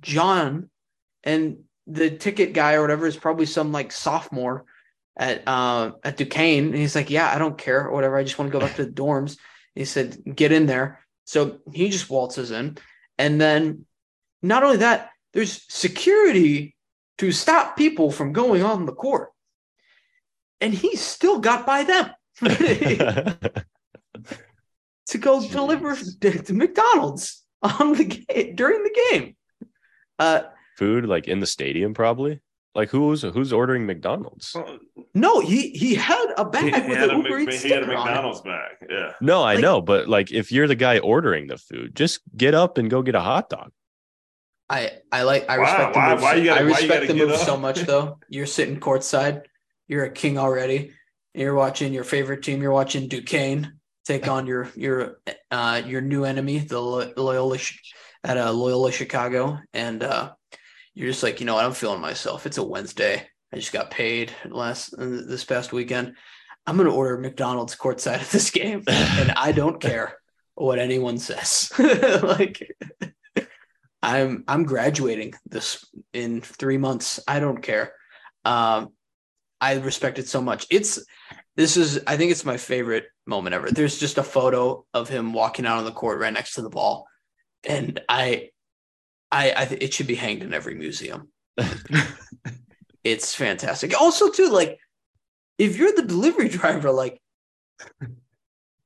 John," 0.00 0.70
and 1.22 1.64
the 1.86 2.10
ticket 2.10 2.52
guy 2.54 2.74
or 2.74 2.80
whatever 2.82 3.06
is 3.06 3.16
probably 3.16 3.46
some 3.46 3.70
like 3.70 3.92
sophomore 3.92 4.64
at 5.16 5.42
uh, 5.46 5.92
at 6.02 6.16
Duquesne, 6.16 6.66
and 6.66 6.74
he's 6.74 6.96
like, 6.96 7.10
"Yeah, 7.10 7.30
I 7.32 7.38
don't 7.38 7.56
care 7.56 7.86
or 7.86 7.92
whatever. 7.92 8.16
I 8.16 8.24
just 8.24 8.38
want 8.38 8.50
to 8.50 8.58
go 8.58 8.64
back 8.64 8.76
to 8.76 8.84
the 8.86 8.90
dorms." 8.90 9.36
He 9.74 9.84
said, 9.84 10.18
"Get 10.24 10.52
in 10.52 10.66
there." 10.66 11.00
So 11.24 11.60
he 11.72 11.88
just 11.90 12.10
waltzes 12.10 12.50
in, 12.50 12.76
and 13.20 13.38
then 13.38 13.84
not 14.42 14.62
only 14.64 14.78
that, 14.78 15.10
there's 15.34 15.62
security 15.68 16.74
to 17.18 17.30
stop 17.30 17.76
people 17.76 18.10
from 18.10 18.32
going 18.32 18.62
on 18.62 18.86
the 18.86 18.92
court. 18.92 19.28
And 20.62 20.72
he 20.72 20.96
still 20.96 21.38
got 21.38 21.66
by 21.66 21.84
them 21.84 22.10
to 22.40 23.58
go 25.18 25.40
Jeez. 25.40 25.50
deliver 25.52 25.94
to, 25.94 26.54
McDonald's 26.54 27.44
on 27.62 27.92
the 27.92 28.04
ga- 28.04 28.52
during 28.54 28.82
the 28.82 29.08
game. 29.10 29.36
Uh, 30.18 30.40
Food 30.78 31.04
like 31.04 31.28
in 31.28 31.40
the 31.40 31.46
stadium, 31.46 31.92
probably. 31.92 32.40
Like 32.74 32.90
who's 32.90 33.22
who's 33.22 33.52
ordering 33.52 33.84
McDonald's? 33.84 34.54
no, 35.14 35.40
he 35.40 35.70
he 35.70 35.94
had 35.96 36.24
a 36.36 36.44
bag 36.44 36.64
He 36.64 36.70
with 36.88 36.98
had, 36.98 37.10
an 37.10 37.16
a, 37.16 37.18
Uber 37.18 37.38
Mc- 37.40 37.48
Eats 37.54 37.62
he 37.62 37.70
had 37.70 37.80
a 37.80 37.84
sticker 37.84 37.96
on. 37.98 38.06
McDonald's 38.06 38.40
bag. 38.42 38.76
Yeah. 38.88 39.12
No, 39.20 39.42
I 39.42 39.54
Like- 39.54 39.62
know, 39.62 39.80
but 39.80 40.08
like 40.08 40.30
if 40.30 40.52
you're 40.52 40.68
the 40.68 40.76
guy 40.76 40.98
ordering 41.00 41.48
the 41.48 41.56
food, 41.56 41.96
just 41.96 42.20
get 42.36 42.54
up 42.54 42.78
and 42.78 42.88
go 42.88 43.02
get 43.02 43.16
a 43.16 43.20
hot 43.20 43.50
dog. 43.50 43.72
I 44.68 44.92
I 45.10 45.24
like 45.24 45.48
I 45.50 45.58
Why- 45.58 45.64
respect 45.64 45.96
why- 45.96 46.08
the 46.10 46.14
move. 46.14 46.22
why 46.22 46.34
you 46.34 46.44
gotta- 46.44 46.60
I 46.60 46.62
why 46.62 46.68
you 46.68 46.74
respect 46.76 47.06
the 47.08 47.14
move 47.14 47.30
up? 47.32 47.40
so 47.40 47.56
much 47.56 47.80
though. 47.90 48.18
You're 48.28 48.46
sitting 48.46 48.78
courtside. 48.78 49.42
You're 49.88 50.04
a 50.04 50.10
king 50.12 50.38
already. 50.38 50.92
You're 51.34 51.54
watching 51.54 51.92
your 51.92 52.04
favorite 52.04 52.42
team. 52.44 52.62
You're 52.62 52.70
watching 52.72 53.08
Duquesne 53.08 53.80
take 54.04 54.28
on 54.28 54.46
your 54.46 54.68
your 54.76 55.20
uh 55.50 55.82
your 55.84 56.00
new 56.02 56.24
enemy, 56.24 56.58
the 56.60 56.78
Loyola 56.80 57.58
at 58.22 58.36
uh, 58.36 58.52
Loyola 58.52 58.92
Chicago, 58.92 59.58
and 59.72 60.04
uh 60.04 60.30
you're 60.94 61.08
just 61.10 61.22
like, 61.22 61.40
you 61.40 61.46
know 61.46 61.54
what? 61.54 61.64
I'm 61.64 61.72
feeling 61.72 62.00
myself. 62.00 62.46
It's 62.46 62.58
a 62.58 62.64
Wednesday. 62.64 63.26
I 63.52 63.56
just 63.56 63.72
got 63.72 63.90
paid 63.90 64.32
last 64.48 64.94
uh, 64.94 65.06
this 65.26 65.44
past 65.44 65.72
weekend. 65.72 66.14
I'm 66.66 66.76
gonna 66.76 66.94
order 66.94 67.18
McDonald's 67.18 67.76
courtside 67.76 68.20
of 68.20 68.30
this 68.30 68.50
game, 68.50 68.84
and 68.86 69.32
I 69.36 69.52
don't 69.52 69.80
care 69.80 70.18
what 70.54 70.78
anyone 70.78 71.18
says. 71.18 71.72
like 72.22 72.76
I'm 74.02 74.44
I'm 74.46 74.64
graduating 74.64 75.34
this 75.46 75.84
in 76.12 76.40
three 76.40 76.78
months. 76.78 77.20
I 77.26 77.40
don't 77.40 77.62
care. 77.62 77.92
Um, 78.44 78.90
I 79.60 79.74
respect 79.76 80.18
it 80.18 80.28
so 80.28 80.40
much. 80.40 80.66
It's 80.70 81.04
this 81.56 81.76
is 81.76 82.00
I 82.06 82.16
think 82.16 82.30
it's 82.32 82.44
my 82.44 82.56
favorite 82.56 83.06
moment 83.26 83.54
ever. 83.54 83.70
There's 83.70 83.98
just 83.98 84.18
a 84.18 84.22
photo 84.22 84.84
of 84.94 85.08
him 85.08 85.32
walking 85.32 85.66
out 85.66 85.78
on 85.78 85.84
the 85.84 85.92
court 85.92 86.20
right 86.20 86.32
next 86.32 86.54
to 86.54 86.62
the 86.62 86.70
ball, 86.70 87.06
and 87.64 88.00
I, 88.08 88.50
I, 89.32 89.52
I 89.56 89.64
th- 89.64 89.82
it 89.82 89.94
should 89.94 90.06
be 90.06 90.14
hanged 90.14 90.42
in 90.42 90.54
every 90.54 90.74
museum. 90.74 91.28
it's 93.04 93.34
fantastic. 93.34 93.98
Also, 94.00 94.30
too, 94.30 94.50
like 94.50 94.78
if 95.58 95.76
you're 95.76 95.92
the 95.92 96.02
delivery 96.02 96.48
driver, 96.58 96.90
like 96.90 97.20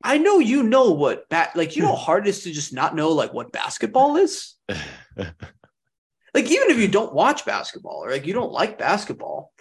I 0.02 0.18
know 0.18 0.38
you 0.38 0.62
know 0.62 0.90
what 0.90 1.28
bat 1.30 1.56
like 1.56 1.76
you 1.76 1.82
know 1.82 1.88
how 1.88 1.94
hard 1.94 2.26
it 2.26 2.30
is 2.30 2.42
to 2.42 2.52
just 2.52 2.74
not 2.74 2.94
know 2.94 3.10
like 3.10 3.32
what 3.32 3.52
basketball 3.52 4.16
is. 4.16 4.54
like 4.68 6.50
even 6.50 6.70
if 6.70 6.78
you 6.78 6.88
don't 6.88 7.14
watch 7.14 7.46
basketball 7.46 8.04
or 8.04 8.10
like 8.10 8.26
you 8.26 8.34
don't 8.34 8.52
like 8.52 8.76
basketball, 8.76 9.52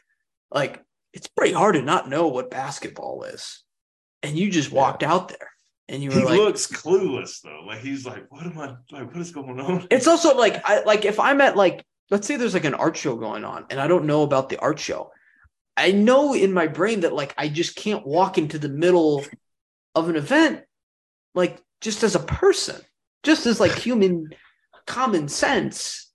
like 0.51 0.83
it's 1.13 1.27
pretty 1.27 1.53
hard 1.53 1.75
to 1.75 1.81
not 1.81 2.09
know 2.09 2.27
what 2.27 2.51
basketball 2.51 3.23
is. 3.23 3.63
And 4.21 4.37
you 4.37 4.51
just 4.51 4.71
walked 4.71 5.01
yeah. 5.01 5.13
out 5.13 5.29
there 5.29 5.52
and 5.93 6.01
you 6.01 6.09
were 6.09 6.17
he 6.17 6.25
like 6.25 6.37
looks 6.39 6.65
clueless 6.65 7.41
though. 7.41 7.61
Like 7.67 7.79
he's 7.79 8.03
like, 8.03 8.25
what 8.31 8.43
am 8.45 8.57
I 8.57 8.75
like 8.91 9.07
what 9.07 9.17
is 9.17 9.31
going 9.31 9.59
on? 9.59 9.87
It's 9.91 10.07
also 10.07 10.35
like 10.35 10.59
I 10.67 10.81
like 10.83 11.05
if 11.05 11.19
I'm 11.19 11.39
at 11.39 11.55
like 11.55 11.85
let's 12.09 12.25
say 12.27 12.35
there's 12.35 12.55
like 12.55 12.65
an 12.65 12.73
art 12.73 12.97
show 12.97 13.15
going 13.15 13.45
on 13.45 13.65
and 13.69 13.79
I 13.79 13.87
don't 13.87 14.05
know 14.05 14.23
about 14.23 14.49
the 14.49 14.57
art 14.57 14.79
show. 14.79 15.11
I 15.77 15.91
know 15.91 16.33
in 16.33 16.51
my 16.51 16.65
brain 16.65 17.01
that 17.01 17.13
like 17.13 17.35
I 17.37 17.47
just 17.47 17.75
can't 17.75 18.07
walk 18.07 18.39
into 18.39 18.57
the 18.57 18.69
middle 18.69 19.23
of 19.93 20.09
an 20.09 20.15
event 20.15 20.63
like 21.35 21.61
just 21.79 22.03
as 22.03 22.15
a 22.15 22.19
person, 22.19 22.81
just 23.21 23.45
as 23.45 23.59
like 23.59 23.75
human 23.75 24.29
common 24.87 25.27
sense, 25.27 26.11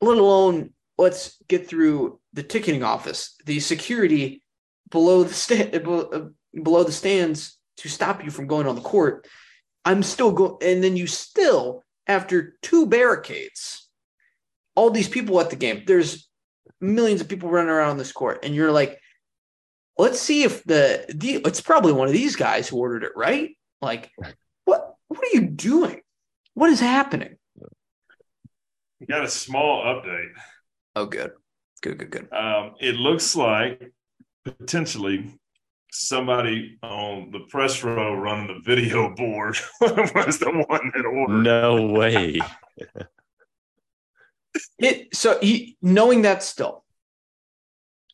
let 0.00 0.18
alone 0.18 0.70
let's 0.98 1.40
get 1.46 1.68
through 1.68 2.18
the 2.32 2.42
ticketing 2.42 2.82
office, 2.82 3.36
the 3.46 3.60
security 3.60 4.42
below 4.90 5.22
the 5.22 5.34
stand 5.34 5.72
uh, 5.86 6.22
below 6.60 6.82
the 6.82 6.90
stands 6.90 7.58
to 7.78 7.88
stop 7.88 8.24
you 8.24 8.30
from 8.30 8.46
going 8.46 8.66
on 8.66 8.74
the 8.74 8.80
court. 8.80 9.26
I'm 9.84 10.02
still 10.02 10.32
going, 10.32 10.56
and 10.62 10.82
then 10.82 10.96
you 10.96 11.06
still, 11.06 11.82
after 12.06 12.56
two 12.62 12.86
barricades, 12.86 13.88
all 14.74 14.90
these 14.90 15.08
people 15.08 15.40
at 15.40 15.50
the 15.50 15.56
game. 15.56 15.84
There's 15.86 16.28
millions 16.80 17.20
of 17.20 17.28
people 17.28 17.50
running 17.50 17.70
around 17.70 17.98
this 17.98 18.12
court, 18.12 18.44
and 18.44 18.54
you're 18.54 18.72
like, 18.72 18.98
let's 19.98 20.20
see 20.20 20.42
if 20.42 20.64
the, 20.64 21.04
the 21.14 21.42
it's 21.44 21.60
probably 21.60 21.92
one 21.92 22.08
of 22.08 22.14
these 22.14 22.36
guys 22.36 22.68
who 22.68 22.78
ordered 22.78 23.04
it, 23.04 23.12
right? 23.16 23.56
Like, 23.80 24.10
what 24.64 24.94
what 25.08 25.20
are 25.20 25.34
you 25.34 25.48
doing? 25.48 26.00
What 26.54 26.70
is 26.70 26.80
happening? 26.80 27.36
You 29.00 29.06
got 29.06 29.24
a 29.24 29.28
small 29.28 29.84
update. 29.84 30.30
Oh, 30.96 31.06
good, 31.06 31.32
good, 31.82 31.98
good, 31.98 32.10
good. 32.10 32.32
Um, 32.32 32.74
it 32.80 32.94
looks 32.94 33.36
like 33.36 33.92
potentially 34.44 35.38
somebody 35.94 36.78
on 36.82 37.30
the 37.30 37.40
press 37.48 37.82
row 37.82 38.14
running 38.14 38.48
the 38.48 38.60
video 38.64 39.10
board 39.16 39.56
was 39.80 40.38
the 40.38 40.64
one 40.68 40.92
that 40.94 41.06
ordered. 41.06 41.42
No 41.42 41.86
way. 41.86 42.40
it 44.78 45.14
so 45.14 45.38
he, 45.40 45.76
knowing 45.80 46.22
that 46.22 46.42
still, 46.42 46.84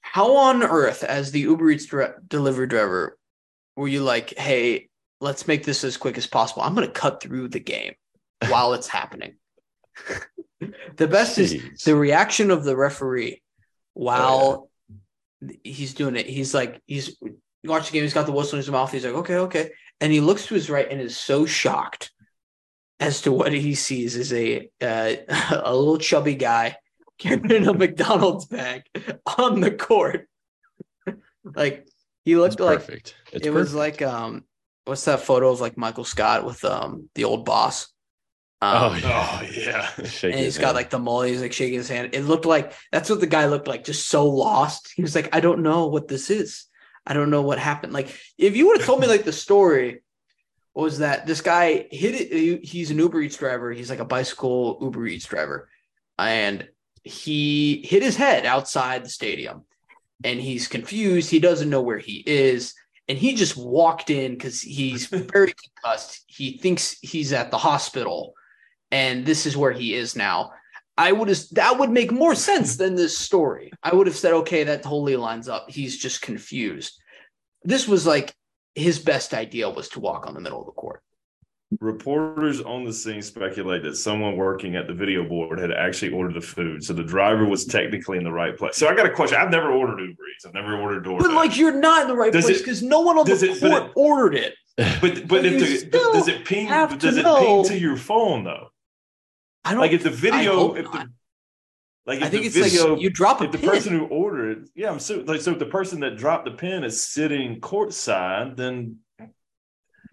how 0.03 0.37
on 0.37 0.63
earth, 0.63 1.05
as 1.05 1.31
the 1.31 1.41
Uber 1.41 1.71
Eats 1.71 1.87
delivery 2.27 2.67
driver, 2.67 3.17
were 3.77 3.89
you 3.89 4.03
like, 4.03 4.37
"Hey, 4.37 4.89
let's 5.21 5.47
make 5.47 5.65
this 5.65 5.85
as 5.85 5.97
quick 5.97 6.19
as 6.19 6.27
possible. 6.27 6.63
I'm 6.63 6.75
going 6.75 6.87
to 6.87 6.93
cut 6.93 7.23
through 7.23 7.49
the 7.49 7.61
game 7.61 7.95
while 8.49 8.73
it's 8.73 8.89
happening. 8.89 9.35
the 10.97 11.09
best 11.09 11.39
Jeez. 11.39 11.75
is 11.75 11.85
the 11.85 11.95
reaction 11.95 12.51
of 12.51 12.65
the 12.65 12.77
referee 12.77 13.43
while 13.95 14.71
oh, 15.43 15.47
yeah. 15.47 15.57
he's 15.63 15.95
doing 15.95 16.17
it. 16.17 16.27
He's 16.27 16.55
like, 16.55 16.83
he's 16.87 17.17
watching 17.65 17.93
the 17.93 17.99
game. 17.99 18.03
He's 18.03 18.15
got 18.15 18.27
the 18.27 18.33
whistle 18.33 18.57
in 18.57 18.61
his 18.61 18.71
mouth. 18.71 18.93
He's 18.93 19.05
like, 19.05 19.15
okay, 19.15 19.37
okay. 19.37 19.71
And 20.01 20.13
he 20.13 20.21
looks 20.21 20.47
to 20.47 20.55
his 20.55 20.71
right 20.71 20.91
and 20.91 21.01
is 21.01 21.17
so 21.17 21.47
shocked 21.47 22.11
as 22.99 23.23
to 23.23 23.33
what 23.33 23.53
he 23.53 23.75
sees 23.75 24.17
is 24.17 24.33
a 24.33 24.69
uh, 24.81 25.15
a 25.65 25.75
little 25.75 25.99
chubby 25.99 26.35
guy 26.35 26.77
carrying 27.19 27.67
a 27.67 27.75
McDonald's 27.75 28.47
bag 28.47 28.83
on 29.39 29.61
the 29.61 29.71
court. 29.71 30.29
like 31.45 31.87
he 32.25 32.37
looked 32.37 32.55
it's 32.55 32.61
like 32.61 32.79
perfect. 32.79 33.15
It's 33.33 33.47
it 33.47 33.53
perfect. 33.53 33.55
was 33.55 33.75
like 33.75 34.03
um 34.03 34.45
what's 34.85 35.05
that 35.05 35.21
photo 35.21 35.51
of 35.51 35.61
like 35.61 35.77
Michael 35.77 36.05
Scott 36.05 36.45
with 36.45 36.65
um 36.65 37.09
the 37.15 37.25
old 37.25 37.45
boss? 37.45 37.89
Um, 38.63 38.93
oh 38.93 38.97
yeah, 38.97 39.41
oh, 39.41 39.47
yeah. 39.51 39.91
and 40.31 40.39
he's 40.39 40.59
got 40.59 40.75
like 40.75 40.91
the 40.91 40.99
mole. 40.99 41.23
He's 41.23 41.41
like 41.41 41.55
shaking 41.55 41.79
his 41.79 41.89
hand. 41.89 42.11
It 42.15 42.25
looked 42.25 42.45
like 42.45 42.75
that's 42.93 43.09
what 43.09 43.21
the 43.21 43.27
guy 43.27 43.47
looked 43.47 43.67
like, 43.67 43.85
just 43.85 44.09
so 44.09 44.27
lost. 44.29 44.93
He 44.95 45.01
was 45.01 45.15
like, 45.15 45.35
I 45.35 45.41
don't 45.41 45.63
know 45.63 45.87
what 45.87 46.09
this 46.09 46.29
is. 46.29 46.67
I 47.11 47.13
don't 47.13 47.31
know 47.31 47.43
what 47.43 47.59
happened. 47.59 47.93
Like 47.93 48.17
if 48.39 48.57
you 48.57 48.67
would 48.69 48.79
have 48.79 48.87
told 48.87 49.01
me 49.01 49.07
like 49.07 49.25
the 49.25 49.33
story 49.33 50.03
was 50.75 50.99
that 50.99 51.27
this 51.27 51.41
guy 51.41 51.87
hit 51.91 52.15
it. 52.15 52.65
He's 52.65 52.91
an 52.91 52.99
Uber 52.99 53.21
Eats 53.21 53.37
driver. 53.37 53.73
He's 53.73 53.91
like 53.91 53.99
a 53.99 54.05
bicycle 54.05 54.79
Uber 54.81 55.07
Eats 55.07 55.27
driver, 55.27 55.69
and 56.19 56.69
he 57.05 57.85
hit 57.85 58.03
his 58.03 58.17
head 58.17 58.47
outside 58.47 59.05
the 59.05 59.11
stadium, 59.11 59.65
and 60.25 60.41
he's 60.41 60.69
confused. 60.69 61.31
He 61.31 61.41
doesn't 61.41 61.69
know 61.69 61.83
where 61.83 61.99
he 61.99 62.23
is 62.27 62.75
and 63.11 63.19
he 63.19 63.35
just 63.35 63.57
walked 63.57 64.09
in 64.09 64.35
because 64.35 64.61
he's 64.61 65.07
very 65.09 65.53
concussed. 65.53 66.23
He 66.29 66.59
thinks 66.59 66.97
he's 67.01 67.33
at 67.33 67.51
the 67.51 67.59
hospital, 67.59 68.35
and 68.93 69.27
this 69.27 69.47
is 69.47 69.57
where 69.57 69.73
he 69.73 69.95
is 69.95 70.15
now. 70.15 70.53
I 70.97 71.11
would 71.11 71.27
have 71.27 71.41
that 71.53 71.77
would 71.77 71.91
make 71.91 72.13
more 72.13 72.37
sense 72.37 72.77
than 72.77 72.95
this 72.95 73.19
story. 73.19 73.73
I 73.83 73.97
would 73.97 74.07
have 74.07 74.17
said, 74.17 74.33
okay, 74.35 74.63
that 74.63 74.85
totally 74.85 75.17
lines 75.17 75.49
up. 75.49 75.69
He's 75.69 75.99
just 75.99 76.23
confused. 76.23 77.00
This 77.63 77.87
was 77.87 78.07
like 78.07 78.35
his 78.75 78.99
best 78.99 79.35
idea 79.35 79.69
was 79.69 79.89
to 79.91 80.01
walk 80.01 80.27
on 80.27 80.35
the 80.35 80.41
middle 80.41 80.61
of 80.61 80.67
the 80.67 80.73
court. 80.73 81.03
Reporters 81.81 82.61
on 82.61 82.85
the 82.85 82.93
scene 82.93 83.23
speculate 83.23 83.85
that 83.85 83.95
someone 83.95 84.37
working 84.37 84.75
at 84.75 84.89
the 84.89 84.95
video 84.95 85.25
board 85.25 85.61
had 85.61 85.71
actually 85.71 86.13
ordered 86.13 86.35
the 86.35 86.41
food, 86.41 86.83
so 86.83 86.93
the 86.93 87.05
driver 87.05 87.45
was 87.45 87.65
technically 87.65 88.19
in 88.19 88.25
the 88.25 88.33
right 88.33 88.57
place. 88.57 88.77
So 88.77 88.89
I 88.89 88.95
got 88.97 89.07
a 89.07 89.11
question. 89.11 89.39
I've 89.41 89.53
never 89.53 89.71
ordered 89.71 90.01
Uber 90.01 90.23
Eats. 90.35 90.47
I've 90.47 90.55
never 90.55 90.77
ordered 90.77 91.05
DoorDash. 91.05 91.21
But 91.21 91.33
like, 91.33 91.57
you're 91.57 91.79
not 91.79 92.03
in 92.03 92.09
the 92.09 92.17
right 92.17 92.33
does 92.33 92.47
place 92.47 92.59
because 92.59 92.83
no 92.83 93.01
one 93.01 93.19
on 93.19 93.25
the 93.25 93.35
it, 93.35 93.61
court 93.61 93.85
it, 93.85 93.93
ordered 93.95 94.35
it. 94.35 94.55
But 95.01 95.29
but, 95.29 95.45
if 95.45 95.91
the, 95.91 95.91
does 95.91 96.27
it 96.27 96.45
ping? 96.45 96.67
Does 96.67 97.17
it 97.17 97.25
ping 97.25 97.65
to 97.65 97.79
your 97.79 97.97
phone 97.97 98.45
though? 98.45 98.69
I 99.65 99.73
don't 99.73 99.81
like 99.81 99.93
if 99.93 100.03
the 100.03 100.11
video. 100.11 100.75
If 100.75 100.91
the, 100.91 101.11
like 102.07 102.23
I 102.23 102.31
think 102.31 102.47
it's 102.47 102.57
video, 102.57 102.95
like 102.95 103.03
you 103.03 103.11
drop 103.11 103.43
a 103.43 103.45
if 103.45 103.53
pin. 103.53 103.61
the 103.61 103.67
person 103.67 103.93
who 103.93 104.07
ordered 104.07 104.30
it, 104.63 104.69
yeah, 104.75 104.91
I'm 104.91 104.99
so 104.99 105.23
like 105.27 105.41
so 105.41 105.53
if 105.53 105.59
the 105.59 105.67
person 105.67 106.01
that 106.01 106.17
dropped 106.17 106.45
the 106.45 106.53
pin 106.53 106.85
is 106.85 107.03
sitting 107.03 107.61
courtside, 107.61 108.57
then 108.57 108.99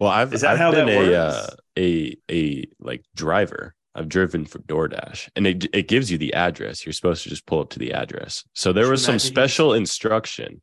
well, 0.00 0.10
I've 0.10 0.32
is 0.32 0.42
that 0.42 0.52
I've 0.52 0.58
how 0.58 0.70
been 0.70 0.86
that 0.86 1.08
a 1.08 1.20
uh, 1.20 1.46
a 1.78 2.16
a 2.30 2.64
like 2.80 3.04
driver. 3.14 3.74
I've 3.94 4.08
driven 4.08 4.44
for 4.44 4.60
DoorDash, 4.60 5.30
and 5.34 5.46
it 5.46 5.66
it 5.74 5.88
gives 5.88 6.10
you 6.10 6.18
the 6.18 6.34
address. 6.34 6.86
You're 6.86 6.92
supposed 6.92 7.24
to 7.24 7.30
just 7.30 7.46
pull 7.46 7.60
up 7.60 7.70
to 7.70 7.78
the 7.78 7.92
address. 7.92 8.44
So 8.54 8.72
there 8.72 8.88
was 8.88 9.04
some 9.04 9.18
special 9.18 9.74
instruction 9.74 10.62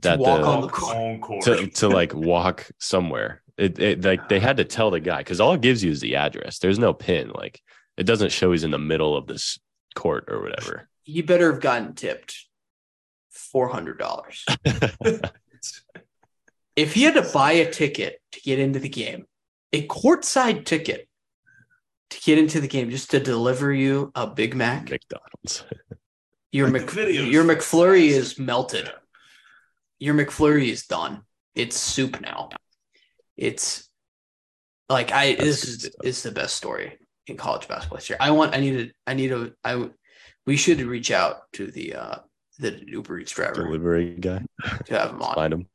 that 0.00 0.16
to 0.16 0.22
walk 0.22 0.40
the, 0.40 0.46
on 0.46 0.60
the 1.12 1.18
court. 1.18 1.42
to 1.44 1.66
to 1.66 1.88
like 1.88 2.14
walk 2.14 2.70
somewhere. 2.78 3.42
It, 3.56 3.78
it 3.78 4.04
like 4.04 4.28
they 4.28 4.40
had 4.40 4.58
to 4.58 4.64
tell 4.64 4.90
the 4.90 5.00
guy 5.00 5.18
because 5.18 5.40
all 5.40 5.52
it 5.54 5.60
gives 5.60 5.82
you 5.82 5.90
is 5.90 6.00
the 6.00 6.16
address. 6.16 6.58
There's 6.60 6.78
no 6.78 6.94
pin. 6.94 7.30
Like 7.34 7.60
it 7.96 8.04
doesn't 8.04 8.30
show 8.30 8.52
he's 8.52 8.64
in 8.64 8.70
the 8.70 8.78
middle 8.78 9.16
of 9.16 9.26
this 9.26 9.58
court 9.94 10.26
or 10.28 10.40
whatever. 10.40 10.88
You 11.04 11.24
better 11.24 11.50
have 11.50 11.60
gotten 11.60 11.94
tipped 11.94 12.46
four 13.30 13.68
hundred 13.68 13.98
dollars. 13.98 14.44
if 16.76 16.94
he 16.94 17.02
had 17.02 17.14
to 17.14 17.30
buy 17.32 17.52
a 17.52 17.70
ticket 17.70 18.20
to 18.32 18.40
get 18.40 18.58
into 18.58 18.78
the 18.78 18.88
game, 18.88 19.26
a 19.72 19.86
courtside 19.86 20.64
ticket 20.64 21.08
to 22.10 22.20
get 22.20 22.38
into 22.38 22.60
the 22.60 22.68
game 22.68 22.90
just 22.90 23.10
to 23.10 23.20
deliver 23.20 23.72
you 23.72 24.10
a 24.14 24.26
Big 24.26 24.54
Mac, 24.54 24.90
McDonald's. 24.90 25.64
Your 26.52 26.66
Mc, 26.66 26.92
your 27.30 27.44
McFlurry 27.44 28.08
is 28.08 28.36
melted. 28.36 28.90
Your 30.00 30.14
McFlurry 30.14 30.66
is 30.66 30.84
done. 30.84 31.22
It's 31.54 31.76
soup 31.76 32.20
now. 32.20 32.48
It's 33.36 33.88
like 34.88 35.12
I 35.12 35.34
That's 35.34 35.44
this 35.44 35.64
is 35.64 35.90
is 36.02 36.24
the 36.24 36.32
best 36.32 36.56
story 36.56 36.98
in 37.28 37.36
college 37.36 37.68
basketball 37.68 37.98
this 37.98 38.10
year. 38.10 38.16
I 38.18 38.32
want 38.32 38.56
I 38.56 38.58
need 38.58 38.72
to 38.72 38.90
I 39.06 39.14
need 39.14 39.28
to 39.28 39.52
I 39.62 39.90
we 40.44 40.56
should 40.56 40.80
reach 40.80 41.12
out 41.12 41.42
to 41.52 41.70
the 41.70 41.94
uh 41.94 42.16
the 42.60 42.82
Uber 42.86 43.18
Eats 43.18 43.32
driver 43.32 43.64
delivery 43.64 44.16
guy 44.16 44.44
to 44.86 44.98
have 44.98 45.10
him 45.10 45.22
on. 45.22 45.34
Find 45.34 45.52
him. 45.52 45.68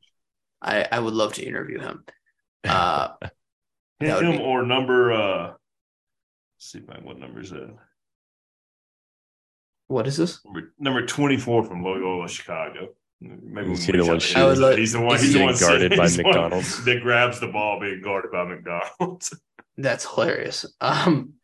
I, 0.62 0.86
I 0.90 0.98
would 1.00 1.14
love 1.14 1.34
to 1.34 1.44
interview 1.44 1.80
him. 1.80 2.04
Uh, 2.66 3.12
him 4.00 4.32
be... 4.32 4.38
or 4.42 4.66
number. 4.66 5.12
Uh, 5.12 5.52
see 6.58 6.78
if 6.78 6.90
I, 6.90 6.98
what 6.98 7.16
number 7.16 7.38
is 7.40 7.50
that? 7.50 7.76
What 9.86 10.08
is 10.08 10.16
this? 10.16 10.40
Number, 10.44 10.72
number 10.78 11.06
24 11.06 11.64
from 11.64 11.84
Loyola, 11.84 12.28
Chicago. 12.28 12.88
Maybe 13.20 13.72
Is 13.72 13.86
we 13.86 13.92
he 13.92 13.98
the 13.98 14.04
one 14.04 14.16
out 14.16 14.20
to 14.20 14.26
shooting? 14.26 14.42
him. 14.42 14.60
Like- 14.60 14.78
he's 14.78 14.92
the 14.92 15.00
one. 15.00 15.14
is 15.16 15.22
He's 15.22 15.32
the 15.32 15.42
one 15.44 15.56
guarded 15.56 15.96
by 15.96 16.02
he's 16.02 16.16
the 16.16 16.22
one 16.24 16.32
McDonald's? 16.34 16.84
that 16.84 17.02
grabs 17.02 17.40
the 17.40 17.46
ball 17.46 17.80
being 17.80 18.02
guarded 18.02 18.32
by 18.32 18.44
McDonald's. 18.44 19.38
That's 19.76 20.12
hilarious. 20.12 20.66
Um, 20.80 21.34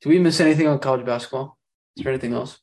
do 0.00 0.08
we 0.10 0.18
miss 0.18 0.40
anything 0.40 0.66
on 0.68 0.78
college 0.78 1.04
basketball? 1.04 1.58
Is 1.96 2.04
there 2.04 2.12
anything 2.12 2.34
else? 2.34 2.60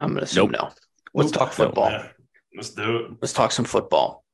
I'm 0.00 0.10
gonna 0.10 0.22
assume 0.22 0.50
Nope. 0.50 0.62
no. 0.62 0.72
Let's 1.14 1.32
Nope. 1.32 1.38
talk 1.40 1.52
football. 1.52 1.90
Yeah, 1.90 2.08
let's 2.54 2.70
do 2.70 2.96
it. 2.96 3.10
Let's 3.22 3.32
talk 3.32 3.52
some 3.52 3.64
football. 3.64 4.24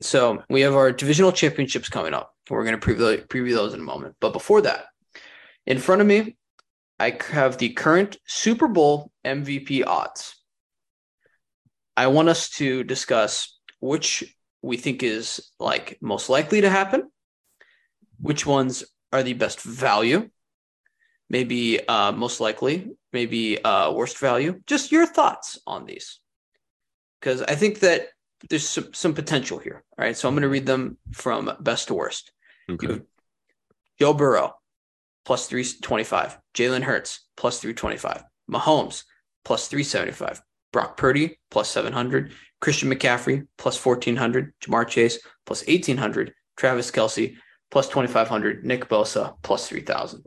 So 0.00 0.42
we 0.48 0.62
have 0.62 0.74
our 0.74 0.92
divisional 0.92 1.32
championships 1.32 1.88
coming 1.90 2.14
up. 2.14 2.34
We're 2.48 2.64
going 2.64 2.80
to 2.80 2.84
preview 2.86 3.26
preview 3.28 3.52
those 3.54 3.74
in 3.74 3.80
a 3.80 3.84
moment. 3.84 4.16
But 4.20 4.32
before 4.32 4.62
that, 4.62 4.86
in 5.66 5.78
front 5.78 6.00
of 6.00 6.06
me, 6.06 6.36
I 6.98 7.18
have 7.30 7.58
the 7.58 7.68
current 7.70 8.16
Super 8.26 8.66
Bowl 8.66 9.12
MVP 9.24 9.84
odds. 9.86 10.34
I 11.96 12.06
want 12.06 12.28
us 12.30 12.48
to 12.50 12.82
discuss 12.82 13.58
which 13.80 14.24
we 14.62 14.78
think 14.78 15.02
is 15.02 15.50
like 15.60 15.98
most 16.00 16.28
likely 16.30 16.62
to 16.62 16.70
happen, 16.70 17.10
which 18.20 18.46
ones 18.46 18.84
are 19.12 19.22
the 19.22 19.34
best 19.34 19.60
value, 19.60 20.30
maybe 21.30 21.80
uh, 21.88 22.12
most 22.12 22.40
likely, 22.40 22.90
maybe 23.12 23.62
uh, 23.64 23.92
worst 23.92 24.18
value. 24.18 24.60
Just 24.66 24.92
your 24.92 25.06
thoughts 25.06 25.58
on 25.66 25.86
these, 25.86 26.20
because 27.20 27.40
I 27.42 27.54
think 27.54 27.80
that 27.80 28.08
there's 28.50 28.68
some, 28.68 28.92
some 28.92 29.14
potential 29.14 29.58
here. 29.58 29.82
All 29.98 30.04
right, 30.04 30.16
so 30.16 30.28
I'm 30.28 30.34
going 30.34 30.42
to 30.42 30.48
read 30.48 30.66
them 30.66 30.98
from 31.12 31.50
best 31.60 31.88
to 31.88 31.94
worst. 31.94 32.32
Okay. 32.68 33.00
Joe 33.98 34.14
Burrow 34.14 34.54
plus 35.24 35.46
325, 35.46 36.38
Jalen 36.54 36.82
Hurts 36.82 37.26
plus 37.36 37.60
325, 37.60 38.24
Mahomes 38.50 39.04
plus 39.44 39.68
375, 39.68 40.42
Brock 40.72 40.96
Purdy 40.96 41.38
plus 41.50 41.68
700, 41.70 42.32
Christian 42.60 42.90
McCaffrey 42.90 43.46
plus 43.58 43.84
1400, 43.84 44.52
Ja'Marr 44.62 44.88
Chase 44.88 45.18
plus 45.44 45.66
1800, 45.66 46.32
Travis 46.56 46.90
Kelce 46.90 47.36
plus 47.70 47.88
2500, 47.88 48.64
Nick 48.64 48.88
Bosa 48.88 49.36
plus 49.42 49.68
3000. 49.68 50.24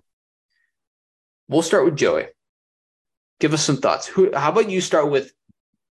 We'll 1.47 1.61
start 1.61 1.85
with 1.85 1.95
Joey. 1.95 2.27
Give 3.39 3.53
us 3.53 3.63
some 3.63 3.77
thoughts. 3.77 4.07
Who? 4.07 4.31
How 4.33 4.51
about 4.51 4.69
you 4.69 4.81
start 4.81 5.09
with 5.11 5.33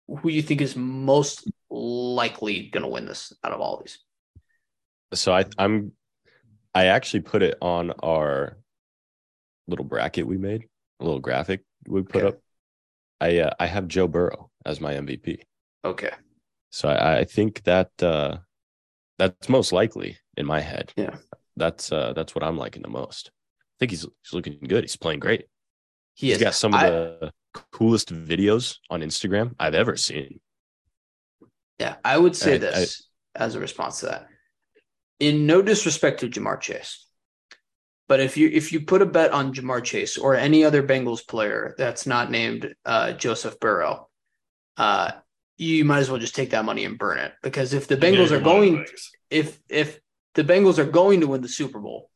who 0.07 0.29
you 0.29 0.41
think 0.41 0.61
is 0.61 0.75
most 0.75 1.47
likely 1.69 2.69
going 2.69 2.83
to 2.83 2.89
win 2.89 3.05
this 3.05 3.33
out 3.43 3.51
of 3.51 3.61
all 3.61 3.77
these? 3.77 3.99
So 5.13 5.33
I 5.33 5.45
I'm 5.57 5.91
I 6.73 6.85
actually 6.85 7.21
put 7.21 7.43
it 7.43 7.57
on 7.61 7.91
our 8.03 8.57
little 9.67 9.85
bracket 9.85 10.27
we 10.27 10.37
made, 10.37 10.65
a 10.99 11.03
little 11.03 11.19
graphic 11.19 11.61
we 11.87 12.01
put 12.01 12.23
Okay. 12.23 12.27
up. 12.27 12.41
I 13.21 13.37
uh, 13.39 13.51
I 13.59 13.67
have 13.67 13.87
Joe 13.87 14.07
Burrow 14.07 14.49
as 14.65 14.81
my 14.81 14.93
MVP. 14.93 15.39
Okay. 15.83 16.11
So 16.71 16.89
I, 16.89 17.19
I 17.19 17.23
think 17.23 17.63
that 17.63 17.91
uh, 18.01 18.37
that's 19.17 19.47
most 19.47 19.71
likely 19.71 20.17
in 20.35 20.45
my 20.45 20.59
head. 20.59 20.91
Yeah. 20.97 21.15
That's 21.55 21.91
uh, 21.91 22.13
that's 22.13 22.35
what 22.35 22.43
I'm 22.43 22.57
liking 22.57 22.81
the 22.81 22.89
most. 22.89 23.31
I 23.75 23.77
think 23.79 23.91
he's 23.91 24.01
he's 24.01 24.33
looking 24.33 24.57
good. 24.67 24.83
He's 24.83 24.95
playing 24.95 25.19
great. 25.19 25.45
He 26.13 26.27
He's 26.27 26.37
is. 26.37 26.43
got 26.43 26.53
some 26.53 26.73
of 26.73 26.79
I- 26.79 26.89
the 26.89 27.31
coolest 27.71 28.13
videos 28.13 28.77
on 28.89 29.01
Instagram 29.01 29.53
I've 29.59 29.73
ever 29.75 29.97
seen. 29.97 30.39
Yeah, 31.79 31.95
I 32.05 32.17
would 32.17 32.35
say 32.35 32.55
I- 32.55 32.57
this 32.57 33.07
as 33.35 33.55
a 33.55 33.59
response 33.59 33.99
to 33.99 34.05
that. 34.07 34.27
In 35.19 35.45
no 35.45 35.61
disrespect 35.61 36.21
to 36.21 36.29
Ja'Marr 36.29 36.59
Chase, 36.59 37.05
but 38.07 38.19
if 38.19 38.35
you 38.37 38.49
if 38.49 38.71
you 38.73 38.81
put 38.85 39.01
a 39.01 39.05
bet 39.05 39.31
on 39.31 39.53
Ja'Marr 39.53 39.83
Chase 39.83 40.17
or 40.17 40.35
any 40.35 40.63
other 40.65 40.83
Bengals 40.83 41.25
player 41.27 41.73
that's 41.77 42.05
not 42.05 42.31
named 42.31 42.73
uh, 42.85 43.13
Joseph 43.13 43.59
Burrow, 43.59 44.09
uh, 44.77 45.11
you 45.57 45.85
might 45.85 45.99
as 45.99 46.09
well 46.09 46.19
just 46.19 46.35
take 46.35 46.49
that 46.51 46.65
money 46.65 46.83
and 46.85 46.97
burn 46.97 47.17
it 47.17 47.33
because 47.43 47.73
if 47.73 47.87
the 47.87 47.95
Bengals 47.97 48.31
Yeah, 48.31 48.37
are 48.37 48.41
going 48.41 48.85
if 49.29 49.59
if 49.69 49.99
the 50.33 50.43
Bengals 50.43 50.77
are 50.79 50.85
going 50.85 51.21
to 51.21 51.27
win 51.27 51.41
the 51.41 51.47
Super 51.47 51.79
Bowl, 51.79 52.09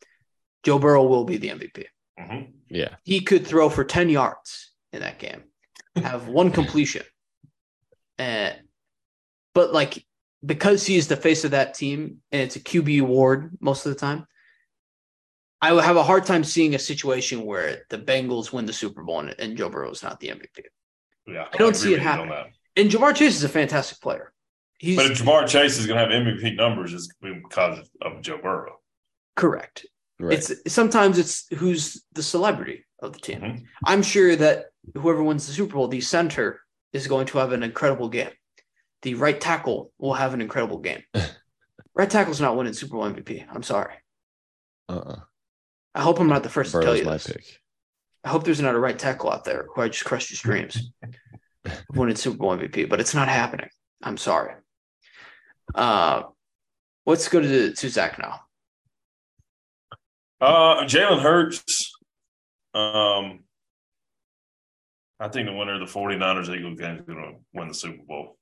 Joe 0.64 0.80
Burrow 0.80 1.04
will 1.04 1.26
be 1.26 1.38
the 1.38 1.50
MVP. 1.50 1.86
Mhm. 2.20 2.52
Yeah. 2.70 2.96
He 3.04 3.22
could 3.22 3.48
throw 3.48 3.70
for 3.70 3.84
10 3.84 4.10
yards 4.10 4.72
in 4.92 5.02
that 5.02 5.20
game, 5.20 5.44
have 5.96 6.28
one 6.28 6.52
completion. 6.52 7.04
And 8.18 8.56
but 9.54 9.72
like 9.74 10.06
because 10.46 10.86
he's 10.86 11.08
the 11.08 11.16
face 11.18 11.44
of 11.44 11.52
that 11.52 11.74
team 11.74 12.22
and 12.32 12.42
it's 12.42 12.56
a 12.56 12.60
QB 12.62 13.02
award 13.02 13.58
most 13.60 13.86
of 13.86 13.94
the 13.94 14.00
time, 14.00 14.26
I 15.62 15.74
would 15.74 15.84
have 15.84 15.98
a 15.98 16.04
hard 16.04 16.26
time 16.26 16.44
seeing 16.44 16.76
a 16.76 16.80
situation 16.80 17.44
where 17.46 17.86
the 17.90 17.98
Bengals 17.98 18.54
win 18.54 18.66
the 18.66 18.74
Super 18.74 19.04
Bowl 19.04 19.20
and, 19.20 19.36
and 19.40 19.58
Joe 19.58 19.70
Burrow 19.70 19.92
is 19.92 20.04
not 20.04 20.20
the 20.20 20.30
MVP. 20.30 20.64
Yeah, 21.28 21.48
I 21.54 21.58
don't 21.58 21.70
agree 21.70 21.80
see 21.80 21.88
it 21.94 21.98
with 21.98 22.04
you 22.04 22.10
on 22.10 22.28
happening. 22.30 22.54
And 22.78 22.90
Ja'Marr 22.90 23.16
Chase 23.16 23.36
is 23.36 23.44
a 23.44 23.50
fantastic 23.50 24.00
player. 24.00 24.32
He's 24.78 24.96
But 24.96 25.12
if 25.12 25.20
Ja'Marr 25.22 25.48
Chase 25.48 25.78
is 25.78 25.86
going 25.86 25.98
to 25.98 26.16
have 26.16 26.24
MVP 26.26 26.56
numbers, 26.56 26.94
it's 26.94 27.10
because 27.22 27.90
of 28.02 28.22
Joe 28.22 28.38
Burrow. 28.42 28.80
correct. 29.36 29.86
Right. 30.20 30.38
It's 30.38 30.52
sometimes 30.74 31.18
it's 31.18 31.48
who's 31.56 32.04
the 32.14 32.24
celebrity 32.24 32.86
of 33.02 33.14
the 33.14 33.20
team. 33.20 33.40
Mhm. 33.42 33.64
I'm 33.86 34.02
sure 34.04 34.36
that 34.36 34.66
whoever 34.96 35.24
wins 35.24 35.48
the 35.48 35.54
Super 35.54 35.76
Bowl, 35.76 35.88
the 35.88 36.02
center 36.02 36.62
is 36.92 37.08
going 37.08 37.26
to 37.28 37.38
have 37.38 37.54
an 37.54 37.64
incredible 37.64 38.10
game. 38.10 38.32
The 39.04 39.14
right 39.16 39.40
tackle 39.40 39.94
will 39.98 40.14
have 40.16 40.34
an 40.34 40.42
incredible 40.42 40.80
game. 40.80 41.04
right 41.96 42.10
tackle's 42.10 42.42
not 42.42 42.58
winning 42.58 42.74
Super 42.74 42.94
Bowl 42.98 43.10
MVP. 43.10 43.46
I'm 43.50 43.64
sorry. 43.64 43.94
uh-uh. 44.90 45.20
I 45.96 46.02
hope 46.02 46.20
I'm 46.20 46.28
not 46.28 46.44
the 46.44 46.50
first 46.50 46.72
to 46.74 46.82
tell 46.82 46.96
you 46.98 47.06
my 47.06 47.14
this. 47.14 47.28
pick. 47.28 47.60
I 48.26 48.30
hope 48.30 48.44
there's 48.44 48.62
not 48.62 48.76
a 48.76 48.80
right 48.80 49.00
tackle 49.00 49.32
out 49.32 49.46
there 49.46 49.68
who 49.74 49.82
I 49.82 49.88
just 49.88 50.04
crushed 50.06 50.30
his 50.30 50.40
dreams 50.42 50.92
of 51.66 51.96
winning 51.96 52.16
Super 52.24 52.38
Bowl 52.38 52.56
MVP, 52.58 52.90
but 52.90 53.00
it's 53.00 53.16
not 53.16 53.30
happening. 53.30 53.70
I'm 54.04 54.18
sorry. 54.18 54.54
Uh, 55.74 56.24
let's 57.06 57.28
go 57.30 57.40
to, 57.40 57.74
to 57.74 57.90
Zach 57.90 58.20
now. 58.20 58.42
Uh, 60.42 60.84
Jalen 60.84 61.22
Hurts. 61.22 61.94
Um, 62.74 63.44
I 65.20 65.28
think 65.28 65.48
the 65.48 65.54
winner 65.54 65.74
of 65.74 65.80
the 65.82 66.00
49ers 66.00 66.56
Eagles 66.56 66.80
game 66.80 66.98
is 66.98 67.02
going 67.02 67.20
to 67.20 67.34
win 67.54 67.68
the 67.68 67.74
Super 67.74 68.04
Bowl. 68.04 68.38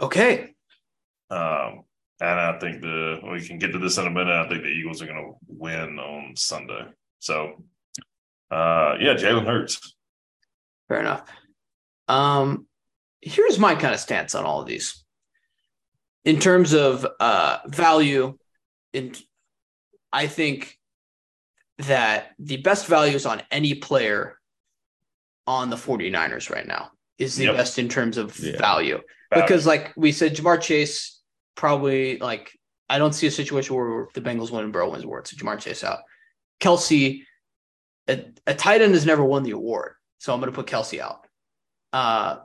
Okay. 0.00 0.54
Um, 1.30 1.84
and 2.20 2.40
I 2.40 2.58
think 2.58 2.80
the 2.82 3.20
we 3.30 3.46
can 3.46 3.58
get 3.58 3.72
to 3.72 3.78
this 3.78 3.96
in 3.96 4.06
a 4.06 4.10
minute. 4.10 4.34
I 4.34 4.48
think 4.48 4.62
the 4.62 4.68
Eagles 4.68 5.00
are 5.02 5.06
going 5.06 5.16
to 5.16 5.32
win 5.46 5.98
on 5.98 6.34
Sunday. 6.36 6.86
So, 7.20 7.64
uh, 8.50 8.96
yeah, 9.00 9.14
Jalen 9.14 9.46
Hurts. 9.46 9.94
Fair 10.88 11.00
enough. 11.00 11.22
Um, 12.08 12.66
here's 13.20 13.58
my 13.58 13.74
kind 13.74 13.94
of 13.94 14.00
stance 14.00 14.34
on 14.34 14.44
all 14.44 14.60
of 14.60 14.66
these. 14.66 15.04
In 16.24 16.40
terms 16.40 16.72
of 16.72 17.06
uh, 17.20 17.58
value, 17.66 18.36
in 18.92 19.14
I 20.12 20.26
think 20.26 20.77
that 21.78 22.32
the 22.38 22.56
best 22.58 22.86
values 22.86 23.24
on 23.26 23.42
any 23.50 23.74
player 23.74 24.38
on 25.46 25.70
the 25.70 25.76
49ers 25.76 26.50
right 26.50 26.66
now 26.66 26.90
is 27.18 27.36
the 27.36 27.44
Yep. 27.46 27.56
best 27.56 27.78
in 27.78 27.88
terms 27.88 28.18
of 28.18 28.38
Yeah. 28.38 28.56
value. 28.58 29.00
Because 29.30 29.66
like 29.66 29.92
we 29.96 30.12
said, 30.12 30.34
Ja'Marr 30.36 30.60
Chase 30.60 31.20
probably 31.54 32.18
like 32.18 32.52
I 32.90 32.96
don't 32.98 33.12
see 33.12 33.26
a 33.26 33.30
situation 33.30 33.76
where 33.76 34.08
the 34.14 34.20
Bengals 34.22 34.50
win 34.50 34.64
and 34.64 34.72
Burrow 34.72 34.90
wins 34.90 35.04
award. 35.04 35.26
So 35.28 35.36
Ja'Marr 35.36 35.60
Chase 35.60 35.84
out. 35.84 36.00
Kelce, 36.60 37.22
a, 38.08 38.24
a 38.46 38.54
tight 38.54 38.80
end 38.80 38.94
has 38.94 39.04
never 39.04 39.22
won 39.24 39.42
the 39.42 39.50
award. 39.50 39.94
So 40.18 40.32
I'm 40.32 40.40
gonna 40.40 40.52
put 40.52 40.66
Kelce 40.66 40.98
out. 41.00 41.26
Uh 41.92 42.38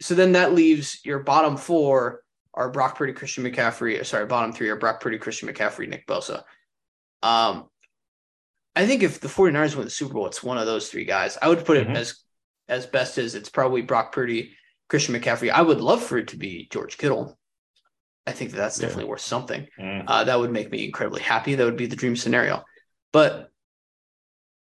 so 0.00 0.14
then 0.14 0.32
that 0.32 0.54
leaves 0.54 1.00
your 1.04 1.20
bottom 1.20 1.56
four 1.56 2.22
are 2.54 2.70
Brock 2.70 2.96
Purdy, 2.96 3.12
Christian 3.12 3.44
McCaffrey. 3.44 4.04
Sorry, 4.06 4.26
bottom 4.26 4.52
three 4.52 4.68
are 4.70 4.76
Brock 4.76 5.00
Purdy, 5.00 5.18
Christian 5.18 5.48
McCaffrey, 5.48 5.88
Nick 5.88 6.06
Bosa. 6.06 6.42
Um 7.22 7.68
I 8.76 8.86
think 8.86 9.02
if 9.02 9.20
the 9.20 9.28
49ers 9.28 9.74
win 9.74 9.84
the 9.84 9.90
Super 9.90 10.14
Bowl, 10.14 10.26
it's 10.26 10.42
one 10.42 10.58
of 10.58 10.66
those 10.66 10.88
three 10.88 11.04
guys. 11.04 11.36
I 11.42 11.48
would 11.48 11.64
put 11.64 11.76
it 11.76 11.88
Mhm. 11.88 11.96
as 11.96 12.22
as 12.68 12.86
best 12.86 13.18
as 13.18 13.34
it's 13.34 13.48
probably 13.48 13.82
Brock 13.82 14.12
Purdy, 14.12 14.56
Christian 14.88 15.12
McCaffrey. 15.12 15.50
I 15.50 15.60
would 15.60 15.80
love 15.80 16.00
for 16.04 16.18
it 16.18 16.28
to 16.28 16.36
be 16.36 16.68
George 16.70 16.96
Kittle. 16.98 17.36
I 18.28 18.32
think 18.32 18.52
that 18.52 18.58
that's 18.58 18.78
Yeah. 18.78 18.86
definitely 18.86 19.10
worth 19.10 19.22
something. 19.22 19.66
Mm. 19.76 20.04
Uh, 20.06 20.22
that 20.22 20.38
would 20.38 20.52
make 20.52 20.70
me 20.70 20.84
incredibly 20.84 21.20
happy. 21.20 21.56
That 21.56 21.64
would 21.64 21.76
be 21.76 21.86
the 21.86 21.96
dream 21.96 22.14
scenario. 22.14 22.64
But 23.12 23.50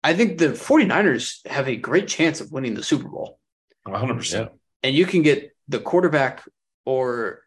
I 0.02 0.14
think 0.14 0.38
the 0.38 0.54
49ers 0.54 1.46
have 1.46 1.68
a 1.68 1.76
great 1.76 2.08
chance 2.08 2.40
of 2.40 2.50
winning 2.50 2.72
the 2.72 2.82
Super 2.82 3.08
Bowl. 3.08 3.38
100%. 3.84 4.52
And 4.82 4.94
you 4.94 5.04
can 5.04 5.20
get 5.20 5.54
the 5.68 5.80
quarterback 5.80 6.48
or 6.86 7.44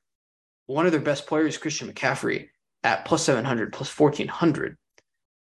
one 0.67 0.85
of 0.85 0.91
their 0.91 1.01
best 1.01 1.25
players, 1.25 1.57
Christian 1.57 1.91
McCaffrey, 1.91 2.49
at 2.83 3.05
plus 3.05 3.23
700, 3.23 3.73
plus 3.73 3.89
1400. 3.89 4.77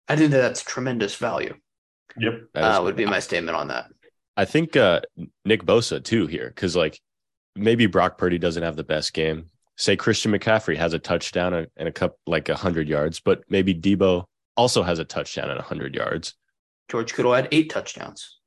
I 0.08 0.16
think 0.16 0.30
that 0.32 0.40
that's 0.40 0.62
tremendous 0.62 1.14
value, 1.16 1.54
Yep. 2.18 2.40
That 2.54 2.72
is- 2.72 2.78
uh, 2.78 2.82
would 2.82 2.96
be 2.96 3.06
my 3.06 3.20
statement 3.20 3.56
on 3.56 3.68
that. 3.68 3.90
I 4.36 4.44
think 4.46 4.76
uh, 4.76 5.02
Nick 5.44 5.64
Bosa 5.64 6.02
too 6.02 6.26
here 6.26 6.48
because 6.48 6.74
like 6.74 6.98
maybe 7.54 7.86
Brock 7.86 8.16
Purdy 8.16 8.38
doesn't 8.38 8.62
have 8.62 8.76
the 8.76 8.84
best 8.84 9.12
game. 9.12 9.50
Say 9.76 9.96
Christian 9.96 10.32
McCaffrey 10.32 10.76
has 10.76 10.94
a 10.94 10.98
touchdown 10.98 11.52
and 11.52 11.66
and 11.76 11.88
a 11.88 11.92
cup 11.92 12.16
like 12.26 12.48
a 12.48 12.56
hundred 12.56 12.88
yards, 12.88 13.20
but 13.20 13.42
maybe 13.48 13.74
Deebo 13.74 14.24
also 14.56 14.82
has 14.82 14.98
a 14.98 15.04
touchdown 15.04 15.50
and 15.50 15.58
a 15.58 15.62
hundred 15.62 15.94
yards. 15.94 16.34
George 16.88 17.14
Kittle 17.14 17.34
had 17.34 17.48
eight 17.52 17.70
touchdowns. 17.70 18.38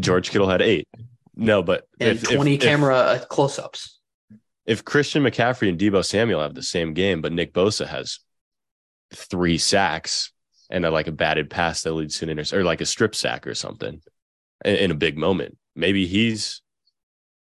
George 0.00 0.30
Kittle 0.30 0.48
had 0.48 0.62
eight. 0.62 0.86
No, 1.34 1.62
but 1.62 1.86
and 2.00 2.10
if, 2.10 2.22
20 2.22 2.54
if, 2.54 2.60
camera 2.60 2.96
uh, 2.96 3.24
close-ups. 3.26 3.98
If, 4.30 4.78
if 4.78 4.84
Christian 4.84 5.22
McCaffrey 5.22 5.68
and 5.68 5.78
Deebo 5.78 6.04
Samuel 6.04 6.40
have 6.40 6.54
the 6.54 6.62
same 6.62 6.94
game, 6.94 7.20
but 7.20 7.32
Nick 7.32 7.52
Bosa 7.52 7.86
has 7.86 8.20
three 9.14 9.58
sacks 9.58 10.32
and 10.70 10.84
a, 10.84 10.90
like 10.90 11.06
a 11.06 11.12
batted 11.12 11.50
pass 11.50 11.82
that 11.82 11.92
leads 11.92 12.18
to 12.18 12.24
an 12.24 12.30
interception 12.30 12.60
or 12.60 12.64
like 12.64 12.80
a 12.80 12.86
strip 12.86 13.14
sack 13.14 13.46
or 13.46 13.54
something 13.54 14.00
in, 14.64 14.76
in 14.76 14.90
a 14.90 14.94
big 14.94 15.16
moment, 15.16 15.56
maybe 15.74 16.06
he's 16.06 16.62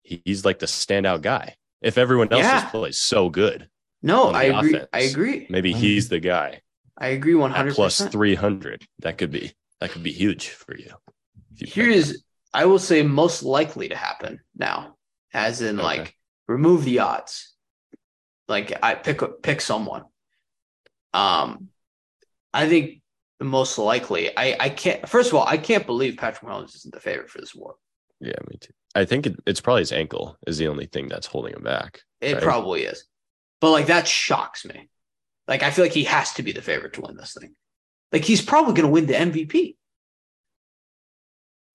he's 0.03 0.45
like 0.45 0.59
the 0.59 0.67
standout 0.67 1.23
guy. 1.23 1.57
If 1.81 1.99
everyone 1.99 2.33
else 2.33 2.47
Yeah. 2.47 2.61
just 2.61 2.69
plays 2.69 2.99
so 2.99 3.29
good, 3.29 3.69
No, 4.03 4.31
I 4.31 4.45
agree. 4.45 4.75
offense. 4.75 4.89
I 4.93 5.01
agree. 5.01 5.47
maybe 5.51 5.73
he's 5.73 6.09
the 6.09 6.21
guy. 6.21 6.63
I 6.97 7.09
agree 7.09 7.35
100%. 7.35 7.75
plus 7.75 8.03
three 8.03 8.35
hundred, 8.35 8.85
that 9.01 9.19
could 9.19 9.31
be 9.31 9.53
that 9.81 9.91
could 9.91 10.03
be 10.03 10.13
huge 10.13 10.49
for 10.51 10.77
you. 10.77 10.91
If 11.59 11.77
you 11.77 11.83
Here 11.85 11.93
bet 11.93 12.15
I 12.55 12.67
will 12.67 12.79
say, 12.79 13.03
most 13.03 13.43
likely 13.43 13.89
to 13.89 13.97
happen 13.97 14.41
now, 14.57 14.97
as 15.33 15.63
in 15.63 15.79
Okay. 15.79 15.85
like 16.03 16.17
remove 16.47 16.85
the 16.85 17.01
odds. 17.01 17.55
Like 18.49 18.73
I 18.83 18.95
pick 18.95 19.21
pick 19.43 19.61
someone. 19.61 20.05
Um, 21.15 21.69
I 22.53 22.69
think 22.69 22.91
the 22.91 23.02
most 23.43 23.78
likely. 23.78 24.36
I 24.36 24.56
I 24.59 24.69
can't. 24.69 25.09
First 25.09 25.31
of 25.31 25.35
all, 25.36 25.47
I 25.47 25.56
can't 25.56 25.86
believe 25.86 26.16
Patrick 26.16 26.51
Mahomes 26.51 26.74
isn't 26.77 26.94
the 26.94 27.01
favorite 27.01 27.31
for 27.31 27.40
this 27.40 27.55
war. 27.55 27.74
yeah, 28.20 28.35
me 28.51 28.56
too. 28.60 28.73
I 28.94 29.05
think 29.06 29.27
it, 29.27 29.36
it's 29.47 29.60
probably 29.60 29.82
his 29.82 29.93
ankle 29.93 30.36
is 30.47 30.59
the 30.59 30.69
only 30.69 30.86
thing 30.86 31.09
that's 31.09 31.27
holding 31.27 31.55
him 31.55 31.62
back. 31.62 32.02
It 32.20 32.35
Right. 32.35 32.43
probably 32.43 32.82
is, 32.82 33.05
but 33.60 33.70
like 33.70 33.86
that 33.86 34.06
shocks 34.06 34.64
me. 34.64 34.89
Like 35.48 35.62
I 35.62 35.70
feel 35.70 35.85
like 35.85 35.93
he 35.93 36.05
has 36.05 36.32
to 36.35 36.43
be 36.43 36.52
the 36.52 36.62
favorite 36.62 36.93
to 36.94 37.01
win 37.02 37.16
this 37.16 37.35
thing. 37.39 37.55
Like 38.12 38.24
he's 38.24 38.43
probably 38.43 38.74
going 38.74 38.86
to 38.86 38.93
win 38.93 39.06
the 39.06 39.14
MVP, 39.14 39.77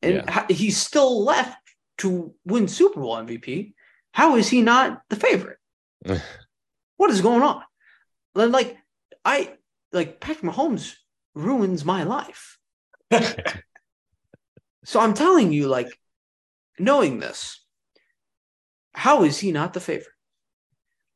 and 0.02 0.16
Yeah. 0.26 0.46
he's 0.50 0.78
still 0.78 1.24
left 1.24 1.58
to 2.00 2.34
win 2.46 2.68
Super 2.68 3.00
Bowl 3.02 3.16
MVP. 3.18 3.74
How 4.14 4.36
is 4.36 4.48
he 4.50 4.62
not 4.62 5.02
the 5.10 5.16
favorite? 5.16 5.58
what 6.98 7.10
is 7.12 7.22
going 7.22 7.42
on? 7.42 7.64
Like 8.36 8.78
I 9.26 9.54
like 9.92 10.20
Patrick 10.20 10.46
Mahomes 10.54 10.94
ruins 11.38 11.86
my 11.86 12.04
life. 12.04 12.58
So 14.84 15.02
I'm 15.02 15.14
telling 15.14 15.52
you, 15.52 15.68
like 15.68 15.90
knowing 16.80 17.20
this, 17.20 17.62
how 18.94 19.24
is 19.24 19.38
he 19.38 19.52
not 19.52 19.74
the 19.74 19.82
favorite? 19.82 20.08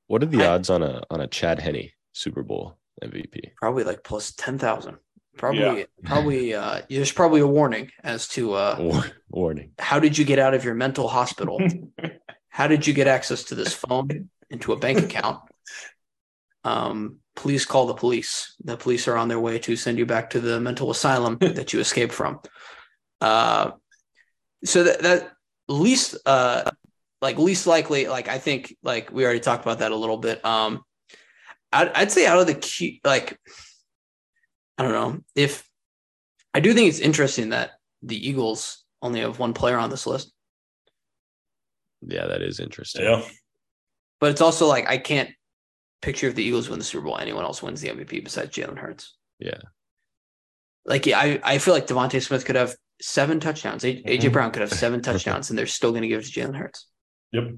What 0.07 0.21
are 0.23 0.25
the 0.27 0.43
I- 0.43 0.47
odds 0.47 0.69
on 0.69 0.83
a 0.83 1.03
on 1.09 1.21
a 1.21 1.27
Chad 1.27 1.59
Henne 1.59 1.89
Super 2.11 2.43
Bowl 2.43 2.77
MVP? 3.01 3.53
Probably 3.55 3.85
like 3.85 4.03
plus 4.03 4.33
ten 4.33 4.57
thousand. 4.59 4.97
Probably, 5.37 5.59
Yeah. 5.79 5.83
probably. 6.03 6.53
Uh, 6.53 6.81
there's 6.89 7.13
probably 7.13 7.39
a 7.39 7.47
warning 7.47 7.91
as 8.03 8.27
to 8.29 8.53
uh, 8.55 8.75
War- 8.79 9.05
Warning. 9.29 9.71
how 9.79 9.99
did 9.99 10.17
you 10.17 10.25
get 10.25 10.37
out 10.39 10.53
of 10.53 10.65
your 10.65 10.75
mental 10.75 11.07
hospital? 11.07 11.61
how 12.49 12.67
did 12.67 12.85
you 12.85 12.93
get 12.93 13.07
access 13.07 13.45
to 13.45 13.55
this 13.55 13.73
phone 13.73 14.29
into 14.49 14.73
a 14.73 14.77
bank 14.77 14.99
account? 14.99 15.39
Um, 16.63 17.17
please 17.35 17.65
call 17.65 17.87
the 17.87 17.93
police. 17.93 18.55
The 18.63 18.77
police 18.77 19.07
are 19.07 19.17
on 19.17 19.27
their 19.27 19.39
way 19.39 19.59
to 19.59 19.75
send 19.75 19.97
you 19.97 20.05
back 20.05 20.29
to 20.31 20.39
the 20.39 20.59
mental 20.59 20.91
asylum 20.91 21.37
that 21.41 21.73
you 21.73 21.79
escaped 21.79 22.13
from. 22.13 22.39
Uh, 23.19 23.71
so 24.63 24.83
that 24.83 25.01
that 25.01 25.31
least 25.67 26.17
uh 26.25 26.69
like 27.21 27.37
least 27.37 27.67
likely 27.67 28.07
like 28.07 28.27
I 28.27 28.37
think 28.37 28.75
like 28.83 29.11
we 29.11 29.23
already 29.23 29.39
talked 29.39 29.63
about 29.63 29.79
that 29.79 29.91
a 29.91 29.95
little 29.95 30.17
bit. 30.17 30.43
Um, 30.43 30.83
I'd, 31.71 31.89
I'd 31.89 32.11
say 32.11 32.25
out 32.25 32.39
of 32.39 32.47
the 32.47 32.55
key 32.55 32.99
like 33.03 33.39
I 34.77 34.83
don't 34.83 34.91
know 34.91 35.21
if 35.35 35.67
I 36.53 36.59
do 36.59 36.73
think 36.73 36.89
it's 36.89 36.99
interesting 36.99 37.49
that 37.49 37.71
the 38.01 38.27
Eagles 38.27 38.83
only 39.01 39.21
have 39.21 39.39
one 39.39 39.53
player 39.53 39.77
on 39.77 39.89
this 39.89 40.07
list. 40.07 40.33
Yeah, 42.01 42.27
that 42.27 42.41
is 42.41 42.59
interesting. 42.59 43.03
yeah. 43.03 43.21
But 44.19 44.31
it's 44.31 44.41
also 44.41 44.67
like 44.67 44.89
I 44.89 44.97
can't 44.97 45.29
picture 46.01 46.27
if 46.27 46.35
the 46.35 46.43
Eagles 46.43 46.69
win 46.69 46.79
the 46.79 46.85
Super 46.85 47.05
Bowl, 47.05 47.17
anyone 47.17 47.43
else 47.43 47.61
wins 47.63 47.81
the 47.81 47.89
MVP 47.89 48.23
besides 48.23 48.55
Jalen 48.55 48.77
Hurts. 48.77 49.15
Yeah. 49.39 49.57
Like 50.85 51.05
yeah, 51.05 51.19
I, 51.19 51.39
I 51.43 51.57
feel 51.59 51.73
like 51.73 51.87
DeVonta 51.87 52.21
Smith 52.21 52.45
could 52.45 52.55
have 52.55 52.75
seven 53.01 53.39
touchdowns. 53.39 53.83
AJ 53.83 54.03
Mhm. 54.05 54.31
Brown 54.33 54.51
could 54.51 54.61
have 54.61 54.71
seven 54.73 55.01
touchdowns, 55.07 55.49
and 55.49 55.57
they're 55.59 55.67
still 55.67 55.91
going 55.91 56.01
to 56.01 56.07
give 56.07 56.21
it 56.21 56.25
to 56.25 56.39
Jalen 56.39 56.55
Hurts. 56.57 56.87
Yep. 57.31 57.51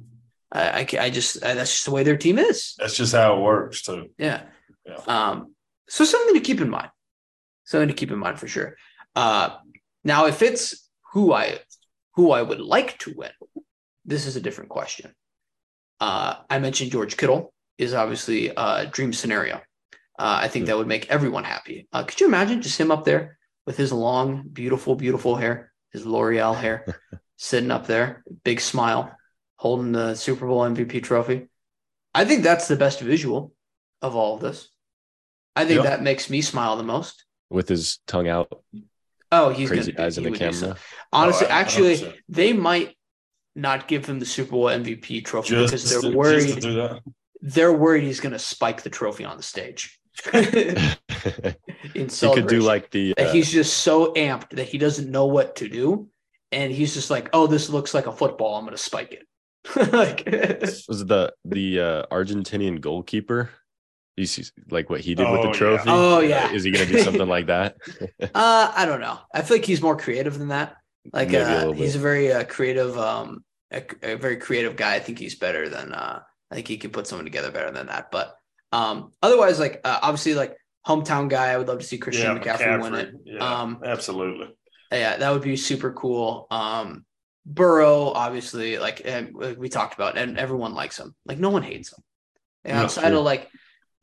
I, 0.52 0.70
I, 0.82 0.88
I 1.00 1.10
just 1.10 1.44
I, 1.44 1.54
that's 1.54 1.72
just 1.72 1.86
the 1.86 1.92
way 1.92 2.04
their 2.04 2.18
team 2.18 2.38
is. 2.38 2.76
That's 2.78 2.96
just 2.98 3.14
how 3.16 3.38
it 3.38 3.42
works 3.42 3.82
too. 3.82 4.10
Yeah. 4.18 4.44
Yeah. 4.86 4.98
Um. 5.08 5.54
So 5.90 6.04
something 6.06 6.36
to 6.36 6.42
keep 6.42 6.60
in 6.62 6.70
mind. 6.70 6.90
Something 7.66 7.88
to 7.88 7.94
keep 7.94 8.12
in 8.12 8.20
mind 8.20 8.40
for 8.40 8.48
sure. 8.48 8.76
Uh. 9.16 9.58
Now, 10.04 10.26
if 10.26 10.42
it's 10.42 10.90
who 11.14 11.32
I 11.32 11.60
who 12.16 12.32
I 12.32 12.42
would 12.42 12.60
like 12.60 12.98
to 13.00 13.14
win, 13.16 13.32
this 14.06 14.26
is 14.26 14.36
a 14.36 14.42
different 14.42 14.70
question. 14.70 15.14
Uh, 16.02 16.36
I 16.50 16.60
mentioned 16.60 16.92
George 16.92 17.16
Kittle 17.16 17.54
is 17.78 17.94
obviously 17.94 18.52
a 18.56 18.88
dream 18.92 19.14
scenario. 19.14 19.56
Uh, 20.20 20.40
I 20.42 20.48
think 20.48 20.68
that 20.68 20.78
would 20.78 20.88
make 20.88 21.10
everyone 21.10 21.44
happy. 21.44 21.88
Uh, 21.92 22.04
could 22.04 22.20
you 22.22 22.28
imagine 22.28 22.62
just 22.62 22.80
him 22.80 22.92
up 22.92 23.04
there 23.04 23.38
with 23.66 23.78
his 23.78 23.92
long, 23.92 24.44
beautiful, 24.52 24.96
beautiful 24.96 25.36
hair, 25.36 25.72
his 25.92 26.06
L'Oreal 26.06 26.56
hair, 26.56 26.86
sitting 27.38 27.72
up 27.72 27.88
there, 27.88 28.24
big 28.44 28.60
smile, 28.62 29.16
holding 29.56 29.92
the 29.92 30.14
Super 30.16 30.46
Bowl 30.48 30.62
MVP 30.62 31.02
trophy? 31.04 31.48
I 32.14 32.26
think 32.26 32.44
that's 32.44 32.68
the 32.68 32.76
best 32.76 33.00
visual 33.00 33.54
of 34.02 34.16
all 34.16 34.36
of 34.36 34.42
this. 34.42 34.70
I 35.56 35.66
think 35.66 35.78
Yeah. 35.84 35.90
that 35.90 36.04
makes 36.04 36.30
me 36.30 36.42
smile 36.42 36.78
the 36.78 36.84
most. 36.84 37.26
With 37.50 37.68
his 37.70 38.00
tongue 38.08 38.28
out, 38.28 38.52
Oh, 39.32 39.50
he's 39.50 39.70
crazy 39.70 39.92
gonna, 39.94 40.06
eyes 40.06 40.18
in 40.20 40.26
the 40.26 40.30
would 40.30 40.40
do 40.40 40.54
so. 40.54 40.62
camera. 40.68 40.78
Honestly, 41.12 41.48
Oh, 41.48 41.50
I- 41.50 41.60
actually, 41.60 41.96
100%. 41.98 42.14
they 42.30 42.54
might 42.54 42.96
not 43.56 43.88
give 43.88 44.06
him 44.06 44.20
the 44.20 44.28
Super 44.28 44.52
Bowl 44.52 44.66
MVP 44.66 45.22
trophy 45.26 45.50
Just, 45.50 45.72
because 45.74 45.90
they're 45.90 46.02
just 46.02 46.12
to 46.12 46.18
worried. 46.18 46.94
Do 47.44 47.50
that. 47.50 47.56
They're 47.56 47.74
worried 47.74 48.04
he's 48.04 48.20
going 48.20 48.34
to 48.34 48.40
spike 48.40 48.84
the 48.84 48.90
trophy 48.90 49.26
on 49.26 49.38
the 49.38 49.44
stage 49.44 50.00
he 50.32 52.08
could 52.34 52.48
do 52.48 52.62
like 52.62 52.92
the 52.92 53.16
uh, 53.18 53.32
he's 53.32 53.52
just 53.52 53.78
so 53.78 54.14
amped 54.14 54.50
that 54.52 54.68
he 54.68 54.78
doesn't 54.78 55.10
know 55.10 55.26
what 55.26 55.56
to 55.58 55.68
do, 55.68 56.08
and 56.52 56.72
he's 56.72 56.94
just 56.94 57.10
like, 57.10 57.30
"Oh, 57.34 57.48
this 57.48 57.70
looks 57.70 57.94
like 57.94 58.06
a 58.06 58.12
football. 58.12 58.56
I'm 58.56 58.64
going 58.64 58.78
to 58.78 58.82
spike 58.82 59.14
it." 59.14 59.28
like, 59.94 60.24
was 60.88 61.02
it 61.02 61.08
the 61.08 61.34
the 61.46 61.80
uh, 61.80 62.06
Argentinian 62.12 62.80
goalkeeper. 62.80 63.50
You 64.16 64.28
see, 64.28 64.44
like 64.70 64.92
what 64.92 65.02
he 65.02 65.16
did 65.16 65.28
with 65.28 65.40
Oh, 65.40 65.42
the 65.42 65.48
yeah. 65.48 65.54
trophy. 65.54 65.84
Oh, 65.88 66.18
Uh, 66.18 66.20
yeah. 66.20 66.52
is 66.52 66.64
he 66.64 66.70
going 66.70 66.86
to 66.88 66.92
do 66.94 67.00
something 67.00 67.28
like 67.28 67.48
that? 67.48 67.78
uh, 68.22 68.72
I 68.76 68.86
don't 68.86 69.02
know. 69.02 69.18
I 69.34 69.42
feel 69.42 69.58
like 69.58 69.66
he's 69.66 69.82
more 69.82 69.98
creative 69.98 70.38
than 70.38 70.50
that. 70.50 70.76
Like, 71.12 71.30
Maybe 71.30 71.44
a 71.44 71.70
uh, 71.70 71.72
he's 71.72 71.96
a 71.96 72.00
very 72.00 72.32
uh, 72.32 72.44
creative, 72.44 72.96
um, 72.96 73.44
a, 73.72 73.84
a 74.04 74.16
very 74.16 74.38
creative 74.38 74.76
guy. 74.76 74.94
I 74.94 75.00
think 75.00 75.18
he's 75.18 75.34
better 75.34 75.68
than. 75.68 75.94
Uh, 75.94 76.22
I 76.54 76.56
think 76.56 76.68
he 76.68 76.78
can 76.78 76.92
put 76.92 77.08
someone 77.08 77.26
together 77.26 77.52
better 77.52 77.72
than 77.72 77.88
that. 77.88 78.12
But 78.12 78.36
um, 78.72 79.12
otherwise, 79.22 79.60
like 79.60 79.82
uh, 79.84 80.00
obviously, 80.02 80.36
like 80.36 80.56
hometown 80.88 81.30
guy, 81.30 81.48
I 81.50 81.58
would 81.58 81.68
love 81.68 81.80
to 81.80 81.86
see 81.86 81.98
Christian 81.98 82.38
McCaffrey, 82.40 82.82
win 82.82 82.94
it. 82.96 83.14
Yeah, 83.26 83.62
Um, 83.62 83.80
absolutely. 83.84 84.54
Yeah, 84.92 85.18
that 85.18 85.32
would 85.32 85.42
be 85.42 85.58
super 85.58 85.92
cool. 85.94 86.46
Um, 86.52 87.06
Burrow, 87.46 88.06
obviously, 88.10 88.78
like 88.78 89.02
we 89.58 89.68
talked 89.70 89.96
about, 89.96 90.18
and 90.18 90.38
everyone 90.38 90.76
likes 90.76 91.00
him. 91.00 91.16
Like 91.26 91.40
no 91.40 91.50
one 91.50 91.64
hates 91.64 91.92
him. 91.92 92.04
And 92.64 92.78
No, 92.78 92.84
outside 92.84 93.14
of 93.14 93.24
like, 93.24 93.50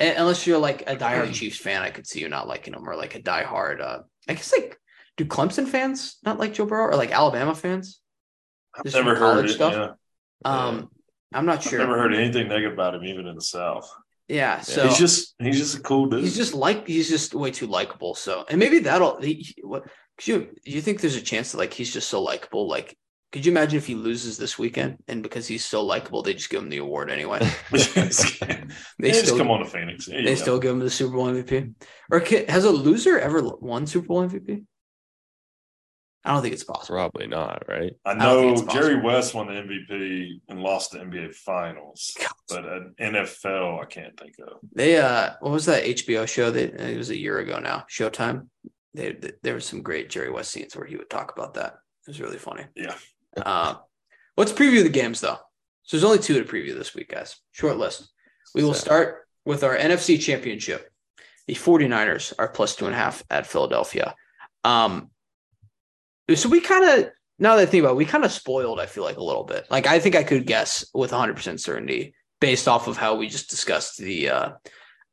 un- 0.00 0.16
unless 0.16 0.46
you're 0.46 0.58
like 0.58 0.82
a 0.90 0.96
diehard 0.96 1.32
Chiefs 1.32 1.58
fan, 1.58 1.82
I 1.82 1.90
could 1.90 2.06
see 2.06 2.20
you 2.20 2.28
not 2.28 2.48
liking 2.48 2.74
him, 2.74 2.88
or 2.88 2.96
like 2.96 3.14
a 3.14 3.22
diehard. 3.22 3.80
Uh, 3.80 4.00
I 4.28 4.34
guess 4.34 4.52
like, 4.52 4.76
do 5.16 5.24
Clemson 5.24 5.68
fans 5.68 6.18
not 6.24 6.38
like 6.38 6.54
Joe 6.54 6.66
Burrow, 6.66 6.86
or 6.86 6.96
like 6.96 7.12
Alabama 7.12 7.54
fans? 7.54 8.00
I've 8.74 8.84
Just 8.84 8.96
never 8.96 9.14
heard 9.14 9.44
it. 9.46 9.54
stuff? 9.54 9.72
Yeah. 9.72 10.50
Um, 10.50 10.90
I'm 11.32 11.46
not 11.46 11.62
sure. 11.62 11.80
I've 11.80 11.88
never 11.88 12.00
heard 12.00 12.14
anything 12.14 12.48
negative 12.48 12.72
about 12.72 12.94
him, 12.94 13.04
even 13.04 13.26
in 13.26 13.34
the 13.34 13.42
South. 13.42 13.90
Yeah, 14.28 14.60
so 14.60 14.86
he's 14.86 14.98
just 14.98 15.34
he's 15.40 15.58
just 15.58 15.78
a 15.78 15.80
cool 15.80 16.06
dude. 16.06 16.22
he's 16.22 16.36
just 16.36 16.54
like 16.54 16.86
he's 16.86 17.08
just 17.08 17.34
way 17.34 17.50
too 17.50 17.66
likable. 17.66 18.14
So, 18.14 18.44
and 18.48 18.58
maybe 18.60 18.78
that'll. 18.80 19.20
He, 19.20 19.54
what? 19.62 19.84
Could 20.18 20.28
you 20.28 20.48
you 20.64 20.80
think 20.80 21.00
there's 21.00 21.16
a 21.16 21.20
chance 21.20 21.52
that 21.52 21.58
like 21.58 21.72
he's 21.72 21.92
just 21.92 22.08
so 22.08 22.22
likable? 22.22 22.68
Like, 22.68 22.96
could 23.32 23.44
you 23.44 23.50
imagine 23.50 23.78
if 23.78 23.86
he 23.86 23.96
loses 23.96 24.38
this 24.38 24.58
weekend 24.58 24.98
and 25.08 25.22
because 25.22 25.48
he's 25.48 25.64
so 25.64 25.82
likable, 25.84 26.22
they 26.22 26.34
just 26.34 26.50
give 26.50 26.62
him 26.62 26.68
the 26.68 26.78
award 26.78 27.10
anyway? 27.10 27.40
they 27.70 27.78
They 28.98 29.10
just 29.10 29.24
still 29.24 29.38
come 29.38 29.50
on 29.50 29.60
to 29.60 29.66
Phoenix. 29.66 30.06
There 30.06 30.22
they 30.22 30.34
go. 30.34 30.40
still 30.40 30.58
give 30.60 30.72
him 30.72 30.78
the 30.80 30.90
Super 30.90 31.16
Bowl 31.16 31.26
MVP. 31.26 31.74
Or 32.10 32.20
has 32.48 32.64
a 32.64 32.70
loser 32.70 33.18
ever 33.18 33.42
won 33.60 33.86
Super 33.86 34.06
Bowl 34.06 34.28
MVP? 34.28 34.64
I 36.24 36.32
don't 36.34 36.42
think 36.42 36.52
it's 36.52 36.64
possible. 36.64 36.96
Probably 36.96 37.26
not, 37.26 37.64
right? 37.66 37.92
I 38.04 38.12
know 38.14 38.50
it's 38.52 38.62
Jerry. 38.62 39.00
West 39.00 39.34
won 39.34 39.46
the 39.46 39.54
MVP 39.54 40.40
and 40.48 40.60
lost 40.62 40.90
the 40.92 40.98
NBA 40.98 41.34
Finals, 41.34 42.14
God. 42.18 42.28
but 42.48 42.64
an 42.66 42.94
NFL 43.00 43.80
I 43.80 43.86
can't 43.86 44.18
think 44.20 44.34
of. 44.46 44.58
They 44.74 44.98
uh, 44.98 45.30
what 45.40 45.52
was 45.52 45.64
that 45.66 45.84
HBO 45.84 46.28
show 46.28 46.50
that 46.50 46.74
it 46.80 46.98
was 46.98 47.08
a 47.10 47.16
year 47.18 47.38
ago 47.38 47.58
now? 47.58 47.84
Showtime. 47.90 48.48
They, 48.92 49.12
they- 49.12 49.32
there 49.42 49.54
was 49.54 49.64
some 49.64 49.82
great 49.82 50.10
Jerry 50.10 50.30
West 50.30 50.50
scenes 50.50 50.76
where 50.76 50.86
he 50.86 50.96
would 50.96 51.08
talk 51.08 51.32
about 51.36 51.54
that. 51.54 51.74
It 52.06 52.08
was 52.08 52.20
really 52.20 52.38
funny. 52.38 52.64
Yeah. 52.74 52.94
Uh, 53.36 53.76
let's 54.36 54.50
preview 54.52 54.82
the 54.82 54.88
games 54.88 55.20
though. 55.20 55.38
So 55.84 55.96
there's 55.96 56.02
only 56.02 56.18
two 56.18 56.42
to 56.42 56.52
preview 56.52 56.74
this 56.76 56.96
week, 56.96 57.10
guys. 57.10 57.36
Short 57.52 57.76
list. 57.76 58.10
We 58.56 58.64
will 58.64 58.74
start 58.74 59.28
with 59.44 59.62
our 59.62 59.76
NFC 59.76 60.20
Championship. 60.20 60.90
The 61.46 61.54
49ers 61.54 62.32
are 62.40 62.48
plus 62.48 62.74
two 62.74 62.86
and 62.86 62.94
a 62.94 62.98
half 62.98 63.22
at 63.30 63.46
Philadelphia. 63.46 64.16
Um, 64.64 65.09
so 66.36 66.48
we 66.48 66.60
kind 66.60 66.84
of 66.84 67.10
now 67.40 67.56
that 67.56 67.62
I 67.62 67.66
think 67.66 67.82
about 67.82 67.92
it, 67.92 67.96
we 67.96 68.04
kind 68.04 68.24
of 68.24 68.30
spoiled, 68.30 68.78
I 68.78 68.86
feel 68.86 69.02
like 69.02 69.16
a 69.16 69.24
little 69.24 69.44
bit. 69.44 69.66
Like 69.70 69.86
I 69.86 69.98
think 69.98 70.14
I 70.14 70.22
could 70.22 70.46
guess 70.46 70.84
with 70.92 71.10
100% 71.10 71.58
certainty 71.58 72.14
based 72.40 72.68
off 72.68 72.86
of 72.86 72.96
how 72.96 73.14
we 73.16 73.28
just 73.28 73.50
discussed 73.50 73.98
the 73.98 74.30
uh 74.30 74.50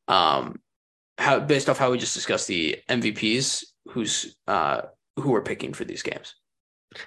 um 0.08 0.60
how 1.16 1.40
based 1.40 1.68
off 1.68 1.78
how 1.78 1.90
we 1.90 1.98
just 1.98 2.14
discussed 2.14 2.46
the 2.46 2.78
MVPs 2.88 3.64
who's 3.88 4.36
uh 4.46 4.82
who 5.16 5.30
we're 5.30 5.42
picking 5.42 5.72
for 5.72 5.84
these 5.84 6.02
games. 6.02 6.34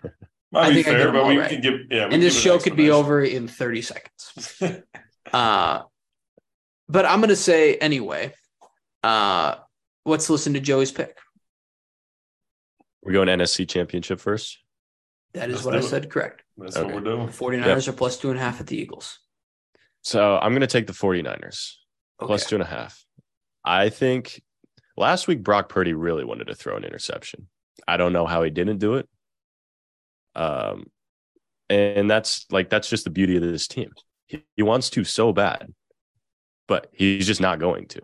Might 0.51 0.67
I 0.67 0.73
think 0.73 0.87
I 0.87 0.91
fair, 0.91 1.05
them 1.05 1.13
but 1.13 1.27
we 1.27 1.37
right. 1.37 1.49
can 1.49 1.61
give 1.61 1.73
yeah. 1.89 2.09
And 2.11 2.21
this 2.21 2.39
show 2.39 2.55
an 2.55 2.61
could 2.61 2.75
be 2.75 2.91
over 2.91 3.23
in 3.23 3.47
30 3.47 3.81
seconds. 3.81 4.61
Uh 5.31 5.83
but 6.89 7.05
I'm 7.05 7.21
gonna 7.21 7.37
say 7.37 7.75
anyway, 7.75 8.33
uh 9.03 9.55
let's 10.05 10.29
listen 10.29 10.53
to 10.53 10.59
Joey's 10.59 10.91
pick. 10.91 11.15
We're 13.03 13.13
going 13.13 13.27
NSC 13.27 13.67
championship 13.67 14.19
first. 14.19 14.59
That 15.33 15.49
is 15.49 15.55
Let's 15.55 15.65
what 15.65 15.71
do 15.71 15.77
I 15.77 15.81
it. 15.81 15.83
said 15.83 16.09
correct. 16.09 16.43
That's 16.57 16.77
Okay. 16.77 16.85
what 16.85 16.95
we're 17.03 17.15
doing. 17.15 17.27
49ers 17.29 17.87
are 17.87 17.93
plus 17.93 18.17
two 18.17 18.29
and 18.29 18.37
a 18.39 18.41
half 18.41 18.59
at 18.59 18.67
the 18.67 18.77
Eagles. 18.77 19.19
So 20.03 20.37
I'm 20.37 20.51
going 20.51 20.61
to 20.61 20.67
take 20.67 20.87
the 20.87 20.93
49ers 20.93 21.75
Okay. 22.21 22.27
plus 22.27 22.47
two 22.47 22.55
and 22.55 22.63
a 22.63 22.67
half. 22.67 23.03
I 23.63 23.89
think 23.89 24.41
last 24.97 25.27
week 25.27 25.43
Brock 25.43 25.69
Purdy 25.69 25.93
really 25.93 26.25
wanted 26.25 26.47
to 26.47 26.55
throw 26.55 26.75
an 26.75 26.83
interception. 26.83 27.47
I 27.87 27.97
don't 27.97 28.13
know 28.13 28.25
how 28.25 28.43
he 28.43 28.49
didn't 28.49 28.77
do 28.79 28.95
it. 28.95 29.07
Um, 30.35 30.85
and 31.69 32.09
that's 32.09 32.45
like 32.51 32.69
that's 32.69 32.89
just 32.89 33.05
the 33.05 33.09
beauty 33.09 33.35
of 33.37 33.41
this 33.41 33.67
team. 33.67 33.91
He, 34.27 34.43
he 34.55 34.63
wants 34.63 34.89
to 34.91 35.03
so 35.03 35.31
bad, 35.33 35.73
but 36.67 36.87
he's 36.93 37.25
just 37.25 37.41
not 37.41 37.59
going 37.59 37.87
to. 37.89 38.01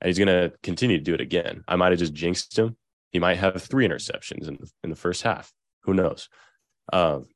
And 0.00 0.08
he's 0.08 0.18
going 0.18 0.28
to 0.28 0.52
continue 0.62 0.98
to 0.98 1.02
do 1.04 1.14
it 1.14 1.20
again. 1.20 1.62
I 1.68 1.76
might 1.76 1.90
have 1.92 1.98
just 2.00 2.12
jinxed 2.14 2.58
him. 2.58 2.76
He 3.12 3.18
might 3.18 3.38
have 3.38 3.62
three 3.62 3.86
interceptions 3.86 4.48
in 4.48 4.54
the, 4.54 4.70
in 4.84 4.90
the 4.90 4.96
first 4.96 5.22
half. 5.22 5.52
Who 5.82 5.94
knows? 5.94 6.28
Um, 6.92 7.26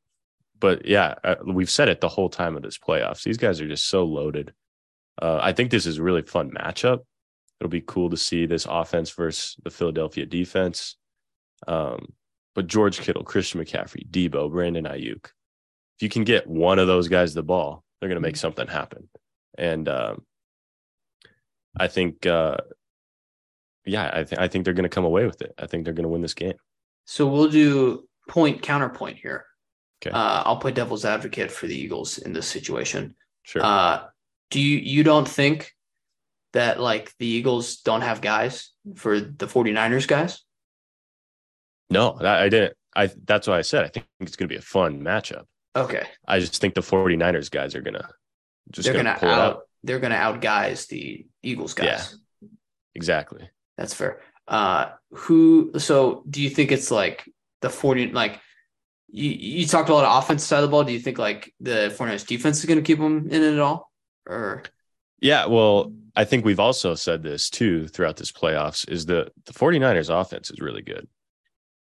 but 0.59 0.87
yeah, 0.87 1.15
uh, 1.23 1.37
we've 1.45 1.71
said 1.71 1.89
it 1.89 2.01
the 2.01 2.09
whole 2.09 2.31
time 2.31 2.57
of 2.57 2.63
this 2.63 2.79
playoffs. 2.79 3.23
These 3.23 3.37
guys 3.37 3.61
are 3.61 3.69
just 3.69 3.89
so 3.89 4.05
loaded. 4.05 4.55
Uh, 5.21 5.39
I 5.41 5.53
think 5.53 5.71
this 5.71 5.87
is 5.87 5.99
a 5.99 6.03
really 6.03 6.23
fun 6.23 6.51
matchup. 6.51 7.01
It'll 7.61 7.71
be 7.71 7.83
cool 7.83 8.11
to 8.11 8.17
see 8.17 8.47
this 8.47 8.67
offense 8.69 9.11
versus 9.11 9.57
the 9.63 9.71
Philadelphia 9.71 10.27
defense. 10.27 10.97
Um, 11.67 12.13
but 12.55 12.67
George 12.67 13.01
Kittle, 13.01 13.25
Christian 13.25 13.63
McCaffrey, 13.63 14.09
Deebo, 14.11 14.51
Brandon 14.51 14.85
Aiyuk, 14.85 15.25
if 15.25 16.03
you 16.03 16.09
can 16.09 16.25
get 16.25 16.47
one 16.47 16.79
of 16.79 16.87
those 16.87 17.09
guys 17.09 17.35
the 17.35 17.43
ball, 17.43 17.83
they're 18.01 18.09
going 18.09 18.21
to 18.21 18.27
make 18.27 18.37
something 18.37 18.67
happen. 18.67 19.09
And 19.57 19.89
um, 19.89 20.25
I 21.79 21.89
think, 21.89 22.27
uh, 22.27 22.57
yeah, 23.87 24.11
I, 24.13 24.25
th- 24.25 24.39
I 24.39 24.49
think 24.49 24.65
they're 24.65 24.75
going 24.75 24.83
to 24.83 24.95
come 24.95 25.05
away 25.05 25.27
with 25.27 25.41
it. 25.43 25.55
I 25.59 25.67
think 25.67 25.85
they're 25.85 25.95
going 25.95 26.05
to 26.05 26.09
win 26.09 26.23
this 26.23 26.35
game. 26.35 26.55
So 27.07 27.27
we'll 27.27 27.49
do 27.49 28.09
point 28.29 28.63
counterpoint 28.63 29.19
here. 29.19 29.47
Okay. 30.03 30.15
Uh, 30.15 30.43
I'll 30.45 30.59
play 30.59 30.73
devil's 30.73 31.05
advocate 31.05 31.51
for 31.51 31.67
the 31.67 31.75
Eagles 31.75 32.19
in 32.19 32.33
this 32.33 32.47
situation. 32.47 33.15
Sure. 33.45 33.63
Uh, 33.65 34.05
do 34.51 34.61
you 34.61 34.79
you 34.79 35.03
don't 35.03 35.27
think 35.27 35.73
that 36.53 36.81
like 36.81 37.13
the 37.19 37.27
Eagles 37.27 37.77
don't 37.79 38.03
have 38.03 38.21
guys 38.21 38.73
for 38.97 39.21
the 39.21 39.47
49ers 39.47 40.07
guys? 40.07 40.43
no, 41.91 42.19
that, 42.21 42.43
I 42.43 42.49
didn't. 42.49 42.75
I 42.95 43.11
that's 43.25 43.47
what 43.47 43.57
I 43.57 43.63
said. 43.63 43.85
I 43.85 43.89
think 43.89 44.07
it's 44.21 44.37
going 44.37 44.49
to 44.49 44.53
be 44.53 44.59
a 44.59 44.63
fun 44.63 45.03
matchup. 45.03 45.45
Okay. 45.75 46.07
I 46.27 46.41
just 46.41 46.61
think 46.61 46.75
the 46.75 46.81
49ers 46.81 47.51
guys 47.51 47.75
are 47.75 47.83
going 47.83 47.95
to 47.95 48.09
just 48.71 48.87
they're 48.87 48.95
going 48.95 49.05
to 49.05 49.13
out 49.13 49.25
out. 49.25 49.63
they're 49.85 50.01
gonna 50.01 50.17
out 50.17 50.41
guys 50.41 50.87
the 50.87 51.27
Eagles 51.43 51.75
guys. 51.75 52.17
Yeah. 52.41 52.49
Exactly. 52.95 53.49
That's 53.77 53.95
fair. 53.95 54.21
Uh 54.49 54.91
who 55.13 55.73
so 55.79 56.23
do 56.29 56.43
you 56.43 56.51
think 56.51 56.73
it's 56.73 56.91
like 56.91 57.29
the 57.63 57.71
40 57.71 58.13
like 58.13 58.41
you, 59.09 59.31
you 59.31 59.67
talked 59.67 59.89
a 59.89 59.95
lot 59.95 60.05
of 60.05 60.23
offense 60.23 60.45
side 60.45 60.59
of 60.59 60.63
the 60.63 60.69
ball. 60.69 60.85
Do 60.85 60.93
you 60.93 61.01
think 61.01 61.19
like 61.19 61.53
the 61.61 61.95
49ers 61.97 62.27
defense 62.27 62.59
is 62.59 62.67
gonna 62.67 62.83
keep 62.83 62.99
them 62.99 63.29
in 63.31 63.43
it 63.43 63.55
at 63.55 63.59
all? 63.59 63.91
Or 64.27 64.63
Yeah, 65.21 65.47
well, 65.47 65.93
I 66.15 66.25
think 66.25 66.45
we've 66.45 66.61
also 66.61 66.95
said 66.95 67.23
this 67.23 67.51
too 67.51 67.89
throughout 67.89 68.17
this 68.17 68.33
playoffs 68.33 68.89
is 68.89 69.07
the 69.07 69.31
the 69.45 69.53
49ers 69.53 70.11
offense 70.11 70.51
is 70.51 70.61
really 70.61 70.83
good. 70.83 71.09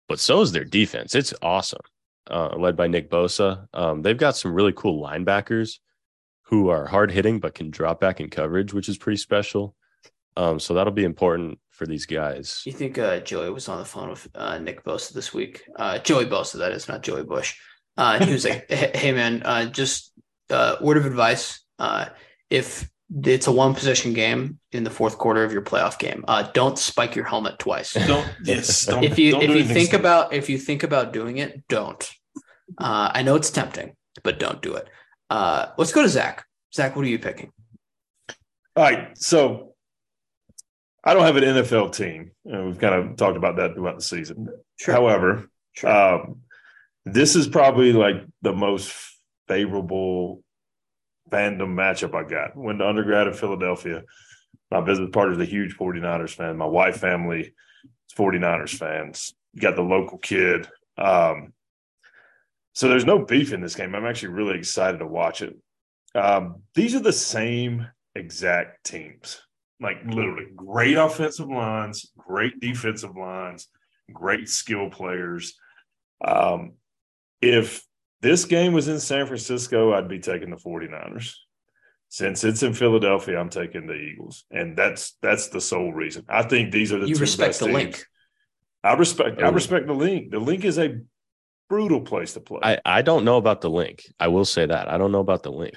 But 0.08 0.20
so 0.20 0.40
is 0.42 0.52
their 0.52 0.64
defense. 0.64 1.14
It's 1.14 1.32
awesome. 1.40 1.80
Uh, 2.30 2.56
led 2.56 2.76
by 2.76 2.88
Nick 2.88 3.10
Bosa. 3.10 3.66
Um, 3.74 4.02
they've 4.02 4.16
got 4.16 4.36
some 4.36 4.54
really 4.54 4.72
cool 4.72 5.02
linebackers 5.02 5.78
who 6.44 6.68
are 6.68 6.86
hard 6.86 7.10
hitting 7.10 7.40
but 7.40 7.54
can 7.54 7.70
drop 7.70 8.00
back 8.00 8.20
in 8.20 8.30
coverage, 8.30 8.72
which 8.72 8.88
is 8.88 8.98
pretty 8.98 9.16
special. 9.16 9.74
Um, 10.36 10.58
so 10.58 10.74
that'll 10.74 10.92
be 10.92 11.04
important 11.04 11.58
for 11.74 11.86
these 11.86 12.06
guys. 12.06 12.62
you 12.64 12.72
think 12.72 12.98
uh 12.98 13.20
Joey 13.20 13.50
was 13.50 13.68
on 13.68 13.78
the 13.78 13.84
phone 13.84 14.10
with 14.10 14.28
uh 14.34 14.58
Nick 14.58 14.84
Bosa 14.84 15.12
this 15.12 15.34
week? 15.34 15.62
Uh 15.76 15.98
Joey 15.98 16.26
Bosa, 16.26 16.58
that 16.58 16.72
is 16.72 16.88
not 16.88 17.02
Joey 17.02 17.24
Bush. 17.24 17.56
Uh 17.96 18.24
he 18.24 18.32
was 18.32 18.44
like, 18.44 18.66
Hey 18.70 18.90
hey, 18.94 19.12
man, 19.12 19.42
uh 19.44 19.66
just 19.66 20.12
uh 20.50 20.76
word 20.80 20.96
of 20.96 21.06
advice. 21.06 21.60
Uh 21.78 22.06
if 22.50 22.88
it's 23.24 23.46
a 23.46 23.52
one 23.52 23.74
possession 23.74 24.12
game 24.12 24.58
in 24.72 24.82
the 24.84 24.90
fourth 24.90 25.18
quarter 25.18 25.44
of 25.44 25.52
your 25.52 25.62
playoff 25.62 25.98
game, 25.98 26.24
uh 26.28 26.42
don't 26.54 26.78
spike 26.78 27.14
your 27.16 27.24
helmet 27.24 27.58
twice. 27.58 27.92
Don't 28.06 28.28
yes. 28.44 28.86
Don't, 28.86 29.04
if 29.04 29.18
you 29.18 29.32
don't 29.32 29.42
if 29.42 29.50
you 29.50 29.64
think 29.64 29.88
stupid. 29.88 30.00
about 30.00 30.32
if 30.32 30.48
you 30.48 30.58
think 30.58 30.82
about 30.84 31.12
doing 31.12 31.38
it, 31.38 31.66
don't. 31.68 32.08
Uh, 32.78 33.10
I 33.12 33.22
know 33.22 33.36
it's 33.36 33.50
tempting, 33.50 33.94
but 34.22 34.38
don't 34.38 34.62
do 34.62 34.74
it. 34.74 34.88
Uh, 35.28 35.66
let's 35.76 35.92
go 35.92 36.02
to 36.02 36.08
Zach. 36.08 36.44
Zach, 36.74 36.96
what 36.96 37.04
are 37.04 37.08
you 37.08 37.18
picking? 37.18 37.52
All 38.74 38.82
right, 38.84 39.16
so 39.18 39.73
I 41.06 41.12
don't 41.14 41.24
have 41.24 41.36
an 41.36 41.44
NFL 41.44 41.94
team. 41.94 42.30
and 42.46 42.66
we've 42.66 42.78
kind 42.78 42.94
of 42.94 43.16
talked 43.16 43.36
about 43.36 43.56
that 43.56 43.74
throughout 43.74 43.96
the 43.96 44.02
season. 44.02 44.48
However, 44.84 45.48
Sure. 45.74 45.90
um, 45.90 46.40
this 47.04 47.36
is 47.36 47.46
probably 47.46 47.92
like 47.92 48.16
the 48.42 48.52
most 48.54 48.94
favorable 49.48 50.42
fandom 51.30 51.74
matchup 51.74 52.14
I 52.14 52.28
got. 52.28 52.56
Went 52.56 52.78
to 52.78 52.88
undergrad 52.88 53.26
in 53.26 53.34
Philadelphia. 53.34 54.02
My 54.70 54.80
business 54.80 55.10
partner's 55.12 55.38
a 55.38 55.44
huge 55.44 55.76
49ers 55.76 56.34
fan. 56.34 56.56
My 56.56 56.66
wife 56.66 56.96
family 56.96 57.40
is 57.42 58.14
49ers 58.16 58.74
fans. 58.76 59.34
You 59.52 59.60
got 59.60 59.76
the 59.76 59.82
local 59.82 60.18
kid. 60.18 60.68
Um, 60.96 61.52
so 62.72 62.88
there's 62.88 63.04
no 63.04 63.18
beef 63.24 63.52
in 63.52 63.60
this 63.60 63.74
game. 63.76 63.94
I'm 63.94 64.06
actually 64.06 64.30
really 64.30 64.58
excited 64.58 64.98
to 64.98 65.06
watch 65.06 65.42
it. 65.42 65.54
Um, 66.14 66.62
these 66.74 66.94
are 66.94 67.00
the 67.00 67.12
same 67.12 67.86
exact 68.14 68.84
teams. 68.84 69.42
Like 69.84 70.02
literally 70.06 70.46
great 70.56 70.96
offensive 70.96 71.50
lines, 71.50 72.10
great 72.16 72.58
defensive 72.58 73.14
lines, 73.16 73.68
great 74.10 74.48
skill 74.48 74.88
players. 74.88 75.58
Um, 76.24 76.72
if 77.42 77.84
this 78.22 78.46
game 78.46 78.72
was 78.72 78.88
in 78.88 78.98
San 78.98 79.26
Francisco, 79.26 79.92
I'd 79.92 80.08
be 80.08 80.20
taking 80.20 80.48
the 80.48 80.56
49ers. 80.56 81.34
Since 82.08 82.44
it's 82.44 82.62
in 82.62 82.72
Philadelphia, 82.72 83.38
I'm 83.38 83.50
taking 83.50 83.86
the 83.86 83.92
Eagles. 83.92 84.46
And 84.50 84.74
that's 84.74 85.18
that's 85.20 85.48
the 85.48 85.60
sole 85.60 85.92
reason. 85.92 86.24
I 86.30 86.44
think 86.44 86.72
these 86.72 86.90
are 86.90 86.98
the 86.98 87.08
You 87.08 87.16
two 87.16 87.20
respect 87.20 87.50
best 87.50 87.60
the 87.60 87.66
teams. 87.66 87.76
Linc. 87.76 88.06
I 88.82 88.94
respect 88.94 89.42
I 89.42 89.50
respect 89.50 89.86
the 89.86 89.92
Linc. 89.94 90.30
The 90.30 90.38
Linc 90.38 90.64
is 90.64 90.78
a 90.78 91.00
brutal 91.68 92.00
place 92.00 92.32
to 92.34 92.40
play. 92.40 92.60
I, 92.62 92.78
I 92.86 93.02
don't 93.02 93.26
know 93.26 93.36
about 93.36 93.60
the 93.60 93.68
Linc. 93.68 94.02
I 94.18 94.28
will 94.28 94.46
say 94.46 94.64
that. 94.64 94.88
I 94.88 94.96
don't 94.96 95.12
know 95.12 95.20
about 95.20 95.42
the 95.42 95.52
Linc. 95.52 95.74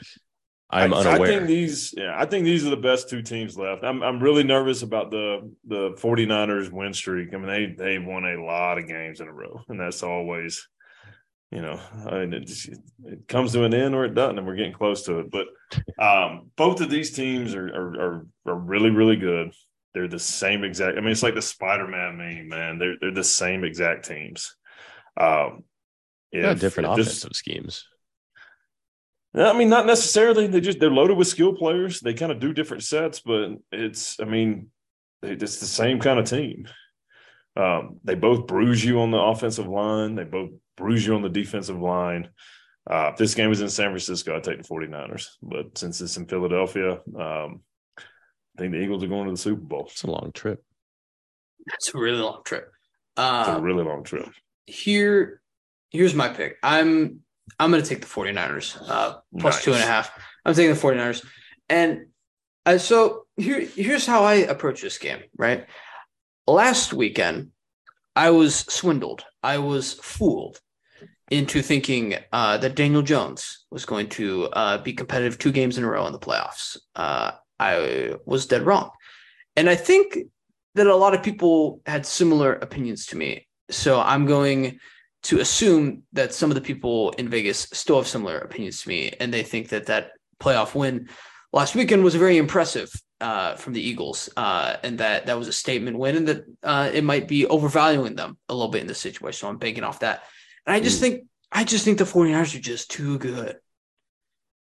I'm 0.70 0.94
I, 0.94 0.98
unaware. 0.98 1.22
I 1.22 1.28
think 1.28 1.48
these 1.48 1.94
yeah, 1.96 2.16
I 2.18 2.26
think 2.26 2.44
these 2.46 2.66
are 2.66 2.70
the 2.70 2.78
best 2.78 3.10
two 3.10 3.22
teams 3.22 3.58
left. 3.58 3.84
I'm 3.84 4.04
I'm 4.04 4.22
really 4.22 4.44
nervous 4.44 4.82
about 4.82 5.12
the 5.12 5.52
the 5.66 5.92
49ers 5.94 6.72
win 6.72 6.94
streak. 6.94 7.34
I 7.34 7.38
mean 7.38 7.48
they 7.48 7.66
they've 7.78 8.06
won 8.06 8.26
a 8.26 8.44
lot 8.44 8.78
of 8.78 8.88
games 8.88 9.22
in 9.22 9.28
a 9.28 9.34
row 9.34 9.62
and 9.70 9.80
that's 9.80 10.04
always 10.04 10.68
you 11.52 11.62
know, 11.62 11.80
I 12.06 12.20
mean, 12.20 12.34
it, 12.34 12.48
just, 12.48 12.70
it 13.06 13.28
comes 13.28 13.54
to 13.54 13.64
an 13.64 13.74
end 13.74 13.96
or 13.96 14.04
it 14.04 14.14
doesn't, 14.14 14.38
and 14.38 14.46
we're 14.46 14.56
getting 14.58 14.74
close 14.74 15.04
to 15.04 15.20
it. 15.20 15.32
But 15.32 15.48
um, 16.04 16.52
both 16.58 16.82
of 16.82 16.90
these 16.90 17.12
teams 17.12 17.56
are, 17.56 17.68
are 17.68 18.02
are 18.02 18.28
are 18.48 18.56
really 18.56 18.90
really 18.90 19.16
good. 19.16 19.54
They're 19.94 20.10
the 20.10 20.20
same 20.20 20.66
exact. 20.66 20.98
I 20.98 21.02
mean, 21.02 21.12
it's 21.12 21.24
like 21.24 21.36
the 21.36 21.42
Spider 21.42 21.88
Man 21.88 22.18
meme, 22.18 22.50
man. 22.50 22.80
They're 22.80 22.96
they're 23.00 23.14
the 23.14 23.24
same 23.24 23.64
exact 23.64 24.06
teams. 24.06 24.58
Um, 25.16 25.64
Yeah, 26.34 26.52
if- 26.52 26.60
different 26.60 26.90
offensive 26.90 27.06
this- 27.06 27.24
offensive 27.24 27.84
schemes. 29.34 29.50
I 29.50 29.58
mean, 29.58 29.70
not 29.70 29.86
necessarily. 29.86 30.48
They 30.48 30.62
just 30.62 30.80
they're 30.80 30.90
loaded 30.92 31.18
with 31.18 31.28
skill 31.28 31.54
players. 31.54 32.00
They 32.00 32.14
kind 32.14 32.32
of 32.32 32.40
do 32.40 32.54
different 32.54 32.84
sets, 32.84 33.20
but 33.20 33.52
it's 33.72 34.20
I 34.20 34.26
mean, 34.26 34.70
it's 35.22 35.60
the 35.60 35.66
same 35.66 36.00
kind 36.00 36.20
of 36.20 36.26
team. 36.26 36.68
Um, 37.56 38.00
they 38.04 38.14
both 38.16 38.46
bruise 38.48 38.86
you 38.86 39.02
on 39.02 39.12
the 39.12 39.18
offensive 39.20 39.68
line. 39.68 40.16
They 40.16 40.24
both 40.26 40.52
bruise 40.76 41.06
you 41.06 41.16
on 41.16 41.24
the 41.24 41.30
defensive 41.30 41.80
line. 41.80 42.30
Uh, 42.90 43.10
if 43.12 43.18
this 43.18 43.34
game 43.34 43.50
was 43.50 43.62
in 43.62 43.70
San 43.70 43.88
Francisco, 43.90 44.36
I'd 44.36 44.44
take 44.44 44.62
the 44.62 44.68
49ers. 44.68 45.28
But 45.42 45.78
since 45.78 46.00
it's 46.00 46.16
in 46.18 46.26
Philadelphia, 46.28 47.02
um, 47.20 47.62
I 47.98 48.60
think 48.60 48.72
the 48.74 48.80
Eagles 48.80 49.04
are 49.04 49.08
going 49.08 49.26
to 49.26 49.32
the 49.32 49.38
Super 49.38 49.60
Bowl. 49.62 49.88
It's 49.92 50.04
a 50.04 50.12
long 50.12 50.32
trip. 50.34 50.64
It's 51.74 51.94
a 51.94 51.98
really 51.98 52.20
long 52.22 52.44
trip. 52.46 52.72
It's 53.18 53.48
a 53.50 53.56
Uh, 53.56 53.60
really 53.60 53.84
long 53.84 54.04
trip. 54.04 54.30
here, 54.68 55.42
here's 55.90 56.14
my 56.14 56.30
pick. 56.30 56.58
I'm 56.64 57.22
I'm 57.60 57.72
going 57.72 57.82
to 57.84 57.90
take 57.90 58.02
the 58.02 58.08
49ers 58.08 58.78
uh, 58.88 59.18
plus 59.40 59.56
Nice. 59.56 59.64
two 59.64 59.74
and 59.74 59.84
a 59.84 59.86
half. 59.86 60.12
I'm 60.46 60.54
taking 60.54 60.74
the 60.74 60.80
49ers. 60.80 61.26
And 61.70 62.08
uh, 62.66 62.78
so 62.78 63.26
here, 63.38 63.62
here's 63.62 64.06
how 64.06 64.24
I 64.24 64.36
approach 64.36 64.82
this 64.82 64.98
game, 64.98 65.20
right? 65.38 65.66
Last 66.46 66.94
weekend, 66.94 67.52
I 68.16 68.30
was 68.32 68.56
swindled. 68.56 69.26
I 69.44 69.58
was 69.58 69.94
fooled 69.94 70.60
into 71.30 71.62
thinking 71.62 72.16
uh, 72.32 72.58
that 72.58 72.76
Daniel 72.76 73.02
Jones 73.02 73.66
was 73.70 73.86
going 73.86 74.08
to 74.10 74.46
uh, 74.54 74.78
be 74.78 74.94
competitive 74.94 75.38
two 75.38 75.52
games 75.52 75.78
in 75.78 75.84
a 75.84 75.90
row 75.90 76.08
in 76.08 76.14
the 76.14 76.20
playoffs. 76.20 76.78
Uh, 76.96 77.32
I 77.60 78.14
was 78.26 78.46
dead 78.46 78.66
wrong. 78.66 78.92
And 79.56 79.70
I 79.70 79.76
think 79.76 80.18
that 80.76 80.88
a 80.88 80.96
lot 80.96 81.14
of 81.14 81.24
people 81.24 81.82
had 81.86 82.06
similar 82.06 82.54
opinions 82.54 83.08
to 83.08 83.18
me. 83.18 83.48
So 83.70 84.00
I'm 84.00 84.26
going 84.26 84.80
to 85.24 85.40
assume 85.40 86.04
that 86.14 86.34
some 86.34 86.52
of 86.52 86.56
the 86.56 86.62
people 86.62 87.12
in 87.12 87.30
Vegas 87.30 87.68
still 87.74 87.98
have 87.98 88.08
similar 88.08 88.38
opinions 88.38 88.82
to 88.82 88.90
me, 88.90 89.14
and 89.20 89.34
they 89.34 89.44
think 89.44 89.70
that 89.70 89.88
that 89.88 90.12
playoff 90.40 90.76
win 90.76 91.10
last 91.54 91.76
weekend 91.76 92.04
was 92.04 92.16
very 92.16 92.38
impressive 92.38 92.92
uh, 93.22 93.56
from 93.56 93.74
the 93.74 93.82
Eagles, 93.82 94.30
uh, 94.38 94.78
and 94.84 95.00
that 95.00 95.26
that 95.26 95.38
was 95.38 95.48
a 95.48 95.54
statement 95.54 95.98
win, 95.98 96.16
and 96.16 96.28
that 96.28 96.46
uh, 96.64 96.90
it 96.94 97.04
might 97.04 97.28
be 97.28 97.46
overvaluing 97.46 98.16
them 98.16 98.38
a 98.50 98.54
little 98.54 98.72
bit 98.72 98.82
in 98.82 98.88
this 98.88 99.00
situation. 99.00 99.40
So 99.40 99.50
I'm 99.50 99.58
banking 99.58 99.84
off 99.84 100.02
that. 100.02 100.24
And 100.66 100.76
I 100.76 100.80
just 100.80 100.98
mm. 100.98 101.02
think 101.02 101.24
I 101.52 101.64
just 101.64 101.86
think 101.86 101.98
the 101.98 102.04
49ers 102.04 102.56
are 102.56 102.60
just 102.60 102.92
too 102.92 103.18
good. 103.18 103.58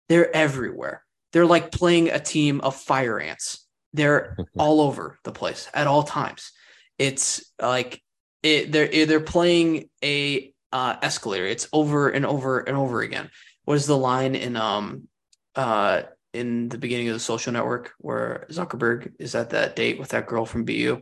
They're 0.09 0.35
everywhere. 0.35 1.03
They're 1.33 1.47
like 1.47 1.73
playing 1.73 2.11
a 2.11 2.21
team 2.21 2.61
of 2.61 2.77
fire 2.77 3.19
ants. 3.19 3.67
They're 3.93 4.37
all 4.59 4.81
over 4.81 5.19
the 5.25 5.33
place 5.33 5.69
at 5.75 5.87
all 5.87 6.03
times. 6.03 6.53
It's 6.99 7.51
like 7.61 8.01
it, 8.45 8.71
they're 8.71 9.07
they're 9.07 9.21
playing 9.21 9.89
a 10.05 10.53
uh, 10.73 10.97
escalator. 11.03 11.47
It's 11.47 11.69
over 11.73 12.11
and 12.11 12.25
over 12.25 12.61
and 12.61 12.77
over 12.77 13.01
again. 13.01 13.31
What 13.65 13.75
is 13.75 13.87
the 13.87 13.97
line 13.97 14.35
in 14.35 14.57
um 14.57 15.09
uh 15.57 16.03
in 16.33 16.69
the 16.69 16.79
beginning 16.79 17.09
of 17.09 17.15
the 17.15 17.21
social 17.21 17.53
network 17.53 17.93
where 17.99 18.47
Zuckerberg 18.51 19.13
is 19.19 19.35
at 19.35 19.51
that 19.51 19.77
date 19.77 19.99
with 19.99 20.11
that 20.11 20.27
girl 20.27 20.45
from 20.45 20.65
BU 20.65 21.01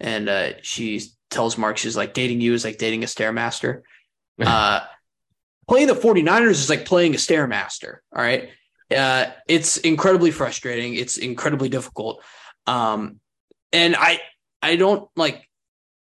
and 0.00 0.28
uh, 0.28 0.50
she 0.62 1.00
tells 1.30 1.56
Mark 1.56 1.78
she's 1.78 1.96
like 1.96 2.12
dating 2.12 2.40
you 2.40 2.52
is 2.52 2.64
like 2.64 2.78
dating 2.78 3.04
a 3.04 3.06
stairmaster. 3.06 3.82
Uh, 4.40 4.80
playing 5.68 5.86
the 5.86 5.94
49ers 5.94 6.50
is 6.52 6.70
like 6.70 6.84
playing 6.84 7.14
a 7.14 7.18
stairmaster. 7.18 7.98
All 8.16 8.22
right. 8.22 8.48
Uh, 8.90 9.26
it's 9.46 9.76
incredibly 9.76 10.32
frustrating. 10.32 10.94
It's 10.94 11.16
incredibly 11.16 11.68
difficult. 11.68 12.24
Um, 12.66 13.20
and 13.72 13.94
I 13.94 14.20
I 14.62 14.76
don't 14.76 15.08
like 15.14 15.48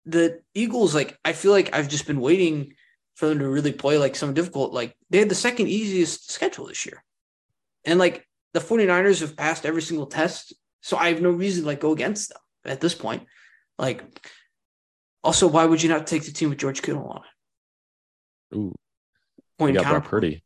the 0.06 0.42
Eagles, 0.54 0.94
like 0.94 1.18
I 1.26 1.34
feel 1.34 1.52
like 1.52 1.74
I've 1.74 1.90
just 1.90 2.08
been 2.08 2.20
waiting 2.20 2.74
for 3.16 3.28
them 3.28 3.40
to 3.40 3.48
really 3.48 3.72
play 3.72 3.98
like 3.98 4.16
some 4.16 4.34
difficult. 4.34 4.74
Like 4.74 4.96
they 5.10 5.20
had 5.20 5.30
the 5.30 5.36
second 5.36 5.68
easiest 5.68 6.32
schedule 6.32 6.68
this 6.68 6.86
year. 6.86 7.04
And 7.86 8.00
like 8.00 8.28
the 8.54 8.60
49ers 8.60 9.22
have 9.22 9.38
passed 9.38 9.66
every 9.66 9.82
single 9.82 10.08
test. 10.08 10.54
So 10.82 10.98
I 10.98 11.10
have 11.10 11.22
no 11.22 11.32
reason 11.32 11.64
to 11.64 11.68
like 11.68 11.80
go 11.80 11.92
against 11.92 12.30
them 12.30 12.40
at 12.66 12.82
this 12.82 12.96
point. 12.96 13.24
Like 13.78 14.04
also, 15.24 15.48
why 15.48 15.66
would 15.66 15.82
you 15.82 15.90
not 15.90 16.08
take 16.08 16.24
the 16.24 16.32
team 16.32 16.50
with 16.50 16.60
George 16.60 16.82
Kittle 16.82 17.08
on 17.08 17.22
it? 17.22 18.58
Ooh. 18.58 18.76
Point 19.58 19.76
got 19.76 20.04
Purdy. 20.04 20.44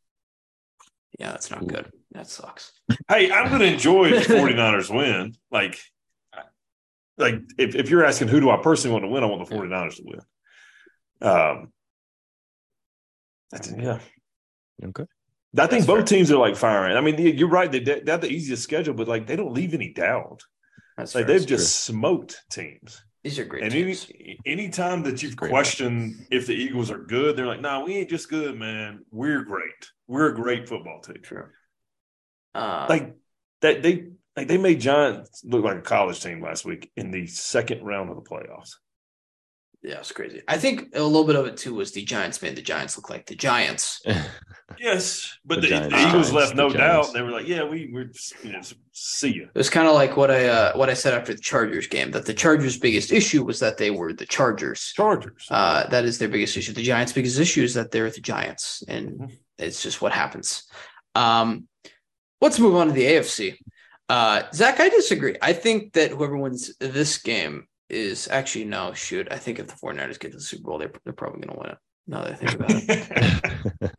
Yeah, 1.18 1.32
that's 1.32 1.50
not 1.50 1.64
Ooh. 1.64 1.66
good. 1.66 1.92
That 2.12 2.28
sucks. 2.28 2.72
Hey, 3.08 3.30
I'm 3.30 3.50
gonna 3.50 3.64
enjoy 3.64 4.10
the 4.10 4.16
49ers 4.24 4.94
win. 4.94 5.34
Like 5.50 5.78
like 7.20 7.36
if, 7.58 7.74
if 7.74 7.90
you're 7.90 8.04
asking 8.04 8.28
who 8.28 8.40
do 8.40 8.50
I 8.50 8.56
personally 8.62 8.92
want 8.94 9.04
to 9.04 9.08
win, 9.08 9.22
I 9.22 9.26
want 9.26 9.48
the 9.48 9.54
49ers 9.54 9.96
to 9.96 10.02
win. 10.04 10.20
Um 11.22 11.72
that's 13.50 13.70
yeah. 13.72 13.98
Okay. 14.84 15.04
I 15.58 15.66
think 15.66 15.84
That's 15.84 15.86
both 15.86 16.08
fair. 16.08 16.18
teams 16.18 16.30
are 16.30 16.38
like 16.38 16.56
firing. 16.56 16.96
I 16.96 17.00
mean, 17.00 17.18
you're 17.18 17.48
right. 17.48 17.70
They, 17.70 17.80
they 17.80 18.02
have 18.06 18.20
the 18.20 18.30
easiest 18.30 18.62
schedule, 18.62 18.94
but 18.94 19.08
like 19.08 19.26
they 19.26 19.36
don't 19.36 19.52
leave 19.52 19.74
any 19.74 19.92
doubt. 19.92 20.42
That's 20.96 21.14
like 21.14 21.26
fair. 21.26 21.34
they've 21.34 21.46
That's 21.46 21.48
just 21.48 21.86
true. 21.86 21.94
smoked 21.94 22.40
teams. 22.50 23.02
These 23.24 23.38
are 23.38 23.44
great. 23.44 23.64
And 23.64 23.72
teams. 23.72 24.06
any 24.14 24.38
anytime 24.46 25.02
that 25.02 25.22
you've 25.22 25.36
questioned 25.36 26.26
if 26.30 26.46
the 26.46 26.54
Eagles 26.54 26.90
are 26.90 26.98
good, 26.98 27.36
they're 27.36 27.46
like, 27.46 27.60
"No, 27.60 27.80
nah, 27.80 27.84
we 27.84 27.96
ain't 27.96 28.08
just 28.08 28.30
good, 28.30 28.58
man. 28.58 29.04
We're 29.10 29.42
great. 29.42 29.90
We're 30.06 30.28
a 30.28 30.34
great 30.34 30.68
football 30.68 31.00
team." 31.00 31.18
True. 31.22 31.48
Uh, 32.54 32.86
like 32.88 33.16
that, 33.60 33.82
they 33.82 34.06
like 34.40 34.48
they 34.48 34.58
made 34.58 34.80
Giants 34.80 35.42
look 35.44 35.64
like 35.64 35.78
a 35.78 35.82
college 35.82 36.20
team 36.22 36.42
last 36.42 36.64
week 36.64 36.90
in 36.96 37.10
the 37.10 37.26
second 37.26 37.84
round 37.84 38.10
of 38.10 38.16
the 38.16 38.22
playoffs 38.22 38.74
yeah, 39.82 39.98
it's 39.98 40.12
crazy. 40.12 40.42
I 40.46 40.58
think 40.58 40.94
a 40.94 41.02
little 41.02 41.24
bit 41.24 41.36
of 41.36 41.46
it 41.46 41.56
too 41.56 41.74
was 41.74 41.92
the 41.92 42.04
Giants 42.04 42.42
made 42.42 42.54
the 42.54 42.60
Giants 42.60 42.98
look 42.98 43.08
like 43.08 43.24
the 43.24 43.34
Giants. 43.34 44.02
yes, 44.78 45.38
but 45.42 45.62
the, 45.62 45.68
the, 45.68 45.88
the 45.88 46.06
Eagles 46.08 46.32
left 46.32 46.54
no 46.54 46.68
doubt. 46.68 47.14
They 47.14 47.22
were 47.22 47.30
like, 47.30 47.48
"Yeah, 47.48 47.64
we 47.64 47.90
we 47.90 48.10
you 48.42 48.52
know, 48.52 48.60
see 48.92 49.32
you." 49.32 49.44
It 49.44 49.58
was 49.58 49.70
kind 49.70 49.88
of 49.88 49.94
like 49.94 50.18
what 50.18 50.30
I 50.30 50.48
uh, 50.48 50.76
what 50.76 50.90
I 50.90 50.94
said 50.94 51.14
after 51.14 51.32
the 51.32 51.40
Chargers 51.40 51.86
game 51.86 52.10
that 52.10 52.26
the 52.26 52.34
Chargers' 52.34 52.78
biggest 52.78 53.10
issue 53.10 53.42
was 53.42 53.58
that 53.60 53.78
they 53.78 53.90
were 53.90 54.12
the 54.12 54.26
Chargers. 54.26 54.92
Chargers. 54.94 55.46
Uh, 55.50 55.86
that 55.88 56.04
is 56.04 56.18
their 56.18 56.28
biggest 56.28 56.58
issue. 56.58 56.74
The 56.74 56.82
Giants' 56.82 57.14
biggest 57.14 57.40
issue 57.40 57.62
is 57.62 57.72
that 57.72 57.90
they're 57.90 58.10
the 58.10 58.20
Giants, 58.20 58.84
and 58.86 59.12
mm-hmm. 59.12 59.34
it's 59.58 59.82
just 59.82 60.02
what 60.02 60.12
happens. 60.12 60.64
Um, 61.14 61.68
let's 62.42 62.58
move 62.58 62.76
on 62.76 62.88
to 62.88 62.92
the 62.92 63.04
AFC. 63.04 63.56
Uh, 64.10 64.42
Zach, 64.52 64.80
I 64.80 64.88
disagree. 64.88 65.36
I 65.40 65.52
think 65.52 65.92
that 65.92 66.10
whoever 66.10 66.36
wins 66.36 66.76
this 66.80 67.18
game 67.18 67.68
is 67.88 68.26
actually 68.26 68.64
no 68.64 68.92
shoot. 68.92 69.28
I 69.30 69.36
think 69.36 69.60
if 69.60 69.68
the 69.68 69.74
49ers 69.74 70.18
get 70.18 70.32
to 70.32 70.38
the 70.38 70.42
Super 70.42 70.64
Bowl, 70.64 70.78
they're, 70.78 70.90
they're 71.04 71.12
probably 71.12 71.42
going 71.42 71.54
to 71.54 71.60
win 71.60 71.70
it. 71.70 71.78
Now 72.08 72.24
that 72.24 72.32
I 72.32 72.34
think 72.34 72.54
about 72.54 72.70
it, 72.72 73.92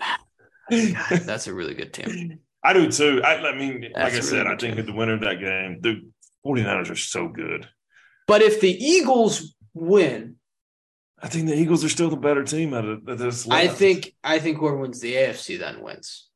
God, 1.10 1.20
that's 1.22 1.48
a 1.48 1.54
really 1.54 1.76
good 1.76 1.94
team. 1.94 2.40
I 2.62 2.74
do 2.74 2.92
too. 2.92 3.22
I, 3.24 3.38
I 3.38 3.58
mean, 3.58 3.90
that's 3.96 4.14
like 4.14 4.14
I 4.14 4.20
said, 4.20 4.48
I 4.48 4.58
think 4.58 4.76
team. 4.76 4.86
the 4.86 4.94
winner 4.94 5.14
of 5.14 5.22
that 5.22 5.40
game, 5.40 5.80
the 5.80 6.02
49ers 6.46 6.92
are 6.92 6.98
so 6.98 7.30
good. 7.30 7.70
But 8.28 8.42
if 8.42 8.60
the 8.60 8.70
Eagles 8.70 9.56
win, 9.74 10.36
I 11.22 11.30
think 11.30 11.48
the 11.48 11.56
Eagles 11.56 11.86
are 11.86 11.90
still 11.90 12.10
the 12.10 12.18
better 12.18 12.44
team 12.44 12.74
out 12.74 12.84
of 12.84 13.06
this. 13.18 13.48
Left. 13.48 13.64
I 13.64 13.70
think 13.74 14.14
I 14.26 14.40
think 14.40 14.58
whoever 14.58 14.76
wins 14.76 15.00
the 15.00 15.14
AFC 15.14 15.58
then 15.58 15.82
wins. 15.82 16.28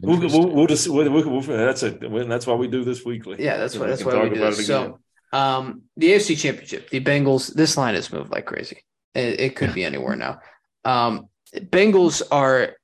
We'll, 0.00 0.18
we'll, 0.18 0.48
we'll, 0.50 0.66
just 0.66 0.88
we'll, 0.88 1.10
we'll, 1.10 1.40
that's 1.42 1.82
it. 1.82 2.00
That's 2.00 2.46
why 2.46 2.54
we 2.54 2.66
do 2.68 2.84
this 2.84 3.04
weekly. 3.04 3.36
Yeah, 3.38 3.58
that's 3.58 3.76
why 3.76 3.86
that's 3.86 4.04
why 4.04 4.22
we 4.22 4.30
do 4.30 4.40
this. 4.40 4.66
So 4.66 4.98
um, 5.32 5.82
the 5.96 6.12
AFC 6.12 6.38
Championship, 6.38 6.90
the 6.90 7.00
Bengals. 7.00 7.52
This 7.52 7.76
line 7.76 7.94
has 7.94 8.12
moved 8.12 8.30
like 8.30 8.46
crazy. 8.46 8.84
It, 9.14 9.40
it 9.40 9.56
could 9.56 9.74
be 9.74 9.84
anywhere 9.84 10.16
now. 10.16 10.40
Um, 10.84 11.28
Bengals 11.54 12.22
are, 12.30 12.76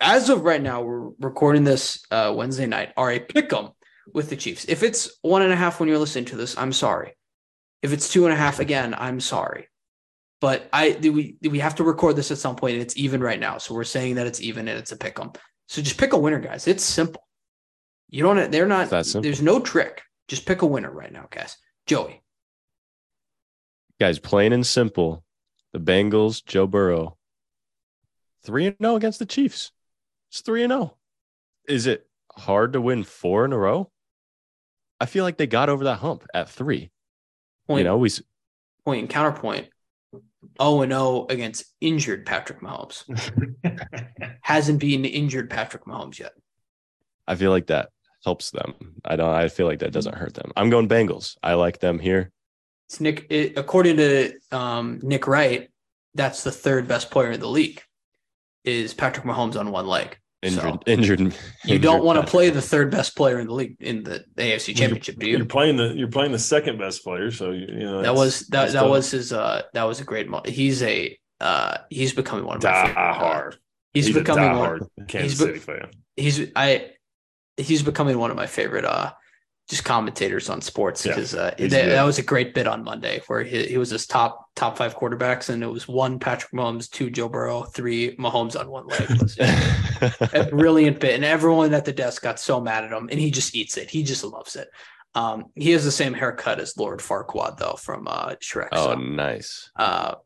as 0.00 0.28
of 0.28 0.42
right 0.42 0.60
now, 0.60 0.82
we're 0.82 1.08
recording 1.20 1.64
this 1.64 2.04
uh, 2.10 2.32
Wednesday 2.36 2.66
night. 2.66 2.92
Are 2.96 3.10
a 3.10 3.18
pick 3.18 3.52
'em 3.52 3.70
with 4.12 4.28
the 4.28 4.36
Chiefs. 4.36 4.66
If 4.68 4.82
it's 4.82 5.18
one 5.22 5.42
and 5.42 5.52
a 5.52 5.56
half 5.56 5.80
when 5.80 5.88
you're 5.88 5.98
listening 5.98 6.26
to 6.26 6.36
this, 6.36 6.56
I'm 6.58 6.72
sorry. 6.72 7.14
If 7.80 7.92
it's 7.92 8.12
two 8.12 8.24
and 8.24 8.32
a 8.32 8.36
half 8.36 8.60
again, 8.60 8.94
I'm 8.96 9.20
sorry. 9.20 9.68
But 10.40 10.68
I 10.72 10.90
do 10.90 11.12
we 11.12 11.36
we 11.42 11.60
have 11.60 11.76
to 11.76 11.84
record 11.84 12.16
this 12.16 12.30
at 12.30 12.38
some 12.38 12.56
point, 12.56 12.74
and 12.74 12.82
it's 12.82 12.96
even 12.96 13.20
right 13.20 13.38
now. 13.40 13.58
So 13.58 13.74
we're 13.74 13.84
saying 13.84 14.16
that 14.16 14.26
it's 14.26 14.40
even 14.40 14.68
and 14.68 14.78
it's 14.78 14.92
a 14.92 14.96
pick 14.96 15.18
'em. 15.20 15.32
So 15.72 15.80
just 15.80 15.96
pick 15.96 16.12
a 16.12 16.18
winner, 16.18 16.38
guys. 16.38 16.68
It's 16.68 16.84
simple. 16.84 17.26
You 18.10 18.22
don't. 18.22 18.52
They're 18.52 18.66
not. 18.66 18.90
There's 18.90 19.40
no 19.40 19.58
trick. 19.58 20.02
Just 20.28 20.44
pick 20.44 20.60
a 20.60 20.66
winner 20.66 20.90
right 20.90 21.10
now, 21.10 21.28
guys. 21.30 21.56
Joey. 21.86 22.20
Guys, 23.98 24.18
plain 24.18 24.52
and 24.52 24.66
simple. 24.66 25.24
The 25.72 25.78
Bengals, 25.80 26.44
Joe 26.44 26.66
Burrow, 26.66 27.16
3 28.44 28.66
and 28.66 28.76
0 28.82 28.96
against 28.96 29.18
the 29.18 29.24
Chiefs. 29.24 29.72
It's 30.30 30.42
3 30.42 30.64
and 30.64 30.72
0. 30.72 30.98
Is 31.66 31.86
it 31.86 32.06
hard 32.36 32.74
to 32.74 32.80
win 32.82 33.02
four 33.02 33.46
in 33.46 33.54
a 33.54 33.58
row? 33.58 33.90
I 35.00 35.06
feel 35.06 35.24
like 35.24 35.38
they 35.38 35.46
got 35.46 35.70
over 35.70 35.84
that 35.84 36.00
hump 36.00 36.26
at 36.34 36.50
3. 36.50 36.90
Point, 37.66 37.78
you 37.78 37.84
know, 37.84 37.96
we 37.96 38.10
point 38.84 39.00
and 39.00 39.08
counterpoint. 39.08 39.70
0 40.60 40.82
and 40.82 40.92
0 40.92 41.26
against 41.28 41.64
injured 41.80 42.26
Patrick 42.26 42.60
Mahomes. 42.60 43.04
Hasn't 44.42 44.80
been 44.80 45.04
injured 45.04 45.50
Patrick 45.50 45.84
Mahomes 45.84 46.18
yet. 46.18 46.32
I 47.26 47.34
feel 47.34 47.50
like 47.50 47.68
that 47.68 47.90
helps 48.24 48.50
them. 48.50 48.74
I 49.04 49.16
don't. 49.16 49.28
I 49.28 49.48
feel 49.48 49.66
like 49.66 49.80
that 49.80 49.92
doesn't 49.92 50.16
hurt 50.16 50.34
them. 50.34 50.52
I'm 50.56 50.70
going 50.70 50.88
Bengals. 50.88 51.36
I 51.42 51.54
like 51.54 51.80
them 51.80 51.98
here. 51.98 52.30
It's 52.88 53.00
Nick. 53.00 53.26
It, 53.30 53.56
according 53.56 53.96
to 53.98 54.34
um, 54.50 55.00
Nick 55.02 55.26
Wright, 55.26 55.70
that's 56.14 56.44
the 56.44 56.52
third 56.52 56.88
best 56.88 57.10
player 57.10 57.32
in 57.32 57.40
the 57.40 57.48
league. 57.48 57.82
Is 58.64 58.94
Patrick 58.94 59.26
Mahomes 59.26 59.58
on 59.58 59.72
one 59.72 59.86
leg? 59.86 60.18
Injured. 60.42 60.62
So 60.62 60.80
injured. 60.86 61.20
You 61.20 61.26
injured 61.66 61.82
don't 61.82 62.04
want 62.04 62.20
to 62.20 62.28
play 62.28 62.50
the 62.50 62.60
third 62.60 62.90
best 62.90 63.16
player 63.16 63.38
in 63.38 63.46
the 63.46 63.54
league 63.54 63.76
in 63.78 64.02
the 64.02 64.24
AFC 64.36 64.76
Championship, 64.76 65.16
do 65.18 65.28
you? 65.28 65.36
You're 65.36 65.46
playing 65.46 65.76
the 65.76 65.94
you're 65.94 66.08
playing 66.08 66.32
the 66.32 66.38
second 66.38 66.78
best 66.78 67.04
player, 67.04 67.30
so 67.30 67.52
you 67.52 67.66
know 67.78 68.02
that 68.02 68.14
was 68.14 68.40
that 68.48 68.72
that 68.72 68.80
tough. 68.80 68.90
was 68.90 69.10
his 69.12 69.32
uh 69.32 69.62
that 69.72 69.84
was 69.84 70.00
a 70.00 70.04
great. 70.04 70.28
Mo- 70.28 70.42
he's 70.44 70.82
a 70.82 71.16
uh 71.40 71.78
he's 71.90 72.12
becoming 72.12 72.44
one 72.44 72.56
of 72.56 72.62
my 72.64 72.70
die 72.70 72.86
favorite. 72.86 73.14
hard. 73.14 73.56
He's, 73.94 74.06
he's 74.06 74.16
becoming 74.16 74.58
one. 74.58 74.80
Kansas 75.06 75.38
he's, 75.38 75.38
City 75.38 75.58
fan. 75.60 75.90
He's 76.16 76.50
I 76.56 76.90
he's 77.56 77.84
becoming 77.84 78.18
one 78.18 78.32
of 78.32 78.36
my 78.36 78.46
favorite 78.46 78.84
uh 78.84 79.12
just 79.68 79.84
commentators 79.84 80.50
on 80.50 80.60
sports 80.60 81.02
because 81.02 81.34
uh, 81.34 81.54
that, 81.58 82.02
was 82.02 82.18
a 82.18 82.22
great 82.22 82.52
bit 82.52 82.66
on 82.66 82.84
Monday 82.84 83.22
where 83.26 83.42
he, 83.42 83.64
he 83.64 83.78
was 83.78 83.90
his 83.90 84.06
top 84.06 84.46
top 84.54 84.76
five 84.76 84.96
quarterbacks 84.96 85.48
and 85.48 85.62
it 85.62 85.68
was 85.68 85.88
one 85.88 86.18
Patrick 86.18 86.52
Mahomes, 86.52 86.90
two 86.90 87.10
Joe 87.10 87.28
Burrow, 87.28 87.62
three 87.62 88.16
Mahomes 88.16 88.58
on 88.58 88.68
one 88.68 88.86
leg. 88.86 89.08
a 90.34 90.50
brilliant 90.50 91.00
bit, 91.00 91.14
and 91.14 91.24
everyone 91.24 91.72
at 91.74 91.84
the 91.84 91.92
desk 91.92 92.22
got 92.22 92.40
so 92.40 92.60
mad 92.60 92.84
at 92.84 92.92
him, 92.92 93.08
and 93.10 93.18
he 93.18 93.30
just 93.30 93.54
eats 93.54 93.76
it. 93.76 93.88
He 93.88 94.02
just 94.02 94.24
loves 94.24 94.56
it. 94.56 94.68
Um, 95.14 95.46
he 95.54 95.70
has 95.72 95.84
the 95.84 95.92
same 95.92 96.14
haircut 96.14 96.58
as 96.58 96.76
Lord 96.76 97.00
Farquaad 97.00 97.58
though 97.58 97.74
from 97.74 98.08
uh, 98.08 98.34
Shrek. 98.40 98.68
Oh, 98.72 98.92
so, 98.92 98.94
nice. 98.98 99.70
Uh, 99.76 100.16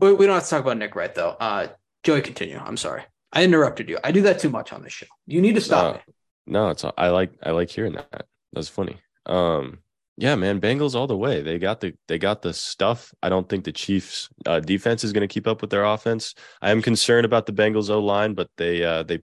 we, 0.00 0.12
we 0.14 0.26
don't 0.26 0.34
have 0.34 0.44
to 0.44 0.50
talk 0.50 0.60
about 0.62 0.78
Nick 0.78 0.94
Wright 0.94 1.14
though. 1.14 1.30
Uh, 1.30 1.68
Joey, 2.02 2.22
continue. 2.22 2.60
I'm 2.62 2.76
sorry. 2.76 3.02
I 3.32 3.44
interrupted 3.44 3.88
you. 3.88 3.98
I 4.04 4.12
do 4.12 4.22
that 4.22 4.38
too 4.38 4.50
much 4.50 4.72
on 4.72 4.82
this 4.82 4.92
show. 4.92 5.06
You 5.26 5.40
need 5.40 5.56
to 5.56 5.60
stop 5.60 5.84
No. 5.84 5.98
me. 5.98 6.14
No, 6.48 6.68
it's 6.70 6.84
I 6.96 7.08
like 7.08 7.32
I 7.42 7.50
like 7.50 7.70
hearing 7.70 7.94
that. 7.94 8.26
That's 8.56 8.70
funny. 8.70 8.98
Um, 9.26 9.80
yeah, 10.16 10.34
man, 10.34 10.62
Bengals 10.62 10.94
all 10.94 11.06
the 11.06 11.16
way. 11.16 11.42
They 11.42 11.58
got 11.58 11.80
the 11.80 11.92
they 12.08 12.18
got 12.18 12.40
the 12.40 12.54
stuff. 12.54 13.12
I 13.22 13.28
don't 13.28 13.46
think 13.46 13.64
the 13.64 13.72
Chiefs 13.72 14.30
uh, 14.46 14.60
defense 14.60 15.04
is 15.04 15.12
going 15.12 15.28
to 15.28 15.32
keep 15.32 15.46
up 15.46 15.60
with 15.60 15.68
their 15.68 15.84
offense. 15.84 16.34
I 16.62 16.70
am 16.70 16.80
concerned 16.80 17.26
about 17.26 17.44
the 17.44 17.52
Bengals 17.52 17.90
O 17.90 18.00
line, 18.00 18.32
but 18.32 18.48
they 18.56 18.82
uh, 18.82 19.02
they 19.02 19.22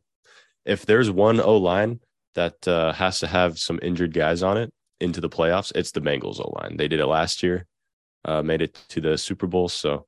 if 0.66 0.86
there's 0.86 1.10
one 1.10 1.40
O 1.40 1.58
line 1.58 2.00
that 2.36 2.68
uh, 2.68 2.94
has 2.94 3.20
to 3.22 3.28
have 3.28 3.58
some 3.58 3.80
injured 3.82 4.14
guys 4.14 4.44
on 4.44 4.58
it 4.58 4.72
into 5.00 5.20
the 5.20 5.30
playoffs, 5.30 5.72
it's 5.74 5.92
the 5.92 6.00
Bengals 6.00 6.40
O 6.40 6.52
line. 6.62 6.78
They 6.78 6.88
did 6.88 7.00
it 7.00 7.08
last 7.08 7.42
year, 7.42 7.66
uh, 8.26 8.44
made 8.44 8.62
it 8.62 8.80
to 8.90 9.02
the 9.02 9.18
Super 9.18 9.48
Bowl. 9.48 9.70
So, 9.70 10.06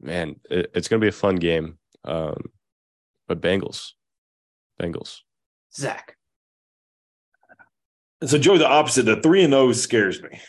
man, 0.00 0.40
it, 0.50 0.72
it's 0.74 0.88
going 0.88 1.00
to 1.00 1.04
be 1.04 1.08
a 1.08 1.12
fun 1.12 1.36
game. 1.36 1.78
Um, 2.02 2.46
but 3.28 3.40
Bengals, 3.40 3.92
Bengals. 4.82 5.20
Zach. 5.72 6.16
And 8.24 8.30
so 8.30 8.38
Joey, 8.38 8.56
the 8.56 8.66
opposite, 8.66 9.02
the 9.02 9.20
three 9.20 9.44
and 9.44 9.52
O 9.52 9.70
scares 9.72 10.22
me 10.22 10.40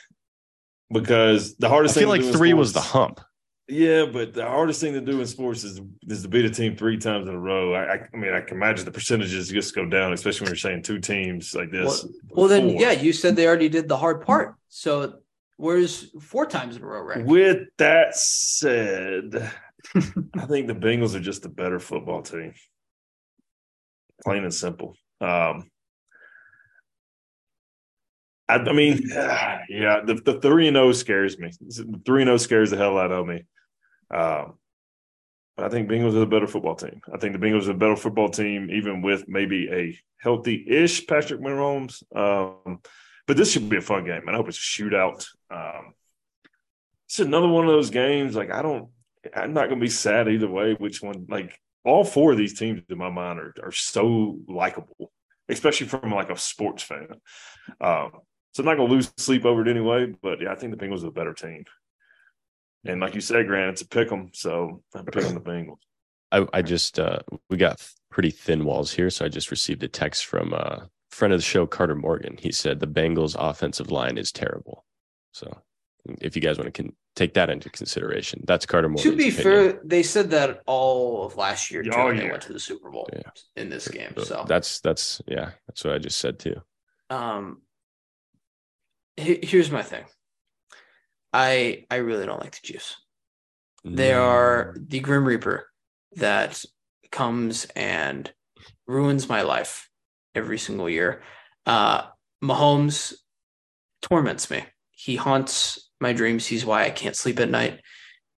because 0.93 1.57
the 1.57 1.68
hardest 1.68 1.68
I 1.68 1.68
hardest 1.68 1.95
feel 1.95 2.02
thing 2.03 2.07
like 2.07 2.22
to 2.22 2.27
do 2.27 2.38
three 2.38 2.53
was 2.53 2.72
the 2.72 2.80
hump. 2.80 3.19
Yeah, 3.68 4.06
but 4.06 4.34
the 4.34 4.45
hardest 4.45 4.80
thing 4.80 4.93
to 4.93 5.02
do 5.02 5.19
in 5.19 5.27
sports 5.27 5.65
is 5.65 5.81
is 6.07 6.22
to 6.22 6.30
beat 6.30 6.45
a 6.45 6.49
team 6.49 6.77
three 6.77 6.97
times 6.97 7.27
in 7.27 7.35
a 7.35 7.38
row. 7.38 7.73
I, 7.73 7.95
I, 7.95 8.10
I 8.14 8.15
mean, 8.15 8.34
I 8.34 8.39
can 8.39 8.56
imagine 8.56 8.85
the 8.85 8.91
percentages 8.91 9.49
just 9.49 9.76
go 9.76 9.85
down, 9.85 10.14
especially 10.14 10.45
when 10.45 10.52
you're 10.52 10.56
saying 10.56 10.84
two 10.84 10.99
teams 10.99 11.53
like 11.53 11.69
this. 11.69 12.07
Well, 12.30 12.47
then, 12.47 12.69
yeah, 12.69 12.93
you 12.93 13.11
said 13.11 13.35
they 13.35 13.45
already 13.45 13.68
did 13.68 13.89
the 13.89 13.97
hard 13.97 14.26
part. 14.26 14.56
So 14.69 15.15
where's 15.57 16.11
four 16.22 16.45
times 16.45 16.77
in 16.77 16.81
a 16.81 16.85
row, 16.85 17.02
right? 17.02 17.26
With 17.26 17.68
that 17.77 18.15
said, 18.15 19.52
I 19.95 20.45
think 20.45 20.68
the 20.68 20.76
Bengals 20.76 21.14
are 21.14 21.19
just 21.19 21.43
a 21.43 21.49
better 21.49 21.81
football 21.81 22.22
team. 22.22 22.53
Plain 24.23 24.45
and 24.45 24.53
simple. 24.53 24.95
Um, 25.19 25.69
I, 28.47 28.55
I 28.55 28.73
mean, 28.73 29.01
yeah, 29.09 30.01
the, 30.05 30.22
the 30.23 30.39
three 30.39 30.67
and 30.67 30.77
O 30.77 30.91
scares 30.91 31.38
me. 31.38 31.51
Three 32.05 32.22
and 32.22 32.30
O 32.30 32.38
scares 32.38 32.72
the 32.72 32.77
hell 32.77 32.97
out 32.97 33.11
of 33.11 33.27
me. 33.27 33.43
Um, 34.13 34.55
but 35.55 35.65
I 35.65 35.69
think 35.69 35.89
Bengals 35.89 36.15
are 36.15 36.19
the 36.19 36.26
better 36.26 36.47
football 36.47 36.76
team. 36.76 37.01
I 37.13 37.17
think 37.17 37.34
the 37.34 37.45
Bengals 37.45 37.67
are 37.67 37.72
a 37.72 37.76
better 37.76 37.95
football 37.95 38.30
team, 38.30 38.69
even 38.72 39.01
with 39.01 39.27
maybe 39.27 39.69
a 39.72 39.97
healthy-ish 40.17 41.07
Patrick 41.07 41.39
Mahomes. 41.39 42.03
Um, 42.15 42.80
but 43.26 43.38
this 43.38 43.51
should 43.51 43.69
be 43.69 43.77
a 43.77 43.81
fun 43.81 44.05
game. 44.05 44.27
and 44.27 44.31
I 44.31 44.35
hope 44.35 44.49
it's 44.49 44.57
a 44.57 44.81
shootout. 44.81 45.26
Um, 45.49 45.93
it's 47.07 47.19
another 47.19 47.47
one 47.47 47.65
of 47.65 47.72
those 47.72 47.89
games. 47.89 48.35
Like 48.35 48.51
I 48.51 48.61
don't, 48.61 48.89
I'm 49.34 49.53
not 49.53 49.69
going 49.69 49.80
to 49.80 49.85
be 49.85 49.89
sad 49.89 50.27
either 50.27 50.49
way. 50.49 50.73
Which 50.73 51.01
one? 51.01 51.26
Like 51.30 51.57
all 51.85 52.03
four 52.03 52.34
of 52.34 52.38
these 52.38 52.57
teams 52.57 52.81
in 52.89 52.97
my 52.97 53.09
mind 53.09 53.39
are 53.39 53.53
are 53.63 53.72
so 53.72 54.39
likable, 54.47 55.11
especially 55.47 55.88
from 55.88 56.11
like 56.11 56.30
a 56.30 56.38
sports 56.38 56.84
fan. 56.84 57.07
Um, 57.80 58.11
so 58.56 58.61
I'm 58.61 58.65
not 58.68 58.77
going 58.77 58.88
to 58.88 58.94
lose 58.95 59.11
sleep 59.18 59.44
over 59.44 59.61
it 59.61 59.68
anyway. 59.68 60.14
But 60.22 60.40
yeah, 60.41 60.52
I 60.52 60.56
think 60.56 60.72
the 60.77 60.84
Bengals 60.86 61.03
are 61.03 61.07
a 61.07 61.11
better 61.11 61.34
team. 61.34 61.65
And 62.86 63.02
like 63.02 63.14
you 63.14 63.19
said, 63.22 63.48
Grant, 63.48 63.72
it's 63.73 63.82
a 63.82 63.88
pick 63.88 64.10
'em. 64.11 64.30
So 64.34 64.82
I'm 64.95 65.06
picking 65.06 65.34
the 65.34 65.41
Bengals. 65.41 65.80
I, 66.32 66.45
I 66.53 66.61
just 66.61 66.99
uh 66.99 67.19
we 67.49 67.57
got 67.57 67.86
pretty 68.10 68.32
thin 68.32 68.64
walls 68.64 68.94
here, 68.94 69.10
so 69.10 69.26
I 69.26 69.27
just 69.27 69.52
received 69.52 69.84
a 69.84 69.88
text 69.90 70.26
from 70.26 70.53
a 70.53 70.88
friend 71.11 71.34
of 71.34 71.40
the 71.40 71.44
show, 71.44 71.68
Carter 71.68 71.95
Morgan. 71.95 72.38
He 72.40 72.52
said 72.53 72.80
the 72.80 72.88
Bengals 72.88 73.36
offensive 73.38 73.91
line 73.91 74.18
is 74.18 74.32
terrible. 74.32 74.86
So 75.34 75.61
if 76.22 76.36
you 76.36 76.41
guys 76.41 76.57
want 76.57 76.73
to 76.73 76.84
con- 76.84 76.95
take 77.15 77.34
that 77.34 77.49
into 77.49 77.69
consideration, 77.69 78.41
that's 78.48 78.65
Carter 78.65 78.88
Morgan. 78.88 79.11
to 79.11 79.18
be 79.18 79.32
fair, 79.32 79.82
they 79.84 80.03
said 80.03 80.30
that 80.32 80.61
all 80.65 81.26
of 81.26 81.36
last 81.36 81.72
year 81.72 81.84
too, 81.84 81.91
Oh, 81.94 82.06
when 82.06 82.18
they 82.18 82.30
went 82.30 82.44
to 82.44 82.53
the 82.53 82.60
Super 82.60 82.90
Bowl 82.90 83.10
Yeah. 83.11 83.22
in 83.57 83.68
this 83.69 83.88
game. 83.90 84.14
So 84.23 84.45
that's 84.48 84.80
that's 84.80 85.22
yeah, 85.27 85.52
that's 85.68 85.84
what 85.84 85.94
I 85.95 85.98
just 85.99 86.19
said 86.19 86.40
too. 86.40 86.61
um 87.10 87.44
he- 87.56 87.64
here's 89.17 89.71
my 89.71 89.81
thing. 89.81 90.05
I 91.33 91.85
I 91.89 91.97
really 91.97 92.25
don't 92.25 92.39
like 92.39 92.53
the 92.53 92.67
Chiefs. 92.67 92.95
They 93.83 94.13
are 94.13 94.75
the 94.79 94.99
Grim 94.99 95.25
Reaper 95.25 95.67
that 96.15 96.63
comes 97.11 97.65
and 97.75 98.31
ruins 98.87 99.29
my 99.29 99.43
life 99.43 99.89
every 100.33 100.57
single 100.57 100.89
year. 100.89 101.21
Uh, 101.65 102.03
Mahomes 102.43 103.13
torments 104.01 104.49
me. 104.49 104.63
He 104.91 105.15
haunts 105.15 105.89
my 106.01 106.13
dreams. 106.13 106.47
He's 106.47 106.65
why 106.65 106.85
I 106.85 106.89
can't 106.89 107.15
sleep 107.15 107.39
at 107.39 107.49
night. 107.49 107.81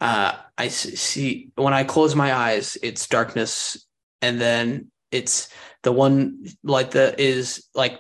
Uh, 0.02 0.34
I 0.57 0.68
see 0.69 1.49
when 1.56 1.73
I 1.73 1.84
close 1.84 2.15
my 2.15 2.34
eyes, 2.34 2.77
it's 2.81 3.07
darkness, 3.07 3.85
and 4.22 4.41
then 4.41 4.91
it's 5.11 5.49
the 5.84 5.91
one 5.91 6.45
like 6.64 6.91
the 6.91 7.19
is 7.22 7.68
like 7.76 7.99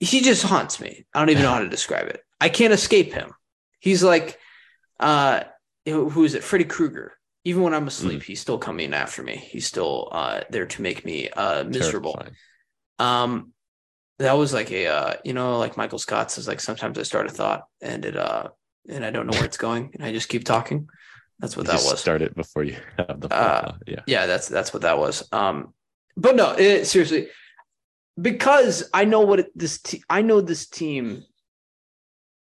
he 0.00 0.20
just 0.20 0.42
haunts 0.42 0.80
me. 0.80 1.06
I 1.14 1.20
don't 1.20 1.30
even 1.30 1.42
know 1.42 1.52
how 1.52 1.60
to 1.60 1.68
describe 1.68 2.08
it. 2.08 2.20
I 2.40 2.48
can't 2.48 2.72
escape 2.72 3.12
him. 3.12 3.32
He's 3.80 4.02
like, 4.02 4.38
uh, 5.00 5.44
who 5.86 6.24
is 6.24 6.34
it? 6.34 6.44
Freddy 6.44 6.64
Krueger. 6.64 7.12
Even 7.44 7.62
when 7.62 7.74
I'm 7.74 7.86
asleep, 7.86 8.24
he's 8.24 8.40
still 8.40 8.58
coming 8.58 8.92
after 8.92 9.22
me. 9.22 9.36
He's 9.36 9.66
still 9.66 10.08
uh, 10.10 10.40
there 10.50 10.66
to 10.66 10.82
make 10.82 11.04
me 11.04 11.28
uh, 11.30 11.62
miserable. 11.62 12.14
Terrifying. 12.14 12.36
Um, 12.98 13.52
that 14.18 14.32
was 14.32 14.52
like 14.52 14.72
a 14.72 14.86
uh, 14.88 15.14
you 15.24 15.32
know, 15.32 15.58
like 15.58 15.76
Michael 15.76 15.98
Scott 15.98 16.30
says, 16.30 16.48
like 16.48 16.60
sometimes 16.60 16.98
I 16.98 17.02
start 17.04 17.26
a 17.26 17.30
thought 17.30 17.64
and 17.80 18.04
it 18.04 18.16
uh 18.16 18.48
and 18.88 19.04
I 19.04 19.10
don't 19.10 19.26
know 19.26 19.36
where 19.36 19.44
it's 19.44 19.56
going, 19.58 19.90
and 19.94 20.02
I 20.04 20.12
just 20.12 20.28
keep 20.28 20.44
talking. 20.44 20.88
That's 21.38 21.56
what 21.56 21.66
You 21.66 21.72
that 21.72 21.78
just 21.78 21.90
was. 21.90 22.00
Start 22.00 22.22
it 22.22 22.34
before 22.34 22.64
you 22.64 22.76
have 22.98 23.20
the 23.20 23.32
Uh, 23.32 23.74
yeah. 23.86 24.00
Yeah, 24.06 24.26
that's 24.26 24.48
that's 24.48 24.72
what 24.72 24.82
that 24.82 24.98
was. 24.98 25.28
Um, 25.32 25.74
but 26.16 26.34
no, 26.34 26.52
it, 26.52 26.86
seriously, 26.86 27.28
because 28.20 28.88
I 28.94 29.04
know 29.04 29.20
what 29.20 29.40
it, 29.40 29.46
this 29.54 29.80
te- 29.80 30.04
I 30.08 30.22
know 30.22 30.40
this 30.40 30.66
team 30.66 31.22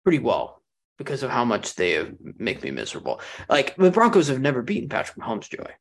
pretty 0.04 0.18
well 0.18 0.62
because 0.98 1.22
of 1.22 1.30
how 1.30 1.44
much 1.44 1.74
they 1.76 1.92
have, 1.92 2.12
make 2.38 2.62
me 2.62 2.70
miserable. 2.70 3.20
Like 3.48 3.76
the 3.76 3.90
Broncos 3.90 4.28
have 4.28 4.40
never 4.40 4.62
beaten 4.62 4.88
Patrick 4.88 5.16
Mahomes, 5.18 5.48
Joey. 5.48 5.72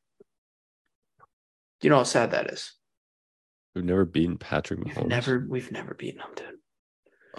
Do 1.80 1.88
you 1.88 1.90
know 1.90 1.98
how 1.98 2.04
sad 2.04 2.32
that 2.32 2.48
is? 2.52 2.74
We've 3.76 3.86
never 3.86 4.06
beaten 4.06 4.38
Patrick 4.38 4.84
We've 4.84 4.94
Mahomes. 4.95 5.08
never 5.08 5.45
we've 5.48 5.72
never 5.72 5.94
beaten 5.94 6.22
him, 6.22 6.30
dude. 6.36 6.45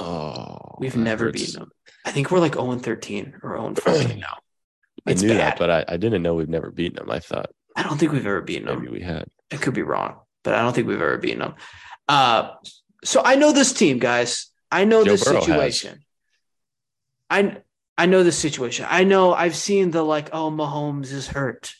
Oh, 0.00 0.76
We've 0.78 0.96
never 0.96 1.24
hurts. 1.26 1.42
beaten 1.42 1.60
them. 1.60 1.70
I 2.04 2.12
think 2.12 2.30
we're 2.30 2.38
like 2.38 2.54
0 2.54 2.70
and 2.70 2.82
13 2.82 3.34
or 3.42 3.56
0 3.56 3.66
and 3.66 3.78
14 3.78 4.18
now. 4.20 4.36
I 5.06 5.14
knew 5.14 5.28
bad. 5.28 5.38
that, 5.38 5.58
but 5.58 5.70
I, 5.70 5.84
I 5.88 5.96
didn't 5.96 6.22
know 6.22 6.34
we've 6.34 6.48
never 6.48 6.70
beaten 6.70 6.96
them. 6.96 7.10
I 7.10 7.18
thought 7.18 7.50
I 7.74 7.82
don't 7.82 7.98
think 7.98 8.12
we've 8.12 8.26
ever 8.26 8.40
beaten 8.42 8.66
them. 8.66 8.80
maybe 8.80 8.92
we 8.92 9.02
had. 9.02 9.24
I 9.52 9.56
could 9.56 9.74
be 9.74 9.82
wrong, 9.82 10.20
but 10.44 10.54
I 10.54 10.62
don't 10.62 10.72
think 10.74 10.86
we've 10.86 11.00
ever 11.00 11.18
beaten 11.18 11.40
them. 11.40 11.54
Uh, 12.08 12.54
so 13.04 13.22
I 13.24 13.36
know 13.36 13.52
this 13.52 13.72
team, 13.72 13.98
guys. 13.98 14.46
I 14.70 14.84
know 14.84 15.04
Joe 15.04 15.12
this 15.12 15.24
Burrow 15.24 15.36
has. 15.36 15.46
situation. 15.46 16.04
I 17.30 17.58
I 17.96 18.06
know 18.06 18.22
this 18.22 18.38
situation. 18.38 18.86
I 18.88 19.04
know 19.04 19.34
I've 19.34 19.56
seen 19.56 19.90
the 19.90 20.02
like, 20.02 20.30
oh, 20.32 20.50
Mahomes 20.50 21.12
is 21.12 21.28
hurt. 21.28 21.74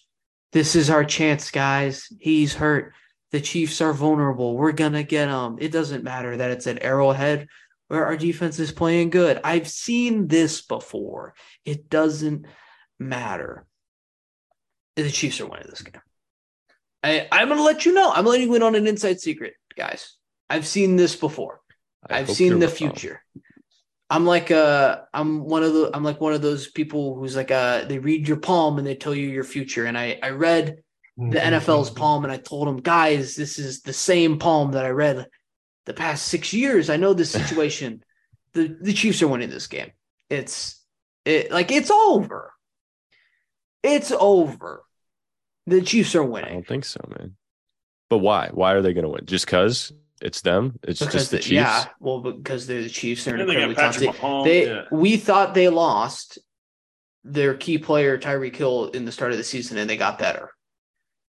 This 0.53 0.77
is 0.77 0.91
our 0.91 1.05
chance, 1.05 1.51
guys. 1.51 2.09
He's 2.21 2.55
hurt. 2.55 2.93
The 3.31 3.41
Chiefs 3.41 3.81
are 3.81 3.93
vulnerable. 3.93 4.57
We're 4.57 4.73
gonna 4.73 5.03
get 5.03 5.29
him. 5.29 5.57
It 5.61 5.73
doesn't 5.73 6.05
matter 6.05 6.37
that 6.37 6.51
it's 6.51 6.67
at 6.67 6.83
Arrowhead 6.83 7.49
where 7.89 8.05
our 8.05 8.17
defense 8.17 8.59
is 8.59 8.71
playing 8.71 9.11
good. 9.11 9.41
I've 9.43 9.69
seen 9.69 10.29
this 10.29 10.61
before. 10.61 11.35
It 11.65 11.89
doesn't 11.91 12.47
matter. 12.99 13.67
The 14.97 15.11
Chiefs 15.11 15.41
are 15.41 15.47
winning 15.47 15.69
this 15.69 15.83
game. 15.83 16.01
I, 17.03 17.29
I'm 17.33 17.49
going 17.49 17.59
to 17.59 17.65
let 17.65 17.87
you 17.87 17.95
know. 17.95 18.13
I'm 18.13 18.27
letting 18.27 18.49
you 18.49 18.55
in 18.55 18.63
on 18.63 18.75
an 18.75 18.87
inside 18.87 19.21
secret, 19.21 19.55
guys. 19.77 20.18
I've 20.51 20.67
seen 20.67 20.97
this 20.97 21.17
before. 21.17 21.61
I 22.09 22.19
I've 22.19 22.31
seen 22.31 22.59
the 22.59 22.67
wrong. 22.67 22.77
future. 22.77 23.23
I'm 24.11 24.25
like 24.25 24.51
uh 24.51 25.01
I'm 25.13 25.45
one 25.45 25.63
of 25.63 25.75
the 25.75 25.91
I'm 25.95 26.05
like 26.05 26.21
one 26.21 26.33
of 26.33 26.43
those 26.43 26.69
people 26.69 27.15
who's 27.17 27.37
like 27.37 27.51
uh 27.51 27.85
they 27.85 27.99
read 27.99 28.27
your 28.27 28.39
palm 28.39 28.79
and 28.79 28.87
they 28.87 28.95
tell 28.95 29.15
you 29.15 29.29
your 29.29 29.45
future. 29.45 29.85
And 29.87 29.99
I 29.99 30.19
I 30.23 30.31
read 30.31 30.83
the 31.31 31.39
NFL's 31.39 31.91
palm 31.91 32.25
and 32.25 32.33
I 32.33 32.39
told 32.39 32.69
them, 32.69 32.79
guys, 32.79 33.37
this 33.37 33.59
is 33.59 33.83
the 33.83 33.93
same 33.93 34.39
palm 34.39 34.73
that 34.73 34.85
I 34.87 34.91
read 34.91 35.27
the 35.87 35.95
past 35.95 36.27
six 36.29 36.53
years. 36.55 36.91
I 36.91 36.97
know 36.97 37.13
this 37.15 37.31
situation. 37.43 38.03
the 38.55 38.77
the 38.81 38.93
Chiefs 38.95 39.23
are 39.23 39.29
winning 39.29 39.51
this 39.51 39.67
game. 39.67 39.93
It's 40.31 40.83
it 41.25 41.51
like 41.51 41.71
it's 41.71 41.91
over. 41.91 42.53
It's 43.83 44.11
over. 44.13 44.85
The 45.67 45.83
Chiefs 45.83 46.15
are 46.15 46.25
winning. 46.25 46.51
I 46.51 46.55
don't 46.55 46.67
think 46.67 46.85
so, 46.87 47.01
man. 47.19 47.37
But 48.09 48.19
why? 48.19 48.49
Why 48.53 48.73
are 48.73 48.81
they 48.83 48.95
going 48.95 49.05
to 49.05 49.11
win? 49.11 49.27
Just 49.27 49.45
because 49.45 49.93
it's 50.21 50.41
them? 50.41 50.79
It's 50.83 51.01
Because 51.01 51.15
just 51.15 51.31
the 51.31 51.37
the- 51.39 51.43
Chiefs. 51.43 51.53
yeah, 51.53 51.85
well, 52.01 52.21
because 52.21 52.67
they're 52.67 52.83
the 52.83 52.89
Chiefs, 52.89 53.25
they're 53.25 53.37
they 53.37 53.43
incredibly 53.43 53.75
talented. 53.75 54.09
Mahomes. 54.11 54.45
They 54.45 54.67
yeah. 54.67 54.85
we 54.91 55.17
thought 55.17 55.55
they 55.55 55.69
lost 55.69 56.39
their 57.25 57.55
key 57.55 57.79
player 57.79 58.19
Tyreek 58.19 58.57
Hill 58.57 58.89
in 58.91 59.05
the 59.05 59.13
start 59.13 59.33
of 59.33 59.39
the 59.39 59.45
season, 59.45 59.79
and 59.79 59.89
they 59.89 59.97
got 59.97 60.19
better. 60.19 60.51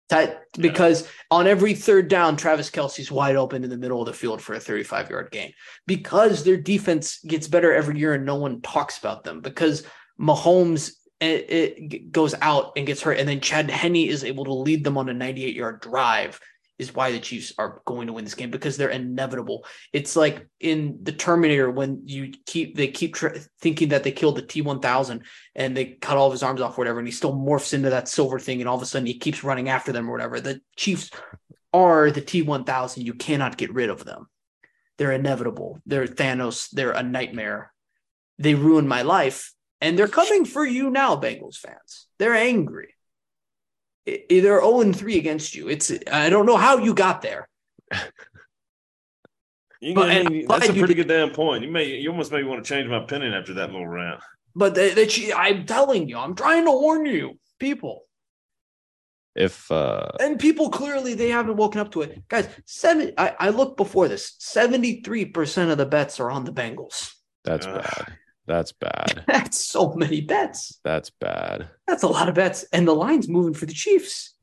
That 0.09 0.43
because 0.57 1.09
on 1.29 1.47
every 1.47 1.73
third 1.73 2.07
down, 2.07 2.37
Travis 2.37 2.69
Kelce's 2.69 3.11
wide 3.11 3.35
open 3.35 3.65
in 3.65 3.69
the 3.69 3.77
middle 3.77 3.99
of 3.99 4.05
the 4.05 4.13
field 4.13 4.41
for 4.41 4.53
a 4.53 4.59
35 4.59 5.09
yard 5.09 5.31
gain. 5.31 5.51
Because 5.85 6.45
their 6.45 6.55
defense 6.55 7.19
gets 7.27 7.49
better 7.49 7.73
every 7.73 7.99
year 7.99 8.13
and 8.13 8.25
no 8.25 8.35
one 8.35 8.61
talks 8.61 8.97
about 8.97 9.25
them. 9.25 9.41
Because 9.41 9.85
Mahomes 10.17 10.93
eh, 11.19 11.25
eh, 11.27 11.43
it, 11.49 11.93
it 11.93 12.11
goes 12.13 12.33
out 12.41 12.71
and 12.77 12.87
gets 12.87 13.01
hurt, 13.01 13.17
and 13.19 13.27
then 13.27 13.41
Chad 13.41 13.69
Henne 13.69 13.97
is 14.07 14.23
able 14.23 14.45
to 14.45 14.53
lead 14.53 14.85
them 14.85 14.97
on 14.97 15.09
a 15.09 15.13
98 15.13 15.55
yard 15.55 15.81
drive. 15.81 16.39
Is 16.79 16.93
why 16.93 17.11
the 17.11 17.19
Chiefs 17.19 17.53
are 17.57 17.81
going 17.85 18.05
to 18.05 18.13
win 18.13 18.23
this 18.23 18.35
game 18.35 18.51
because 18.51 18.77
they're 18.77 18.89
inevitable. 18.89 19.65
It's 19.93 20.15
like 20.15 20.47
in 20.59 20.99
the 21.01 21.11
Terminator 21.11 21.71
when 21.71 22.03
you 22.05 22.31
keep 22.45 22.75
they 22.75 22.89
keep 22.89 23.15
tr- 23.15 23.39
thinking 23.61 23.89
that 23.89 24.03
they 24.03 24.11
killed 24.11 24.37
the 24.37 24.43
T 24.43 24.61
one 24.61 24.79
thousand 24.79 25.23
and 25.55 25.75
they 25.75 25.85
cut 25.85 26.17
all 26.17 26.27
of 26.27 26.33
his 26.33 26.43
arms 26.43 26.61
off, 26.61 26.77
or 26.77 26.81
whatever, 26.81 26.99
and 26.99 27.07
he 27.07 27.11
still 27.11 27.33
morphs 27.33 27.73
into 27.73 27.89
that 27.89 28.07
silver 28.07 28.37
thing, 28.37 28.59
and 28.59 28.69
all 28.69 28.75
of 28.75 28.83
a 28.83 28.85
sudden 28.85 29.07
he 29.07 29.17
keeps 29.17 29.43
running 29.43 29.69
after 29.69 29.91
them 29.91 30.07
or 30.07 30.11
whatever. 30.11 30.39
The 30.39 30.61
Chiefs 30.75 31.09
are 31.73 32.11
the 32.11 32.21
T 32.21 32.43
one 32.43 32.63
thousand. 32.63 33.07
You 33.07 33.15
cannot 33.15 33.57
get 33.57 33.73
rid 33.73 33.89
of 33.89 34.05
them. 34.05 34.27
They're 34.99 35.13
inevitable. 35.13 35.79
They're 35.87 36.05
Thanos. 36.05 36.69
They're 36.71 36.91
a 36.91 37.01
nightmare. 37.01 37.73
They 38.37 38.53
ruined 38.53 38.87
my 38.87 39.01
life, 39.01 39.51
and 39.81 39.97
they're 39.97 40.07
coming 40.07 40.45
for 40.45 40.63
you 40.63 40.91
now, 40.91 41.15
Bengals 41.15 41.57
fans. 41.57 42.05
They're 42.19 42.35
angry. 42.35 42.93
I- 44.07 44.23
They're 44.29 44.61
0 44.61 44.93
3 44.93 45.17
against 45.17 45.53
you. 45.55 45.67
It's 45.69 45.91
I 46.11 46.29
don't 46.29 46.45
know 46.45 46.57
how 46.57 46.77
you 46.77 46.93
got 46.93 47.21
there. 47.21 47.47
You 49.79 49.93
But- 49.93 50.07
can- 50.09 50.25
and 50.25 50.35
you- 50.35 50.41
I'm 50.49 50.59
that's 50.59 50.69
a 50.69 50.73
pretty 50.73 50.95
did- 50.95 51.07
good 51.07 51.07
damn 51.07 51.29
point. 51.31 51.63
You 51.63 51.69
may 51.71 51.85
you 51.85 52.09
almost 52.09 52.31
maybe 52.31 52.47
want 52.47 52.63
to 52.63 52.67
change 52.67 52.89
my 52.89 52.97
opinion 53.03 53.33
after 53.33 53.53
that 53.55 53.71
little 53.71 53.87
rant. 53.87 54.21
But 54.55 54.73
they, 54.73 54.91
they, 54.95 55.31
I'm 55.33 55.67
telling 55.67 56.09
you, 56.09 56.17
I'm 56.17 56.33
trying 56.33 56.65
to 56.65 56.71
warn 56.71 57.05
you, 57.05 57.37
people. 57.59 58.05
If 59.35 59.71
uh 59.71 60.07
And 60.19 60.39
people 60.39 60.71
clearly 60.71 61.13
they 61.13 61.29
haven't 61.29 61.57
woken 61.57 61.79
up 61.79 61.91
to 61.91 62.01
it. 62.01 62.27
Guys, 62.27 62.47
seven 62.65 63.13
I, 63.19 63.35
I 63.39 63.49
looked 63.49 63.77
before 63.77 64.07
this. 64.07 64.35
73% 64.41 65.69
of 65.71 65.77
the 65.77 65.85
bets 65.85 66.19
are 66.19 66.31
on 66.31 66.43
the 66.43 66.51
Bengals. 66.51 67.13
that's 67.43 67.67
Ugh. 67.67 67.75
bad. 67.83 68.17
That's 68.47 68.71
bad. 68.71 69.23
That's 69.27 69.59
so 69.59 69.93
many 69.93 70.21
bets. 70.21 70.79
That's 70.83 71.09
bad. 71.09 71.69
That's 71.85 72.03
a 72.03 72.07
lot 72.07 72.29
of 72.29 72.35
bets. 72.35 72.63
And 72.71 72.87
the 72.87 72.95
line's 72.95 73.27
moving 73.27 73.53
for 73.53 73.65
the 73.65 73.73
Chiefs. 73.73 74.33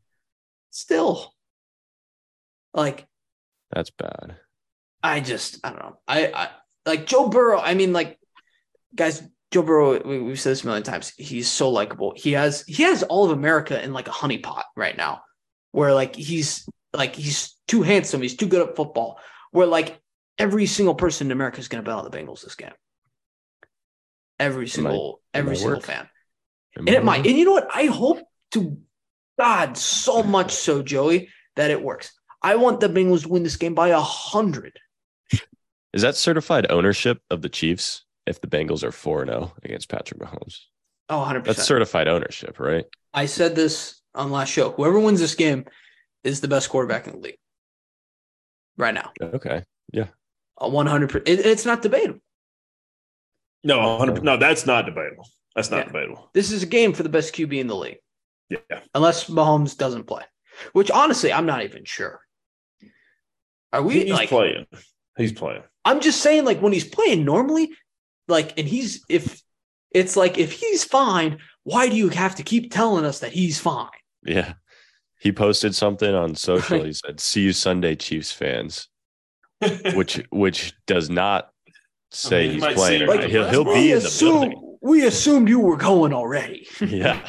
Still. 0.71 1.33
Like, 2.75 3.07
That's 3.73 3.91
bad. 3.91 4.37
I 5.03 5.21
just 5.21 5.59
I 5.65 5.71
don't 5.71 5.79
know. 5.79 5.99
I, 6.09 6.27
I 6.35 6.49
like 6.87 7.07
Joe 7.07 7.29
Burrow. 7.29 7.61
I 7.61 7.75
mean, 7.75 7.93
like, 7.93 8.19
guys, 8.95 9.23
Joe 9.51 9.63
Burrow. 9.63 10.03
We, 10.03 10.21
we've 10.21 10.41
said 10.41 10.51
this 10.51 10.65
a 10.65 10.67
million 10.67 10.83
times. 10.83 11.13
He's 11.17 11.49
so 11.49 11.71
likable. 11.71 12.15
He 12.17 12.33
has 12.33 12.65
he 12.67 12.83
has 12.85 13.03
all 13.03 13.27
of 13.27 13.31
America 13.31 13.83
in 13.83 13.93
like 13.93 14.09
a 14.09 14.13
honeypot 14.13 14.63
right 14.77 14.97
now, 14.97 15.23
where 15.73 15.95
like 15.95 16.17
he's 16.17 16.67
like 16.95 17.15
he's 17.15 17.55
too 17.69 17.83
handsome. 17.83 18.23
He's 18.23 18.37
too 18.37 18.47
good 18.47 18.67
at 18.67 18.77
football. 18.77 19.19
Where 19.51 19.67
like 19.67 20.01
every 20.39 20.67
single 20.67 20.95
person 20.95 21.29
in 21.29 21.33
America 21.33 21.61
is 21.61 21.69
going 21.69 21.85
to 21.85 21.89
bet 21.89 21.99
on 21.99 22.05
the 22.05 22.11
Bengals 22.11 22.43
this 22.43 22.55
game. 22.55 22.73
Every 24.45 24.69
single 24.69 25.21
every 25.33 25.57
single 25.57 25.77
work. 25.77 25.85
fan. 25.85 26.09
And 26.77 26.89
it 26.89 27.05
might. 27.05 27.27
And 27.27 27.39
you 27.39 27.45
know 27.45 27.53
what? 27.53 27.69
I 27.75 27.87
hope 27.87 28.19
to 28.53 28.79
God 29.39 29.77
so 29.79 30.23
much 30.23 30.53
so, 30.53 30.83
Joey, 30.83 31.29
that 31.57 31.71
it 31.71 31.83
works. 31.83 32.13
I 32.43 32.57
want 32.57 32.81
the 32.81 32.89
Bengals 32.89 33.23
to 33.23 33.29
win 33.29 33.43
this 33.43 33.57
game 33.57 33.75
by 33.75 33.89
a 33.89 34.01
hundred. 34.01 34.79
Is 35.93 36.03
that 36.03 36.17
certified 36.17 36.67
ownership 36.71 37.21
of 37.31 37.41
the 37.43 37.49
Chiefs 37.49 38.05
if 38.27 38.41
the 38.41 38.49
Bengals 38.49 38.83
are 38.83 38.91
4 38.93 39.27
0 39.27 39.53
against 39.63 39.89
Patrick 39.89 40.21
Mahomes? 40.21 40.59
Oh, 41.09 41.19
100 41.19 41.45
That's 41.45 41.63
certified 41.63 42.09
ownership, 42.09 42.59
right? 42.59 42.85
I 43.13 43.27
said 43.27 43.55
this 43.55 44.01
on 44.15 44.31
last 44.31 44.51
show. 44.51 44.71
Whoever 44.73 44.99
wins 44.99 45.21
this 45.21 45.35
game 45.37 45.65
is 46.25 46.41
the 46.41 46.49
best 46.49 46.69
quarterback 46.69 47.07
in 47.07 47.13
the 47.15 47.19
league 47.21 47.39
right 48.77 48.95
now. 48.95 49.13
Okay. 49.23 49.63
A 50.59 50.69
100. 50.69 51.11
per- 51.11 51.19
It, 51.19 51.41
it's 51.41 51.67
not 51.67 51.83
debatable. 51.83 52.21
No, 53.65 53.97
100, 53.97 54.23
no, 54.23 54.37
that's 54.37 54.67
not 54.67 54.85
debatable. 54.87 55.27
That's 55.57 55.71
not 55.71 55.79
Yeah. 55.79 55.85
debatable. 55.87 56.31
This 56.35 56.53
is 56.53 56.63
a 56.63 56.67
game 56.67 56.93
for 56.93 57.03
the 57.03 57.09
best 57.09 57.35
QB 57.35 57.59
in 57.59 57.67
the 57.67 57.75
league, 57.77 57.99
Yeah. 58.51 58.59
unless 58.95 59.29
Mahomes 59.31 59.77
doesn't 59.77 60.05
play. 60.05 60.23
Which 60.73 60.91
honestly, 60.91 61.33
I'm 61.33 61.47
not 61.47 61.65
even 61.65 61.85
sure. 61.85 62.21
Are 63.73 63.83
we 63.83 64.03
He's 64.05 64.11
like? 64.13 64.29
playing. 64.29 64.67
He's 65.17 65.33
playing. 65.33 65.63
I'm 65.85 66.01
just 66.01 66.21
saying, 66.21 66.45
like 66.45 66.61
when 66.61 66.73
he's 66.73 66.87
playing 66.89 67.25
normally, 67.25 67.71
like, 68.29 68.57
and 68.59 68.69
he's 68.69 69.05
if 69.09 69.43
it's 69.91 70.17
like 70.17 70.39
if 70.39 70.53
he's 70.53 70.85
fine, 70.85 71.39
why 71.65 71.89
do 71.89 71.97
you 71.97 72.09
have 72.09 72.35
to 72.37 72.43
keep 72.43 72.73
telling 72.73 73.05
us 73.05 73.21
that 73.21 73.33
he's 73.33 73.59
fine? 73.59 73.89
Yeah. 74.25 74.55
He 75.21 75.33
posted 75.33 75.75
something 75.75 76.15
on 76.15 76.35
social. 76.35 76.85
He 76.85 76.93
said, 76.93 77.19
"See 77.21 77.43
you 77.43 77.53
Sunday, 77.53 77.97
Chiefs 77.97 78.31
fans," 78.33 78.89
which 79.95 80.23
which 80.31 80.75
does 80.87 81.09
not 81.11 81.51
say 82.15 82.39
I 82.39 82.43
mean, 82.45 82.53
he's 82.53 82.61
might 82.63 82.77
playing. 82.77 82.99
see 83.01 83.05
or 83.05 83.09
Like, 83.17 83.31
he'll 83.31 83.49
he'll 83.49 83.65
be 83.65 83.93
in 83.93 83.99
the 84.01 84.07
assume- 84.07 84.41
building. 84.41 84.77
We 84.83 85.07
assumed 85.07 85.49
you 85.49 85.61
were 85.61 85.77
going 85.79 86.13
already. 86.13 86.67
Yeah. 86.81 87.27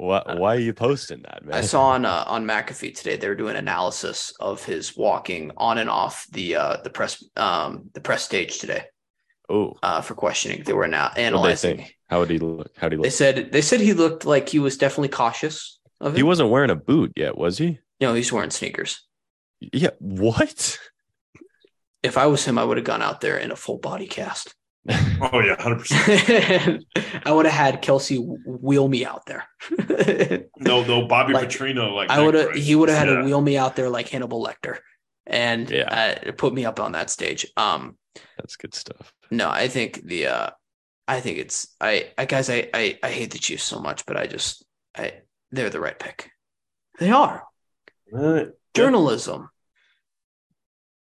Why, 0.00 0.22
why 0.36 0.54
are 0.54 0.60
you 0.60 0.72
posting 0.72 1.22
that, 1.22 1.44
man? 1.44 1.56
I 1.56 1.60
saw 1.62 1.86
on 1.88 2.04
uh, 2.04 2.22
on 2.28 2.46
McAfee 2.46 2.94
today 2.94 3.16
they 3.16 3.26
were 3.28 3.34
doing 3.34 3.56
analysis 3.56 4.32
of 4.38 4.64
his 4.64 4.96
walking 4.96 5.50
on 5.56 5.76
and 5.78 5.90
off 5.90 6.24
the 6.30 6.54
uh, 6.54 6.76
the 6.84 6.90
press 6.90 7.20
um, 7.36 7.90
the 7.94 8.00
press 8.00 8.22
stage 8.22 8.58
today 8.58 8.84
Oh, 9.48 9.74
uh, 9.82 10.00
for 10.00 10.14
questioning. 10.14 10.62
They 10.62 10.72
were 10.72 10.86
now 10.86 11.10
analyzing. 11.16 11.88
How 12.08 12.20
would 12.20 12.30
he 12.30 12.38
look? 12.38 12.70
How 12.76 12.86
would 12.86 12.92
he 12.92 13.02
They 13.02 13.10
said 13.10 13.50
they 13.50 13.60
said 13.60 13.80
he 13.80 13.92
looked 13.92 14.24
like 14.24 14.48
he 14.48 14.60
was 14.60 14.76
definitely 14.76 15.08
cautious 15.08 15.80
of 16.00 16.14
it. 16.14 16.16
He 16.18 16.22
wasn't 16.22 16.50
wearing 16.50 16.70
a 16.70 16.76
boot 16.76 17.12
yet, 17.16 17.36
was 17.36 17.58
he? 17.58 17.80
no, 18.00 18.14
he's 18.14 18.32
wearing 18.32 18.50
sneakers. 18.50 19.04
Yeah. 19.58 19.90
What? 19.98 20.78
If 22.02 22.16
I 22.16 22.26
was 22.26 22.44
him, 22.44 22.58
I 22.58 22.64
would 22.64 22.76
have 22.76 22.86
gone 22.86 23.02
out 23.02 23.20
there 23.20 23.36
in 23.38 23.50
a 23.50 23.56
full 23.56 23.78
body 23.78 24.06
cast. 24.06 24.54
oh 25.20 25.40
yeah, 25.40 25.60
hundred 25.60 25.80
percent. 25.80 26.84
I 27.26 27.32
would 27.32 27.44
have 27.46 27.54
had 27.54 27.82
Kelce 27.82 28.18
wheel 28.46 28.88
me 28.88 29.04
out 29.04 29.26
there. 29.26 29.46
No, 30.60 30.82
no, 30.84 31.06
Bobby 31.06 31.32
Like, 31.34 31.48
Petrino. 31.48 31.92
Like 31.94 32.10
I 32.10 32.22
would 32.24 32.34
have. 32.34 32.54
He 32.54 32.74
would 32.74 32.88
have 32.88 32.98
had 32.98 33.06
braces. 33.06 33.22
to 33.22 33.26
wheel 33.26 33.40
me 33.40 33.56
out 33.58 33.76
there 33.76 33.88
like 33.90 34.08
Hannibal 34.08 34.44
Lecter, 34.44 34.78
and 35.26 35.68
Yeah. 35.70 36.16
uh, 36.26 36.32
put 36.32 36.54
me 36.54 36.64
up 36.64 36.80
on 36.80 36.92
that 36.92 37.10
stage. 37.10 37.46
Um, 37.56 37.96
That's 38.36 38.56
good 38.56 38.74
stuff. 38.74 39.12
no, 39.30 39.48
I 39.50 39.68
think 39.68 40.02
the. 40.04 40.26
Uh, 40.28 40.50
I 41.06 41.20
think 41.20 41.38
it's. 41.38 41.74
I. 41.80 42.12
I 42.16 42.24
guys. 42.24 42.48
I, 42.50 42.68
I. 42.72 42.98
I 43.02 43.10
hate 43.10 43.30
the 43.32 43.38
Chiefs 43.38 43.64
so 43.64 43.80
much, 43.80 44.06
but 44.06 44.16
I 44.16 44.26
just. 44.26 44.64
I. 44.96 45.14
They're 45.50 45.70
the 45.70 45.80
right 45.80 45.98
pick. 45.98 46.30
They 46.98 47.10
are 47.10 47.44
Yeah. 48.12 48.18
Uh, 48.20 48.44
journalism. 48.74 49.50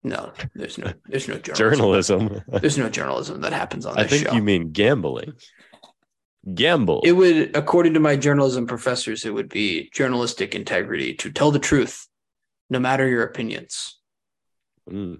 No, 0.03 0.31
there's 0.53 0.77
no. 0.77 0.91
There's 1.07 1.27
no 1.29 1.37
journalism. 1.37 2.27
Journalism. 2.27 2.43
There's 2.61 2.77
no 2.77 2.89
journalism 2.89 3.41
that 3.41 3.53
happens 3.53 3.85
on 3.85 3.97
I 3.97 4.03
think 4.05 4.27
show. 4.27 4.33
you 4.33 4.43
mean 4.43 4.71
gambling. 4.71 5.33
Gamble. 6.53 7.01
It 7.05 7.13
would, 7.13 7.55
according 7.55 7.93
to 7.93 8.01
my 8.01 8.17
journalism 8.17 8.67
professors, 8.67 9.23
it 9.23 9.33
would 9.33 9.47
be 9.47 9.89
journalistic 9.93 10.55
integrity 10.55 11.13
to 11.15 11.31
tell 11.31 11.51
the 11.51 11.59
truth, 11.59 12.05
no 12.69 12.79
matter 12.79 13.07
your 13.07 13.23
opinions, 13.23 13.97
Mm. 14.89 15.19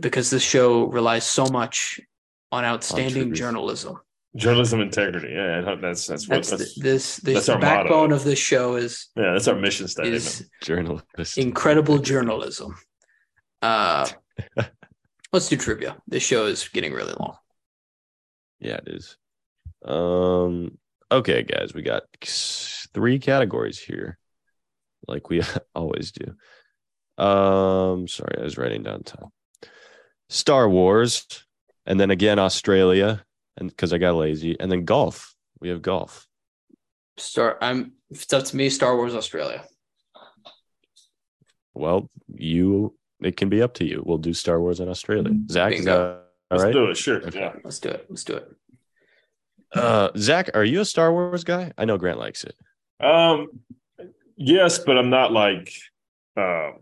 because 0.00 0.30
this 0.30 0.42
show 0.42 0.84
relies 0.84 1.24
so 1.26 1.44
much 1.46 2.00
on 2.50 2.64
outstanding 2.64 3.24
truth. 3.28 3.34
journalism. 3.36 3.98
Journalism 4.34 4.80
integrity. 4.80 5.28
Yeah, 5.34 5.76
that's 5.78 6.06
that's 6.06 6.26
what 6.26 6.36
That's, 6.36 6.50
that's, 6.50 6.74
the, 6.76 6.80
this. 6.80 7.16
This 7.16 7.34
that's 7.34 7.46
the 7.46 7.52
our 7.52 7.58
motto. 7.58 7.82
backbone 7.82 8.12
of 8.12 8.24
this 8.24 8.38
show 8.38 8.76
is 8.76 9.08
yeah, 9.16 9.32
that's 9.32 9.48
our 9.48 9.56
mission 9.56 9.86
statement. 9.88 10.14
is 10.16 10.48
Journalist. 10.62 11.36
incredible 11.36 11.98
journalism. 11.98 12.74
Uh, 13.62 14.08
let's 15.32 15.48
do 15.48 15.56
trivia. 15.56 15.96
This 16.08 16.22
show 16.22 16.46
is 16.46 16.68
getting 16.68 16.92
really 16.92 17.14
long. 17.18 17.36
Yeah, 18.60 18.80
it 18.84 18.88
is. 18.88 19.16
Um. 19.84 20.78
Okay, 21.10 21.42
guys, 21.42 21.74
we 21.74 21.82
got 21.82 22.04
three 22.22 23.18
categories 23.18 23.78
here, 23.78 24.18
like 25.06 25.28
we 25.30 25.42
always 25.74 26.12
do. 26.12 26.34
Um. 27.22 28.08
Sorry, 28.08 28.36
I 28.38 28.42
was 28.42 28.58
writing 28.58 28.82
down 28.82 29.04
time. 29.04 29.30
Star 30.28 30.68
Wars, 30.68 31.26
and 31.86 32.00
then 32.00 32.10
again 32.10 32.38
Australia, 32.38 33.24
and 33.56 33.68
because 33.68 33.92
I 33.92 33.98
got 33.98 34.14
lazy, 34.14 34.58
and 34.58 34.70
then 34.70 34.84
golf. 34.84 35.34
We 35.60 35.68
have 35.68 35.82
golf. 35.82 36.26
Star. 37.18 37.58
I'm. 37.60 37.92
It's 38.10 38.32
up 38.32 38.44
to 38.44 38.56
me. 38.56 38.70
Star 38.70 38.96
Wars 38.96 39.14
Australia. 39.14 39.64
Well, 41.74 42.10
you. 42.28 42.94
It 43.24 43.36
can 43.36 43.48
be 43.48 43.62
up 43.62 43.74
to 43.74 43.84
you. 43.84 44.02
We'll 44.04 44.18
do 44.18 44.32
Star 44.34 44.60
Wars 44.60 44.80
in 44.80 44.88
Australia. 44.88 45.32
Zach, 45.50 45.72
is 45.72 45.78
Bingo. 45.80 45.92
that 45.92 46.22
all 46.50 46.58
Let's 46.58 46.72
do 46.74 46.86
it. 46.90 46.96
Sure. 46.96 47.26
Okay. 47.26 47.38
Yeah. 47.40 47.52
Let's 47.64 47.78
do 47.78 47.88
it. 47.90 48.06
Let's 48.08 48.24
do 48.24 48.34
it. 48.36 48.56
Uh, 49.74 50.10
Zach, 50.18 50.50
are 50.54 50.64
you 50.64 50.80
a 50.80 50.84
Star 50.84 51.10
Wars 51.12 51.44
guy? 51.44 51.72
I 51.78 51.84
know 51.86 51.96
Grant 51.98 52.18
likes 52.18 52.44
it. 52.44 52.54
Um. 53.04 53.48
Yes, 54.36 54.78
but 54.78 54.98
I'm 54.98 55.10
not 55.10 55.32
like. 55.32 55.72
Um. 56.36 56.74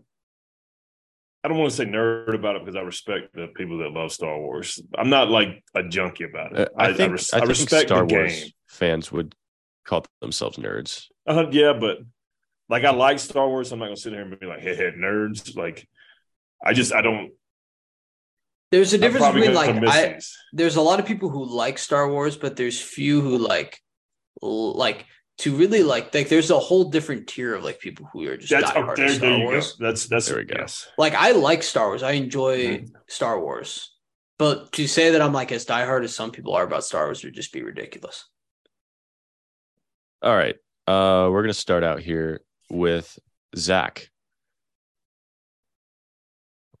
I 1.43 1.47
don't 1.47 1.57
want 1.57 1.71
to 1.71 1.75
say 1.77 1.85
nerd 1.85 2.35
about 2.35 2.55
it 2.55 2.63
because 2.63 2.75
I 2.75 2.81
respect 2.81 3.33
the 3.33 3.47
people 3.47 3.79
that 3.79 3.89
love 3.91 4.11
Star 4.11 4.37
Wars. 4.37 4.79
I'm 4.95 5.09
not 5.09 5.29
like 5.29 5.63
a 5.73 5.81
junkie 5.83 6.25
about 6.25 6.55
Uh, 6.55 6.61
it. 6.63 6.69
I 6.77 6.93
think 6.93 7.09
I, 7.09 7.13
res- 7.13 7.33
I 7.33 7.37
think 7.39 7.49
respect 7.49 7.87
Star 7.87 8.05
the 8.05 8.13
Wars 8.13 8.41
game. 8.43 8.51
fans 8.67 9.11
would 9.11 9.33
call 9.83 10.05
themselves 10.21 10.57
nerds. 10.57 11.05
Uh, 11.25 11.45
yeah, 11.49 11.73
but 11.73 11.97
like 12.69 12.83
I 12.83 12.91
like 12.91 13.17
Star 13.19 13.47
Wars. 13.47 13.71
I'm 13.71 13.79
not 13.79 13.85
gonna 13.85 13.95
sit 13.97 14.13
here 14.13 14.21
and 14.21 14.39
be 14.39 14.45
like, 14.45 14.59
"Hey, 14.61 14.75
hey, 14.75 14.91
nerds!" 14.95 15.55
Like, 15.55 15.87
I 16.63 16.73
just 16.73 16.93
I 16.93 17.01
don't. 17.01 17.31
There's 18.71 18.93
a 18.93 18.97
I'm 18.97 19.01
difference 19.01 19.33
between 19.33 19.53
like 19.53 19.75
I, 19.83 20.19
there's 20.53 20.77
a 20.77 20.81
lot 20.81 20.99
of 20.99 21.05
people 21.05 21.29
who 21.29 21.45
like 21.45 21.77
Star 21.77 22.09
Wars, 22.09 22.37
but 22.37 22.55
there's 22.55 22.79
few 22.79 23.21
who 23.21 23.37
like 23.37 23.79
like 24.41 25.05
to 25.39 25.55
really 25.55 25.83
like 25.83 26.13
like 26.13 26.29
there's 26.29 26.51
a 26.51 26.59
whole 26.59 26.89
different 26.89 27.27
tier 27.27 27.55
of 27.55 27.63
like 27.63 27.79
people 27.79 28.07
who 28.13 28.27
are 28.27 28.37
just 28.37 28.51
That's 28.51 28.71
diehard 28.71 28.91
oh, 28.91 28.95
there, 28.95 29.09
Star 29.09 29.29
there 29.29 29.39
Wars. 29.39 29.73
go. 29.73 29.85
That's 29.87 30.05
that's 30.07 30.27
There 30.27 30.37
we 30.37 30.45
go. 30.45 30.65
Like 30.97 31.13
I 31.15 31.31
like 31.31 31.63
Star 31.63 31.87
Wars. 31.87 32.03
I 32.03 32.11
enjoy 32.11 32.77
Mhm. 32.77 32.91
Star 33.07 33.39
Wars. 33.39 33.93
But 34.37 34.71
to 34.73 34.87
say 34.87 35.11
that 35.11 35.21
I'm 35.21 35.33
like 35.33 35.51
as 35.51 35.65
diehard 35.65 36.03
as 36.03 36.15
some 36.15 36.31
people 36.31 36.53
are 36.53 36.63
about 36.63 36.83
Star 36.83 37.05
Wars 37.05 37.23
would 37.23 37.33
just 37.33 37.51
be 37.51 37.63
ridiculous. 37.63 38.25
All 40.21 40.35
right. 40.35 40.55
Uh, 40.87 41.29
we're 41.31 41.41
gonna 41.43 41.53
start 41.53 41.83
out 41.83 41.99
here 41.99 42.41
with 42.69 43.17
Zach. 43.55 44.09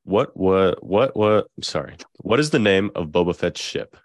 What 0.03 0.35
what 0.35 0.83
what 0.83 1.15
what? 1.15 1.47
I'm 1.57 1.63
sorry. 1.63 1.95
What 2.17 2.39
is 2.39 2.49
the 2.49 2.59
name 2.59 2.91
of 2.95 3.09
Boba 3.09 3.35
Fett's 3.35 3.61
ship? 3.61 3.95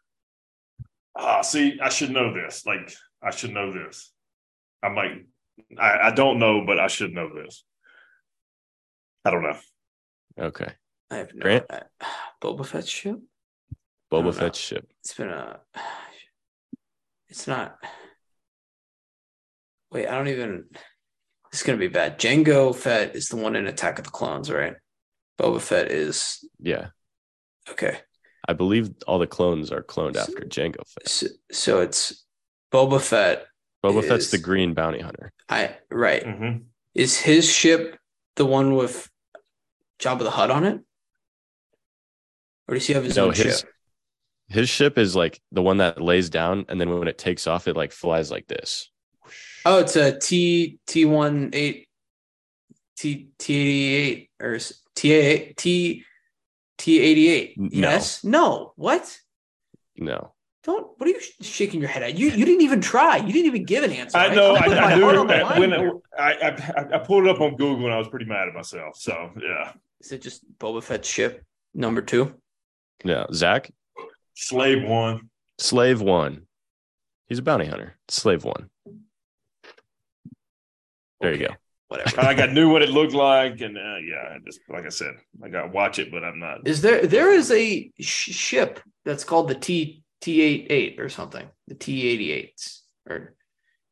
Ah, 1.16 1.40
see, 1.40 1.78
I 1.80 1.88
should 1.88 2.10
know 2.10 2.34
this. 2.34 2.66
Like, 2.66 2.92
I 3.22 3.30
should 3.30 3.54
know 3.54 3.72
this. 3.72 4.12
I'm 4.82 4.94
like, 4.94 5.26
I, 5.78 6.08
I 6.08 6.10
don't 6.10 6.38
know, 6.38 6.64
but 6.66 6.78
I 6.78 6.88
should 6.88 7.14
know 7.14 7.30
this. 7.34 7.64
I 9.24 9.30
don't 9.30 9.42
know. 9.42 9.56
Okay, 10.38 10.72
I 11.10 11.16
have 11.16 11.34
no 11.34 11.40
Grant? 11.40 11.64
I, 11.70 11.82
Boba 12.42 12.66
Fett's 12.66 12.88
ship. 12.88 13.18
Boba 14.12 14.24
know. 14.24 14.32
Fett's 14.32 14.58
ship. 14.58 14.86
It's 15.00 15.14
been 15.14 15.30
a. 15.30 15.60
It's 17.28 17.46
not. 17.46 17.76
Wait, 19.90 20.06
I 20.06 20.16
don't 20.16 20.28
even. 20.28 20.66
It's 21.52 21.62
gonna 21.62 21.78
be 21.78 21.88
bad. 21.88 22.18
Jango 22.18 22.74
Fett 22.74 23.16
is 23.16 23.28
the 23.28 23.36
one 23.36 23.56
in 23.56 23.66
Attack 23.66 23.98
of 23.98 24.04
the 24.04 24.10
Clones, 24.10 24.50
right? 24.50 24.74
Boba 25.38 25.60
Fett 25.60 25.90
is 25.90 26.44
Yeah, 26.58 26.88
okay. 27.70 27.98
I 28.48 28.52
believe 28.52 28.90
all 29.06 29.18
the 29.18 29.26
clones 29.26 29.72
are 29.72 29.82
cloned 29.82 30.16
after 30.16 30.40
Jango 30.42 30.86
Fett. 30.86 31.08
So, 31.08 31.26
so 31.50 31.80
it's 31.80 32.24
Boba 32.72 33.00
Fett. 33.00 33.46
Boba 33.84 34.02
Fett's 34.06 34.26
is- 34.26 34.30
the 34.30 34.38
green 34.38 34.72
bounty 34.74 35.00
hunter. 35.00 35.32
I 35.48 35.76
right. 35.90 36.22
hmm 36.24 36.56
Is 36.94 37.18
his 37.18 37.50
ship 37.50 37.98
the 38.36 38.46
one 38.46 38.74
with 38.74 39.08
Jabba 40.00 40.20
the 40.20 40.30
Hutt 40.30 40.50
on 40.50 40.64
it, 40.64 40.80
or 42.68 42.74
does 42.74 42.86
he 42.86 42.92
have 42.94 43.04
his 43.04 43.16
No, 43.16 43.26
own 43.26 43.34
his 43.34 43.60
ship? 43.60 43.70
his 44.48 44.68
ship 44.68 44.98
is 44.98 45.16
like 45.16 45.40
the 45.52 45.62
one 45.62 45.78
that 45.78 46.00
lays 46.00 46.30
down, 46.30 46.66
and 46.68 46.80
then 46.80 46.98
when 46.98 47.08
it 47.08 47.18
takes 47.18 47.46
off, 47.46 47.66
it 47.68 47.76
like 47.76 47.92
flies 47.92 48.30
like 48.30 48.46
this. 48.46 48.90
Oh, 49.64 49.78
it's 49.80 49.96
a 49.96 50.18
T 50.18 50.78
T 50.86 51.04
one 51.04 51.50
eight 51.52 51.85
T 52.96 53.28
T 53.38 53.54
eighty 53.54 53.94
eight 53.94 54.30
or 54.40 54.54
s- 54.54 54.82
T 54.94 55.12
A 55.12 55.52
T 55.52 56.04
T 56.78 57.00
eighty 57.00 57.28
eight. 57.28 57.54
Yes. 57.56 58.24
No. 58.24 58.72
What? 58.76 59.18
No, 59.98 60.34
Don't. 60.62 60.88
What 60.98 61.06
are 61.08 61.12
you 61.12 61.20
shaking 61.40 61.80
your 61.80 61.88
head 61.88 62.02
at? 62.02 62.18
You 62.18 62.28
you 62.28 62.44
didn't 62.44 62.60
even 62.62 62.80
try. 62.82 63.16
You 63.16 63.32
didn't 63.32 63.46
even 63.46 63.64
give 63.64 63.82
an 63.84 63.92
answer. 63.92 64.18
I 64.18 64.26
right? 64.28 64.36
know. 64.36 64.56
I'm 64.56 64.70
I, 64.72 64.76
I 64.76 64.80
my 64.90 64.94
knew 64.94 65.04
heart 65.04 65.16
on 65.16 65.26
the 65.26 65.32
that 65.34 65.58
when 65.58 65.70
here. 65.70 65.92
I, 66.18 66.32
I 66.32 66.96
I 66.96 66.98
pulled 66.98 67.24
it 67.26 67.30
up 67.30 67.40
on 67.40 67.56
Google 67.56 67.86
and 67.86 67.94
I 67.94 67.98
was 67.98 68.08
pretty 68.08 68.26
mad 68.26 68.48
at 68.48 68.54
myself. 68.54 68.96
So 68.96 69.30
yeah, 69.40 69.72
Is 70.00 70.12
it 70.12 70.20
just 70.20 70.42
Boba 70.58 70.82
Fett's 70.82 71.08
ship 71.08 71.44
number 71.74 72.02
two? 72.02 72.34
no. 73.04 73.26
Zach, 73.32 73.70
slave 74.34 74.82
one. 74.86 75.30
slave 75.58 76.02
one. 76.02 76.42
He's 77.26 77.38
a 77.38 77.42
bounty 77.42 77.66
hunter. 77.66 77.96
Slave 78.08 78.44
one. 78.44 78.68
There 81.20 81.32
you 81.32 81.48
go. 81.48 81.54
Whatever. 81.88 82.20
I 82.20 82.34
got 82.34 82.50
knew 82.52 82.70
what 82.70 82.82
it 82.82 82.88
looked 82.88 83.12
like, 83.14 83.60
and 83.60 83.76
uh, 83.78 83.98
yeah, 83.98 84.34
I 84.34 84.38
just 84.44 84.60
like 84.68 84.86
I 84.86 84.88
said, 84.88 85.14
I 85.44 85.48
got 85.48 85.62
to 85.62 85.68
watch 85.68 85.98
it, 86.00 86.10
but 86.10 86.24
I'm 86.24 86.40
not. 86.40 86.66
Is 86.66 86.82
there 86.82 87.06
there 87.06 87.32
is 87.32 87.50
a 87.52 87.92
sh- 88.00 88.32
ship 88.32 88.80
that's 89.04 89.22
called 89.22 89.48
the 89.48 89.54
T 89.54 90.02
T 90.20 90.40
eight 90.40 90.66
eight 90.70 91.00
or 91.00 91.08
something? 91.08 91.46
The 91.68 91.74
T 91.76 92.08
eighty 92.08 92.32
eight 92.32 92.60
or 93.08 93.34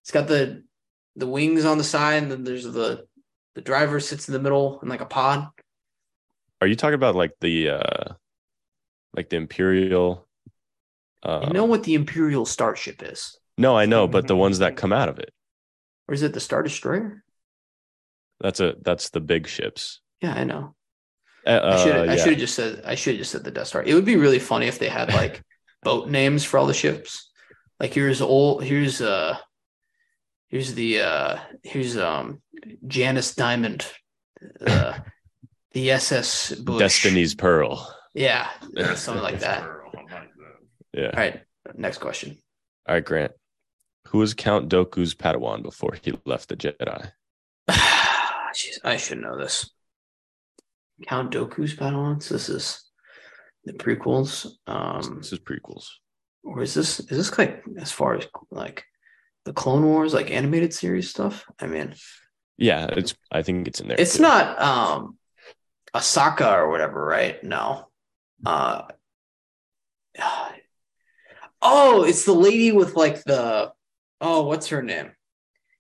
it's 0.03 0.11
got 0.11 0.29
the 0.29 0.65
the 1.17 1.27
wings 1.27 1.65
on 1.65 1.79
the 1.79 1.85
side 1.85 2.23
and 2.23 2.33
then 2.33 2.45
there's 2.45 2.65
the 2.65 3.07
the 3.55 3.61
driver 3.61 4.01
sits 4.01 4.29
in 4.29 4.33
the 4.33 4.41
middle 4.41 4.81
in 4.83 4.89
like 4.89 5.01
a 5.01 5.07
pod. 5.07 5.49
Are 6.61 6.67
you 6.67 6.77
talking 6.77 6.95
about 6.95 7.15
like 7.15 7.33
the 7.41 7.71
uh 7.71 8.15
like 9.17 9.29
the 9.31 9.37
Imperial 9.37 10.27
uh 11.23 11.47
I 11.49 11.53
know 11.53 11.65
what 11.65 11.85
the 11.85 11.95
Imperial 11.95 12.45
Starship 12.45 13.03
is. 13.03 13.39
no, 13.57 13.77
I 13.77 13.87
know, 13.87 14.09
but 14.09 14.27
the 14.27 14.37
ones 14.37 14.59
that 14.59 14.77
come 14.77 14.93
out 14.93 15.09
of 15.09 15.19
it. 15.19 15.33
Or 16.09 16.15
is 16.15 16.23
it 16.23 16.33
the 16.33 16.41
Star 16.41 16.63
Destroyer? 16.63 17.24
That's 18.41 18.61
a 18.61 18.75
that's 18.83 19.11
the 19.11 19.21
big 19.21 19.47
ships. 19.47 20.01
Yeah, 20.21 20.35
I 20.35 20.45
know. 20.45 20.75
Uh, 21.47 21.61
I 21.63 21.77
should 21.83 21.97
I 21.97 22.05
yeah. 22.05 22.17
should 22.17 22.31
have 22.31 22.39
just 22.39 22.55
said 22.55 22.83
I 22.85 22.95
should 22.95 23.15
have 23.15 23.21
just 23.21 23.33
said 23.33 23.45
the 23.45 23.51
Death 23.51 23.69
Star. 23.69 23.83
It 23.83 23.95
would 23.95 24.05
be 24.05 24.17
really 24.17 24.39
funny 24.39 24.67
if 24.67 24.79
they 24.79 24.89
had 24.89 25.13
like 25.13 25.43
boat 25.83 26.09
names 26.09 26.45
for 26.45 26.59
all 26.59 26.67
the 26.67 26.75
ships. 26.75 27.31
Like 27.79 27.93
here's 27.93 28.21
old 28.21 28.65
here's 28.65 29.01
uh 29.01 29.37
here's 30.49 30.75
the 30.75 31.01
uh 31.01 31.39
here's 31.63 31.97
um 31.97 32.41
Janice 32.87 33.35
Diamond 33.35 33.87
uh 34.67 34.99
the 35.73 35.91
SS 35.91 36.55
Bush. 36.55 36.79
Destiny's 36.79 37.35
Pearl. 37.35 37.95
Yeah, 38.15 38.49
something 38.95 39.23
like 39.23 39.41
that. 39.41 39.63
All 39.63 39.69
I 39.69 39.99
like 39.99 40.09
that. 40.09 40.27
Yeah. 40.93 41.07
All 41.07 41.19
right, 41.19 41.41
next 41.75 41.99
question. 41.99 42.39
All 42.89 42.95
right, 42.95 43.05
Grant. 43.05 43.33
Who 44.09 44.19
was 44.19 44.35
Count 44.35 44.69
Dooku's 44.69 45.15
Padawan 45.15 45.63
before 45.63 45.97
he 46.01 46.13
left 46.25 46.49
the 46.49 46.57
Jedi? 46.57 47.11
I 48.85 48.97
should 48.99 49.19
know 49.19 49.39
this. 49.39 49.71
Count 51.09 51.33
Dooku's 51.33 51.75
Padawans. 51.75 52.29
This 52.29 52.49
is 52.49 52.85
the 53.65 53.73
prequels. 53.73 54.47
Um 54.67 55.17
this 55.19 55.33
is 55.33 55.39
prequels. 55.41 55.87
or 56.45 56.63
is 56.63 56.75
this 56.75 57.01
is 57.01 57.07
this 57.09 57.39
like 57.39 57.65
as 57.79 57.91
far 57.91 58.15
as 58.17 58.27
like 58.51 58.85
the 59.45 59.53
Clone 59.53 59.85
Wars 59.85 60.15
like 60.15 60.31
animated 60.31 60.73
series 60.75 61.11
stuff? 61.11 61.45
I 61.59 61.67
mean, 61.67 61.95
Yeah, 62.59 62.87
it's 62.93 63.15
I 63.33 63.43
think 63.43 63.67
it's 63.69 63.81
in 63.81 63.89
there. 63.89 63.97
it's 63.99 64.17
too. 64.17 64.23
not 64.23 64.61
um 64.61 65.19
Ahsoka 65.95 66.53
or 66.57 66.71
whatever, 66.71 67.05
right? 67.05 67.43
No. 67.43 67.89
Uh 68.45 68.83
Oh, 71.67 72.05
it's 72.05 72.25
the 72.27 72.33
lady 72.35 72.73
with 72.73 72.95
like 72.95 73.25
the 73.25 73.73
oh, 74.21 74.43
what's 74.47 74.69
her 74.69 74.83
name? 74.83 75.13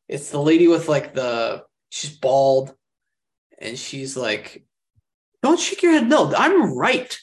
It's 0.09 0.31
the 0.31 0.41
lady 0.41 0.67
with 0.69 0.89
like 0.89 1.15
the 1.15 1.65
she's 1.91 2.11
bald 2.17 2.75
and 3.65 3.78
she's 3.78 4.16
like 4.16 4.65
don't 5.43 5.61
shake 5.61 5.82
your 5.82 5.93
head. 5.93 6.09
No, 6.09 6.32
I'm 6.35 6.73
right. 6.77 7.19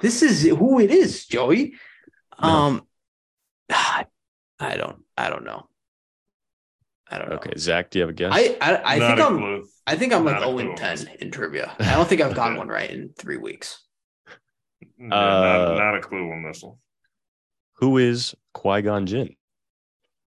This 0.00 0.22
is 0.22 0.42
who 0.42 0.80
it 0.80 0.90
is, 0.90 1.26
Joey. 1.26 1.74
No. 2.42 2.48
Um 2.48 2.86
I 3.70 4.76
don't 4.76 5.02
I 5.16 5.28
don't 5.28 5.44
know. 5.44 5.68
I 7.10 7.18
don't 7.18 7.28
know. 7.28 7.36
Okay, 7.36 7.52
Zach, 7.58 7.90
do 7.90 7.98
you 7.98 8.02
have 8.04 8.10
a 8.10 8.14
guess? 8.14 8.32
I 8.34 8.56
I, 8.60 8.96
I 8.96 8.98
think 8.98 9.20
a 9.20 9.24
I'm 9.24 9.38
clue. 9.38 9.68
I 9.86 9.96
think 9.96 10.12
I'm 10.12 10.24
like 10.24 10.34
Not 10.40 10.42
a 10.42 10.46
0 10.46 10.58
clue 10.58 10.68
and 10.70 10.76
10 10.78 11.10
in 11.20 11.30
trivia. 11.30 11.74
I 11.78 11.94
don't 11.94 12.08
think 12.08 12.20
I've 12.20 12.34
gotten 12.34 12.56
one 12.56 12.68
right 12.68 12.90
in 12.90 13.10
three 13.18 13.36
weeks. 13.38 13.80
Yeah, 14.98 15.06
Uh, 15.08 15.68
not, 15.68 15.78
not 15.78 15.96
a 15.96 16.00
clue 16.00 16.30
on 16.30 16.44
this 16.44 16.62
one. 16.62 16.76
Who 17.78 17.98
is 17.98 18.36
Qui 18.54 18.82
Gon 18.82 19.06
Jinn? 19.06 19.34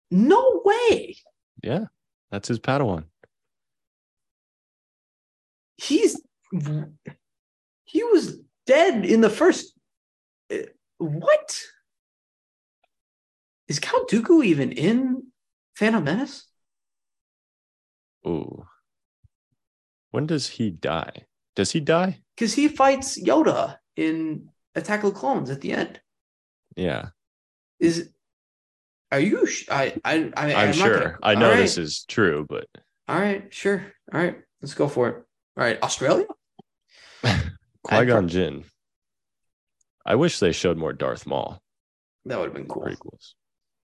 No 0.09 0.61
way. 0.63 1.17
Yeah, 1.61 1.85
that's 2.31 2.47
his 2.47 2.59
Padawan. 2.59 3.03
He's 5.81 6.21
he 7.85 8.03
was 8.03 8.37
dead 8.67 9.05
in 9.05 9.21
the 9.21 9.29
first. 9.29 9.73
uh, 10.53 10.57
What 10.97 11.61
is 13.67 13.79
Count 13.79 14.09
Dooku 14.09 14.43
even 14.45 14.71
in 14.71 15.23
Phantom 15.75 16.03
Menace? 16.03 16.45
Ooh. 18.27 18.65
When 20.11 20.27
does 20.27 20.47
he 20.47 20.69
die? 20.69 21.25
Does 21.55 21.71
he 21.71 21.79
die? 21.79 22.19
Because 22.35 22.53
he 22.53 22.67
fights 22.67 23.19
Yoda 23.21 23.77
in 23.95 24.49
Attack 24.75 25.03
of 25.03 25.13
the 25.13 25.19
Clones 25.19 25.49
at 25.49 25.61
the 25.61 25.71
end. 25.73 25.99
Yeah, 26.75 27.09
Is 27.79 28.09
are 29.11 29.19
you? 29.19 29.45
Sh- 29.45 29.67
I 29.69 29.95
I, 30.05 30.31
I 30.37 30.53
I'm, 30.53 30.67
not 30.67 30.75
sure. 30.75 30.99
gonna- 30.99 31.17
I 31.23 31.35
know 31.35 31.49
right. 31.49 31.57
this 31.57 31.77
is 31.77 32.05
true, 32.07 32.45
but 32.47 32.67
All 33.09 33.19
right, 33.19 33.53
sure. 33.53 33.85
All 34.13 34.21
right, 34.21 34.37
let's 34.61 34.73
go 34.73 34.87
for 34.87 35.09
it. 35.09 35.23
All 35.61 35.67
right, 35.67 35.83
Australia. 35.83 36.25
Qui 37.83 38.05
Gon 38.07 38.27
Jinn. 38.27 38.63
I 40.03 40.15
wish 40.15 40.39
they 40.39 40.53
showed 40.53 40.75
more 40.75 40.91
Darth 40.91 41.27
Maul 41.27 41.61
That 42.25 42.39
would 42.39 42.45
have 42.45 42.55
been 42.55 42.65
cool. 42.65 42.81
prequels. 42.81 43.33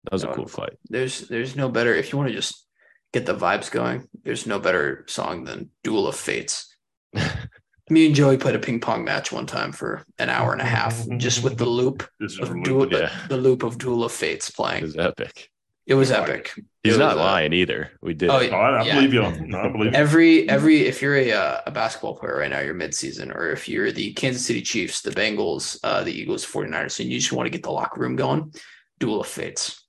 That 0.06 0.12
was 0.14 0.24
That 0.24 0.32
a 0.32 0.34
cool 0.34 0.48
fight. 0.48 0.74
There's 0.90 1.28
there's 1.28 1.56
no 1.56 1.70
better 1.70 1.94
if 1.94 2.12
you 2.12 2.18
want 2.18 2.30
to 2.30 2.36
just 2.36 2.66
get 3.14 3.28
the 3.28 3.36
vibes 3.36 3.70
going. 3.70 4.08
There's 4.24 4.48
no 4.48 4.58
better 4.60 5.06
song 5.08 5.44
than 5.44 5.70
Duel 5.84 6.08
of 6.08 6.16
Fates. 6.16 6.76
Me 7.92 8.08
and 8.08 8.16
Joey 8.16 8.38
played 8.38 8.56
a 8.56 8.60
ping 8.60 8.80
pong 8.80 9.04
match 9.04 9.32
one 9.32 9.46
time 9.46 9.72
for 9.72 10.04
an 10.18 10.30
hour 10.32 10.54
and 10.54 10.62
a 10.62 10.66
half, 10.66 11.08
just 11.18 11.44
with 11.44 11.60
the 11.60 11.66
loop 11.68 12.02
of 12.42 12.50
really- 12.50 12.64
Duel, 12.64 12.92
yeah. 12.92 13.12
the 13.30 13.38
loop 13.38 13.62
of 13.62 13.78
Duel 13.78 14.04
of 14.04 14.12
Fates 14.12 14.50
It 14.50 14.56
playing. 14.56 14.82
was 14.82 14.98
epic. 14.98 15.52
It 15.88 15.96
was 15.96 16.12
epic. 16.12 16.52
He's 16.84 16.96
It 16.96 17.00
not 17.00 17.16
was, 17.16 17.24
lying 17.24 17.54
either. 17.54 17.92
We 18.02 18.14
did. 18.14 18.30
Oh, 18.30 18.40
it. 18.40 18.52
Oh, 18.52 18.58
I, 18.58 18.82
I 18.82 18.84
Yeah. 18.86 18.96
believe 18.96 19.14
you. 19.14 19.48
No, 19.48 19.60
I 19.62 19.70
believe 19.70 19.94
you. 19.94 19.98
Every 19.98 20.50
every 20.50 20.82
if 20.86 21.02
you're 21.02 21.16
a 21.16 21.32
uh, 21.32 21.62
a 21.66 21.72
basketball 21.72 22.18
player 22.18 22.38
right 22.38 22.50
now, 22.50 22.60
you're 22.60 22.76
midseason, 22.76 23.34
or 23.34 23.52
if 23.52 23.70
you're 23.70 23.92
the 23.94 24.12
Kansas 24.14 24.46
City 24.46 24.62
Chiefs, 24.62 25.02
the 25.02 25.12
Bengals, 25.12 25.80
uh, 25.86 26.04
the 26.04 26.12
Eagles, 26.12 26.46
49ers, 26.46 27.00
and 27.00 27.10
you 27.10 27.18
just 27.20 27.32
want 27.32 27.46
to 27.48 27.50
get 27.52 27.64
the 27.64 27.72
locker 27.72 28.02
room 28.02 28.18
going, 28.18 28.54
duel 29.00 29.22
of 29.22 29.28
fates. 29.28 29.82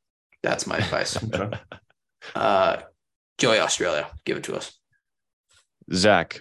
That's 0.42 0.66
my 0.66 0.78
advice. 0.78 1.18
Okay. 1.34 1.58
Uh, 2.34 2.76
Joey 3.38 3.58
Australia, 3.58 4.08
give 4.24 4.36
it 4.36 4.44
to 4.44 4.56
us. 4.56 4.72
Zach, 5.92 6.40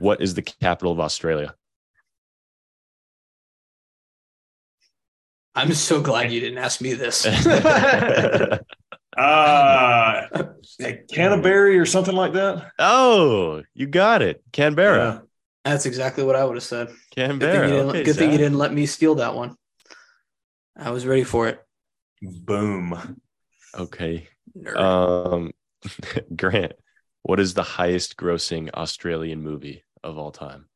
what 0.00 0.20
is 0.20 0.34
the 0.34 0.42
capital 0.42 0.92
of 0.92 1.00
Australia? 1.00 1.54
I'm 5.56 5.72
so 5.72 6.00
glad 6.00 6.30
you 6.32 6.40
didn't 6.40 6.58
ask 6.58 6.80
me 6.80 6.94
this. 6.94 7.26
Uh, 9.16 10.26
Canterbury 11.10 11.78
or 11.78 11.86
something 11.86 12.14
like 12.14 12.34
that. 12.34 12.70
oh, 12.78 13.62
you 13.72 13.86
got 13.86 14.20
it. 14.20 14.42
Canberra. 14.52 15.22
That's 15.64 15.86
exactly 15.86 16.22
what 16.22 16.36
I 16.36 16.44
would 16.44 16.56
have 16.56 16.62
said. 16.62 16.88
Good 16.88 16.96
thing, 17.14 17.28
Canberra. 17.30 17.68
you 17.68 17.74
didn't, 17.74 17.88
Okay, 17.88 18.02
good 18.04 18.16
thing 18.16 18.30
you 18.32 18.38
didn't 18.38 18.58
let 18.58 18.72
me 18.74 18.84
steal 18.86 19.14
that 19.16 19.34
one. 19.34 19.56
I 20.78 20.90
was 20.90 21.06
ready 21.06 21.24
for 21.24 21.48
it. 21.48 21.60
Boom. 22.20 23.18
Okay. 23.74 24.28
Nerd. 24.56 24.76
Um, 24.76 25.52
Grant, 26.36 26.72
what 27.22 27.40
is 27.40 27.54
the 27.54 27.62
highest 27.62 28.16
grossing 28.16 28.70
Australian 28.74 29.42
movie 29.42 29.82
of 30.04 30.18
all 30.18 30.30
time? 30.30 30.66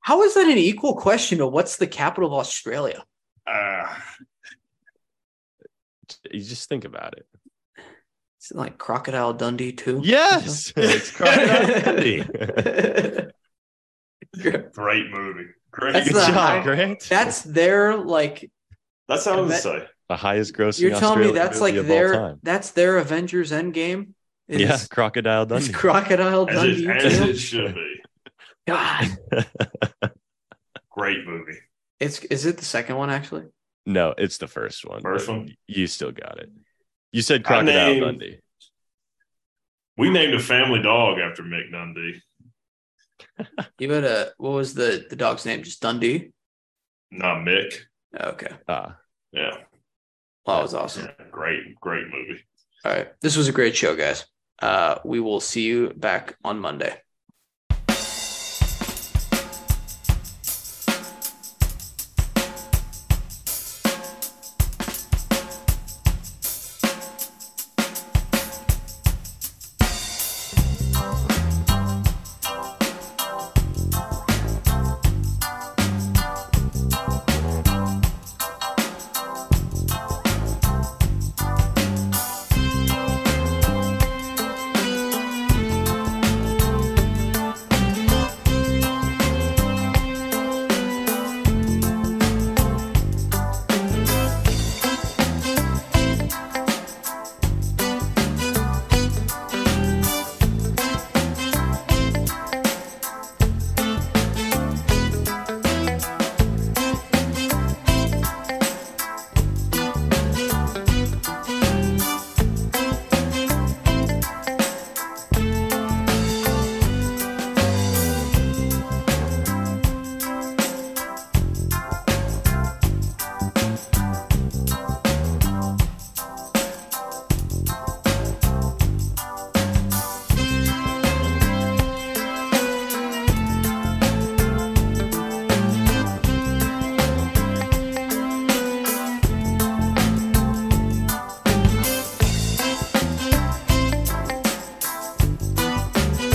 How 0.00 0.22
is 0.22 0.34
that 0.34 0.46
an 0.46 0.56
equal 0.56 0.94
question 0.94 1.38
to 1.38 1.46
what's 1.48 1.76
the 1.76 1.86
capital 1.88 2.30
of 2.30 2.38
Australia? 2.38 3.04
Uh, 3.48 3.86
You 6.30 6.40
just 6.42 6.68
think 6.68 6.84
about 6.84 7.14
it. 7.18 7.26
it. 7.76 7.82
Is 8.40 8.50
it 8.52 8.56
like 8.56 8.78
Crocodile 8.78 9.32
Dundee 9.34 9.72
too? 9.72 10.00
Yes, 10.04 10.72
it's 10.76 11.10
Crocodile 11.10 11.80
Dundee. 11.82 12.22
great 14.72 15.10
movie. 15.10 15.48
Great. 15.70 15.92
That's 15.92 16.08
Good 16.08 16.14
job, 16.26 16.34
high- 16.34 16.62
Grant. 16.62 17.00
That's 17.08 17.42
their 17.42 17.96
like 17.96 18.50
That's 19.06 19.24
how 19.24 19.38
I 19.38 19.40
would 19.40 19.50
that- 19.50 19.62
say. 19.62 19.86
the 20.08 20.16
highest 20.16 20.54
grossing. 20.54 20.80
you're 20.80 20.98
telling 20.98 21.20
me 21.20 21.32
that's 21.32 21.60
like 21.60 21.74
their 21.74 22.36
that's 22.42 22.70
their 22.72 22.98
Avengers 22.98 23.52
Endgame? 23.52 24.12
Is, 24.48 24.60
yeah, 24.62 24.78
Crocodile 24.90 25.42
is 25.42 25.48
Dundee. 25.66 25.72
Crocodile 25.72 26.48
As 26.48 26.56
Dundee 26.56 26.86
it, 26.88 26.96
as 27.04 27.20
it 27.20 27.36
should 27.36 27.74
be. 27.74 28.00
God. 28.66 29.08
Great 30.90 31.26
movie. 31.26 31.58
It's 32.00 32.20
is 32.24 32.46
it 32.46 32.58
the 32.58 32.64
second 32.64 32.96
one 32.96 33.10
actually? 33.10 33.44
no, 33.86 34.14
it's 34.18 34.38
the 34.38 34.46
first 34.46 34.84
one. 34.84 35.00
First 35.02 35.28
one? 35.28 35.54
You 35.66 35.86
still 35.86 36.12
got 36.12 36.38
it. 36.38 36.50
You 37.12 37.22
said 37.22 37.44
Crocodile 37.44 37.74
named- 37.94 38.00
Dundee. 38.04 38.38
We 39.96 40.10
named 40.10 40.34
a 40.34 40.38
family 40.40 40.80
dog 40.82 41.18
after 41.18 41.42
Mick 41.42 41.72
Dundee. 41.72 42.20
You 43.78 43.90
had 43.92 44.04
a 44.04 44.30
what 44.36 44.50
was 44.52 44.74
the 44.74 45.06
the 45.10 45.16
dog's 45.16 45.44
name? 45.46 45.62
Just 45.62 45.80
Dundee? 45.82 46.30
Not 47.10 47.38
Mick. 47.46 47.74
Okay. 48.18 48.50
Ah, 48.68 48.96
Yeah. 49.32 49.56
Well, 50.46 50.56
that 50.58 50.62
was 50.62 50.74
awesome. 50.74 51.06
yeah. 51.18 51.24
Great, 51.30 51.74
great 51.80 52.04
movie. 52.06 52.44
All 52.84 52.92
right. 52.92 53.08
This 53.20 53.36
was 53.36 53.48
a 53.48 53.52
great 53.52 53.76
show, 53.76 53.96
guys. 53.96 54.24
Uh, 54.60 54.98
we 55.04 55.20
will 55.20 55.40
see 55.40 55.62
you 55.62 55.92
back 55.96 56.36
on 56.44 56.58
Monday. 56.58 56.94